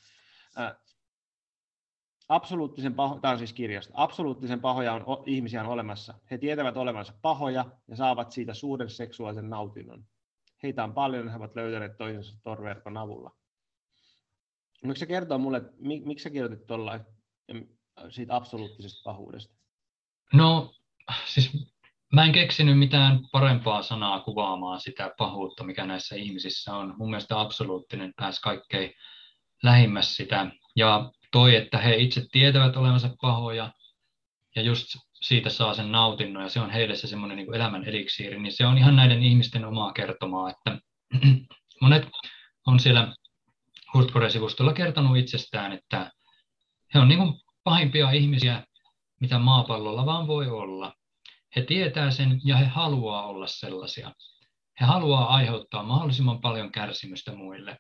ää, 0.57 0.81
absoluuttisen 2.29 2.95
paho, 2.95 3.21
tämä 3.21 3.33
on 3.33 3.39
siis 3.39 3.53
kirjasta, 3.53 3.93
absoluuttisen 3.97 4.61
pahoja 4.61 4.95
on, 4.95 5.23
ihmisiä 5.27 5.61
on 5.61 5.69
olemassa. 5.69 6.15
He 6.31 6.39
tietävät 6.39 6.77
olevansa 6.77 7.13
pahoja 7.23 7.65
ja 7.89 7.97
saavat 7.97 8.33
siitä 8.33 8.55
suuren 8.55 8.91
seksuaalisen 8.91 9.51
nautinnon. 9.51 10.05
Heitä 10.63 10.85
on 10.85 10.95
paljon, 10.95 11.29
he 11.29 11.37
ovat 11.37 11.57
löytäneet 11.57 11.97
toisensa 11.97 12.39
torverkon 12.43 12.97
avulla. 12.97 13.31
Miksi 14.83 15.01
sä 15.01 15.07
kertoo 15.07 15.39
mulle, 15.39 15.57
että 15.57 15.73
miksi 15.79 16.23
sä 16.23 16.31
kirjoitit 16.31 16.67
tuolla 16.67 17.01
siitä 18.11 18.37
absoluuttisesta 18.37 19.01
pahuudesta? 19.05 19.55
No, 20.33 20.75
siis 21.27 21.64
Mä 22.15 22.25
en 22.25 22.33
keksinyt 22.33 22.79
mitään 22.79 23.21
parempaa 23.33 23.83
sanaa 23.83 24.21
kuvaamaan 24.21 24.81
sitä 24.81 25.15
pahuutta, 25.19 25.65
mikä 25.65 25.87
näissä 25.87 26.17
ihmisissä 26.17 26.77
on. 26.77 26.95
Mun 26.99 27.11
mielestä 27.11 27.41
absoluuttinen 27.41 28.13
pääsi 28.17 28.41
kaikkein 28.41 28.93
lähimmäs 29.63 30.17
sitä. 30.17 30.47
Ja 30.77 31.11
toi, 31.33 31.57
että 31.57 31.79
he 31.79 31.97
itse 31.97 32.27
tietävät 32.33 32.77
olevansa 32.77 33.11
pahoja 33.21 33.73
ja 34.57 34.63
just 34.63 34.87
siitä 35.23 35.51
saa 35.51 35.75
sen 35.75 35.93
nautinnon 35.93 36.43
ja 36.43 36.49
se 36.49 36.61
on 36.61 36.71
heille 36.71 36.97
se 36.97 37.07
semmoinen 37.07 37.37
niin 37.37 37.55
elämän 37.55 37.85
eliksiiri, 37.85 38.43
niin 38.43 38.53
se 38.53 38.67
on 38.67 38.79
ihan 38.79 38.97
näiden 38.97 39.23
ihmisten 39.23 39.65
omaa 39.65 39.93
kertomaa, 39.93 40.51
että 40.51 40.79
monet 41.83 42.09
on 42.67 42.81
siellä 42.81 43.15
Hurtcore-sivustolla 43.95 44.73
kertonut 44.73 45.17
itsestään, 45.17 45.73
että 45.73 46.11
he 46.95 46.99
on 46.99 47.09
niin 47.09 47.41
pahimpia 47.65 48.11
ihmisiä, 48.11 48.65
mitä 49.21 49.39
maapallolla 49.39 50.07
vaan 50.07 50.27
voi 50.27 50.49
olla 50.49 50.95
he 51.57 51.63
tietää 51.63 52.11
sen 52.11 52.41
ja 52.45 52.57
he 52.57 52.65
haluaa 52.65 53.27
olla 53.27 53.47
sellaisia. 53.47 54.13
He 54.81 54.87
haluaa 54.87 55.35
aiheuttaa 55.35 55.83
mahdollisimman 55.83 56.41
paljon 56.41 56.73
kärsimystä 56.73 57.35
muille. 57.35 57.79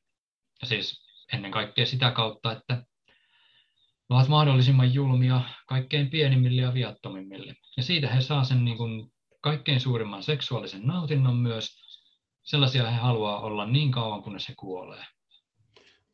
Ja 0.62 0.66
siis 0.66 1.04
ennen 1.32 1.50
kaikkea 1.50 1.86
sitä 1.86 2.10
kautta, 2.10 2.52
että 2.52 2.84
ovat 4.08 4.28
mahdollisimman 4.28 4.94
julmia 4.94 5.40
kaikkein 5.66 6.10
pienimmille 6.10 6.62
ja 6.62 6.74
viattomimmille. 6.74 7.54
Ja 7.76 7.82
siitä 7.82 8.08
he 8.08 8.20
saa 8.20 8.44
sen 8.44 8.64
niin 8.64 8.76
kuin 8.76 9.12
kaikkein 9.40 9.80
suurimman 9.80 10.22
seksuaalisen 10.22 10.86
nautinnon 10.86 11.36
myös. 11.36 11.84
Sellaisia 12.42 12.90
he 12.90 12.96
haluaa 12.96 13.40
olla 13.40 13.66
niin 13.66 13.90
kauan, 13.92 14.22
kunnes 14.22 14.48
he 14.48 14.54
kuolee. 14.54 15.04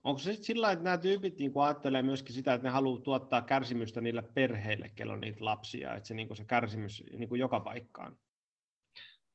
Onko 0.04 0.18
se 0.18 0.32
sitten 0.32 0.44
sillä 0.44 0.72
että 0.72 0.84
nämä 0.84 0.98
tyypit 0.98 1.38
niin 1.38 1.52
ajattelee 1.64 2.02
myöskin 2.02 2.34
sitä, 2.34 2.54
että 2.54 2.68
ne 2.68 2.72
haluaa 2.72 3.00
tuottaa 3.00 3.42
kärsimystä 3.42 4.00
niille 4.00 4.22
perheille, 4.22 4.88
kello 4.88 5.12
on 5.12 5.20
niitä 5.20 5.44
lapsia, 5.44 5.94
että 5.94 6.08
se, 6.08 6.14
niin 6.14 6.36
se 6.36 6.44
kärsimys 6.44 7.04
niin 7.18 7.38
joka 7.38 7.60
paikkaan? 7.60 8.16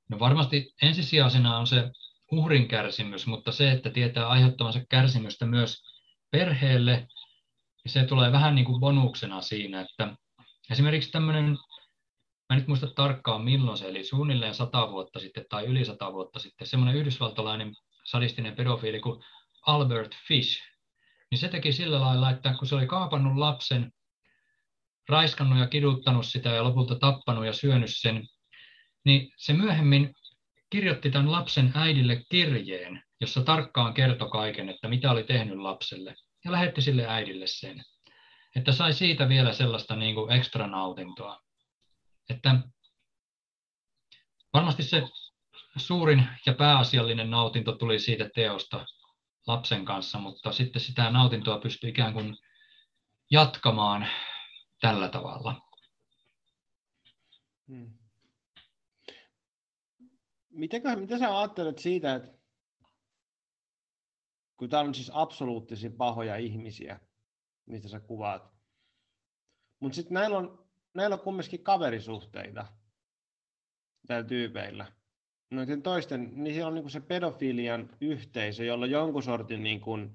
No 0.09 0.19
varmasti 0.19 0.73
ensisijaisena 0.81 1.57
on 1.57 1.67
se 1.67 1.91
uhrin 2.31 2.67
kärsimys, 2.67 3.27
mutta 3.27 3.51
se, 3.51 3.71
että 3.71 3.89
tietää 3.89 4.27
aiheuttavansa 4.27 4.85
kärsimystä 4.89 5.45
myös 5.45 5.83
perheelle, 6.31 7.07
niin 7.83 7.91
se 7.91 8.03
tulee 8.03 8.31
vähän 8.31 8.55
niin 8.55 8.65
kuin 8.65 8.79
bonuksena 8.79 9.41
siinä, 9.41 9.81
että 9.81 10.17
esimerkiksi 10.71 11.11
tämmöinen, 11.11 11.45
mä 12.49 12.51
en 12.51 12.57
nyt 12.57 12.67
muista 12.67 12.87
tarkkaan 12.87 13.43
milloin 13.43 13.77
se, 13.77 13.87
eli 13.87 14.03
suunnilleen 14.03 14.55
sata 14.55 14.91
vuotta 14.91 15.19
sitten 15.19 15.45
tai 15.49 15.65
yli 15.65 15.85
sata 15.85 16.13
vuotta 16.13 16.39
sitten, 16.39 16.67
semmoinen 16.67 16.95
yhdysvaltalainen 16.95 17.73
sadistinen 18.03 18.55
pedofiili 18.55 18.99
kuin 18.99 19.23
Albert 19.65 20.15
Fish, 20.27 20.61
niin 21.31 21.39
se 21.39 21.47
teki 21.47 21.71
sillä 21.71 22.01
lailla, 22.01 22.29
että 22.29 22.53
kun 22.59 22.67
se 22.67 22.75
oli 22.75 22.87
kaapannut 22.87 23.37
lapsen, 23.37 23.91
raiskannut 25.09 25.59
ja 25.59 25.67
kiduttanut 25.67 26.25
sitä 26.25 26.49
ja 26.49 26.63
lopulta 26.63 26.95
tappanut 26.95 27.45
ja 27.45 27.53
syönyt 27.53 27.89
sen, 27.93 28.27
niin 29.05 29.31
se 29.37 29.53
myöhemmin 29.53 30.13
kirjoitti 30.69 31.11
tämän 31.11 31.31
lapsen 31.31 31.71
äidille 31.75 32.23
kirjeen, 32.29 33.03
jossa 33.21 33.41
tarkkaan 33.41 33.93
kertoi 33.93 34.29
kaiken, 34.29 34.69
että 34.69 34.87
mitä 34.87 35.11
oli 35.11 35.23
tehnyt 35.23 35.57
lapselle, 35.57 36.15
ja 36.45 36.51
lähetti 36.51 36.81
sille 36.81 37.07
äidille 37.07 37.47
sen. 37.47 37.83
Että 38.55 38.71
sai 38.71 38.93
siitä 38.93 39.29
vielä 39.29 39.53
sellaista 39.53 39.95
niin 39.95 40.15
kuin 40.15 40.31
ekstra 40.31 40.67
nautintoa. 40.67 41.41
Että 42.29 42.55
varmasti 44.53 44.83
se 44.83 45.03
suurin 45.77 46.27
ja 46.45 46.53
pääasiallinen 46.53 47.29
nautinto 47.29 47.71
tuli 47.71 47.99
siitä 47.99 48.29
teosta 48.35 48.85
lapsen 49.47 49.85
kanssa, 49.85 50.19
mutta 50.19 50.51
sitten 50.51 50.81
sitä 50.81 51.09
nautintoa 51.09 51.59
pystyy 51.59 51.89
ikään 51.89 52.13
kuin 52.13 52.37
jatkamaan 53.31 54.07
tällä 54.81 55.09
tavalla. 55.09 55.61
Hmm. 57.67 57.93
Mitenkä, 60.49 60.95
mitä 60.95 61.19
sä 61.19 61.39
ajattelet 61.39 61.79
siitä, 61.79 62.15
että 62.15 62.35
kun 64.57 64.69
täällä 64.69 64.87
on 64.87 64.95
siis 64.95 65.11
absoluuttisesti 65.13 65.97
pahoja 65.97 66.35
ihmisiä, 66.35 66.99
mistä 67.65 67.89
sä 67.89 67.99
kuvaat, 67.99 68.55
mutta 69.79 69.95
sitten 69.95 70.13
näillä 70.13 70.37
on, 70.37 70.67
näillä 70.93 71.13
on 71.13 71.21
kumminkin 71.21 71.63
kaverisuhteita 71.63 72.65
tällä 74.07 74.27
tyypeillä. 74.27 74.91
Noiden 75.51 75.81
toisten, 75.81 76.31
niin 76.33 76.53
siellä 76.53 76.67
on 76.67 76.75
niin 76.75 76.89
se 76.89 76.99
pedofilian 76.99 77.89
yhteisö, 78.01 78.65
jolla 78.65 78.85
on 78.85 78.91
jonkun 78.91 79.23
sortin 79.23 79.63
niin 79.63 79.81
kuin 79.81 80.11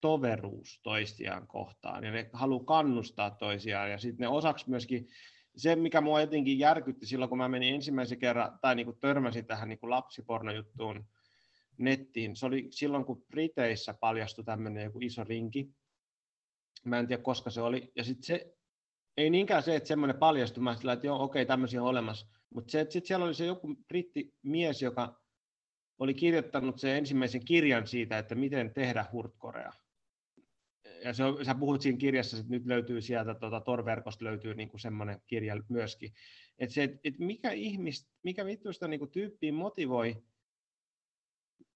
toveruus 0.00 0.80
toistiaan 0.82 1.46
kohtaan, 1.46 2.04
ja 2.04 2.10
ne 2.10 2.30
haluaa 2.32 2.64
kannustaa 2.64 3.30
toisiaan, 3.30 3.90
ja 3.90 3.98
sitten 3.98 4.24
ne 4.24 4.28
osaksi 4.28 4.70
myöskin 4.70 5.08
se, 5.56 5.76
mikä 5.76 6.00
mua 6.00 6.20
jotenkin 6.20 6.58
järkytti 6.58 7.06
silloin, 7.06 7.28
kun 7.28 7.38
mä 7.38 7.48
menin 7.48 7.74
ensimmäisen 7.74 8.18
kerran, 8.18 8.58
tai 8.60 8.74
niin 8.74 8.86
kuin 8.86 8.98
törmäsin 9.00 9.46
tähän 9.46 9.68
niin 9.68 9.78
lapsipornojuttuun 9.82 11.04
nettiin, 11.78 12.36
se 12.36 12.46
oli 12.46 12.68
silloin, 12.70 13.04
kun 13.04 13.24
Briteissä 13.30 13.94
paljastui 13.94 14.44
tämmöinen 14.44 14.84
joku 14.84 14.98
iso 15.02 15.24
rinki. 15.24 15.70
Mä 16.84 16.98
en 16.98 17.06
tiedä, 17.06 17.22
koska 17.22 17.50
se 17.50 17.60
oli. 17.60 17.92
Ja 17.96 18.04
sitten 18.04 18.24
se, 18.24 18.54
ei 19.16 19.30
niinkään 19.30 19.62
se, 19.62 19.76
että 19.76 19.86
semmoinen 19.86 20.18
paljastui, 20.18 20.62
mä 20.62 20.76
sillä, 20.76 20.92
että 20.92 21.06
joo, 21.06 21.22
okei, 21.22 21.46
tämmöisiä 21.46 21.82
on 21.82 21.88
olemassa. 21.88 22.26
Mutta 22.54 22.70
se, 22.70 22.86
sitten 22.90 23.06
siellä 23.06 23.24
oli 23.24 23.34
se 23.34 23.46
joku 23.46 23.74
brittimies, 23.88 24.82
joka 24.82 25.20
oli 25.98 26.14
kirjoittanut 26.14 26.78
sen 26.78 26.96
ensimmäisen 26.96 27.44
kirjan 27.44 27.86
siitä, 27.86 28.18
että 28.18 28.34
miten 28.34 28.74
tehdä 28.74 29.06
hurtkorea 29.12 29.72
ja 31.04 31.12
se 31.12 31.24
sä 31.42 31.54
puhut 31.54 31.82
siinä 31.82 31.98
kirjassa, 31.98 32.36
että 32.36 32.50
nyt 32.50 32.66
löytyy 32.66 33.00
sieltä 33.00 33.34
tuota, 33.34 33.60
Tor-verkosta 33.60 34.24
löytyy 34.24 34.54
niin 34.54 34.70
semmoinen 34.76 35.22
kirja 35.26 35.62
myöskin. 35.68 36.12
Että 36.58 36.74
se, 36.74 36.82
et, 36.82 37.00
et 37.04 37.18
mikä, 37.18 37.50
ihmis, 37.50 38.08
mikä 38.22 38.46
vittuista 38.46 38.88
niin 38.88 39.10
tyyppiä 39.10 39.52
motivoi 39.52 40.22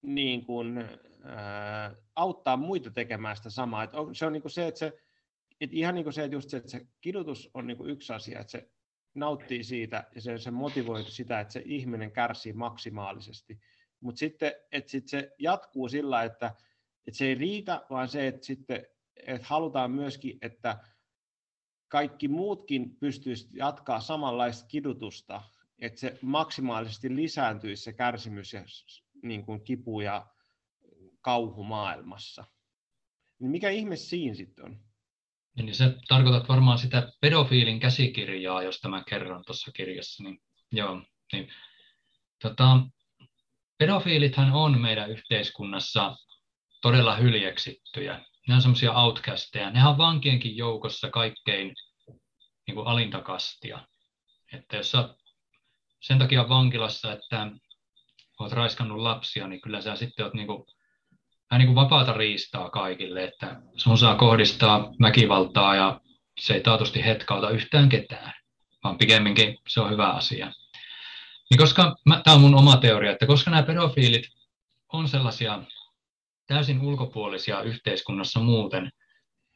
niin 0.02 0.46
kuin, 0.46 0.84
ää, 1.22 1.96
auttaa 2.16 2.56
muita 2.56 2.90
tekemään 2.90 3.36
sitä 3.36 3.50
samaa. 3.50 3.82
Et 3.82 3.94
on, 3.94 4.14
se 4.14 4.26
on 4.26 4.32
niin 4.32 4.42
kuin 4.42 4.52
se, 4.52 4.66
että 4.66 4.78
se, 4.78 4.92
et 5.60 5.72
ihan 5.72 5.94
niin 5.94 6.04
kuin 6.04 6.14
se, 6.14 6.24
että 6.24 6.36
just 6.36 6.50
se, 6.50 6.56
että 6.56 6.70
se 6.70 6.86
kidutus 7.00 7.50
on 7.54 7.66
niin 7.66 7.76
kuin 7.76 7.90
yksi 7.90 8.12
asia, 8.12 8.40
että 8.40 8.50
se 8.50 8.70
nauttii 9.18 9.64
siitä 9.64 10.04
ja 10.14 10.20
se, 10.20 10.38
se 10.38 10.50
motivoi 10.50 11.04
sitä, 11.04 11.40
että 11.40 11.52
se 11.52 11.62
ihminen 11.64 12.12
kärsii 12.12 12.52
maksimaalisesti. 12.52 13.58
Mutta 14.00 14.18
sitten, 14.18 14.52
että 14.72 14.90
sit 14.90 15.08
se 15.08 15.34
jatkuu 15.38 15.88
sillä, 15.88 16.22
että, 16.22 16.54
että 17.06 17.18
se 17.18 17.26
ei 17.26 17.34
riitä, 17.34 17.86
vaan 17.90 18.08
se, 18.08 18.26
että 18.26 18.46
sitten 18.46 18.86
että 19.26 19.46
halutaan 19.48 19.90
myöskin, 19.90 20.38
että 20.42 20.78
kaikki 21.88 22.28
muutkin 22.28 22.96
pystyisivät 22.96 23.54
jatkaa 23.54 24.00
samanlaista 24.00 24.68
kidutusta, 24.68 25.42
että 25.78 26.00
se 26.00 26.18
maksimaalisesti 26.22 27.16
lisääntyisi 27.16 27.82
se 27.82 27.92
kärsimys 27.92 28.52
ja 28.52 28.64
niin 29.22 29.44
kuin 29.44 29.64
kipu 29.64 30.00
ja 30.00 30.26
kauhu 31.20 31.64
maailmassa. 31.64 32.44
Niin 33.38 33.50
mikä 33.50 33.70
ihme 33.70 33.96
siinä 33.96 34.34
sitten 34.34 34.64
on? 34.64 34.87
Niin 35.58 35.74
se 35.74 35.94
tarkoitat 36.08 36.48
varmaan 36.48 36.78
sitä 36.78 37.12
pedofiilin 37.20 37.80
käsikirjaa, 37.80 38.62
josta 38.62 38.88
mä 38.88 39.04
kerron 39.08 39.44
tuossa 39.46 39.72
kirjassa. 39.72 40.22
Niin, 40.22 40.38
joo, 40.72 41.02
niin, 41.32 41.48
tota, 42.42 42.80
pedofiilithan 43.78 44.52
on 44.52 44.80
meidän 44.80 45.10
yhteiskunnassa 45.10 46.16
todella 46.82 47.16
hyljeksittyjä 47.16 48.24
ne 48.48 48.54
on 48.54 48.62
semmoisia 48.62 48.92
outcasteja. 48.92 49.70
Nehän 49.70 49.90
on 49.90 49.98
vankienkin 49.98 50.56
joukossa 50.56 51.10
kaikkein 51.10 51.74
niin 52.66 52.74
kuin 52.74 52.86
alintakastia. 52.86 53.86
Että 54.52 54.76
jos 54.76 54.90
sä 54.90 55.14
sen 56.00 56.18
takia 56.18 56.48
vankilassa, 56.48 57.12
että 57.12 57.50
olet 58.40 58.52
raiskannut 58.52 58.98
lapsia, 58.98 59.48
niin 59.48 59.60
kyllä 59.60 59.80
sä 59.80 59.96
sitten 59.96 60.24
oot 60.24 60.34
niin 60.34 60.46
kuin, 60.46 60.64
vähän 61.50 61.58
niin 61.58 61.66
kuin 61.66 61.74
vapaata 61.74 62.12
riistaa 62.12 62.70
kaikille, 62.70 63.24
että 63.24 63.60
sun 63.76 63.98
saa 63.98 64.14
kohdistaa 64.14 64.92
väkivaltaa 65.02 65.74
ja 65.74 66.00
se 66.40 66.54
ei 66.54 66.60
taatusti 66.60 67.04
hetkauta 67.04 67.50
yhtään 67.50 67.88
ketään, 67.88 68.32
vaan 68.84 68.98
pikemminkin 68.98 69.58
se 69.68 69.80
on 69.80 69.90
hyvä 69.90 70.10
asia. 70.10 70.52
Niin 71.50 71.58
koska, 71.58 71.96
tämä 72.24 72.34
on 72.34 72.40
mun 72.40 72.54
oma 72.54 72.76
teoria, 72.76 73.12
että 73.12 73.26
koska 73.26 73.50
nämä 73.50 73.62
pedofiilit 73.62 74.28
on 74.92 75.08
sellaisia 75.08 75.62
täysin 76.46 76.80
ulkopuolisia 76.80 77.62
yhteiskunnassa 77.62 78.40
muuten, 78.40 78.92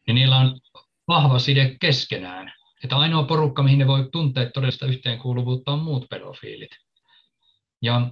niin 0.07 0.15
niillä 0.15 0.37
on 0.37 0.61
vahva 1.09 1.39
side 1.39 1.77
keskenään. 1.81 2.53
Että 2.85 2.97
ainoa 2.97 3.23
porukka, 3.23 3.63
mihin 3.63 3.79
ne 3.79 3.87
voi 3.87 4.09
tuntea 4.13 4.51
todellista 4.51 4.87
yhteenkuuluvuutta, 4.87 5.73
on 5.73 5.79
muut 5.79 6.09
pedofiilit. 6.11 6.71
Ja 7.83 8.11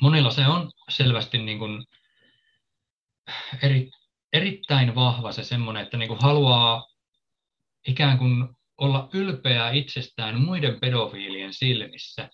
monilla 0.00 0.30
se 0.30 0.46
on 0.46 0.70
selvästi 0.88 1.38
niin 1.38 1.58
kuin 1.58 1.84
eri, 3.62 3.90
erittäin 4.32 4.94
vahva 4.94 5.32
se 5.32 5.44
semmoinen, 5.44 5.82
että 5.82 5.96
niin 5.96 6.08
kuin 6.08 6.20
haluaa 6.22 6.88
ikään 7.86 8.18
kuin 8.18 8.48
olla 8.78 9.08
ylpeä 9.12 9.70
itsestään 9.70 10.40
muiden 10.40 10.80
pedofiilien 10.80 11.54
silmissä. 11.54 12.30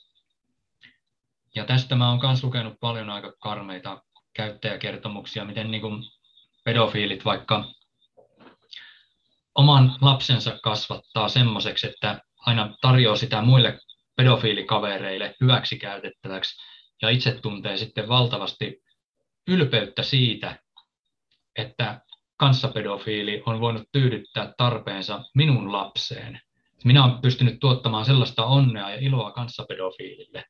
Ja 1.54 1.64
tästä 1.64 1.96
mä 1.96 2.10
oon 2.10 2.20
myös 2.22 2.44
lukenut 2.44 2.74
paljon 2.80 3.10
aika 3.10 3.32
karmeita 3.40 4.02
käyttäjäkertomuksia, 4.34 5.44
miten 5.44 5.70
niin 5.70 5.80
kuin 5.80 6.04
pedofiilit 6.64 7.24
vaikka 7.24 7.64
oman 9.54 9.96
lapsensa 10.00 10.58
kasvattaa 10.62 11.28
semmoiseksi, 11.28 11.86
että 11.86 12.20
aina 12.38 12.76
tarjoaa 12.80 13.16
sitä 13.16 13.42
muille 13.42 13.78
pedofiilikavereille 14.16 15.34
hyväksi 15.40 15.78
käytettäväksi 15.78 16.56
ja 17.02 17.08
itse 17.08 17.38
tuntee 17.42 17.76
sitten 17.76 18.08
valtavasti 18.08 18.82
ylpeyttä 19.48 20.02
siitä, 20.02 20.58
että 21.56 22.00
kanssapedofiili 22.36 23.42
on 23.46 23.60
voinut 23.60 23.88
tyydyttää 23.92 24.54
tarpeensa 24.56 25.24
minun 25.34 25.72
lapseen. 25.72 26.40
Minä 26.84 27.04
olen 27.04 27.20
pystynyt 27.22 27.60
tuottamaan 27.60 28.04
sellaista 28.04 28.44
onnea 28.44 28.90
ja 28.90 28.96
iloa 29.00 29.32
kanssapedofiilille. 29.32 30.44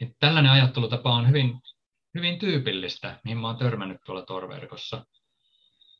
Niin 0.00 0.16
tällainen 0.20 0.52
ajattelutapa 0.52 1.14
on 1.14 1.28
hyvin 1.28 1.60
hyvin 2.14 2.38
tyypillistä, 2.38 3.20
mihin 3.24 3.38
mä 3.38 3.46
oon 3.46 3.56
törmännyt 3.56 4.00
tuolla 4.06 4.22
torverkossa. 4.22 5.06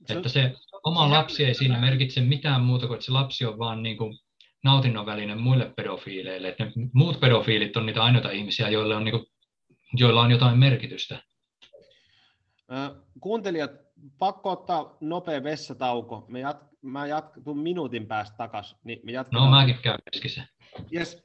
Se, 0.07 0.15
että 0.15 0.29
se 0.29 0.53
oma 0.85 1.11
lapsi 1.11 1.45
ei 1.45 1.55
siinä 1.55 1.81
merkitse 1.81 2.21
mitään 2.21 2.61
muuta 2.61 2.87
kuin, 2.87 2.95
että 2.95 3.07
se 3.07 3.13
lapsi 3.13 3.45
on 3.45 3.59
vaan 3.59 3.83
niin 3.83 3.97
kuin 3.97 4.19
nautinnon 4.65 5.07
väline 5.07 5.35
muille 5.35 5.73
pedofiileille. 5.77 6.49
Että 6.49 6.67
muut 6.93 7.21
pedofiilit 7.21 7.77
on 7.77 7.87
niitä 7.87 8.03
ainoita 8.03 8.31
ihmisiä, 8.31 8.69
joille 8.69 8.97
on, 8.97 9.05
niin 9.05 9.13
kuin, 9.13 9.27
joilla 9.95 10.21
on 10.21 10.31
jotain 10.31 10.59
merkitystä. 10.59 11.23
Kuuntelijat, 13.21 13.71
pakko 14.19 14.51
ottaa 14.51 14.97
nopea 15.01 15.43
vessatauko. 15.43 16.27
Me 16.29 16.41
jat, 16.41 16.67
mä 16.83 17.07
jatkun 17.07 17.59
minuutin 17.59 18.07
päästä 18.07 18.37
takaisin. 18.37 18.79
Niin 18.85 19.01
me 19.05 19.13
no, 19.33 19.51
mäkin 19.51 19.79
käyn 19.83 19.99
keskissä. 20.13 20.47
Yes. 20.95 21.25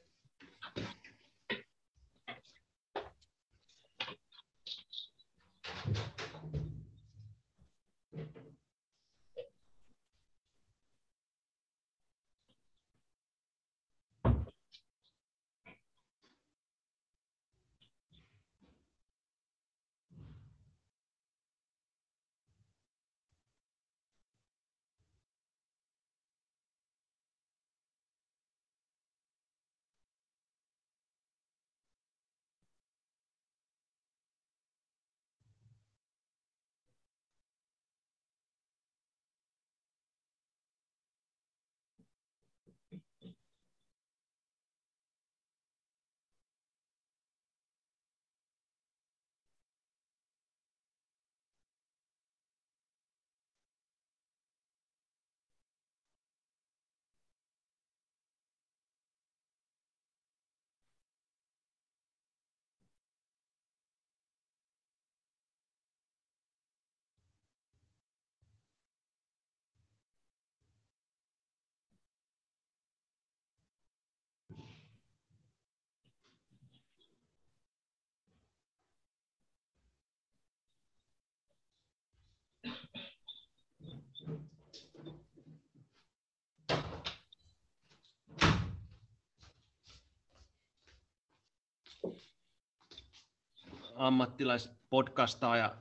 Ammattilaispodcastaaja 94.00 95.76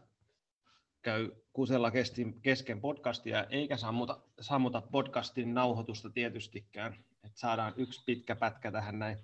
käy 1.01 1.31
kusella 1.53 1.91
kesken 2.41 2.81
podcastia 2.81 3.43
eikä 3.43 3.77
sammuta, 3.77 4.19
sammuta 4.41 4.81
podcastin 4.81 5.53
nauhoitusta 5.53 6.09
tietystikään. 6.09 6.95
Et 7.23 7.37
saadaan 7.37 7.73
yksi 7.77 8.03
pitkä 8.05 8.35
pätkä 8.35 8.71
tähän 8.71 8.99
näin. 8.99 9.17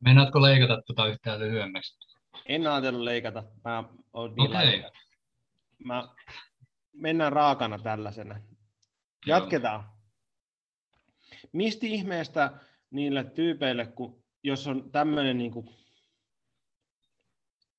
Meinaatko 0.00 0.42
leikata 0.42 0.82
tuota 0.86 1.06
yhtään 1.06 1.40
lyhyemmäksi? 1.40 1.98
En 2.46 2.66
ajatellut 2.66 3.02
leikata. 3.02 3.44
Mä 3.64 3.84
niin 4.36 4.50
okay. 4.50 4.82
Mä, 5.84 6.08
mennään 6.92 7.32
raakana 7.32 7.78
tällaisena. 7.78 8.40
Jatketaan. 9.26 9.84
Mistä 11.52 11.86
ihmeestä 11.86 12.50
niille 12.90 13.24
tyypeille, 13.24 13.86
kun, 13.86 14.24
jos 14.42 14.66
on 14.66 14.90
tämmöinen 14.90 15.38
niin 15.38 15.50
kuin, 15.50 15.68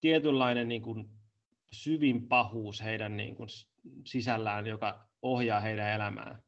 tietynlainen 0.06 0.68
niin 0.68 0.82
kuin, 0.82 1.10
syvin 1.72 2.28
pahuus 2.28 2.84
heidän 2.84 3.18
niin 3.18 3.36
kuin, 3.36 3.50
sisällään, 4.06 4.68
joka 4.68 5.08
ohjaa 5.22 5.60
heidän 5.60 5.94
elämään, 5.94 6.44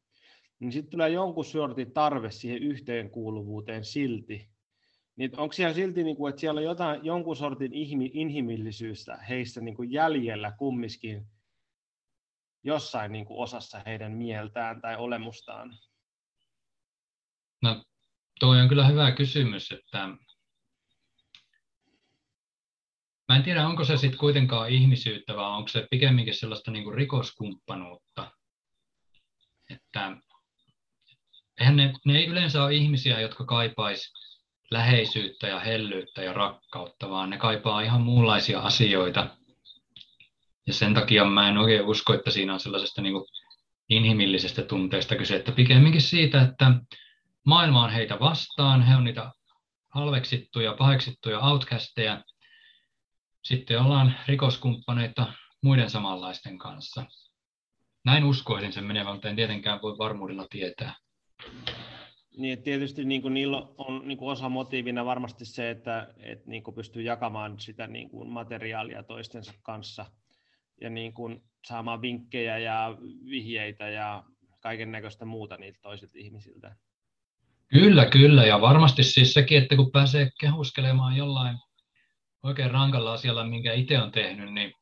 niin 0.60 0.72
sitten 0.72 0.90
tulee 0.90 1.08
jonkun 1.08 1.44
sortin 1.44 1.92
tarve 1.92 2.30
siihen 2.30 2.62
yhteenkuuluvuuteen 2.62 3.84
silti. 3.84 4.48
Niin 5.16 5.40
onko 5.40 5.52
siellä 5.52 5.74
silti, 5.74 6.04
niin 6.04 6.16
kuin, 6.16 6.30
että 6.30 6.40
siellä 6.40 6.58
on 6.58 6.64
jotain, 6.64 7.04
jonkun 7.04 7.36
sortin 7.36 7.72
inhimillisyystä 8.12 9.16
heissä 9.16 9.60
niin 9.60 9.74
kuin 9.76 9.92
jäljellä 9.92 10.52
kumminkin 10.58 11.26
jossain 12.64 13.12
niin 13.12 13.26
kuin 13.26 13.38
osassa 13.38 13.82
heidän 13.86 14.12
mieltään 14.12 14.80
tai 14.80 14.96
olemustaan? 14.96 15.78
No, 17.62 17.84
toi 18.40 18.60
on 18.60 18.68
kyllä 18.68 18.86
hyvä 18.86 19.12
kysymys, 19.12 19.72
että 19.72 20.08
Mä 23.28 23.36
en 23.36 23.42
tiedä, 23.42 23.66
onko 23.66 23.84
se 23.84 23.96
sitten 23.96 24.18
kuitenkaan 24.18 24.70
ihmisyyttä, 24.70 25.36
vai 25.36 25.50
onko 25.50 25.68
se 25.68 25.86
pikemminkin 25.90 26.34
sellaista 26.34 26.70
niin 26.70 26.94
rikoskumppanuutta. 26.94 28.30
Että 29.70 30.16
eihän 31.60 31.76
ne, 31.76 31.92
ne 32.04 32.18
ei 32.18 32.26
yleensä 32.26 32.64
ole 32.64 32.74
ihmisiä, 32.74 33.20
jotka 33.20 33.44
kaipais 33.44 34.12
läheisyyttä 34.70 35.48
ja 35.48 35.60
hellyyttä 35.60 36.22
ja 36.22 36.32
rakkautta, 36.32 37.10
vaan 37.10 37.30
ne 37.30 37.38
kaipaa 37.38 37.80
ihan 37.80 38.00
muunlaisia 38.00 38.60
asioita. 38.60 39.36
Ja 40.66 40.72
sen 40.72 40.94
takia 40.94 41.24
mä 41.24 41.48
en 41.48 41.58
oikein 41.58 41.84
usko, 41.84 42.14
että 42.14 42.30
siinä 42.30 42.54
on 42.54 42.60
sellaisesta 42.60 43.02
niin 43.02 43.14
inhimillisestä 43.88 44.62
tunteesta 44.62 45.16
kyse, 45.16 45.36
että 45.36 45.52
pikemminkin 45.52 46.02
siitä, 46.02 46.42
että 46.42 46.72
maailma 47.46 47.84
on 47.84 47.90
heitä 47.90 48.20
vastaan, 48.20 48.82
he 48.82 48.96
on 48.96 49.04
niitä 49.04 49.32
halveksittuja, 49.88 50.74
paheksittuja 50.78 51.40
outcasteja, 51.40 52.24
sitten 53.48 53.80
ollaan 53.80 54.14
rikoskumppaneita 54.26 55.32
muiden 55.62 55.90
samanlaisten 55.90 56.58
kanssa. 56.58 57.04
Näin 58.04 58.24
uskoisin 58.24 58.72
sen 58.72 58.84
menevän, 58.84 59.12
mutta 59.12 59.28
en 59.28 59.36
tietenkään 59.36 59.82
voi 59.82 59.98
varmuudella 59.98 60.46
tietää. 60.50 60.94
Niin, 62.36 62.52
että 62.52 62.64
tietysti 62.64 63.04
niin 63.04 63.22
kuin 63.22 63.34
niillä 63.34 63.56
on 63.78 64.08
niin 64.08 64.18
kuin 64.18 64.32
osa 64.32 64.48
motiivina 64.48 65.04
varmasti 65.04 65.44
se, 65.44 65.70
että, 65.70 66.14
että 66.18 66.50
niin 66.50 66.62
kuin 66.62 66.74
pystyy 66.74 67.02
jakamaan 67.02 67.60
sitä 67.60 67.86
niin 67.86 68.10
kuin 68.10 68.28
materiaalia 68.28 69.02
toistensa 69.02 69.52
kanssa 69.62 70.06
ja 70.80 70.90
niin 70.90 71.12
kuin 71.12 71.42
saamaan 71.66 72.02
vinkkejä 72.02 72.58
ja 72.58 72.96
vihjeitä 73.30 73.88
ja 73.88 74.24
kaiken 74.60 74.92
näköistä 74.92 75.24
muuta 75.24 75.56
niiltä 75.56 75.78
toisilta 75.82 76.18
ihmisiltä. 76.18 76.76
Kyllä, 77.68 78.06
kyllä. 78.06 78.46
Ja 78.46 78.60
varmasti 78.60 79.02
siis 79.02 79.34
sekin, 79.34 79.62
että 79.62 79.76
kun 79.76 79.90
pääsee 79.92 80.30
kehuskelemaan 80.40 81.16
jollain 81.16 81.58
oikein 82.42 82.70
rankalla 82.70 83.12
asialla, 83.12 83.44
minkä 83.44 83.72
itse 83.72 84.02
on 84.02 84.12
tehnyt, 84.12 84.52
niin 84.52 84.72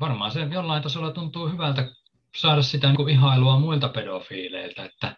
varmaan 0.00 0.30
se 0.30 0.40
jollain 0.40 0.82
tasolla 0.82 1.12
tuntuu 1.12 1.48
hyvältä 1.48 1.88
saada 2.36 2.62
sitä 2.62 2.86
niin 2.86 2.96
kuin 2.96 3.08
ihailua 3.14 3.58
muilta 3.58 3.88
pedofiileilta, 3.88 4.84
että 4.84 5.16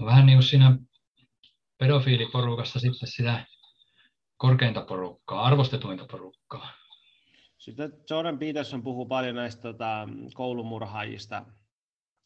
on 0.00 0.06
vähän 0.06 0.26
niin 0.26 0.36
kuin 0.36 0.44
siinä 0.44 0.78
pedofiiliporukassa 1.78 2.80
sitten 2.80 3.08
sitä 3.08 3.44
korkeinta 4.36 4.80
porukkaa, 4.80 5.44
arvostetuinta 5.44 6.04
porukkaa. 6.10 6.72
Sitten 7.58 7.92
Jordan 8.10 8.38
Peterson 8.38 8.82
puhuu 8.82 9.06
paljon 9.06 9.34
näistä 9.34 9.62
tota, 9.62 10.08
koulumurhaajista, 10.34 11.44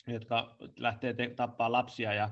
jotka 0.06 0.56
lähtee 0.76 1.14
te- 1.14 1.30
tappaa 1.36 1.72
lapsia 1.72 2.14
ja 2.14 2.30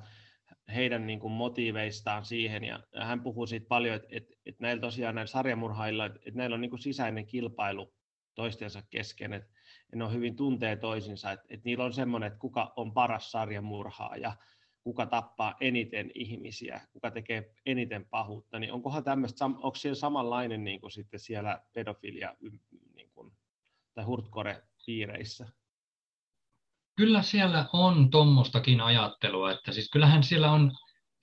heidän 0.71 1.07
niin 1.07 1.21
kuin, 1.21 1.33
motiiveistaan 1.33 2.25
siihen. 2.25 2.65
Ja 2.65 2.81
hän 2.97 3.23
puhuu 3.23 3.47
siitä 3.47 3.67
paljon, 3.69 3.97
että, 3.97 4.09
että, 4.11 4.35
että 4.47 4.63
näillä 4.63 4.81
tosiaan 4.81 5.15
näillä 5.15 5.31
sarjamurhailla, 5.31 6.07
että, 6.07 6.21
että 6.27 6.39
näillä 6.39 6.55
on 6.55 6.61
niin 6.61 6.71
kuin, 6.71 6.81
sisäinen 6.81 7.27
kilpailu 7.27 7.95
toistensa 8.35 8.83
kesken, 8.91 9.33
että 9.33 9.51
ne 9.95 10.05
on 10.05 10.13
hyvin 10.13 10.37
tuntee 10.37 10.77
toisinsa, 10.77 11.33
että, 11.33 11.47
että 11.49 11.65
niillä 11.65 11.85
on 11.85 11.93
semmoinen, 11.93 12.27
että 12.27 12.39
kuka 12.39 12.73
on 12.77 12.95
paras 12.95 13.31
sarjamurhaaja, 13.31 14.37
kuka 14.85 15.07
tappaa 15.07 15.57
eniten 15.61 16.11
ihmisiä, 16.15 16.81
kuka 16.93 17.11
tekee 17.11 17.55
eniten 17.67 18.07
pahuutta, 18.07 18.59
niin 18.59 18.73
onkohan 18.73 19.05
tämmöistä, 19.05 19.45
onko 19.45 19.75
siellä 19.75 19.95
samanlainen 19.95 20.65
niin 20.65 20.81
kuin 20.81 20.91
sitten 20.91 21.21
siellä 21.21 21.63
pedofilia 21.73 22.35
niin 22.95 23.11
kuin, 23.11 23.33
tai 23.95 24.05
hurtkore-piireissä? 24.05 25.60
Kyllä 27.01 27.23
siellä 27.23 27.67
on 27.73 28.11
tuommoistakin 28.11 28.81
ajattelua, 28.81 29.53
että 29.53 29.73
siis 29.73 29.91
kyllähän 29.91 30.23
siellä 30.23 30.51
on 30.51 30.73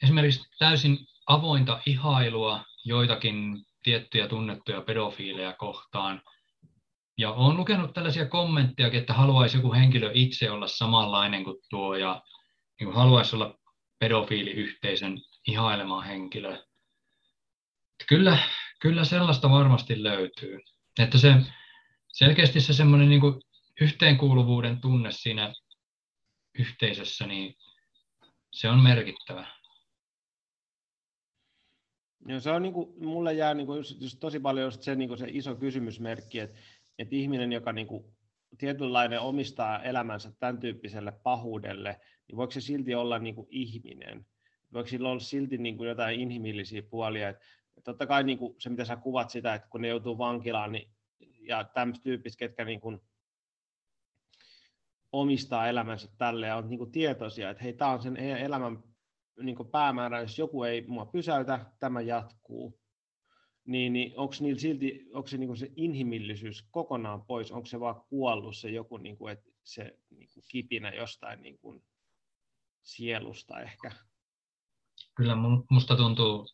esimerkiksi 0.03 0.41
täysin 0.59 0.97
avointa 1.27 1.81
ihailua 1.85 2.63
joitakin 2.85 3.65
tiettyjä 3.83 4.27
tunnettuja 4.27 4.81
pedofiileja 4.81 5.53
kohtaan. 5.53 6.21
Ja 7.17 7.31
olen 7.31 7.57
lukenut 7.57 7.93
tällaisia 7.93 8.25
kommentteja, 8.25 8.89
että 8.93 9.13
haluaisi 9.13 9.57
joku 9.57 9.73
henkilö 9.73 10.11
itse 10.13 10.51
olla 10.51 10.67
samanlainen 10.67 11.43
kuin 11.43 11.57
tuo 11.69 11.95
ja 11.95 12.21
niin 12.79 12.87
kuin 12.87 12.95
haluaisi 12.95 13.35
olla 13.35 13.57
pedofiiliyhteisön 13.99 15.17
ihailema 15.47 16.01
henkilö. 16.01 16.63
Kyllä, 18.09 18.37
kyllä 18.81 19.03
sellaista 19.03 19.49
varmasti 19.49 20.03
löytyy. 20.03 20.59
Että 20.99 21.17
se, 21.17 21.33
selkeästi 22.07 22.61
se 22.61 22.73
semmoinen 22.73 23.09
niin 23.09 23.21
yhteenkuuluvuuden 23.81 24.81
tunne 24.81 25.11
siinä 25.11 25.53
yhteisössä, 26.59 27.27
niin 27.27 27.55
se 28.51 28.69
on 28.69 28.83
merkittävä. 28.83 29.47
Ja 32.27 32.39
se 32.39 32.51
on 32.51 32.61
niin 32.61 32.73
kuin, 32.73 33.05
mulle 33.05 33.33
jää 33.33 33.53
niin 33.53 33.67
kuin 33.67 33.77
just, 33.77 34.01
just 34.01 34.17
tosi 34.19 34.39
paljon 34.39 34.65
just 34.65 34.81
se, 34.81 34.95
niin 34.95 35.07
kuin 35.07 35.17
se 35.17 35.27
iso 35.29 35.55
kysymysmerkki, 35.55 36.39
että, 36.39 36.59
että 36.99 37.15
ihminen, 37.15 37.51
joka 37.51 37.73
niin 37.73 37.87
kuin 37.87 38.03
tietynlainen 38.57 39.19
omistaa 39.19 39.83
elämänsä 39.83 40.31
tämän 40.39 40.59
tyyppiselle 40.59 41.11
pahuudelle, 41.11 41.99
niin 42.27 42.37
voiko 42.37 42.51
se 42.51 42.61
silti 42.61 42.95
olla 42.95 43.19
niin 43.19 43.35
kuin 43.35 43.47
ihminen? 43.49 44.25
Voiko 44.73 44.89
sillä 44.89 45.09
olla 45.09 45.19
silti 45.19 45.57
niin 45.57 45.77
kuin 45.77 45.89
jotain 45.89 46.19
inhimillisiä 46.19 46.81
puolia? 46.81 47.29
Että 47.29 47.45
totta 47.83 48.07
kai 48.07 48.23
niin 48.23 48.37
kuin 48.37 48.55
se, 48.59 48.69
mitä 48.69 48.85
sä 48.85 48.95
kuvat 48.95 49.29
sitä, 49.29 49.53
että 49.53 49.67
kun 49.67 49.81
ne 49.81 49.87
joutuu 49.87 50.17
vankilaan, 50.17 50.71
niin, 50.71 50.89
ja 51.41 51.63
tämmöiset 51.63 52.03
tyyppiset, 52.03 52.39
ketkä 52.39 52.65
niin 52.65 52.81
kuin 52.81 52.99
omistaa 55.11 55.67
elämänsä 55.67 56.07
tälle 56.17 56.47
ja 56.47 56.55
on 56.55 56.69
niin 56.69 56.77
kuin 56.77 56.91
tietoisia, 56.91 57.49
että 57.49 57.63
hei, 57.63 57.73
tämä 57.73 57.91
on 57.91 58.01
sen 58.01 58.17
elämän 58.17 58.83
niin 59.41 59.55
kuin 59.55 59.69
päämäärä, 59.69 60.21
jos 60.21 60.39
joku 60.39 60.63
ei 60.63 60.87
mua 60.87 61.05
pysäytä, 61.05 61.65
tämä 61.79 62.01
jatkuu, 62.01 62.79
niin, 63.65 63.93
niin 63.93 64.13
onko 64.17 64.33
niillä 64.39 64.59
silti, 64.59 65.05
onko 65.13 65.27
se, 65.27 65.37
niin 65.37 65.47
kuin 65.47 65.57
se 65.57 65.71
inhimillisyys 65.75 66.67
kokonaan 66.71 67.25
pois, 67.25 67.51
onko 67.51 67.65
se 67.65 67.79
vaan 67.79 68.01
kuollut 68.09 68.57
se 68.57 68.69
joku, 68.69 68.97
niin 68.97 69.17
kuin, 69.17 69.33
että 69.33 69.49
se 69.63 69.97
niin 70.09 70.29
kuin 70.33 70.43
kipinä 70.49 70.93
jostain 70.93 71.41
niin 71.41 71.57
kuin 71.59 71.83
sielusta 72.83 73.61
ehkä? 73.61 73.91
Kyllä 75.15 75.35
musta 75.69 75.95
tuntuu, 75.95 76.47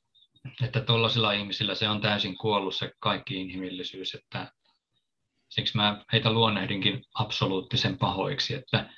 että 0.64 0.82
tuollaisilla 0.82 1.32
ihmisillä 1.32 1.76
se 1.76 1.90
on 1.90 2.02
täysin 2.02 2.38
kuollut 2.38 2.76
se 2.76 2.92
kaikki 3.00 3.42
inhimillisyys, 3.42 4.16
että 4.16 4.52
siksi 5.56 5.78
mä 5.78 6.04
heitä 6.14 6.34
luonnehdinkin 6.34 7.04
absoluuttisen 7.14 7.98
pahoiksi, 7.98 8.54
että 8.54 8.90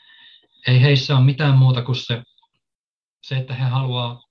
ei 0.67 0.81
heissä 0.81 1.15
ole 1.15 1.25
mitään 1.25 1.57
muuta 1.57 1.81
kuin 1.81 1.95
se, 1.95 2.23
se 3.23 3.37
että 3.37 3.53
he 3.53 3.63
haluaa 3.63 4.23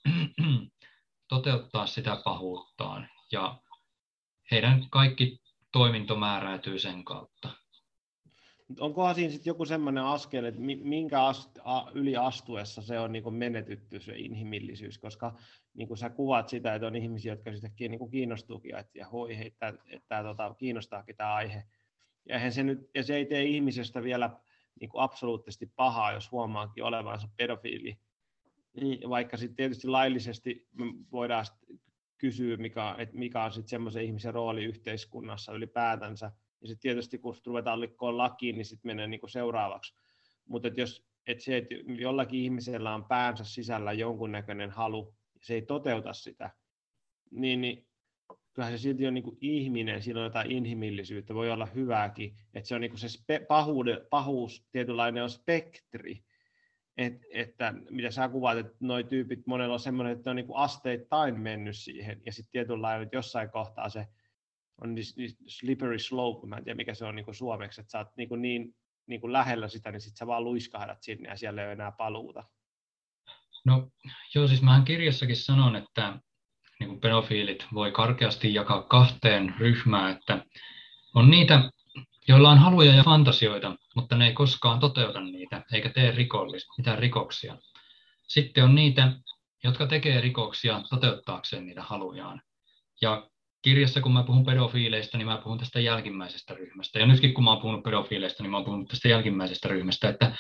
toteuttaa 1.28 1.86
sitä 1.86 2.20
pahuuttaan 2.24 3.08
ja 3.32 3.58
heidän 4.50 4.86
kaikki 4.90 5.38
toiminto 5.72 6.16
määräytyy 6.16 6.78
sen 6.78 7.04
kautta. 7.04 7.50
Onkohan 8.80 9.14
siinä 9.14 9.32
sitten 9.32 9.50
joku 9.50 9.64
sellainen 9.64 10.04
askel, 10.04 10.44
että 10.44 10.60
minkä 10.60 11.24
ast, 11.24 11.58
a, 11.64 11.90
yli 11.94 12.16
astuessa 12.16 12.82
se 12.82 12.98
on 12.98 13.12
niin 13.12 13.34
menetytty 13.34 14.00
se 14.00 14.16
inhimillisyys, 14.16 14.98
koska 14.98 15.34
niin 15.74 15.88
kuin 15.88 15.98
sä 15.98 16.10
kuvat 16.10 16.48
sitä, 16.48 16.74
että 16.74 16.86
on 16.86 16.96
ihmisiä, 16.96 17.32
jotka 17.32 17.56
sitten 17.56 17.90
niin 17.90 18.10
kiinnostuukin, 18.10 18.76
että 18.76 18.98
ja 18.98 19.08
hoi, 19.08 19.46
että, 19.46 19.68
että, 19.68 19.82
että 19.88 20.22
tota, 20.22 20.54
kiinnostaakin 20.58 21.16
tämä 21.16 21.34
aihe. 21.34 21.64
Ja, 22.28 22.50
se 22.50 22.62
nyt, 22.62 22.90
ja 22.94 23.02
se 23.02 23.16
ei 23.16 23.26
tee 23.26 23.44
ihmisestä 23.44 24.02
vielä 24.02 24.40
niin 24.80 24.90
kuin 24.90 25.02
absoluuttisesti 25.02 25.72
pahaa, 25.76 26.12
jos 26.12 26.32
huomaakin 26.32 26.84
olevansa 26.84 27.28
pedofiili. 27.36 27.98
Niin, 28.80 29.10
vaikka 29.10 29.36
sitten 29.36 29.56
tietysti 29.56 29.88
laillisesti 29.88 30.68
voidaan 31.12 31.44
kysyä, 32.18 32.56
mikä, 32.56 32.94
että 32.98 33.16
mikä 33.16 33.44
on 33.44 33.52
sitten 33.52 33.68
semmoisen 33.68 34.04
ihmisen 34.04 34.34
rooli 34.34 34.64
yhteiskunnassa 34.64 35.52
ylipäätänsä. 35.52 36.32
Ja 36.60 36.68
sitten 36.68 36.82
tietysti 36.82 37.18
kun 37.18 37.36
ruvetaan 37.46 37.80
likkoon 37.80 38.18
lakiin, 38.18 38.56
niin 38.56 38.66
sitten 38.66 38.88
menee 38.88 39.06
niin 39.06 39.20
kuin 39.20 39.30
seuraavaksi. 39.30 39.94
Mutta 40.46 40.68
jos 40.76 41.06
et 41.26 41.40
se, 41.40 41.56
että 41.56 41.74
jollakin 41.98 42.40
ihmisellä 42.40 42.94
on 42.94 43.04
päänsä 43.04 43.44
sisällä 43.44 43.92
jonkunnäköinen 43.92 44.70
halu, 44.70 45.14
se 45.42 45.54
ei 45.54 45.62
toteuta 45.62 46.12
sitä, 46.12 46.50
niin, 47.30 47.60
niin 47.60 47.86
kyllähän 48.54 48.78
se 48.78 48.82
silti 48.82 49.06
on 49.06 49.14
niin 49.14 49.24
kuin 49.24 49.38
ihminen, 49.40 50.02
siinä 50.02 50.20
on 50.20 50.24
jotain 50.24 50.50
inhimillisyyttä, 50.50 51.34
voi 51.34 51.50
olla 51.50 51.66
hyvääkin, 51.66 52.36
että 52.54 52.68
se 52.68 52.74
on 52.74 52.80
niin 52.80 52.90
kuin 52.90 53.00
se 53.00 53.08
spe, 53.08 53.38
pahuude, 53.48 54.06
pahuus, 54.10 54.66
tietynlainen 54.72 55.22
on 55.22 55.30
spektri, 55.30 56.24
et, 56.96 57.22
että 57.32 57.74
mitä 57.90 58.10
sä 58.10 58.28
kuvaat, 58.28 58.58
että 58.58 58.76
nuo 58.80 59.02
tyypit, 59.02 59.46
monella 59.46 59.74
on 59.74 59.80
semmoinen, 59.80 60.16
että 60.16 60.30
on 60.30 60.36
niin 60.36 60.46
kuin 60.46 60.56
asteittain 60.56 61.40
mennyt 61.40 61.76
siihen, 61.76 62.22
ja 62.26 62.32
sitten 62.32 62.52
tietynlainen, 62.52 63.02
että 63.02 63.16
jossain 63.16 63.50
kohtaa 63.50 63.88
se 63.88 64.06
on 64.80 64.94
niin, 64.94 65.04
niin 65.16 65.30
slippery 65.46 65.98
slope, 65.98 66.46
mä 66.46 66.56
en 66.56 66.64
tiedä 66.64 66.76
mikä 66.76 66.94
se 66.94 67.04
on 67.04 67.14
niin 67.14 67.24
kuin 67.24 67.34
suomeksi, 67.34 67.80
että 67.80 67.90
sä 67.90 67.98
oot 67.98 68.16
niin, 68.16 68.28
kuin 68.28 68.42
niin, 68.42 68.74
niin 69.06 69.20
kuin 69.20 69.32
lähellä 69.32 69.68
sitä, 69.68 69.90
niin 69.90 70.00
sitten 70.00 70.16
sä 70.16 70.26
vaan 70.26 70.44
luiskahdat 70.44 71.02
sinne 71.02 71.28
ja 71.28 71.36
siellä 71.36 71.60
ei 71.60 71.66
ole 71.66 71.72
enää 71.72 71.92
paluuta. 71.92 72.44
No 73.64 73.90
joo, 74.34 74.48
siis 74.48 74.62
mähän 74.62 74.84
kirjassakin 74.84 75.36
sanon, 75.36 75.76
että 75.76 76.18
niin 76.84 76.90
kuin 76.90 77.00
pedofiilit 77.00 77.66
voi 77.74 77.92
karkeasti 77.92 78.54
jakaa 78.54 78.82
kahteen 78.82 79.54
ryhmään, 79.58 80.16
että 80.16 80.44
on 81.14 81.30
niitä, 81.30 81.70
joilla 82.28 82.50
on 82.50 82.58
haluja 82.58 82.94
ja 82.94 83.02
fantasioita, 83.02 83.76
mutta 83.96 84.16
ne 84.16 84.26
ei 84.26 84.32
koskaan 84.32 84.80
toteuta 84.80 85.20
niitä, 85.20 85.62
eikä 85.72 85.88
tee 85.88 86.10
rikollis, 86.10 86.66
mitään 86.78 86.98
rikoksia. 86.98 87.56
Sitten 88.28 88.64
on 88.64 88.74
niitä, 88.74 89.12
jotka 89.64 89.86
tekee 89.86 90.20
rikoksia 90.20 90.82
toteuttaakseen 90.90 91.66
niitä 91.66 91.82
halujaan. 91.82 92.42
Ja 93.00 93.26
kirjassa, 93.62 94.00
kun 94.00 94.12
mä 94.12 94.22
puhun 94.22 94.44
pedofiileista, 94.44 95.18
niin 95.18 95.26
mä 95.26 95.40
puhun 95.44 95.58
tästä 95.58 95.80
jälkimmäisestä 95.80 96.54
ryhmästä. 96.54 96.98
Ja 96.98 97.06
nytkin, 97.06 97.34
kun 97.34 97.44
mä 97.44 97.50
oon 97.50 97.60
puhunut 97.60 97.82
pedofiileista, 97.82 98.42
niin 98.42 98.50
mä 98.50 98.56
oon 98.56 98.64
puhunut 98.64 98.88
tästä 98.88 99.08
jälkimmäisestä 99.08 99.68
ryhmästä. 99.68 100.08
Että 100.08 100.36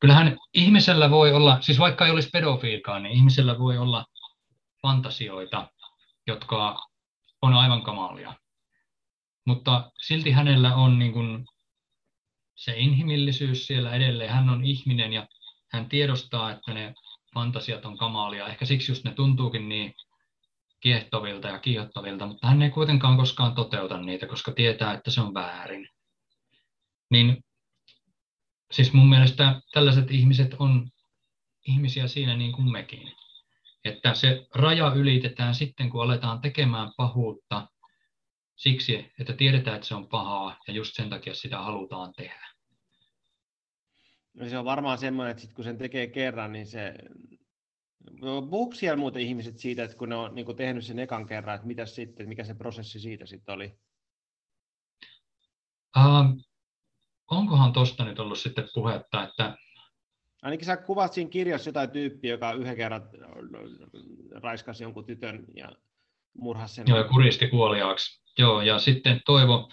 kyllähän 0.00 0.36
ihmisellä 0.54 1.10
voi 1.10 1.32
olla, 1.32 1.58
siis 1.60 1.78
vaikka 1.78 2.06
ei 2.06 2.12
olisi 2.12 2.30
pedofiilkaan, 2.32 3.02
niin 3.02 3.12
ihmisellä 3.12 3.58
voi 3.58 3.78
olla 3.78 4.04
fantasioita, 4.82 5.70
jotka 6.26 6.86
on 7.42 7.54
aivan 7.54 7.82
kamalia. 7.82 8.34
Mutta 9.46 9.90
silti 10.00 10.30
hänellä 10.30 10.76
on 10.76 10.98
niin 10.98 11.12
kuin 11.12 11.46
se 12.54 12.74
inhimillisyys 12.76 13.66
siellä 13.66 13.94
edelleen. 13.94 14.30
Hän 14.30 14.48
on 14.48 14.64
ihminen 14.64 15.12
ja 15.12 15.28
hän 15.72 15.88
tiedostaa, 15.88 16.50
että 16.50 16.74
ne 16.74 16.94
fantasiat 17.34 17.84
on 17.84 17.98
kamalia. 17.98 18.48
Ehkä 18.48 18.64
siksi 18.64 18.92
just 18.92 19.04
ne 19.04 19.14
tuntuukin 19.14 19.68
niin 19.68 19.94
kiehtovilta 20.80 21.48
ja 21.48 21.58
kiihottavilta, 21.58 22.26
mutta 22.26 22.46
hän 22.46 22.62
ei 22.62 22.70
kuitenkaan 22.70 23.16
koskaan 23.16 23.54
toteuta 23.54 23.98
niitä, 23.98 24.26
koska 24.26 24.52
tietää, 24.52 24.94
että 24.94 25.10
se 25.10 25.20
on 25.20 25.34
väärin. 25.34 25.88
Niin 27.10 27.44
siis 28.72 28.92
mun 28.92 29.08
mielestä 29.08 29.60
tällaiset 29.72 30.10
ihmiset 30.10 30.54
on 30.58 30.90
ihmisiä 31.66 32.08
siinä 32.08 32.36
niin 32.36 32.52
kuin 32.52 32.72
mekin. 32.72 33.12
Että 33.84 34.14
se 34.14 34.46
raja 34.54 34.92
ylitetään 34.96 35.54
sitten, 35.54 35.90
kun 35.90 36.02
aletaan 36.02 36.40
tekemään 36.40 36.92
pahuutta 36.96 37.68
siksi, 38.56 39.12
että 39.20 39.32
tiedetään, 39.32 39.76
että 39.76 39.88
se 39.88 39.94
on 39.94 40.08
pahaa 40.08 40.56
ja 40.68 40.74
just 40.74 40.94
sen 40.94 41.10
takia 41.10 41.34
sitä 41.34 41.58
halutaan 41.58 42.12
tehdä. 42.16 42.46
No 44.34 44.48
se 44.48 44.58
on 44.58 44.64
varmaan 44.64 44.98
semmoinen, 44.98 45.30
että 45.30 45.42
sit 45.42 45.52
kun 45.52 45.64
sen 45.64 45.78
tekee 45.78 46.06
kerran, 46.06 46.52
niin 46.52 46.66
se... 46.66 46.94
Puhuuko 48.20 48.74
siellä 48.74 48.96
muuten 48.96 49.22
ihmiset 49.22 49.58
siitä, 49.58 49.84
että 49.84 49.96
kun 49.96 50.08
ne 50.08 50.14
on 50.14 50.34
niin 50.34 50.56
tehnyt 50.56 50.84
sen 50.84 50.98
ekan 50.98 51.26
kerran, 51.26 51.54
että 51.54 51.66
mitä 51.66 51.86
sitten, 51.86 52.28
mikä 52.28 52.44
se 52.44 52.54
prosessi 52.54 53.00
siitä 53.00 53.26
sitten 53.26 53.54
oli? 53.54 53.78
Uh, 55.96 56.44
onkohan 57.30 57.72
tuosta 57.72 58.04
nyt 58.04 58.18
ollut 58.18 58.38
sitten 58.38 58.68
puhetta, 58.74 59.22
että 59.28 59.56
Ainakin 60.42 60.66
sä 60.66 60.76
kuvat 60.76 61.12
siinä 61.12 61.30
kirjassa 61.30 61.68
jotain 61.68 61.90
tyyppiä, 61.90 62.30
joka 62.30 62.52
yhden 62.52 62.76
kerran 62.76 63.02
raiskasi 64.42 64.84
jonkun 64.84 65.06
tytön 65.06 65.44
ja 65.56 65.72
murhasi 66.38 66.74
sen. 66.74 66.84
Joo, 66.88 66.98
ja 66.98 67.04
kuristi 67.04 67.48
kuoliaaksi. 67.48 68.22
Joo, 68.38 68.60
ja 68.60 68.78
sitten 68.78 69.20
Toivo 69.26 69.70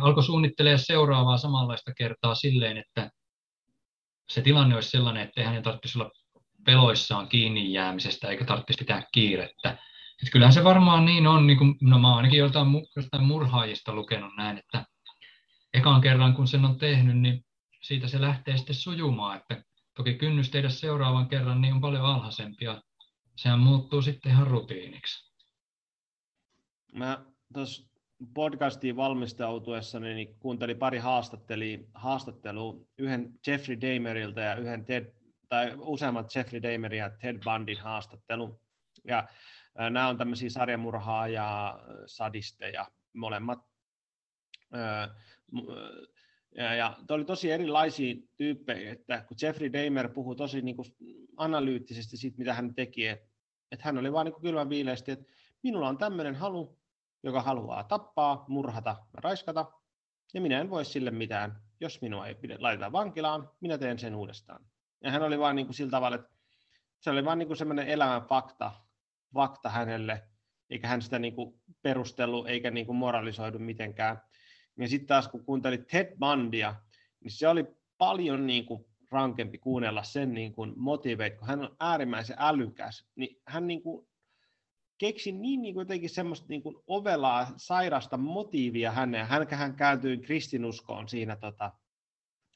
alkoi 0.00 0.22
suunnittelemaan 0.22 0.78
seuraavaa 0.78 1.38
samanlaista 1.38 1.92
kertaa 1.94 2.34
silleen, 2.34 2.76
että 2.76 3.10
se 4.28 4.42
tilanne 4.42 4.74
olisi 4.74 4.90
sellainen, 4.90 5.22
että 5.22 5.44
hänen 5.44 5.62
tarvitsisi 5.62 5.98
olla 5.98 6.10
peloissaan 6.66 7.28
kiinni 7.28 7.72
jäämisestä 7.72 8.28
eikä 8.28 8.44
tarvitsisi 8.44 8.78
pitää 8.78 9.02
kiirettä. 9.12 9.70
Että 10.22 10.32
kyllähän 10.32 10.52
se 10.52 10.64
varmaan 10.64 11.04
niin 11.04 11.26
on, 11.26 11.46
niin 11.46 11.58
kuin, 11.58 11.74
no 11.82 11.98
mä 11.98 12.16
ainakin 12.16 12.38
joltain, 12.38 12.68
jostain 12.96 13.24
murhaajista 13.24 13.94
lukenut 13.94 14.36
näin, 14.36 14.58
että 14.58 14.84
ekan 15.74 16.00
kerran 16.00 16.34
kun 16.34 16.48
sen 16.48 16.64
on 16.64 16.78
tehnyt, 16.78 17.18
niin 17.18 17.45
siitä 17.86 18.08
se 18.08 18.20
lähtee 18.20 18.56
sitten 18.56 18.74
sujumaan, 18.74 19.36
että 19.36 19.64
toki 19.94 20.14
kynnys 20.14 20.50
tehdä 20.50 20.68
seuraavan 20.68 21.28
kerran 21.28 21.60
niin 21.60 21.74
on 21.74 21.80
paljon 21.80 22.04
alhaisempi 22.04 22.64
ja 22.64 22.82
sehän 23.36 23.58
muuttuu 23.58 24.02
sitten 24.02 24.32
ihan 24.32 24.46
rutiiniksi. 24.46 25.32
Mä 26.92 27.24
tuossa 27.52 27.90
podcastiin 28.34 28.96
valmistautuessani 28.96 30.14
niin 30.14 30.38
kuuntelin 30.38 30.78
pari 30.78 30.98
haastattelua, 31.94 32.74
yhden 32.98 33.32
Jeffrey 33.46 33.80
Damerilta 33.80 34.40
ja 34.40 34.54
yhden 34.54 34.84
Ted, 34.84 35.12
tai 35.48 35.72
useammat 35.78 36.34
Jeffrey 36.34 36.62
Damerin 36.62 36.98
ja 36.98 37.10
Ted 37.10 37.38
Bundyn 37.44 37.80
haastattelu. 37.80 38.60
Ja 39.04 39.28
nämä 39.74 40.08
on 40.08 40.18
tämmöisiä 40.18 40.50
sarjamurhaa 40.50 41.28
ja 41.28 41.78
sadisteja 42.06 42.86
molemmat 43.14 43.58
Ja, 46.56 46.74
ja 46.74 46.96
oli 47.10 47.24
tosi 47.24 47.50
erilaisia 47.50 48.14
tyyppejä, 48.36 48.92
että 48.92 49.24
kun 49.28 49.36
Jeffrey 49.42 49.72
Dahmer 49.72 50.08
puhui 50.08 50.36
tosi 50.36 50.62
niin 50.62 50.76
kuin 50.76 50.86
analyyttisesti 51.36 52.16
siitä, 52.16 52.38
mitä 52.38 52.54
hän 52.54 52.74
teki, 52.74 53.06
että, 53.06 53.26
että 53.72 53.84
hän 53.84 53.98
oli 53.98 54.12
vain 54.12 54.24
niin 54.24 54.40
kylmän 54.40 54.68
viileästi, 54.68 55.12
että 55.12 55.32
minulla 55.62 55.88
on 55.88 55.98
tämmöinen 55.98 56.34
halu, 56.34 56.78
joka 57.22 57.42
haluaa 57.42 57.84
tappaa, 57.84 58.44
murhata, 58.48 58.96
raiskata, 59.14 59.72
ja 60.34 60.40
minä 60.40 60.60
en 60.60 60.70
voi 60.70 60.84
sille 60.84 61.10
mitään. 61.10 61.62
Jos 61.80 62.02
minua 62.02 62.26
ei 62.26 62.36
laiteta 62.58 62.92
vankilaan, 62.92 63.50
minä 63.60 63.78
teen 63.78 63.98
sen 63.98 64.14
uudestaan. 64.14 64.64
Ja 65.04 65.10
hän 65.10 65.22
oli 65.22 65.38
vain 65.38 65.56
niin 65.56 65.66
kuin 65.66 65.74
sillä 65.74 65.90
tavalla, 65.90 66.16
että 66.16 66.30
se 67.00 67.10
oli 67.10 67.24
vain 67.24 67.38
niin 67.38 67.56
semmoinen 67.56 67.88
elämän 67.88 68.22
fakta, 68.22 68.72
fakta 69.34 69.68
hänelle, 69.68 70.22
eikä 70.70 70.88
hän 70.88 71.02
sitä 71.02 71.18
niin 71.18 71.34
kuin 71.34 71.60
perustellut 71.82 72.48
eikä 72.48 72.70
niin 72.70 72.86
kuin 72.86 72.96
moralisoidu 72.96 73.58
mitenkään. 73.58 74.22
Ja 74.78 74.88
sitten 74.88 75.06
taas 75.06 75.28
kun 75.28 75.44
kuuntelit 75.44 75.86
Ted 75.86 76.16
Bundya, 76.18 76.74
niin 77.20 77.30
se 77.30 77.48
oli 77.48 77.66
paljon 77.98 78.46
niin 78.46 78.66
kuin 78.66 78.84
rankempi 79.10 79.58
kuunnella 79.58 80.02
sen 80.02 80.34
niin 80.34 80.52
kuin 80.52 80.72
motivate, 80.76 81.30
kun 81.30 81.48
hän 81.48 81.60
on 81.60 81.76
äärimmäisen 81.80 82.36
älykäs, 82.38 83.04
niin 83.14 83.42
hän 83.46 83.66
niin 83.66 83.82
kuin 83.82 84.06
keksi 84.98 85.32
niin, 85.32 85.62
niin 85.62 85.74
kuin 85.74 85.82
jotenkin 85.82 86.10
semmoista 86.10 86.46
niin 86.48 86.62
kuin 86.62 86.76
ovelaa, 86.86 87.52
sairasta 87.56 88.16
motiivia 88.16 88.92
häneen. 88.92 89.26
Hän, 89.26 89.46
hän 89.50 89.74
kääntyi 89.74 90.18
kristinuskoon 90.18 91.08
siinä 91.08 91.36
tota, 91.36 91.72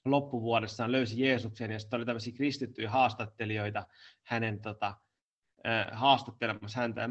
loppuvuodessaan, 0.05 0.93
löysi 0.93 1.23
Jeesuksen 1.23 1.71
ja 1.71 1.79
sitten 1.79 1.97
oli 1.97 2.07
tämmöisiä 2.07 2.33
kristittyjä 2.33 2.91
haastattelijoita 2.91 3.87
hänen 4.23 4.61
tota, 4.61 4.95
haastattelemassa 5.93 6.81
häntä. 6.81 7.09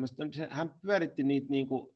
Hän 0.49 0.73
pyöritti 0.81 1.23
niitä 1.23 1.47
niin 1.49 1.67
kuin 1.67 1.95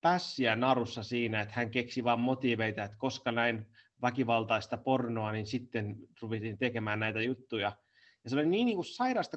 pässiä 0.00 0.56
narussa 0.56 1.02
siinä, 1.02 1.40
että 1.40 1.54
hän 1.56 1.70
keksi 1.70 2.04
vain 2.04 2.20
motiiveita, 2.20 2.84
että 2.84 2.96
koska 2.96 3.32
näin 3.32 3.66
väkivaltaista 4.02 4.76
pornoa, 4.76 5.32
niin 5.32 5.46
sitten 5.46 5.96
ruvettiin 6.22 6.58
tekemään 6.58 7.00
näitä 7.00 7.22
juttuja. 7.22 7.72
Ja 8.24 8.30
se 8.30 8.36
oli 8.36 8.46
niin, 8.46 8.66
niin 8.66 8.76
kuin 8.76 8.84
sairasta 8.84 9.36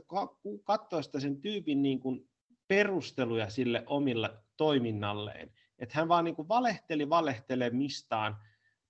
katsoa 0.63 1.01
sitä 1.01 1.19
sen 1.19 1.41
tyypin 1.41 1.81
niin 1.81 1.99
kuin 1.99 2.29
perusteluja 2.67 3.49
sille 3.49 3.83
omille 3.85 4.29
toiminnalleen. 4.57 5.53
Että 5.79 5.97
hän 5.97 6.07
vaan 6.07 6.25
niin 6.25 6.35
kuin 6.35 6.47
valehteli 6.47 7.09
valehtelemistaan 7.09 8.37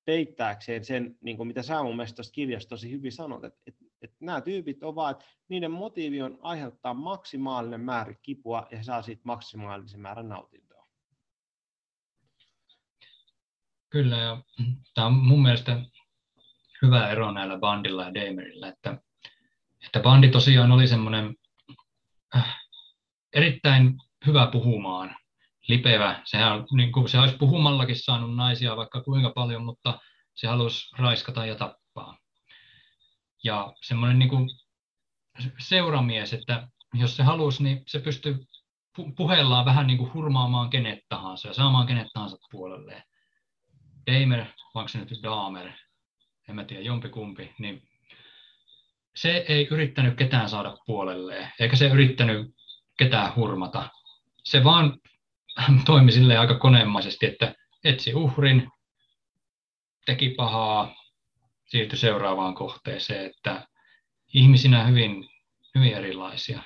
peittääkseen 0.05 0.85
sen, 0.85 1.17
niin 1.21 1.37
kuin 1.37 1.47
mitä 1.47 1.63
sä 1.63 1.83
mun 1.83 1.95
mielestä 1.95 2.15
tuossa 2.15 2.33
kirjassa 2.33 2.69
tosi 2.69 2.91
hyvin 2.91 3.11
sanot, 3.11 3.43
että, 3.43 3.59
että, 3.67 3.85
että 4.01 4.17
nämä 4.19 4.41
tyypit 4.41 4.83
ovat, 4.83 5.21
että 5.21 5.25
niiden 5.49 5.71
motiivi 5.71 6.21
on 6.21 6.39
aiheuttaa 6.41 6.93
maksimaalinen 6.93 7.81
määrä 7.81 8.13
kipua 8.21 8.67
ja 8.71 8.83
saa 8.83 9.01
siitä 9.01 9.21
maksimaalisen 9.25 9.99
määrän 9.99 10.29
nautintoa. 10.29 10.68
Kyllä, 13.89 14.17
ja 14.17 14.41
tämä 14.93 15.07
on 15.07 15.13
mun 15.13 15.41
mielestä 15.41 15.81
hyvä 16.81 17.09
ero 17.09 17.31
näillä 17.31 17.59
bandilla 17.59 18.03
ja 18.03 18.13
Damerillä, 18.13 18.67
että, 18.67 18.97
että 19.85 19.99
bandi 19.99 20.29
tosiaan 20.29 20.71
oli 20.71 20.87
semmoinen 20.87 21.35
äh, 22.35 22.59
erittäin 23.33 23.97
hyvä 24.25 24.47
puhumaan, 24.47 25.15
lipevä. 25.67 26.21
Sehän, 26.25 26.65
niin 26.71 26.91
kuin, 26.91 27.09
se 27.09 27.19
olisi 27.19 27.37
puhumallakin 27.37 27.95
saanut 27.95 28.35
naisia 28.35 28.77
vaikka 28.77 29.03
kuinka 29.03 29.31
paljon, 29.35 29.63
mutta 29.63 29.99
se 30.35 30.47
halusi 30.47 30.95
raiskata 30.97 31.45
ja 31.45 31.55
tappaa. 31.55 32.17
Ja 33.43 33.73
semmoinen 33.81 34.19
niin 34.19 34.29
kuin 34.29 34.49
seuramies, 35.59 36.33
että 36.33 36.67
jos 36.93 37.15
se 37.15 37.23
halusi, 37.23 37.63
niin 37.63 37.83
se 37.87 37.99
pystyy 37.99 38.45
puheellaan 39.17 39.65
vähän 39.65 39.87
niin 39.87 39.97
kuin 39.97 40.13
hurmaamaan 40.13 40.69
kenet 40.69 40.99
tahansa 41.09 41.47
ja 41.47 41.53
saamaan 41.53 41.87
kenet 41.87 42.07
tahansa 42.13 42.37
puolelleen. 42.51 43.03
Damer, 44.07 44.45
onko 44.75 44.87
se 44.87 44.97
nyt 44.97 45.23
Damer, 45.23 45.71
en 46.49 46.55
mä 46.55 46.63
tiedä, 46.63 46.81
jompikumpi, 46.81 47.53
niin 47.59 47.89
se 49.15 49.45
ei 49.49 49.67
yrittänyt 49.71 50.17
ketään 50.17 50.49
saada 50.49 50.77
puolelleen, 50.85 51.51
eikä 51.59 51.75
se 51.75 51.87
yrittänyt 51.87 52.55
ketään 52.97 53.35
hurmata. 53.35 53.89
Se 54.43 54.63
vaan 54.63 54.97
toimi 55.85 56.11
sille 56.11 56.37
aika 56.37 56.57
koneemaisesti, 56.57 57.25
että 57.25 57.55
etsi 57.83 58.13
uhrin, 58.13 58.71
teki 60.05 60.29
pahaa, 60.29 60.95
siirtyi 61.65 61.97
seuraavaan 61.97 62.55
kohteeseen, 62.55 63.25
että 63.25 63.67
ihmisinä 64.33 64.83
hyvin, 64.83 65.29
hyvin 65.75 65.93
erilaisia. 65.93 66.61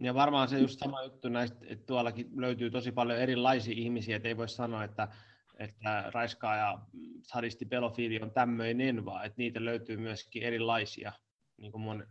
Ja 0.00 0.14
varmaan 0.14 0.48
se 0.48 0.58
just 0.58 0.78
sama 0.78 1.02
juttu 1.02 1.28
näistä, 1.28 1.58
että 1.68 1.86
tuollakin 1.86 2.26
löytyy 2.36 2.70
tosi 2.70 2.92
paljon 2.92 3.18
erilaisia 3.18 3.74
ihmisiä, 3.76 4.16
että 4.16 4.28
ei 4.28 4.36
voi 4.36 4.48
sanoa, 4.48 4.84
että, 4.84 5.08
että 5.56 6.10
raiskaa 6.14 6.56
ja 6.56 6.78
sadisti 7.22 7.64
pelofiili 7.64 8.20
on 8.22 8.30
tämmöinen, 8.30 9.04
vaan 9.04 9.26
että 9.26 9.38
niitä 9.38 9.64
löytyy 9.64 9.96
myöskin 9.96 10.42
erilaisia. 10.42 11.12
Niin 11.56 11.72
kuin 11.72 11.82
mun... 11.82 12.06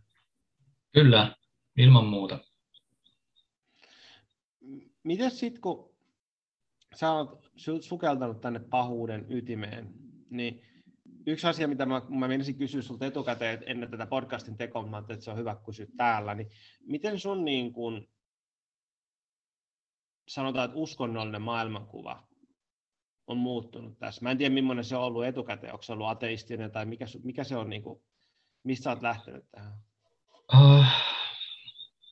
Kyllä, 0.94 1.36
ilman 1.78 2.06
muuta 2.06 2.40
miten 5.06 5.32
sitten, 5.32 5.62
kun 5.62 5.96
sä 6.96 7.12
oot 7.12 7.52
sukeltanut 7.82 8.42
tänne 8.42 8.60
pahuuden 8.60 9.26
ytimeen, 9.30 9.94
niin 10.30 10.62
yksi 11.28 11.48
asia, 11.48 11.68
mitä 11.68 11.86
mä, 11.86 12.02
mä 12.10 12.28
menisin 12.28 12.58
kysyä 12.58 12.82
sinulta 12.82 13.06
etukäteen 13.06 13.64
ennen 13.66 13.92
tätä 13.92 14.06
podcastin 14.06 14.58
tekoa, 14.58 14.88
mä 14.88 14.98
että 14.98 15.16
se 15.20 15.32
on 15.32 15.38
hyvä 15.38 15.56
kysyä 15.66 15.86
täällä, 15.98 16.36
niin 16.36 16.50
miten 16.82 17.20
sun 17.20 17.46
niin 17.46 17.74
kun, 17.74 18.08
sanotaan, 20.28 20.66
että 20.66 20.78
uskonnollinen 20.78 21.42
maailmankuva 21.42 22.28
on 23.28 23.38
muuttunut 23.38 24.00
tässä? 24.00 24.22
Mä 24.22 24.32
en 24.32 24.38
tiedä, 24.38 24.54
millainen 24.54 24.86
se 24.86 24.98
on 24.98 25.04
ollut 25.04 25.26
etukäteen, 25.26 25.74
onko 25.74 25.84
se 25.84 25.94
ollut 25.94 26.08
ateistinen 26.08 26.72
tai 26.72 26.86
mikä, 26.86 27.06
mikä 27.24 27.44
se 27.44 27.58
on, 27.58 27.70
niin 27.70 27.84
kuin, 27.84 28.04
mistä 28.64 28.90
oot 28.90 29.02
lähtenyt 29.02 29.46
tähän? 29.52 29.74
Uh, 30.54 30.86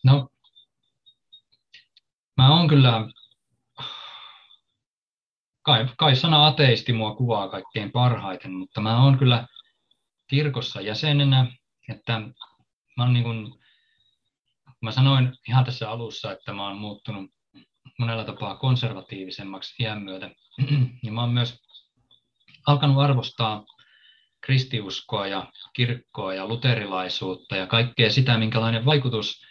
no, 0.03 0.30
Mä 2.38 2.57
oon 2.57 2.68
kyllä, 2.68 3.10
kai, 5.61 5.88
kai 5.98 6.15
sana 6.15 6.48
ateisti 6.48 6.94
mua 6.94 7.15
kuvaa 7.15 7.49
kaikkein 7.49 7.91
parhaiten, 7.91 8.53
mutta 8.53 8.81
mä 8.81 9.03
oon 9.03 9.18
kyllä 9.18 9.48
kirkossa 10.27 10.81
jäsenenä, 10.81 11.48
että 11.90 12.19
mä 12.98 13.03
oon 13.03 13.14
niin 13.14 13.23
kuin, 13.23 13.53
mä 14.81 14.91
sanoin 14.91 15.34
ihan 15.48 15.65
tässä 15.65 15.91
alussa, 15.91 16.31
että 16.31 16.53
mä 16.53 16.68
oon 16.68 16.77
muuttunut 16.77 17.31
monella 17.99 18.23
tapaa 18.23 18.55
konservatiivisemmaksi 18.55 19.83
iän 19.83 20.01
myötä, 20.01 20.29
niin 21.03 21.13
mä 21.13 21.21
oon 21.21 21.33
myös 21.33 21.61
alkanut 22.67 23.03
arvostaa 23.03 23.65
kristiuskoa 24.41 25.27
ja 25.27 25.51
kirkkoa 25.73 26.33
ja 26.33 26.47
luterilaisuutta 26.47 27.55
ja 27.55 27.67
kaikkea 27.67 28.11
sitä, 28.11 28.37
minkälainen 28.37 28.85
vaikutus 28.85 29.41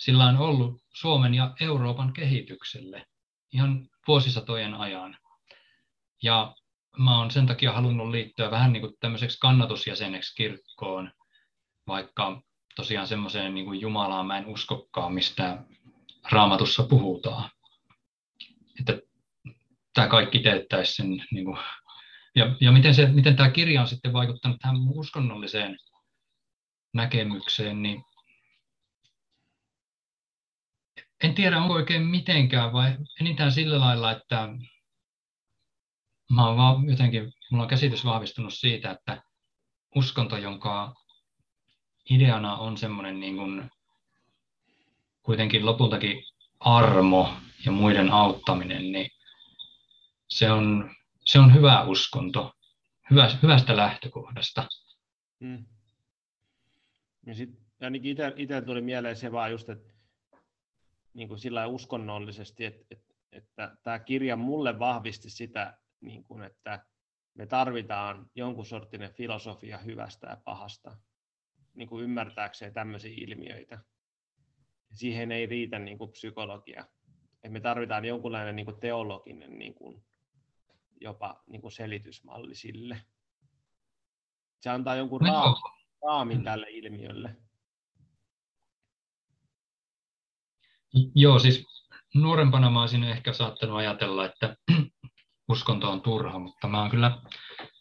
sillä 0.00 0.24
on 0.24 0.36
ollut 0.36 0.82
Suomen 0.94 1.34
ja 1.34 1.54
Euroopan 1.60 2.12
kehitykselle 2.12 3.06
ihan 3.52 3.88
vuosisatojen 4.08 4.74
ajan. 4.74 5.16
Ja 6.22 6.54
mä 6.98 7.18
oon 7.18 7.30
sen 7.30 7.46
takia 7.46 7.72
halunnut 7.72 8.10
liittyä 8.10 8.50
vähän 8.50 8.72
niin 8.72 8.80
kuin 8.80 8.94
tämmöiseksi 9.00 9.38
kannatusjäseneksi 9.38 10.34
kirkkoon, 10.34 11.12
vaikka 11.86 12.42
tosiaan 12.76 13.06
semmoiseen 13.06 13.54
niin 13.54 13.66
kuin 13.66 13.80
Jumalaan 13.80 14.26
mä 14.26 14.38
en 14.38 14.46
uskokkaan, 14.46 15.14
mistä 15.14 15.62
raamatussa 16.30 16.82
puhutaan. 16.82 17.50
Että 18.78 18.98
tämä 19.94 20.08
kaikki 20.08 20.38
teettäisi 20.38 20.94
sen, 20.94 21.24
niin 21.30 21.44
kuin, 21.44 21.58
ja, 22.34 22.56
ja 22.60 22.72
miten, 22.72 22.94
se, 22.94 23.06
miten 23.06 23.36
tämä 23.36 23.50
kirja 23.50 23.80
on 23.80 23.88
sitten 23.88 24.12
vaikuttanut 24.12 24.58
tähän 24.60 24.76
uskonnolliseen 24.94 25.78
näkemykseen, 26.94 27.82
niin 27.82 28.04
en 31.22 31.34
tiedä 31.34 31.58
onko 31.58 31.74
oikein 31.74 32.06
mitenkään 32.06 32.72
vai 32.72 32.96
enintään 33.20 33.52
sillä 33.52 33.80
lailla, 33.80 34.10
että 34.10 34.48
mä 36.30 36.42
vaan 36.42 36.88
jotenkin, 36.90 37.32
mulla 37.50 37.64
on 37.64 37.70
käsitys 37.70 38.04
vahvistunut 38.04 38.54
siitä, 38.54 38.90
että 38.90 39.22
uskonto, 39.96 40.36
jonka 40.36 40.94
ideana 42.10 42.56
on 42.56 42.76
semmoinen 42.76 43.20
niin 43.20 43.36
kuin 43.36 43.70
kuitenkin 45.22 45.66
lopultakin 45.66 46.24
armo 46.60 47.34
ja 47.64 47.72
muiden 47.72 48.12
auttaminen, 48.12 48.92
niin 48.92 49.10
se 50.28 50.50
on, 50.50 50.94
se 51.24 51.38
on 51.38 51.54
hyvä 51.54 51.82
uskonto, 51.82 52.52
hyvä, 53.10 53.30
hyvästä 53.42 53.76
lähtökohdasta. 53.76 54.68
Hmm. 55.40 55.64
Ja 57.26 57.34
sitten 57.34 57.66
ainakin 57.80 58.16
itse 58.36 58.62
tuli 58.62 58.80
mieleen 58.80 59.16
se 59.16 59.32
vaan 59.32 59.50
just, 59.50 59.68
että 59.68 59.92
niin 61.14 61.28
kuin 61.28 61.38
sillä 61.38 61.66
uskonnollisesti, 61.66 62.64
että, 62.64 62.86
että, 62.90 63.14
että 63.32 63.76
tämä 63.82 63.98
kirja 63.98 64.36
mulle 64.36 64.78
vahvisti 64.78 65.30
sitä, 65.30 65.78
niin 66.00 66.24
kuin, 66.24 66.42
että 66.42 66.84
me 67.34 67.46
tarvitaan 67.46 68.30
jonkun 68.34 68.66
sorttinen 68.66 69.12
filosofia 69.12 69.78
hyvästä 69.78 70.26
ja 70.26 70.36
pahasta 70.44 70.96
niin 71.74 71.88
kuin 71.88 72.04
ymmärtääkseen 72.04 72.72
tämmöisiä 72.72 73.14
ilmiöitä. 73.16 73.78
Siihen 74.92 75.32
ei 75.32 75.46
riitä 75.46 75.78
niin 75.78 75.98
kuin 75.98 76.10
psykologia. 76.10 76.86
Et 77.42 77.52
me 77.52 77.60
tarvitaan 77.60 78.04
jonkunlainen 78.04 78.56
niin 78.56 78.66
kuin 78.66 78.80
teologinen 78.80 79.58
niin 79.58 79.74
kuin, 79.74 80.04
jopa 81.00 81.42
niin 81.46 81.60
kuin 81.60 81.72
selitysmalli 81.72 82.54
sille. 82.54 83.02
Se 84.60 84.70
antaa 84.70 84.96
jonkun 84.96 85.20
no, 85.20 85.54
raamin 86.06 86.44
tälle 86.44 86.66
ilmiölle. 86.70 87.36
Joo, 91.14 91.38
siis 91.38 91.66
nuorempana 92.14 92.70
mä 92.70 92.80
olisin 92.80 93.04
ehkä 93.04 93.32
saattanut 93.32 93.76
ajatella, 93.76 94.24
että 94.24 94.56
uskonto 95.52 95.90
on 95.90 96.00
turha, 96.00 96.38
mutta 96.38 96.68
mä 96.68 96.80
oon 96.80 96.90
kyllä 96.90 97.22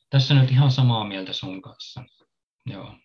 tässä 0.10 0.34
nyt 0.34 0.52
ihan 0.52 0.72
samaa 0.72 1.08
mieltä 1.08 1.34
sun 1.34 1.62
kanssa. 1.62 2.04
Joo. 2.66 2.96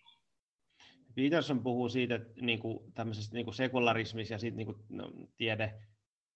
Peterson 1.15 1.63
puhuu 1.63 1.89
siitä, 1.89 2.15
että 2.15 2.41
niin 2.41 2.59
kuin, 2.59 2.93
tämmöisestä 2.93 3.33
niin 3.33 3.45
kuin 3.45 3.55
sekularismista 3.55 4.33
ja 4.33 4.39
siitä, 4.39 4.57
niin 4.57 4.65
kuin, 4.65 4.77
no, 4.89 5.11
tiede, 5.37 5.81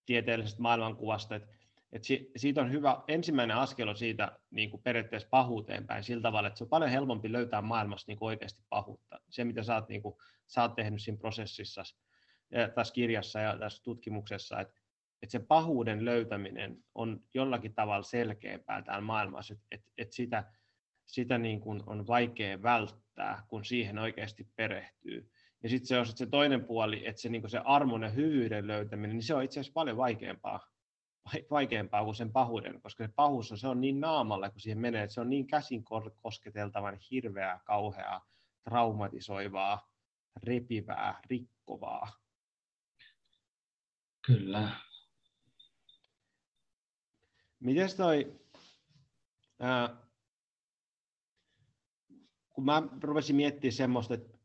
tieteellisestä 0.10 0.62
maailmankuvasta, 0.62 1.36
että, 1.36 1.48
että 1.92 2.08
siitä 2.36 2.62
on 2.62 2.72
hyvä, 2.72 3.04
ensimmäinen 3.08 3.58
askel 3.58 3.88
on 3.88 3.96
siitä 3.96 4.40
niin 4.52 4.70
kuin 4.70 4.84
periaatteessa 4.84 5.30
pahuuteen 5.32 5.88
päin 5.88 6.04
sillä 6.04 6.22
tavalla, 6.22 6.48
että 6.48 6.58
se 6.58 6.64
on 6.64 6.70
paljon 6.70 6.92
helpompi 6.92 7.32
löytää 7.32 7.62
maailmasta 7.62 8.12
niin 8.12 8.20
kuin 8.20 8.28
oikeasti 8.28 8.64
pahuutta. 8.70 9.20
Se, 9.30 9.44
mitä 9.44 9.64
sä 9.64 9.76
oot, 9.76 9.90
niin 9.90 10.02
kuin, 10.02 10.16
sä 10.48 10.62
oot 10.62 10.76
tehnyt 10.76 11.02
siinä 11.02 11.18
prosessissa, 11.18 11.84
ja 12.52 12.70
tässä 12.70 12.94
kirjassa 12.94 13.40
ja 13.40 13.58
tässä 13.58 13.84
tutkimuksessa, 13.84 14.60
että, 14.60 14.74
että 15.22 15.32
se 15.32 15.40
pahuuden 15.40 16.06
löytäminen 16.06 16.78
on 16.96 17.24
jollakin 17.34 17.74
tavalla 17.74 18.04
selkeämpää 18.04 18.82
täällä 18.82 19.02
maailmassa, 19.02 19.54
että, 19.54 19.66
että, 19.72 19.92
että 19.98 20.16
sitä, 20.16 20.44
sitä 21.06 21.38
niin 21.38 21.60
kuin 21.60 21.84
on 21.86 22.08
vaikea 22.08 22.62
välttää, 22.62 23.44
kun 23.48 23.66
siihen 23.66 24.00
oikeasti 24.00 24.48
perehtyy. 24.56 25.30
Ja 25.64 25.70
sitten 25.70 25.88
se 25.88 26.00
on 26.00 26.06
sit 26.06 26.18
se 26.18 26.26
toinen 26.26 26.66
puoli, 26.66 27.08
että 27.08 27.22
se, 27.22 27.30
niin 27.30 27.50
se 27.50 27.58
armon 27.58 28.04
ja 28.04 28.10
hyvyyden 28.10 28.68
löytäminen, 28.68 29.16
niin 29.16 29.24
se 29.24 29.36
on 29.36 29.44
itse 29.44 29.60
asiassa 29.60 29.74
paljon 29.74 29.98
vaikeampaa, 29.98 30.60
vaikeampaa 31.52 32.04
kuin 32.04 32.16
sen 32.16 32.32
pahuuden, 32.32 32.82
koska 32.82 33.04
se 33.04 33.14
pahuus 33.16 33.52
on, 33.52 33.58
se 33.58 33.68
on 33.68 33.82
niin 33.82 34.00
naamalla, 34.00 34.50
kun 34.50 34.62
siihen 34.62 34.80
menee, 34.80 35.04
että 35.04 35.14
se 35.14 35.22
on 35.22 35.30
niin 35.30 35.48
käsin 35.48 35.84
kosketeltavan 36.22 36.98
hirveää, 37.12 37.60
kauheaa, 37.66 38.26
traumatisoivaa, 38.64 39.90
repivää, 40.44 41.22
rikkovaa. 41.30 42.12
Kyllä. 44.26 44.70
Miten 47.60 47.98
toi, 47.98 48.40
ää, 49.60 49.98
kun 52.50 52.66
mä 52.66 52.84
rupesin 53.02 53.36
miettimään 53.36 53.74
semmoista, 53.74 54.14
että, 54.14 54.39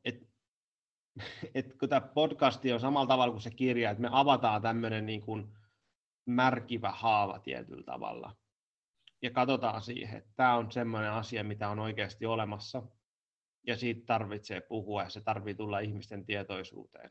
että, 1.54 1.78
kun 1.78 1.88
tämä 1.88 2.00
podcasti 2.00 2.72
on 2.72 2.80
samalla 2.80 3.06
tavalla 3.06 3.32
kuin 3.32 3.42
se 3.42 3.50
kirja, 3.50 3.90
että 3.90 4.02
me 4.02 4.08
avataan 4.12 4.62
tämmöinen 4.62 5.06
niin 5.06 5.20
kuin 5.20 5.52
märkivä 6.26 6.90
haava 6.90 7.38
tietyllä 7.38 7.84
tavalla 7.84 8.36
ja 9.22 9.30
katsotaan 9.30 9.82
siihen, 9.82 10.18
että 10.18 10.32
tämä 10.36 10.54
on 10.54 10.72
semmoinen 10.72 11.10
asia, 11.10 11.44
mitä 11.44 11.68
on 11.68 11.78
oikeasti 11.78 12.26
olemassa 12.26 12.82
ja 13.66 13.76
siitä 13.76 14.02
tarvitsee 14.06 14.60
puhua 14.60 15.02
ja 15.02 15.10
se 15.10 15.20
tarvitsee 15.20 15.64
tulla 15.64 15.78
ihmisten 15.78 16.24
tietoisuuteen. 16.24 17.10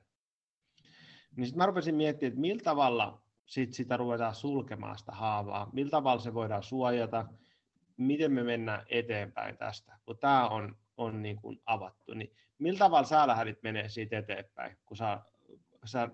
Niin 1.36 1.46
sitten 1.46 1.58
mä 1.58 1.66
rupesin 1.66 1.96
miettimään, 1.96 2.30
että 2.30 2.42
millä 2.42 2.64
tavalla 2.64 3.22
sit 3.46 3.74
sitä 3.74 3.98
ruvetaan 3.98 4.36
sulkemaan 4.36 4.98
sitä 4.98 5.12
haavaa, 5.12 5.70
millä 5.74 5.90
tavalla 5.90 6.22
se 6.22 6.34
voidaan 6.34 6.64
suojata, 6.64 7.26
miten 7.98 8.32
me 8.32 8.44
mennään 8.44 8.86
eteenpäin 8.90 9.58
tästä, 9.58 10.00
kun 10.06 10.18
tämä 10.18 10.48
on, 10.48 10.76
on 10.98 11.22
niin 11.22 11.36
kuin 11.36 11.62
avattu. 11.66 12.14
Niin 12.14 12.36
millä 12.64 12.80
tavalla 12.80 13.08
sä 13.08 13.28
lähdit 13.28 13.64
menee 13.64 13.90
siitä 13.90 14.18
eteenpäin, 14.18 14.78
kun 14.86 14.98
sä, 14.98 15.22
sä 15.86 16.10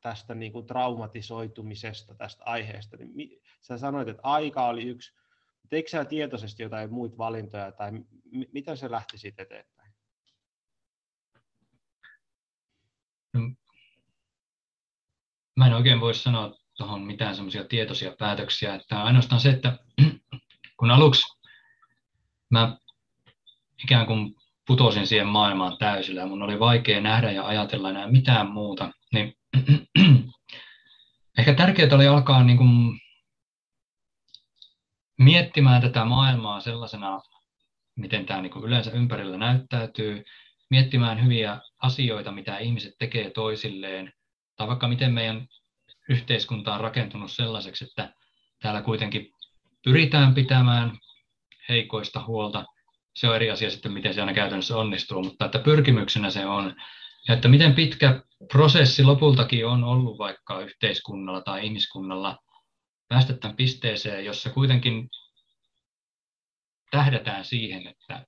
tästä 0.00 0.34
niin 0.34 0.52
kuin 0.52 0.66
traumatisoitumisesta, 0.66 2.14
tästä 2.14 2.44
aiheesta, 2.44 2.96
niin 2.96 3.42
sä 3.60 3.78
sanoit, 3.78 4.08
että 4.08 4.22
aika 4.22 4.66
oli 4.66 4.82
yksi, 4.82 5.12
teikö 5.68 5.88
sä 5.88 6.04
tietoisesti 6.04 6.62
jotain 6.62 6.92
muita 6.92 7.18
valintoja, 7.18 7.72
tai 7.72 7.90
m- 7.92 8.04
miten 8.52 8.76
se 8.76 8.90
lähti 8.90 9.18
siitä 9.18 9.42
eteenpäin? 9.42 9.94
No, 13.32 13.40
mä 15.56 15.66
en 15.66 15.74
oikein 15.74 16.00
voi 16.00 16.14
sanoa 16.14 16.54
tuohon 16.76 17.02
mitään 17.02 17.34
semmoisia 17.34 17.64
tietoisia 17.64 18.16
päätöksiä, 18.18 18.74
että 18.74 19.02
ainoastaan 19.02 19.40
se, 19.40 19.50
että 19.50 19.78
kun 20.78 20.90
aluksi 20.90 21.22
mä 22.50 22.76
ikään 23.84 24.06
kuin 24.06 24.34
putosin 24.66 25.06
siihen 25.06 25.26
maailmaan 25.26 25.78
täysillä 25.78 26.20
ja 26.20 26.26
mun 26.26 26.42
oli 26.42 26.60
vaikea 26.60 27.00
nähdä 27.00 27.30
ja 27.30 27.46
ajatella 27.46 27.90
enää 27.90 28.10
mitään 28.10 28.50
muuta, 28.50 28.90
niin 29.12 29.34
ehkä 31.38 31.54
tärkeää 31.54 31.94
oli 31.94 32.06
alkaa 32.06 32.44
niin 32.44 32.58
kuin 32.58 33.00
miettimään 35.18 35.82
tätä 35.82 36.04
maailmaa 36.04 36.60
sellaisena, 36.60 37.20
miten 37.96 38.26
tämä 38.26 38.42
niin 38.42 38.52
kuin 38.52 38.64
yleensä 38.64 38.90
ympärillä 38.90 39.38
näyttäytyy, 39.38 40.24
miettimään 40.70 41.24
hyviä 41.24 41.60
asioita, 41.82 42.32
mitä 42.32 42.58
ihmiset 42.58 42.94
tekee 42.98 43.30
toisilleen, 43.30 44.12
tai 44.56 44.68
vaikka 44.68 44.88
miten 44.88 45.12
meidän 45.12 45.46
yhteiskunta 46.08 46.74
on 46.74 46.80
rakentunut 46.80 47.32
sellaiseksi, 47.32 47.84
että 47.84 48.14
täällä 48.62 48.82
kuitenkin 48.82 49.30
pyritään 49.84 50.34
pitämään 50.34 50.98
heikoista 51.68 52.24
huolta. 52.24 52.64
Se 53.14 53.28
on 53.28 53.36
eri 53.36 53.50
asia 53.50 53.70
sitten, 53.70 53.92
miten 53.92 54.14
se 54.14 54.20
aina 54.20 54.34
käytännössä 54.34 54.76
onnistuu, 54.76 55.22
mutta 55.22 55.44
että 55.44 55.58
pyrkimyksenä 55.58 56.30
se 56.30 56.46
on. 56.46 56.76
Ja 57.28 57.34
että 57.34 57.48
miten 57.48 57.74
pitkä 57.74 58.22
prosessi 58.52 59.04
lopultakin 59.04 59.66
on 59.66 59.84
ollut 59.84 60.18
vaikka 60.18 60.60
yhteiskunnalla 60.60 61.40
tai 61.40 61.66
ihmiskunnalla 61.66 62.38
päästä 63.08 63.32
tämän 63.32 63.56
pisteeseen, 63.56 64.24
jossa 64.24 64.50
kuitenkin 64.50 65.08
tähdätään 66.90 67.44
siihen, 67.44 67.86
että 67.86 68.26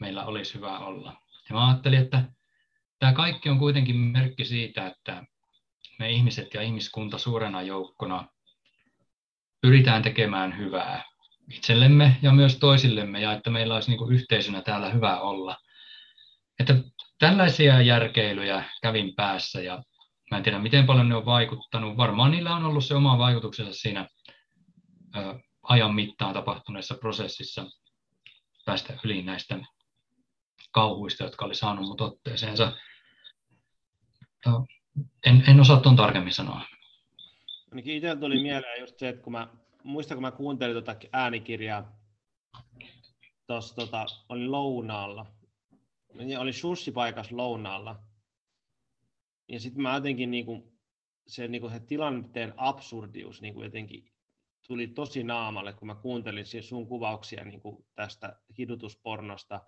meillä 0.00 0.24
olisi 0.24 0.54
hyvä 0.54 0.78
olla. 0.78 1.22
Ja 1.48 1.54
mä 1.54 1.68
ajattelin, 1.68 1.98
että 1.98 2.24
tämä 2.98 3.12
kaikki 3.12 3.48
on 3.48 3.58
kuitenkin 3.58 3.96
merkki 3.96 4.44
siitä, 4.44 4.86
että 4.86 5.24
me 5.98 6.10
ihmiset 6.10 6.54
ja 6.54 6.62
ihmiskunta 6.62 7.18
suurena 7.18 7.62
joukkona 7.62 8.28
pyritään 9.60 10.02
tekemään 10.02 10.58
hyvää 10.58 11.04
itsellemme 11.52 12.16
ja 12.22 12.32
myös 12.32 12.58
toisillemme 12.58 13.20
ja 13.20 13.32
että 13.32 13.50
meillä 13.50 13.74
olisi 13.74 13.90
niin 13.90 13.98
kuin 13.98 14.14
yhteisönä 14.14 14.62
täällä 14.62 14.90
hyvä 14.90 15.20
olla. 15.20 15.56
Että 16.60 16.74
tällaisia 17.18 17.82
järkeilyjä 17.82 18.64
kävin 18.82 19.14
päässä 19.14 19.60
ja 19.60 19.82
mä 20.30 20.36
en 20.36 20.42
tiedä 20.42 20.58
miten 20.58 20.86
paljon 20.86 21.08
ne 21.08 21.14
on 21.14 21.26
vaikuttanut. 21.26 21.96
Varmaan 21.96 22.30
niillä 22.30 22.56
on 22.56 22.64
ollut 22.64 22.84
se 22.84 22.94
oma 22.94 23.18
vaikutuksensa 23.18 23.72
siinä 23.72 24.08
ö, 25.16 25.38
ajan 25.62 25.94
mittaan 25.94 26.34
tapahtuneessa 26.34 26.94
prosessissa 26.94 27.66
päästä 28.64 28.98
yli 29.04 29.22
näistä 29.22 29.58
kauhuista, 30.70 31.24
jotka 31.24 31.44
oli 31.44 31.54
saanut 31.54 31.86
mut 31.86 32.00
otteeseensa 32.00 32.72
en, 35.26 35.44
en 35.48 35.60
osaa 35.60 35.80
tuon 35.80 35.96
tarkemmin 35.96 36.32
sanoa. 36.32 36.60
Ainakin 37.70 37.96
itsellä 37.96 38.20
tuli 38.20 38.42
mieleen 38.42 38.80
just 38.80 38.98
se, 38.98 39.08
että 39.08 39.22
kun 39.22 39.32
mä, 39.32 39.48
muistan, 39.88 40.16
kun 40.16 40.22
mä 40.22 40.30
kuuntelin 40.30 40.74
tuota 40.74 40.96
äänikirjaa, 41.12 41.98
tuossa 43.46 43.74
tota, 43.74 44.06
oli 44.28 44.46
lounaalla, 44.46 45.26
oli 46.38 46.92
paikassa 46.94 47.36
lounaalla, 47.36 48.02
ja 49.48 49.60
sitten 49.60 49.82
mä 49.82 49.94
jotenkin 49.94 50.30
niin 50.30 50.46
kuin, 50.46 50.78
se, 51.26 51.48
niin 51.48 51.60
kuin 51.60 51.72
se 51.72 51.80
tilanteen 51.80 52.54
absurdius 52.56 53.42
niin 53.42 53.54
kuin 53.54 53.64
jotenkin 53.64 54.12
tuli 54.66 54.86
tosi 54.86 55.22
naamalle, 55.22 55.72
kun 55.72 55.86
mä 55.86 55.94
kuuntelin 55.94 56.46
sun 56.62 56.86
kuvauksia 56.86 57.44
niin 57.44 57.60
kuin 57.60 57.86
tästä 57.94 58.40
kidutuspornosta. 58.54 59.60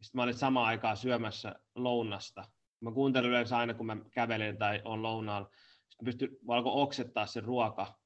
Sitten 0.00 0.18
mä 0.18 0.22
olin 0.22 0.34
samaan 0.34 0.66
aikaan 0.66 0.96
syömässä 0.96 1.54
lounasta 1.74 2.44
Mä 2.82 2.92
kuuntelen 2.92 3.30
yleensä 3.30 3.58
aina, 3.58 3.74
kun 3.74 3.86
mä 3.86 3.96
kävelen 4.10 4.56
tai 4.56 4.82
on 4.84 5.02
lounaalla. 5.02 5.50
Sitten 5.88 6.04
pystyn 6.04 6.28
valko 6.46 6.82
oksettaa 6.82 7.26
sen 7.26 7.44
ruoka. 7.44 8.01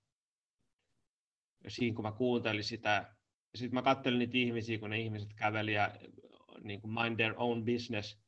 Ja 1.67 1.71
siinä, 1.71 1.95
kun 1.95 2.05
mä 2.05 2.13
kuuntelin 2.13 2.65
sitä. 2.65 2.91
Ja 3.53 3.59
sitten 3.59 3.75
mä 3.75 3.83
katselin 3.83 4.19
niitä 4.19 4.39
ihmisiä, 4.39 4.79
kun 4.79 4.91
ne 4.91 5.01
ihmiset 5.01 5.35
käveli 5.35 5.73
ja 5.73 5.91
niin 6.63 6.81
kuin 6.81 6.93
mind 6.93 7.17
their 7.17 7.35
own 7.37 7.65
business. 7.65 8.19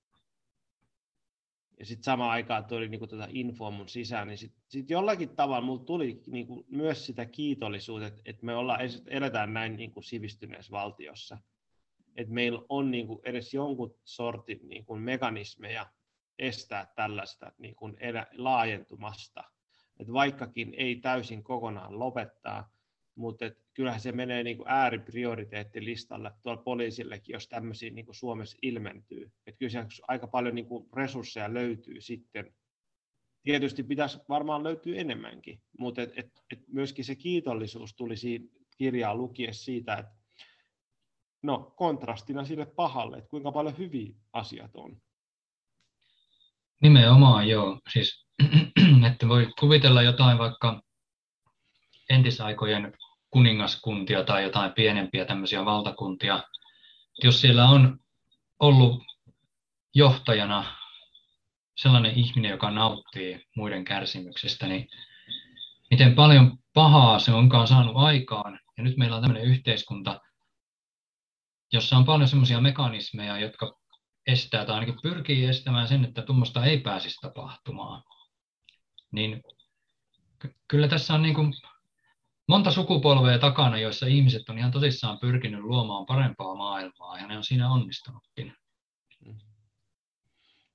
Ja 1.78 1.86
sitten 1.86 2.04
samaan 2.04 2.30
aikaan 2.30 2.64
tuli 2.64 2.88
niin 2.88 2.98
kuin 2.98 3.08
tuota 3.08 3.28
infoa 3.30 3.70
mun 3.70 3.88
sisään, 3.88 4.28
niin 4.28 4.38
sitten 4.38 4.62
sit 4.68 4.90
jollakin 4.90 5.36
tavalla 5.36 5.66
mulla 5.66 5.84
tuli 5.84 6.22
niin 6.26 6.46
kuin 6.46 6.64
myös 6.70 7.06
sitä 7.06 7.26
kiitollisuutta, 7.26 8.06
että, 8.06 8.22
että 8.24 8.46
me 8.46 8.54
ollaan, 8.54 8.80
eletään 9.06 9.54
näin 9.54 9.76
niin 9.76 9.92
kuin 9.92 10.04
sivistyneessä 10.04 10.70
valtiossa. 10.70 11.38
Että 12.16 12.34
meillä 12.34 12.62
on 12.68 12.90
niin 12.90 13.06
kuin 13.06 13.20
edes 13.24 13.54
jonkun 13.54 13.94
sortin 14.04 14.68
niin 14.68 14.84
kuin 14.84 15.02
mekanismeja, 15.02 15.86
estää 16.38 16.92
tällaista 16.96 17.52
niin 17.58 17.74
kuin 17.74 17.96
elä, 18.00 18.26
laajentumasta. 18.32 19.44
Et 20.00 20.12
vaikkakin 20.12 20.74
ei 20.74 20.96
täysin 20.96 21.44
kokonaan 21.44 21.98
lopettaa, 21.98 22.70
mutta 23.18 23.46
et 23.46 23.58
kyllähän 23.74 24.00
se 24.00 24.12
menee 24.12 24.42
niin 24.42 24.56
kuin 24.56 24.68
ääriprioriteettilistalle 24.68 26.30
tuolla 26.42 26.62
poliisillekin, 26.62 27.32
jos 27.32 27.48
tämmöisiä 27.48 27.90
niin 27.90 28.04
kuin 28.04 28.14
Suomessa 28.14 28.56
ilmentyy. 28.62 29.32
Et 29.46 29.56
kyllä 29.58 29.86
aika 30.08 30.26
paljon 30.26 30.54
niin 30.54 30.66
kuin 30.66 30.88
resursseja 30.96 31.54
löytyy 31.54 32.00
sitten. 32.00 32.54
Tietysti 33.42 33.82
pitäisi 33.82 34.18
varmaan 34.28 34.64
löytyä 34.64 34.96
enemmänkin, 34.96 35.62
mutta 35.78 36.02
et, 36.02 36.12
et, 36.16 36.32
et 36.52 36.68
myöskin 36.68 37.04
se 37.04 37.14
kiitollisuus 37.14 37.94
tuli 37.94 38.14
kirjaa 38.76 39.14
lukiessa 39.14 39.64
siitä, 39.64 39.94
että 39.94 40.12
no 41.42 41.74
kontrastina 41.76 42.44
sille 42.44 42.66
pahalle, 42.66 43.16
että 43.16 43.30
kuinka 43.30 43.52
paljon 43.52 43.78
hyviä 43.78 44.14
asiat 44.32 44.70
on. 44.74 44.96
Nimenomaan 46.82 47.48
joo. 47.48 47.80
Siis, 47.92 48.26
että 49.12 49.28
voi 49.28 49.46
kuvitella 49.60 50.02
jotain 50.02 50.38
vaikka 50.38 50.82
entisaikojen 52.10 52.92
kuningaskuntia 53.30 54.24
tai 54.24 54.42
jotain 54.42 54.72
pienempiä 54.72 55.24
tämmöisiä 55.24 55.64
valtakuntia. 55.64 56.42
Jos 57.22 57.40
siellä 57.40 57.68
on 57.68 57.98
ollut 58.58 59.02
johtajana 59.94 60.64
sellainen 61.76 62.14
ihminen, 62.14 62.50
joka 62.50 62.70
nauttii 62.70 63.46
muiden 63.56 63.84
kärsimyksestä, 63.84 64.66
niin 64.66 64.88
miten 65.90 66.14
paljon 66.14 66.58
pahaa 66.74 67.18
se 67.18 67.32
onkaan 67.32 67.68
saanut 67.68 67.96
aikaan. 67.96 68.60
Ja 68.76 68.84
nyt 68.84 68.96
meillä 68.96 69.16
on 69.16 69.22
tämmöinen 69.22 69.48
yhteiskunta, 69.48 70.20
jossa 71.72 71.96
on 71.96 72.04
paljon 72.04 72.28
semmoisia 72.28 72.60
mekanismeja, 72.60 73.38
jotka 73.38 73.78
estää 74.26 74.64
tai 74.64 74.74
ainakin 74.74 74.98
pyrkii 75.02 75.46
estämään 75.46 75.88
sen, 75.88 76.04
että 76.04 76.22
tuommoista 76.22 76.64
ei 76.64 76.80
pääsisi 76.80 77.20
tapahtumaan. 77.20 78.02
Niin 79.12 79.42
kyllä 80.68 80.88
tässä 80.88 81.14
on 81.14 81.22
niin 81.22 81.34
kuin 81.34 81.54
monta 82.48 82.70
sukupolvea 82.70 83.38
takana, 83.38 83.78
joissa 83.78 84.06
ihmiset 84.06 84.48
on 84.48 84.58
ihan 84.58 84.70
tosissaan 84.70 85.18
pyrkinyt 85.18 85.60
luomaan 85.60 86.06
parempaa 86.06 86.54
maailmaa 86.54 87.18
ja 87.18 87.26
ne 87.26 87.36
on 87.36 87.44
siinä 87.44 87.70
onnistunutkin. 87.72 88.52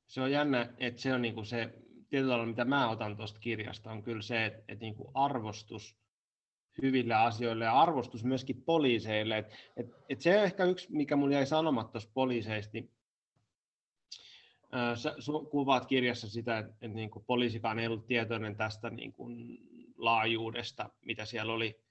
Se 0.08 0.22
on 0.22 0.32
jännä, 0.32 0.74
että 0.78 1.02
se 1.02 1.14
on 1.14 1.22
niin 1.22 1.34
kuin 1.34 1.46
se 1.46 1.74
tietyllä 2.10 2.32
tavalla, 2.32 2.50
mitä 2.50 2.66
mä 2.66 2.90
otan 2.90 3.18
tuosta 3.18 3.40
kirjasta, 3.40 3.92
on 3.92 4.04
kyllä 4.04 4.22
se, 4.22 4.46
että, 4.46 4.64
että 4.68 4.86
niin 4.86 4.96
kuin 4.96 5.10
arvostus 5.14 5.98
hyville 6.82 7.14
asioille 7.14 7.66
ja 7.66 7.82
arvostus 7.82 8.24
myöskin 8.24 8.64
poliiseille. 8.66 9.38
Et, 9.38 9.54
et, 9.78 9.88
et 10.10 10.22
se 10.22 10.38
on 10.38 10.44
ehkä 10.44 10.66
yksi, 10.66 10.88
mikä 10.92 11.16
mulla 11.16 11.34
jäi 11.34 11.46
sanomatta 11.46 11.92
tuosta 11.92 12.12
poliiseista, 12.14 12.72
niin 12.74 12.92
sä 14.96 15.16
kuvaat 15.52 15.86
kirjassa 15.86 16.30
sitä, 16.30 16.58
että, 16.58 16.72
että 16.82 16.96
niin 16.96 17.10
kuin 17.10 17.26
poliisikaan 17.26 17.80
ei 17.80 17.88
ollut 17.88 18.08
tietoinen 18.08 18.56
tästä 18.56 18.90
niin 18.90 19.14
kuin 19.14 19.60
laajuudesta, 19.98 20.90
mitä 21.02 21.26
siellä 21.26 21.54
oli. 21.54 21.84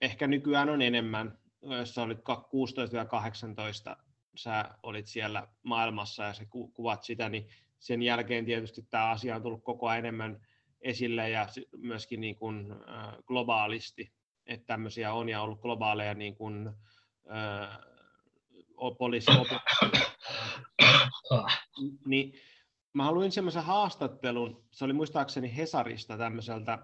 Ehkä 0.00 0.26
nykyään 0.26 0.68
on 0.68 0.82
enemmän, 0.82 1.38
jos 1.62 1.94
sä 1.94 2.02
olit 2.02 2.18
16-18, 2.18 2.22
sä 4.34 4.74
olit 4.82 5.06
siellä 5.06 5.48
maailmassa 5.62 6.24
ja 6.24 6.32
sä 6.32 6.44
kuvat 6.74 7.02
sitä, 7.02 7.28
niin 7.28 7.48
sen 7.78 8.02
jälkeen 8.02 8.44
tietysti 8.44 8.82
tämä 8.82 9.10
asia 9.10 9.36
on 9.36 9.42
tullut 9.42 9.64
koko 9.64 9.88
ajan 9.88 9.98
enemmän 9.98 10.46
esille 10.80 11.30
ja 11.30 11.48
myöskin 11.76 12.20
niin 12.20 12.36
kuin, 12.36 12.66
globaalisti, 13.26 14.12
että 14.46 14.66
tämmöisiä 14.66 15.12
on 15.12 15.28
ja 15.28 15.42
ollut 15.42 15.60
globaaleja 15.60 16.14
niin 16.14 16.36
kuin, 16.36 16.70
äh, 17.30 17.78
poliisi 18.98 19.30
niin 22.06 22.32
mä 22.92 23.04
haluin 23.04 23.32
semmoisen 23.32 23.62
haastattelun, 23.62 24.64
se 24.70 24.84
oli 24.84 24.92
muistaakseni 24.92 25.56
Hesarista 25.56 26.18
tämmöiseltä, 26.18 26.78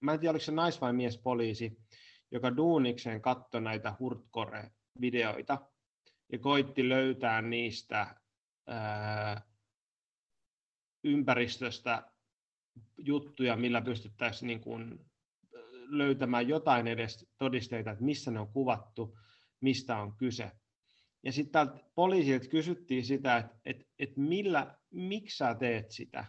mä 0.00 0.12
en 0.12 0.20
tiedä 0.20 0.30
oliko 0.30 0.44
se 0.44 0.52
nais- 0.52 0.80
vai 0.80 0.92
miespoliisi, 0.92 1.78
joka 2.30 2.56
duunikseen 2.56 3.22
katsoi 3.22 3.60
näitä 3.60 3.94
Hurtkore-videoita 4.00 5.58
ja 6.32 6.38
koitti 6.38 6.88
löytää 6.88 7.42
niistä 7.42 8.16
ää, 8.66 9.42
ympäristöstä 11.04 12.10
juttuja, 12.98 13.56
millä 13.56 13.80
pystyttäisiin 13.80 14.46
niin 14.46 14.60
kuin 14.60 15.06
löytämään 15.88 16.48
jotain 16.48 16.86
edes 16.86 17.26
todisteita, 17.38 17.90
että 17.90 18.04
missä 18.04 18.30
ne 18.30 18.40
on 18.40 18.52
kuvattu, 18.52 19.18
mistä 19.60 19.96
on 19.96 20.16
kyse. 20.16 20.52
Ja 21.22 21.32
sitten 21.32 21.68
poliisilta 21.94 22.48
kysyttiin 22.48 23.04
sitä, 23.04 23.36
että, 23.36 23.56
että, 23.64 23.84
että 23.98 24.20
millä, 24.20 24.78
miksi 24.90 25.36
sä 25.36 25.54
teet 25.54 25.90
sitä. 25.90 26.24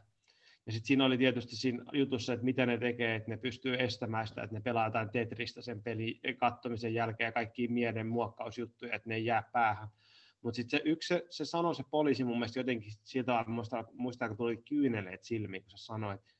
Ja 0.68 0.74
sitten 0.74 0.88
siinä 0.88 1.06
oli 1.06 1.18
tietysti 1.18 1.56
siinä 1.56 1.84
jutussa, 1.94 2.34
että 2.34 2.46
miten 2.46 2.68
ne 2.68 2.78
tekee, 2.78 3.16
että 3.16 3.32
ne 3.32 3.38
pystyy 3.38 3.76
estämään 3.80 4.28
sitä, 4.28 4.44
että 4.44 4.56
ne 4.56 4.62
pelaa 4.62 4.88
jotain 4.88 5.10
Tetristä 5.10 5.62
sen 5.62 5.84
pelin 5.84 6.20
kattomisen 6.38 6.94
jälkeen 6.94 7.28
ja 7.28 7.32
kaikki 7.32 7.68
mielen 7.68 8.08
muokkausjuttuja, 8.08 8.96
että 8.96 9.10
ne 9.10 9.16
ei 9.16 9.26
jää 9.26 9.44
päähän. 9.54 9.88
Mutta 10.42 10.56
sitten 10.56 10.80
se 10.80 10.90
yksi, 10.90 11.08
se, 11.08 11.26
se 11.30 11.46
sanoi 11.46 11.76
se 11.76 11.84
poliisi 11.92 12.24
mun 12.24 12.38
mielestä 12.38 12.60
jotenkin 12.60 12.92
siltä 13.04 13.46
muistaa, 13.48 13.84
muistaa, 13.94 14.28
kun 14.28 14.38
tuli 14.38 14.58
kyyneleet 14.58 15.24
silmiin, 15.24 15.64
kun 15.64 15.72
se 15.72 15.78
sanoi, 15.78 16.14
että, 16.14 16.34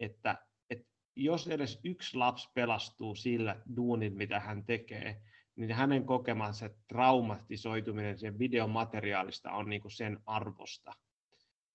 että, 0.00 0.38
että 0.70 0.86
jos 1.16 1.48
edes 1.48 1.80
yksi 1.84 2.16
lapsi 2.16 2.50
pelastuu 2.54 3.14
sillä 3.14 3.60
duunin, 3.76 4.16
mitä 4.16 4.40
hän 4.40 4.64
tekee, 4.64 5.22
niin 5.56 5.74
hänen 5.74 6.04
kokemansa 6.04 6.70
traumatisoituminen 6.88 8.18
sen 8.18 8.38
videomateriaalista 8.38 9.52
on 9.52 9.68
niin 9.68 9.82
kuin 9.82 9.92
sen 9.92 10.18
arvosta. 10.26 10.92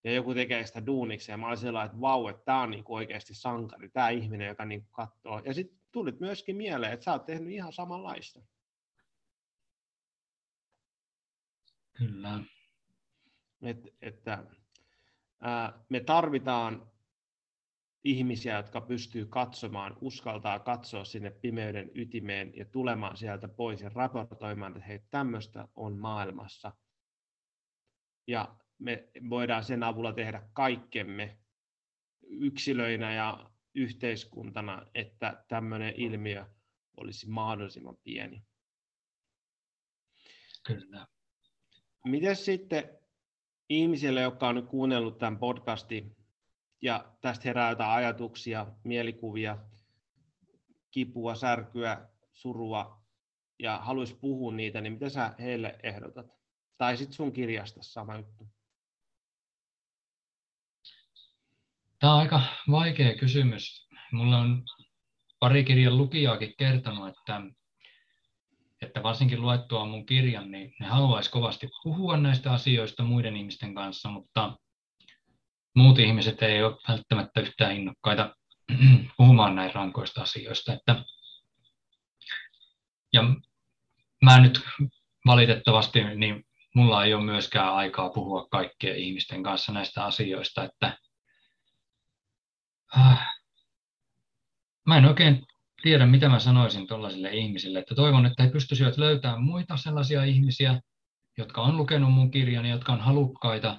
Ja 0.07 0.13
joku 0.13 0.33
tekee 0.33 0.65
sitä 0.65 0.85
duuniksi, 0.85 1.31
ja 1.31 1.37
mä 1.37 1.47
olin 1.47 1.57
sellainen, 1.57 1.85
että 1.85 2.01
vau, 2.01 2.27
että 2.27 2.45
tämä 2.45 2.61
on 2.61 2.71
niin 2.71 2.83
oikeasti 2.87 3.33
sankari, 3.33 3.89
tämä 3.89 4.09
ihminen, 4.09 4.47
joka 4.47 4.65
niin 4.65 4.87
katsoo. 4.91 5.41
Ja 5.45 5.53
sitten 5.53 5.79
tulit 5.91 6.19
myöskin 6.19 6.55
mieleen, 6.55 6.93
että 6.93 7.03
sä 7.03 7.11
oot 7.11 7.25
tehnyt 7.25 7.53
ihan 7.53 7.73
samanlaista. 7.73 8.41
Kyllä. 11.97 12.39
Et, 13.61 13.77
että 14.01 14.45
ää, 15.41 15.85
me 15.89 15.99
tarvitaan 15.99 16.91
ihmisiä, 18.03 18.57
jotka 18.57 18.81
pystyy 18.81 19.25
katsomaan, 19.25 19.97
uskaltaa 20.01 20.59
katsoa 20.59 21.05
sinne 21.05 21.29
pimeyden 21.29 21.91
ytimeen 21.95 22.55
ja 22.55 22.65
tulemaan 22.65 23.17
sieltä 23.17 23.47
pois 23.47 23.81
ja 23.81 23.89
raportoimaan, 23.89 24.71
että 24.71 24.87
hei, 24.87 24.99
tämmöistä 25.09 25.67
on 25.75 25.97
maailmassa. 25.97 26.71
Ja 28.27 28.57
me 28.79 29.09
voidaan 29.29 29.63
sen 29.63 29.83
avulla 29.83 30.13
tehdä 30.13 30.49
kaikkemme 30.53 31.37
yksilöinä 32.27 33.13
ja 33.13 33.49
yhteiskuntana, 33.75 34.85
että 34.95 35.43
tämmöinen 35.47 35.93
ilmiö 35.97 36.45
olisi 36.97 37.29
mahdollisimman 37.29 37.97
pieni. 38.03 38.43
Kyllä. 40.67 41.07
Miten 42.05 42.35
sitten 42.35 42.89
ihmisille, 43.69 44.21
jotka 44.21 44.47
on 44.47 44.55
nyt 44.55 44.67
kuunnellut 44.67 45.17
tämän 45.17 45.39
podcastin, 45.39 46.17
ja 46.81 47.13
tästä 47.21 47.43
herää 47.45 47.69
jotain 47.69 47.91
ajatuksia, 47.91 48.67
mielikuvia, 48.83 49.57
kipua, 50.91 51.35
särkyä, 51.35 52.07
surua 52.33 53.05
ja 53.59 53.77
haluaisi 53.77 54.15
puhua 54.15 54.53
niitä, 54.53 54.81
niin 54.81 54.93
mitä 54.93 55.09
sä 55.09 55.35
heille 55.39 55.79
ehdotat? 55.83 56.27
Tai 56.77 56.97
sitten 56.97 57.15
sun 57.15 57.31
kirjasta 57.31 57.83
sama 57.83 58.17
juttu. 58.17 58.47
Tämä 61.99 62.13
on 62.13 62.19
aika 62.19 62.41
vaikea 62.71 63.15
kysymys. 63.15 63.87
Mulla 64.11 64.37
on 64.37 64.63
pari 65.39 65.63
kirjan 65.63 65.97
lukijaakin 65.97 66.53
kertonut, 66.57 67.07
että, 67.07 67.41
että 68.81 69.03
varsinkin 69.03 69.41
luettua 69.41 69.85
mun 69.85 70.05
kirjan, 70.05 70.51
niin 70.51 70.73
ne 70.79 70.87
haluaisi 70.87 71.31
kovasti 71.31 71.69
puhua 71.83 72.17
näistä 72.17 72.51
asioista 72.51 73.03
muiden 73.03 73.37
ihmisten 73.37 73.75
kanssa, 73.75 74.09
mutta 74.09 74.57
muut 75.75 75.99
ihmiset 75.99 76.43
ei 76.43 76.63
ole 76.63 76.77
välttämättä 76.87 77.41
yhtään 77.41 77.75
innokkaita 77.75 78.35
puhumaan 79.17 79.55
näin 79.55 79.73
rankoista 79.73 80.21
asioista. 80.21 80.73
Että, 80.73 81.03
ja 83.13 83.23
mä 84.21 84.39
nyt 84.39 84.61
valitettavasti, 85.25 86.03
niin 86.03 86.45
mulla 86.75 87.05
ei 87.05 87.13
ole 87.13 87.23
myöskään 87.23 87.73
aikaa 87.73 88.09
puhua 88.09 88.47
kaikkien 88.51 88.97
ihmisten 88.97 89.43
kanssa 89.43 89.71
näistä 89.71 90.05
asioista, 90.05 90.63
että 90.63 90.97
mä 94.85 94.97
en 94.97 95.05
oikein 95.05 95.45
tiedä, 95.81 96.05
mitä 96.05 96.29
mä 96.29 96.39
sanoisin 96.39 96.87
tuollaisille 96.87 97.29
ihmisille, 97.29 97.79
että 97.79 97.95
toivon, 97.95 98.25
että 98.25 98.43
he 98.43 98.49
pystyisivät 98.49 98.97
löytämään 98.97 99.43
muita 99.43 99.77
sellaisia 99.77 100.23
ihmisiä, 100.23 100.81
jotka 101.37 101.61
on 101.61 101.77
lukenut 101.77 102.13
mun 102.13 102.31
kirjani, 102.31 102.69
jotka 102.69 102.93
on 102.93 103.01
halukkaita 103.01 103.77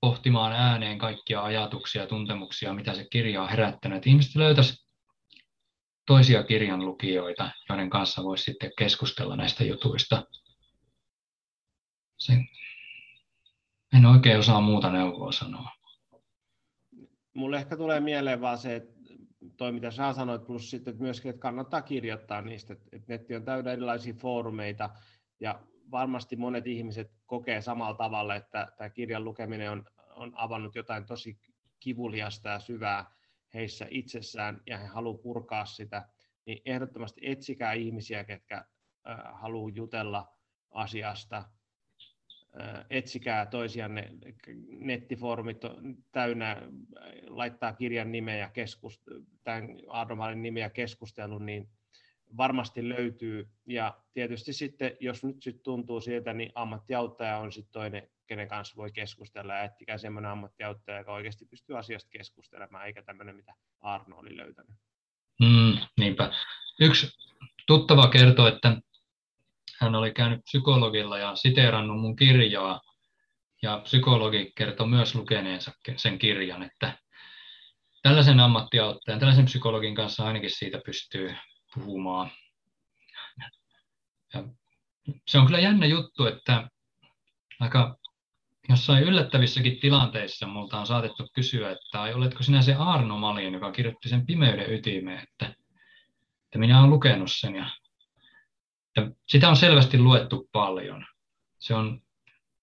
pohtimaan 0.00 0.52
ääneen 0.52 0.98
kaikkia 0.98 1.42
ajatuksia 1.42 2.02
ja 2.02 2.08
tuntemuksia, 2.08 2.74
mitä 2.74 2.94
se 2.94 3.06
kirja 3.12 3.42
on 3.42 3.48
herättänyt. 3.48 4.06
Ihmiset 4.06 4.34
löytäisi 4.34 4.86
toisia 6.06 6.42
kirjan 6.42 6.86
lukijoita, 6.86 7.50
joiden 7.68 7.90
kanssa 7.90 8.24
voisi 8.24 8.44
sitten 8.44 8.70
keskustella 8.78 9.36
näistä 9.36 9.64
jutuista. 9.64 10.24
Se, 12.18 12.32
en 13.96 14.06
oikein 14.06 14.38
osaa 14.38 14.60
muuta 14.60 14.90
neuvoa 14.90 15.32
sanoa. 15.32 15.75
Mulle 17.36 17.56
ehkä 17.56 17.76
tulee 17.76 18.00
mieleen 18.00 18.40
vaan 18.40 18.58
se, 18.58 18.76
että 18.76 18.94
toi 19.56 19.72
mitä 19.72 19.90
sä 19.90 20.12
sanoit, 20.12 20.46
plus 20.46 20.70
sitten 20.70 20.92
että 20.92 21.02
myöskin, 21.02 21.30
että 21.30 21.40
kannattaa 21.40 21.82
kirjoittaa 21.82 22.42
niistä, 22.42 22.72
että 22.72 23.12
netti 23.12 23.36
on 23.36 23.44
täynnä 23.44 23.72
erilaisia 23.72 24.14
foorumeita, 24.14 24.90
ja 25.40 25.60
varmasti 25.90 26.36
monet 26.36 26.66
ihmiset 26.66 27.10
kokee 27.26 27.60
samalla 27.60 27.96
tavalla, 27.96 28.34
että 28.34 28.72
tämä 28.76 28.90
kirjan 28.90 29.24
lukeminen 29.24 29.70
on, 29.70 29.84
on 30.14 30.32
avannut 30.34 30.74
jotain 30.74 31.06
tosi 31.06 31.38
kivuliasta 31.80 32.48
ja 32.48 32.60
syvää 32.60 33.10
heissä 33.54 33.86
itsessään 33.90 34.62
ja 34.66 34.78
he 34.78 34.86
haluavat 34.86 35.22
purkaa 35.22 35.64
sitä, 35.64 36.08
niin 36.46 36.62
ehdottomasti 36.64 37.20
etsikää 37.24 37.72
ihmisiä, 37.72 38.24
ketkä 38.24 38.64
haluaa 39.32 39.72
jutella 39.74 40.32
asiasta. 40.70 41.44
Etsikää 42.90 43.46
toisianne, 43.46 44.10
nettifoorumit 44.68 45.60
täynnä, 46.12 46.62
laittaa 47.26 47.72
kirjan 47.72 48.12
nimeä 48.12 48.36
ja 48.36 48.46
keskust- 48.48 49.24
tämän 49.44 49.68
Arnomalin 49.88 50.42
nimeä 50.42 50.70
keskustelun, 50.70 51.46
niin 51.46 51.68
varmasti 52.36 52.88
löytyy. 52.88 53.48
Ja 53.66 53.96
tietysti 54.12 54.52
sitten, 54.52 54.96
jos 55.00 55.24
nyt 55.24 55.42
sitten 55.42 55.64
tuntuu 55.64 56.00
siltä, 56.00 56.32
niin 56.32 56.52
ammattiauttaja 56.54 57.38
on 57.38 57.52
sitten 57.52 57.72
toinen, 57.72 58.08
kenen 58.26 58.48
kanssa 58.48 58.76
voi 58.76 58.92
keskustella. 58.92 59.54
Ja 59.54 59.62
ettikää 59.62 59.98
semmoinen 59.98 60.30
ammattiauttaja, 60.30 60.98
joka 60.98 61.12
oikeasti 61.12 61.44
pystyy 61.44 61.78
asiasta 61.78 62.10
keskustelemaan, 62.10 62.86
eikä 62.86 63.02
tämmöinen, 63.02 63.36
mitä 63.36 63.54
Arno 63.80 64.16
oli 64.16 64.36
löytänyt. 64.36 64.76
Mm, 65.40 65.78
niinpä. 65.98 66.32
Yksi 66.80 67.06
tuttava 67.66 68.08
kertoi, 68.08 68.52
että 68.52 68.76
hän 69.80 69.94
oli 69.94 70.12
käynyt 70.12 70.40
psykologilla 70.44 71.18
ja 71.18 71.36
siteerannut 71.36 72.00
mun 72.00 72.16
kirjaa. 72.16 72.80
Ja 73.62 73.80
psykologi 73.84 74.52
kertoi 74.56 74.88
myös 74.88 75.14
lukeneensa 75.14 75.72
sen 75.96 76.18
kirjan, 76.18 76.62
että 76.62 76.98
tällaisen 78.02 78.40
ammattiauttajan, 78.40 79.18
tällaisen 79.18 79.44
psykologin 79.44 79.94
kanssa 79.94 80.26
ainakin 80.26 80.50
siitä 80.50 80.80
pystyy 80.86 81.34
puhumaan. 81.74 82.30
Ja 84.34 84.44
se 85.28 85.38
on 85.38 85.46
kyllä 85.46 85.60
jännä 85.60 85.86
juttu, 85.86 86.26
että 86.26 86.68
aika 87.60 87.96
jossain 88.68 89.04
yllättävissäkin 89.04 89.80
tilanteissa 89.80 90.46
multa 90.46 90.78
on 90.78 90.86
saatettu 90.86 91.28
kysyä, 91.34 91.70
että 91.70 92.02
ai, 92.02 92.14
oletko 92.14 92.42
sinä 92.42 92.62
se 92.62 92.74
Arno 92.74 93.18
Malin, 93.18 93.52
joka 93.52 93.72
kirjoitti 93.72 94.08
sen 94.08 94.26
pimeyden 94.26 94.72
ytimeen, 94.74 95.18
että, 95.18 95.46
että 96.44 96.58
minä 96.58 96.78
olen 96.80 96.90
lukenut 96.90 97.32
sen. 97.32 97.56
Ja, 97.56 97.70
että 98.96 99.16
sitä 99.28 99.48
on 99.48 99.56
selvästi 99.56 99.98
luettu 99.98 100.48
paljon. 100.52 101.06
Se 101.58 101.74
on 101.74 102.02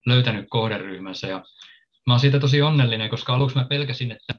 löytänyt 0.06 0.46
kohderyhmänsä 0.50 1.28
ja 1.28 1.44
mä 2.08 2.14
olen 2.14 2.20
siitä 2.20 2.40
tosi 2.40 2.62
onnellinen, 2.62 3.10
koska 3.10 3.34
aluksi 3.34 3.58
mä 3.58 3.66
pelkäsin, 3.66 4.12
että 4.12 4.34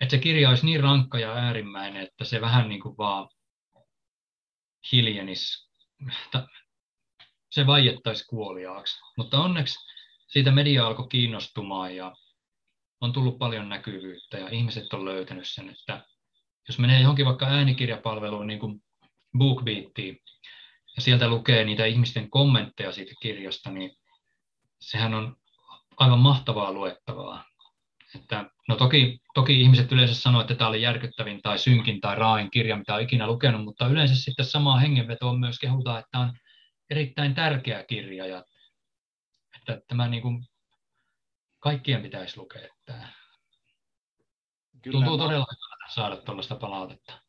että 0.00 0.10
se 0.16 0.18
kirja 0.18 0.48
olisi 0.48 0.66
niin 0.66 0.80
rankka 0.80 1.18
ja 1.18 1.32
äärimmäinen, 1.32 2.02
että 2.02 2.24
se 2.24 2.40
vähän 2.40 2.68
niin 2.68 2.80
kuin 2.80 2.96
vaan 2.96 3.28
hiljenis, 4.92 5.70
se 7.50 7.66
vaiettaisi 7.66 8.26
kuoliaaksi. 8.26 9.00
Mutta 9.16 9.40
onneksi 9.40 9.78
siitä 10.26 10.50
media 10.50 10.86
alkoi 10.86 11.08
kiinnostumaan 11.08 11.96
ja 11.96 12.16
on 13.00 13.12
tullut 13.12 13.38
paljon 13.38 13.68
näkyvyyttä 13.68 14.38
ja 14.38 14.48
ihmiset 14.48 14.92
on 14.92 15.04
löytänyt 15.04 15.48
sen, 15.48 15.70
että 15.70 16.06
jos 16.68 16.78
menee 16.78 17.00
johonkin 17.00 17.26
vaikka 17.26 17.46
äänikirjapalveluun 17.46 18.46
niin 18.46 18.60
kuin 18.60 18.82
BookBeatiin 19.38 20.18
ja 20.96 21.02
sieltä 21.02 21.28
lukee 21.28 21.64
niitä 21.64 21.84
ihmisten 21.84 22.30
kommentteja 22.30 22.92
siitä 22.92 23.12
kirjasta, 23.22 23.70
niin 23.70 23.90
sehän 24.80 25.14
on 25.14 25.36
aivan 25.96 26.18
mahtavaa 26.18 26.72
luettavaa. 26.72 27.44
Että, 28.14 28.50
no 28.68 28.76
toki, 28.76 29.20
toki 29.34 29.60
ihmiset 29.60 29.92
yleensä 29.92 30.14
sanoo, 30.14 30.40
että 30.40 30.54
tämä 30.54 30.68
oli 30.68 30.82
järkyttävin 30.82 31.42
tai 31.42 31.58
synkin 31.58 32.00
tai 32.00 32.16
raain 32.16 32.50
kirja, 32.50 32.76
mitä 32.76 32.94
on 32.94 33.00
ikinä 33.00 33.26
lukenut, 33.26 33.64
mutta 33.64 33.86
yleensä 33.86 34.14
sitten 34.14 34.46
samaa 34.46 34.78
hengenvetoa 34.78 35.38
myös 35.38 35.58
kehutaan, 35.58 35.98
että 35.98 36.18
on 36.18 36.32
erittäin 36.90 37.34
tärkeä 37.34 37.84
kirja 37.84 38.26
ja 38.26 38.44
että 39.56 39.80
tämä 39.88 40.08
niin 40.08 40.22
kuin, 40.22 40.46
kaikkien 41.60 42.02
pitäisi 42.02 42.36
lukea 42.36 42.68
tämä. 42.84 43.08
Kyllä, 44.82 44.92
Tuntuu 44.92 45.18
mä... 45.18 45.24
todella 45.24 45.46
hyvältä 45.52 45.94
saada 45.94 46.16
tuollaista 46.16 46.56
palautetta. 46.56 47.27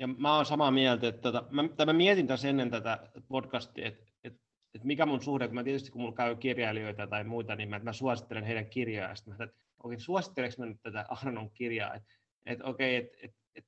Ja 0.00 0.06
mä 0.06 0.36
oon 0.36 0.46
samaa 0.46 0.70
mieltä, 0.70 1.08
että 1.08 1.20
tota, 1.22 1.44
mä, 1.50 1.62
mä 1.86 1.92
mietin 1.92 2.26
tässä 2.26 2.48
ennen 2.48 2.70
tätä 2.70 3.10
podcastia, 3.28 3.88
että, 3.88 4.04
että, 4.24 4.40
että 4.74 4.86
mikä 4.86 5.06
mun 5.06 5.22
suhde, 5.22 5.46
kun 5.46 5.54
mä 5.54 5.64
tietysti 5.64 5.90
kun 5.90 6.00
mulla 6.00 6.14
käy 6.14 6.36
kirjailijoita 6.36 7.06
tai 7.06 7.24
muita, 7.24 7.56
niin 7.56 7.68
mä, 7.68 7.78
mä 7.78 7.92
suosittelen 7.92 8.44
heidän 8.44 8.66
kirjaa, 8.66 9.08
ja 9.08 9.14
mä 9.26 9.44
että 9.44 9.56
okei, 9.82 10.00
suositteleks 10.00 10.58
mä 10.58 10.66
nyt 10.66 10.82
tätä 10.82 11.06
Arnon 11.08 11.50
kirjaa, 11.50 11.94
että 11.94 12.14
et, 12.46 12.58
okei, 12.62 12.96
että 12.96 13.16
et, 13.22 13.34
et, 13.54 13.64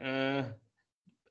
öö, 0.00 0.42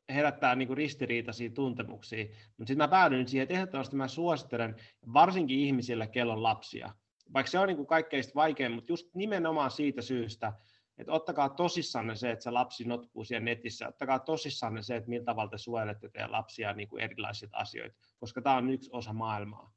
herättää 0.09 0.55
niin 0.55 0.77
ristiriitaisia 0.77 1.49
tuntemuksia, 1.49 2.25
mutta 2.25 2.67
sitten 2.67 2.77
mä 2.77 2.87
päädyin 2.87 3.27
siihen, 3.27 3.43
että 3.43 3.55
ehdottomasti 3.55 3.95
mä 3.95 4.07
suosittelen 4.07 4.75
varsinkin 5.13 5.59
ihmisille, 5.59 6.07
kello 6.07 6.33
on 6.33 6.43
lapsia, 6.43 6.93
vaikka 7.33 7.51
se 7.51 7.59
on 7.59 7.67
niin 7.67 7.77
kuin 7.77 7.87
kaikkein 7.87 8.23
vaikein, 8.35 8.71
mutta 8.71 8.91
just 8.91 9.15
nimenomaan 9.15 9.71
siitä 9.71 10.01
syystä, 10.01 10.53
että 10.97 11.11
ottakaa 11.11 11.49
tosissanne 11.49 12.15
se, 12.15 12.31
että 12.31 12.43
se 12.43 12.51
lapsi 12.51 12.83
notkuu 12.85 13.23
siellä 13.23 13.45
netissä, 13.45 13.87
ottakaa 13.87 14.19
tosissanne 14.19 14.81
se, 14.81 14.95
että 14.95 15.09
millä 15.09 15.25
tavalla 15.25 15.49
te 15.49 15.57
suojelette 15.57 16.09
teidän 16.09 16.31
lapsia 16.31 16.73
niin 16.73 16.87
kuin 16.87 17.03
erilaiset 17.03 17.49
asioita, 17.53 17.95
koska 18.19 18.41
tämä 18.41 18.55
on 18.55 18.69
yksi 18.69 18.89
osa 18.93 19.13
maailmaa. 19.13 19.73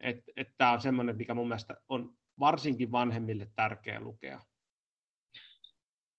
Että 0.00 0.32
et 0.36 0.48
tämä 0.56 0.72
on 0.72 0.80
semmoinen, 0.80 1.16
mikä 1.16 1.34
mun 1.34 1.48
mielestä 1.48 1.74
on 1.88 2.14
varsinkin 2.38 2.92
vanhemmille 2.92 3.48
tärkeä 3.56 4.00
lukea. 4.00 4.40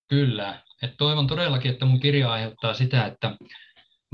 Kyllä. 0.07 0.61
Et 0.81 0.93
toivon 0.97 1.27
todellakin, 1.27 1.71
että 1.71 1.85
mun 1.85 1.99
kirja 1.99 2.31
aiheuttaa 2.31 2.73
sitä, 2.73 3.05
että 3.05 3.37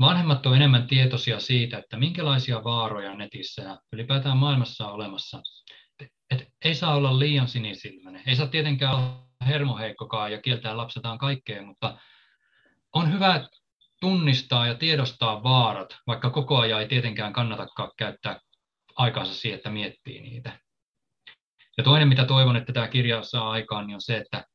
vanhemmat 0.00 0.46
on 0.46 0.56
enemmän 0.56 0.86
tietoisia 0.86 1.40
siitä, 1.40 1.78
että 1.78 1.96
minkälaisia 1.96 2.64
vaaroja 2.64 3.14
netissä 3.14 3.62
ja 3.62 3.78
ylipäätään 3.92 4.36
maailmassa 4.36 4.86
on 4.86 4.94
olemassa. 4.94 5.42
Et 6.30 6.48
ei 6.64 6.74
saa 6.74 6.94
olla 6.94 7.18
liian 7.18 7.48
sinisilmäinen. 7.48 8.22
Ei 8.26 8.36
saa 8.36 8.46
tietenkään 8.46 8.94
olla 8.94 9.24
hermoheikkokaan 9.44 10.32
ja 10.32 10.42
kieltää 10.42 10.76
lapsetaan 10.76 11.18
kaikkea, 11.18 11.62
mutta 11.62 11.98
on 12.92 13.12
hyvä 13.12 13.48
tunnistaa 14.00 14.66
ja 14.66 14.74
tiedostaa 14.74 15.42
vaarat, 15.42 15.96
vaikka 16.06 16.30
koko 16.30 16.58
ajan 16.58 16.80
ei 16.80 16.88
tietenkään 16.88 17.32
kannatakaan 17.32 17.90
käyttää 17.98 18.40
aikaansa 18.96 19.34
siihen, 19.34 19.56
että 19.56 19.70
miettii 19.70 20.20
niitä. 20.20 20.58
Ja 21.76 21.84
toinen, 21.84 22.08
mitä 22.08 22.24
toivon, 22.24 22.56
että 22.56 22.72
tämä 22.72 22.88
kirja 22.88 23.22
saa 23.22 23.50
aikaan, 23.50 23.86
niin 23.86 23.94
on 23.94 24.00
se, 24.00 24.16
että 24.16 24.46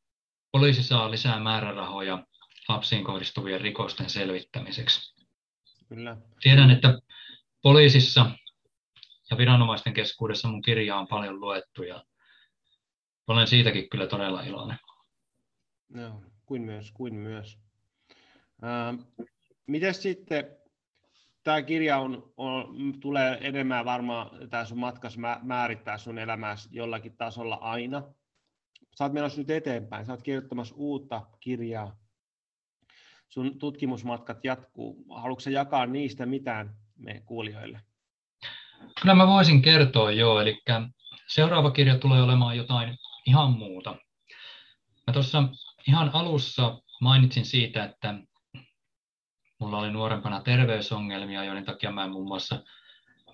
poliisi 0.51 0.84
saa 0.84 1.11
lisää 1.11 1.40
määrärahoja 1.40 2.24
lapsiin 2.69 3.03
kohdistuvien 3.03 3.61
rikosten 3.61 4.09
selvittämiseksi. 4.09 5.26
Kyllä. 5.90 6.18
Tiedän, 6.42 6.72
että 6.72 7.00
poliisissa 7.61 8.32
ja 9.32 9.38
viranomaisten 9.38 9.93
keskuudessa 9.93 10.48
mun 10.48 10.61
kirja 10.61 10.95
on 10.95 11.08
paljon 11.08 11.42
luettu 11.42 11.84
ja 11.84 12.03
olen 13.30 13.48
siitäkin 13.48 13.90
kyllä 13.90 14.08
todella 14.08 14.41
iloinen. 14.41 14.77
No, 15.90 16.22
kuin 16.45 16.61
myös, 16.61 16.91
kuin 16.91 17.16
myös. 17.16 17.59
Ähm, 18.64 19.01
miten 19.67 19.93
sitten 19.93 20.58
tämä 21.43 21.61
kirja 21.61 21.98
on, 21.98 22.33
on, 22.38 22.75
tulee 22.99 23.38
enemmän 23.41 23.85
varmaan, 23.85 24.49
tämä 24.49 24.66
sun 24.66 24.80
matkas 24.80 25.17
määrittää 25.43 25.98
sun 25.98 26.17
elämässä 26.17 26.69
jollakin 26.74 27.17
tasolla 27.17 27.56
aina. 27.56 28.03
Sä 28.95 29.03
oot 29.03 29.14
menossa 29.14 29.41
nyt 29.41 29.49
eteenpäin, 29.49 30.06
sä 30.06 30.14
oot 30.14 30.24
kirjoittamassa 30.24 30.75
uutta 30.77 31.22
kirjaa. 31.40 31.98
Sun 33.30 33.59
tutkimusmatkat 33.59 34.45
jatkuu. 34.45 35.06
Haluatko 35.09 35.40
sä 35.40 35.49
jakaa 35.49 35.85
niistä 35.85 36.25
mitään 36.25 36.75
me 36.98 37.22
kuulijoille? 37.25 37.82
Kyllä 39.01 39.16
mä 39.16 39.27
voisin 39.27 39.61
kertoa 39.61 40.11
joo, 40.11 40.41
eli 40.41 40.61
seuraava 41.27 41.72
kirja 41.72 41.98
tulee 41.98 42.22
olemaan 42.22 42.58
jotain 42.58 42.98
ihan 43.30 43.51
muuta. 43.51 43.95
Mä 45.08 45.14
tuossa 45.14 45.43
ihan 45.88 46.09
alussa 46.14 46.82
mainitsin 47.01 47.45
siitä, 47.45 47.83
että 47.83 48.16
Mulla 49.59 49.77
oli 49.77 49.91
nuorempana 49.91 50.41
terveysongelmia, 50.41 51.43
joiden 51.43 51.66
takia 51.66 51.91
mä 51.91 52.03
en 52.03 52.11
muun 52.11 52.27
muassa 52.27 52.64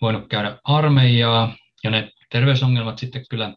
voinut 0.02 0.28
käydä 0.30 0.58
armeijaa. 0.64 1.56
Ja 1.84 1.90
ne 1.90 2.12
terveysongelmat 2.30 2.98
sitten 2.98 3.26
kyllä 3.30 3.54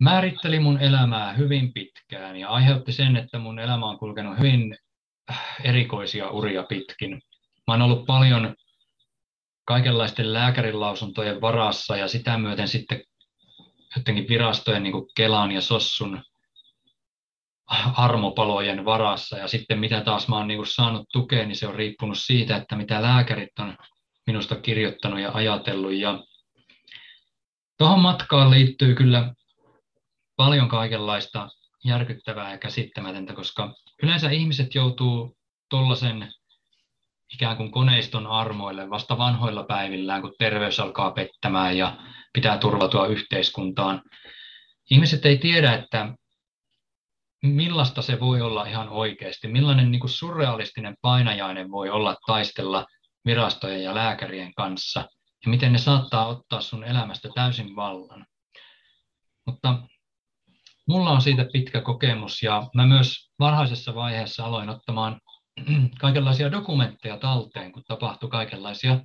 määritteli 0.00 0.60
mun 0.60 0.80
elämää 0.80 1.32
hyvin 1.32 1.72
pitkään 1.72 2.36
ja 2.36 2.48
aiheutti 2.48 2.92
sen, 2.92 3.16
että 3.16 3.38
mun 3.38 3.58
elämä 3.58 3.86
on 3.86 3.98
kulkenut 3.98 4.38
hyvin 4.38 4.76
erikoisia 5.64 6.30
uria 6.30 6.62
pitkin. 6.62 7.22
Mä 7.66 7.74
oon 7.74 7.82
ollut 7.82 8.06
paljon 8.06 8.54
kaikenlaisten 9.64 10.32
lääkärinlausuntojen 10.32 11.40
varassa 11.40 11.96
ja 11.96 12.08
sitä 12.08 12.38
myöten 12.38 12.68
sitten 12.68 13.02
jotenkin 13.96 14.28
virastojen 14.28 14.82
niin 14.82 14.92
kuin 14.92 15.06
Kelan 15.16 15.52
ja 15.52 15.60
Sossun 15.60 16.22
armopalojen 17.96 18.84
varassa 18.84 19.38
ja 19.38 19.48
sitten 19.48 19.78
mitä 19.78 20.00
taas 20.00 20.28
mä 20.28 20.36
oon 20.36 20.48
niin 20.48 20.66
saanut 20.66 21.08
tukea, 21.12 21.46
niin 21.46 21.56
se 21.56 21.66
on 21.66 21.74
riippunut 21.74 22.18
siitä, 22.18 22.56
että 22.56 22.76
mitä 22.76 23.02
lääkärit 23.02 23.58
on 23.58 23.76
minusta 24.26 24.56
kirjoittanut 24.56 25.20
ja 25.20 25.30
ajatellut. 25.34 25.92
Ja 25.92 26.24
tuohon 27.78 28.00
matkaan 28.00 28.50
liittyy 28.50 28.94
kyllä 28.94 29.34
paljon 30.36 30.68
kaikenlaista 30.68 31.48
järkyttävää 31.84 32.50
ja 32.50 32.58
käsittämätöntä, 32.58 33.34
koska 33.34 33.74
yleensä 34.02 34.30
ihmiset 34.30 34.74
joutuu 34.74 35.36
tuollaisen 35.70 36.32
ikään 37.34 37.56
kuin 37.56 37.70
koneiston 37.70 38.26
armoille 38.26 38.90
vasta 38.90 39.18
vanhoilla 39.18 39.62
päivillään, 39.62 40.22
kun 40.22 40.34
terveys 40.38 40.80
alkaa 40.80 41.10
pettämään 41.10 41.78
ja 41.78 41.96
pitää 42.32 42.58
turvautua 42.58 43.06
yhteiskuntaan. 43.06 44.02
Ihmiset 44.90 45.26
ei 45.26 45.38
tiedä, 45.38 45.72
että 45.72 46.14
millaista 47.42 48.02
se 48.02 48.20
voi 48.20 48.40
olla 48.40 48.64
ihan 48.64 48.88
oikeasti, 48.88 49.48
millainen 49.48 49.90
niin 49.90 50.00
kuin 50.00 50.10
surrealistinen 50.10 50.94
painajainen 51.02 51.70
voi 51.70 51.90
olla 51.90 52.16
taistella 52.26 52.86
virastojen 53.26 53.82
ja 53.82 53.94
lääkärien 53.94 54.54
kanssa 54.54 55.08
ja 55.44 55.50
miten 55.50 55.72
ne 55.72 55.78
saattaa 55.78 56.26
ottaa 56.26 56.60
sun 56.60 56.84
elämästä 56.84 57.28
täysin 57.34 57.76
vallan. 57.76 58.26
Mutta 59.46 59.78
mulla 60.88 61.10
on 61.10 61.22
siitä 61.22 61.46
pitkä 61.52 61.80
kokemus 61.80 62.42
ja 62.42 62.70
mä 62.74 62.86
myös 62.86 63.30
varhaisessa 63.38 63.94
vaiheessa 63.94 64.44
aloin 64.44 64.68
ottamaan 64.68 65.20
kaikenlaisia 66.00 66.52
dokumentteja 66.52 67.16
talteen, 67.16 67.72
kun 67.72 67.82
tapahtui 67.88 68.30
kaikenlaisia 68.30 69.00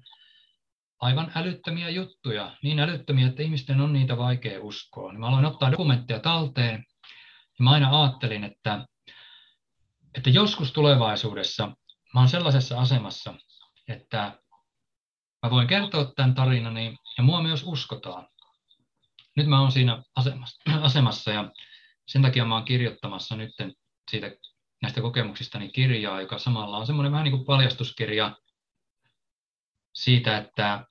aivan 0.99 1.31
älyttömiä 1.35 1.89
juttuja, 1.89 2.57
niin 2.63 2.79
älyttömiä, 2.79 3.27
että 3.27 3.43
ihmisten 3.43 3.81
on 3.81 3.93
niitä 3.93 4.17
vaikea 4.17 4.61
uskoa. 4.61 5.11
Niin 5.11 5.19
mä 5.19 5.27
aloin 5.27 5.45
ottaa 5.45 5.71
dokumentteja 5.71 6.19
talteen 6.19 6.85
ja 7.59 7.63
mä 7.63 7.71
aina 7.71 8.01
ajattelin, 8.01 8.43
että, 8.43 8.87
että 10.17 10.29
joskus 10.29 10.73
tulevaisuudessa 10.73 11.71
mä 12.13 12.19
oon 12.19 12.29
sellaisessa 12.29 12.79
asemassa, 12.79 13.33
että 13.87 14.41
mä 15.43 15.49
voin 15.49 15.67
kertoa 15.67 16.11
tämän 16.15 16.35
tarinani 16.35 16.95
ja 17.17 17.23
mua 17.23 17.41
myös 17.41 17.63
uskotaan. 17.63 18.27
Nyt 19.35 19.47
mä 19.47 19.61
oon 19.61 19.71
siinä 19.71 20.03
asemassa, 20.15 20.71
asemassa 20.81 21.31
ja 21.31 21.51
sen 22.07 22.21
takia 22.21 22.45
mä 22.45 22.55
oon 22.55 22.65
kirjoittamassa 22.65 23.35
nyt 23.35 23.51
siitä, 24.11 24.31
näistä 24.81 25.01
kokemuksistani 25.01 25.69
kirjaa, 25.69 26.21
joka 26.21 26.39
samalla 26.39 26.77
on 26.77 26.85
semmoinen 26.85 27.11
vähän 27.11 27.23
niin 27.23 27.31
kuin 27.31 27.45
paljastuskirja 27.45 28.35
siitä, 29.97 30.37
että 30.37 30.85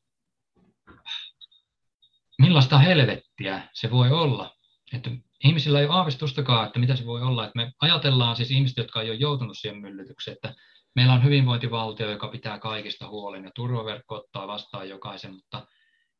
millaista 2.38 2.78
helvettiä 2.78 3.68
se 3.72 3.90
voi 3.90 4.10
olla. 4.10 4.56
Että 4.92 5.10
ihmisillä 5.44 5.80
ei 5.80 5.86
ole 5.86 5.94
aavistustakaan, 5.94 6.66
että 6.66 6.78
mitä 6.78 6.96
se 6.96 7.06
voi 7.06 7.22
olla. 7.22 7.44
Että 7.44 7.56
me 7.56 7.72
ajatellaan 7.80 8.36
siis 8.36 8.50
ihmiset, 8.50 8.76
jotka 8.76 9.02
ei 9.02 9.10
ole 9.10 9.18
joutunut 9.18 9.58
siihen 9.58 9.80
myllytykseen, 9.80 10.34
että 10.34 10.54
meillä 10.94 11.12
on 11.12 11.24
hyvinvointivaltio, 11.24 12.10
joka 12.10 12.28
pitää 12.28 12.58
kaikista 12.58 13.08
huolen 13.08 13.44
ja 13.44 13.50
turvaverkko 13.54 14.14
ottaa 14.14 14.46
vastaan 14.46 14.88
jokaisen, 14.88 15.34
mutta 15.34 15.66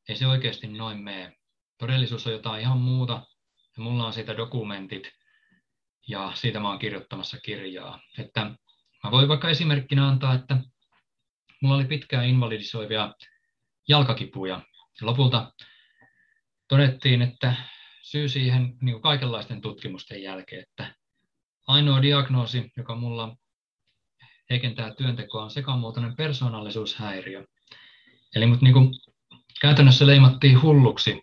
ei 0.09 0.17
se 0.17 0.27
oikeasti 0.27 0.67
noin 0.67 0.99
mene. 0.99 1.37
Todellisuus 1.79 2.27
on 2.27 2.33
jotain 2.33 2.61
ihan 2.61 2.79
muuta 2.79 3.13
ja 3.77 3.83
mulla 3.83 4.07
on 4.07 4.13
siitä 4.13 4.37
dokumentit 4.37 5.13
ja 6.09 6.33
siitä 6.35 6.61
mä 6.61 6.69
oon 6.69 6.79
kirjoittamassa 6.79 7.39
kirjaa. 7.41 8.01
Että 8.19 8.51
mä 9.05 9.11
voin 9.11 9.29
vaikka 9.29 9.49
esimerkkinä 9.49 10.09
antaa, 10.09 10.35
että 10.35 10.57
mulla 11.63 11.77
oli 11.77 11.85
pitkään 11.85 12.27
invalidisoivia 12.27 13.15
jalkakipuja. 13.89 14.63
Lopulta 15.01 15.53
todettiin, 16.69 17.23
että 17.23 17.55
syy 18.03 18.29
siihen 18.29 18.77
niin 18.83 19.03
kaikenlaisten 19.03 19.61
tutkimusten 19.61 20.23
jälkeen, 20.23 20.63
että 20.63 20.95
ainoa 21.67 22.03
diagnoosi, 22.03 22.73
joka 22.77 22.95
mulla 22.95 23.37
heikentää 24.51 24.95
työntekoa, 24.95 25.43
on 25.43 25.51
sekamuotoinen 25.51 26.17
persoonallisuushäiriö. 26.17 27.45
Eli 28.35 28.47
mut 28.47 28.63
niin 28.63 28.73
kuin 28.73 28.91
käytännössä 29.61 30.07
leimattiin 30.07 30.63
hulluksi, 30.63 31.23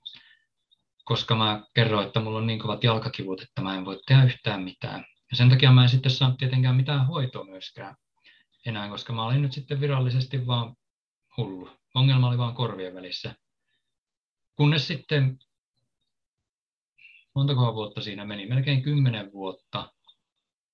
koska 1.03 1.35
mä 1.35 1.63
kerroin, 1.73 2.07
että 2.07 2.19
mulla 2.19 2.37
on 2.37 2.47
niin 2.47 2.59
kovat 2.59 2.83
jalkakivut, 2.83 3.41
että 3.41 3.61
mä 3.61 3.75
en 3.75 3.85
voi 3.85 3.99
tehdä 4.07 4.23
yhtään 4.23 4.63
mitään. 4.63 5.05
Ja 5.31 5.37
sen 5.37 5.49
takia 5.49 5.71
mä 5.71 5.83
en 5.83 5.89
sitten 5.89 6.11
saa 6.11 6.35
tietenkään 6.37 6.75
mitään 6.75 7.07
hoitoa 7.07 7.43
myöskään 7.43 7.95
enää, 8.65 8.89
koska 8.89 9.13
mä 9.13 9.25
olin 9.25 9.41
nyt 9.41 9.53
sitten 9.53 9.81
virallisesti 9.81 10.47
vaan 10.47 10.75
hullu. 11.37 11.69
Ongelma 11.95 12.27
oli 12.27 12.37
vaan 12.37 12.55
korvien 12.55 12.95
välissä. 12.95 13.35
Kunnes 14.55 14.87
sitten, 14.87 15.39
montako 17.35 17.73
vuotta 17.73 18.01
siinä 18.01 18.25
meni, 18.25 18.45
melkein 18.45 18.83
kymmenen 18.83 19.31
vuotta 19.31 19.91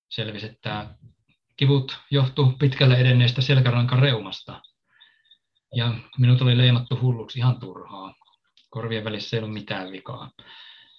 selvisi, 0.08 0.46
että 0.46 0.94
kivut 1.56 1.98
johtuu 2.10 2.52
pitkälle 2.58 2.96
edenneestä 2.96 3.42
selkärankareumasta. 3.42 4.62
Ja 5.74 5.94
minut 6.18 6.42
oli 6.42 6.58
leimattu 6.58 6.98
hulluksi 7.00 7.38
ihan 7.38 7.60
turhaa. 7.60 8.14
Korvien 8.70 9.04
välissä 9.04 9.36
ei 9.36 9.42
ollut 9.42 9.54
mitään 9.54 9.92
vikaa. 9.92 10.30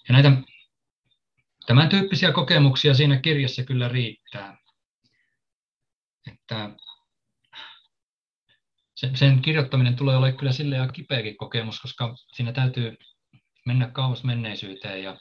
Ja 0.07 0.13
näitä 0.13 0.31
tämän 1.65 1.89
tyyppisiä 1.89 2.31
kokemuksia 2.31 2.93
siinä 2.93 3.19
kirjassa 3.19 3.63
kyllä 3.63 3.87
riittää. 3.87 4.57
Että 6.27 6.69
sen, 9.15 9.41
kirjoittaminen 9.41 9.95
tulee 9.95 10.17
olemaan 10.17 10.37
kyllä 10.37 10.51
sille 10.51 10.75
ja 10.75 10.87
kipeäkin 10.87 11.37
kokemus, 11.37 11.79
koska 11.79 12.15
siinä 12.33 12.51
täytyy 12.51 12.97
mennä 13.65 13.89
kauas 13.89 14.23
menneisyyteen 14.23 15.03
ja 15.03 15.17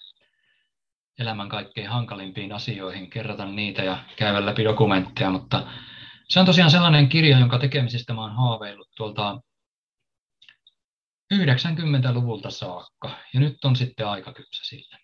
elämän 1.19 1.49
kaikkein 1.49 1.89
hankalimpiin 1.89 2.53
asioihin, 2.53 3.11
kerrata 3.11 3.45
niitä 3.45 3.83
ja 3.83 4.05
käydä 4.17 4.47
läpi 4.47 4.65
dokumentteja, 4.65 5.31
mutta 5.31 5.73
se 6.29 6.41
on 6.41 6.47
tosiaan 6.47 6.71
sellainen 6.71 7.09
kirja, 7.09 7.39
jonka 7.39 7.59
tekemisestä 7.59 8.15
mä 8.15 8.21
oon 8.21 8.37
haaveillut 8.37 8.89
tuolta 8.97 9.41
90-luvulta 11.35 12.51
saakka, 12.51 13.19
ja 13.35 13.41
nyt 13.41 13.65
on 13.65 13.77
sitten 13.77 14.09
aika 14.09 14.33
kypsä 14.33 14.65
sille. 14.65 14.99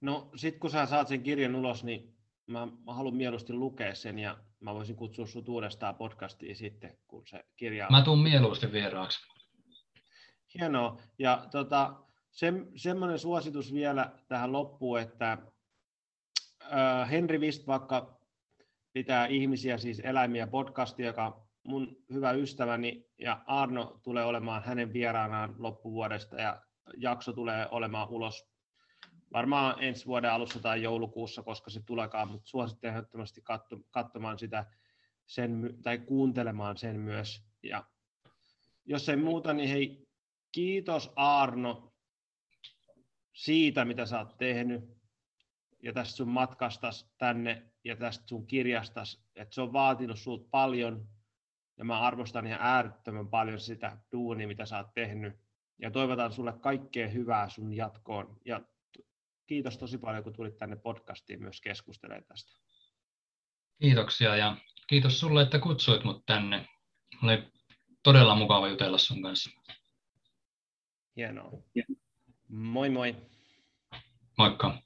No 0.00 0.30
sitten 0.36 0.60
kun 0.60 0.70
sä 0.70 0.86
saat 0.86 1.08
sen 1.08 1.22
kirjan 1.22 1.54
ulos, 1.54 1.84
niin 1.84 2.15
mä, 2.46 2.66
mä 2.86 2.94
haluan 2.94 3.16
mieluusti 3.16 3.52
lukea 3.52 3.94
sen, 3.94 4.18
ja 4.18 4.38
mä 4.60 4.74
voisin 4.74 4.96
kutsua 4.96 5.26
sut 5.26 5.48
uudestaan 5.48 5.94
podcastiin 5.94 6.56
sitten, 6.56 6.98
kun 7.06 7.26
se 7.26 7.44
kirja... 7.56 7.86
Mä 7.90 8.02
tuun 8.02 8.22
mieluusti 8.22 8.72
vieraaksi. 8.72 9.20
Hienoa. 10.54 11.00
Ja 11.18 11.46
tota, 11.50 11.94
se, 12.30 12.52
semmoinen 12.76 13.18
suositus 13.18 13.74
vielä 13.74 14.12
tähän 14.28 14.52
loppuun, 14.52 15.00
että 15.00 15.38
äh, 16.72 17.10
Henri 17.10 17.40
Vist 17.40 17.66
vaikka 17.66 18.20
pitää 18.92 19.26
ihmisiä, 19.26 19.78
siis 19.78 20.00
eläimiä 20.04 20.46
podcasti, 20.46 21.02
joka 21.02 21.46
mun 21.64 21.96
hyvä 22.12 22.32
ystäväni 22.32 23.04
ja 23.18 23.42
Arno 23.46 24.00
tulee 24.02 24.24
olemaan 24.24 24.62
hänen 24.62 24.92
vieraanaan 24.92 25.54
loppuvuodesta 25.58 26.36
ja 26.36 26.62
jakso 26.96 27.32
tulee 27.32 27.68
olemaan 27.70 28.08
ulos 28.08 28.55
varmaan 29.32 29.82
ensi 29.82 30.06
vuoden 30.06 30.32
alussa 30.32 30.60
tai 30.60 30.82
joulukuussa, 30.82 31.42
koska 31.42 31.70
se 31.70 31.80
tulekaan, 31.86 32.28
mutta 32.28 32.48
suosittelen 32.48 32.94
ehdottomasti 32.94 33.42
katsomaan 33.90 34.38
sitä 34.38 34.66
sen, 35.26 35.78
tai 35.82 35.98
kuuntelemaan 35.98 36.76
sen 36.76 37.00
myös. 37.00 37.42
Ja 37.62 37.84
jos 38.84 39.08
ei 39.08 39.16
muuta, 39.16 39.52
niin 39.52 39.68
hei, 39.68 40.06
kiitos 40.52 41.12
Arno 41.16 41.92
siitä, 43.32 43.84
mitä 43.84 44.06
sä 44.06 44.18
oot 44.18 44.38
tehnyt. 44.38 44.96
Ja 45.82 45.92
tästä 45.92 46.16
sun 46.16 46.28
matkastas 46.28 47.10
tänne 47.18 47.62
ja 47.84 47.96
tästä 47.96 48.28
sun 48.28 48.46
kirjastas, 48.46 49.24
että 49.34 49.54
se 49.54 49.60
on 49.60 49.72
vaatinut 49.72 50.18
sulta 50.18 50.48
paljon. 50.50 51.08
Ja 51.76 51.84
mä 51.84 52.00
arvostan 52.00 52.46
ihan 52.46 52.60
äärettömän 52.62 53.28
paljon 53.28 53.60
sitä 53.60 53.98
duunia, 54.12 54.48
mitä 54.48 54.66
sä 54.66 54.78
oot 54.78 54.94
tehnyt. 54.94 55.34
Ja 55.78 55.90
toivotan 55.90 56.32
sulle 56.32 56.52
kaikkea 56.52 57.08
hyvää 57.08 57.48
sun 57.48 57.72
jatkoon. 57.72 58.40
Ja 58.44 58.60
kiitos 59.46 59.78
tosi 59.78 59.98
paljon, 59.98 60.24
kun 60.24 60.32
tulit 60.32 60.58
tänne 60.58 60.76
podcastiin 60.76 61.42
myös 61.42 61.60
keskustelemaan 61.60 62.24
tästä. 62.24 62.52
Kiitoksia 63.80 64.36
ja 64.36 64.56
kiitos 64.86 65.20
sulle, 65.20 65.42
että 65.42 65.58
kutsuit 65.58 66.04
mut 66.04 66.26
tänne. 66.26 66.68
Oli 67.22 67.42
todella 68.02 68.34
mukava 68.34 68.68
jutella 68.68 68.98
sun 68.98 69.22
kanssa. 69.22 69.50
Hienoa. 71.16 71.50
Moi 72.48 72.90
moi. 72.90 73.16
Moikka. 74.38 74.82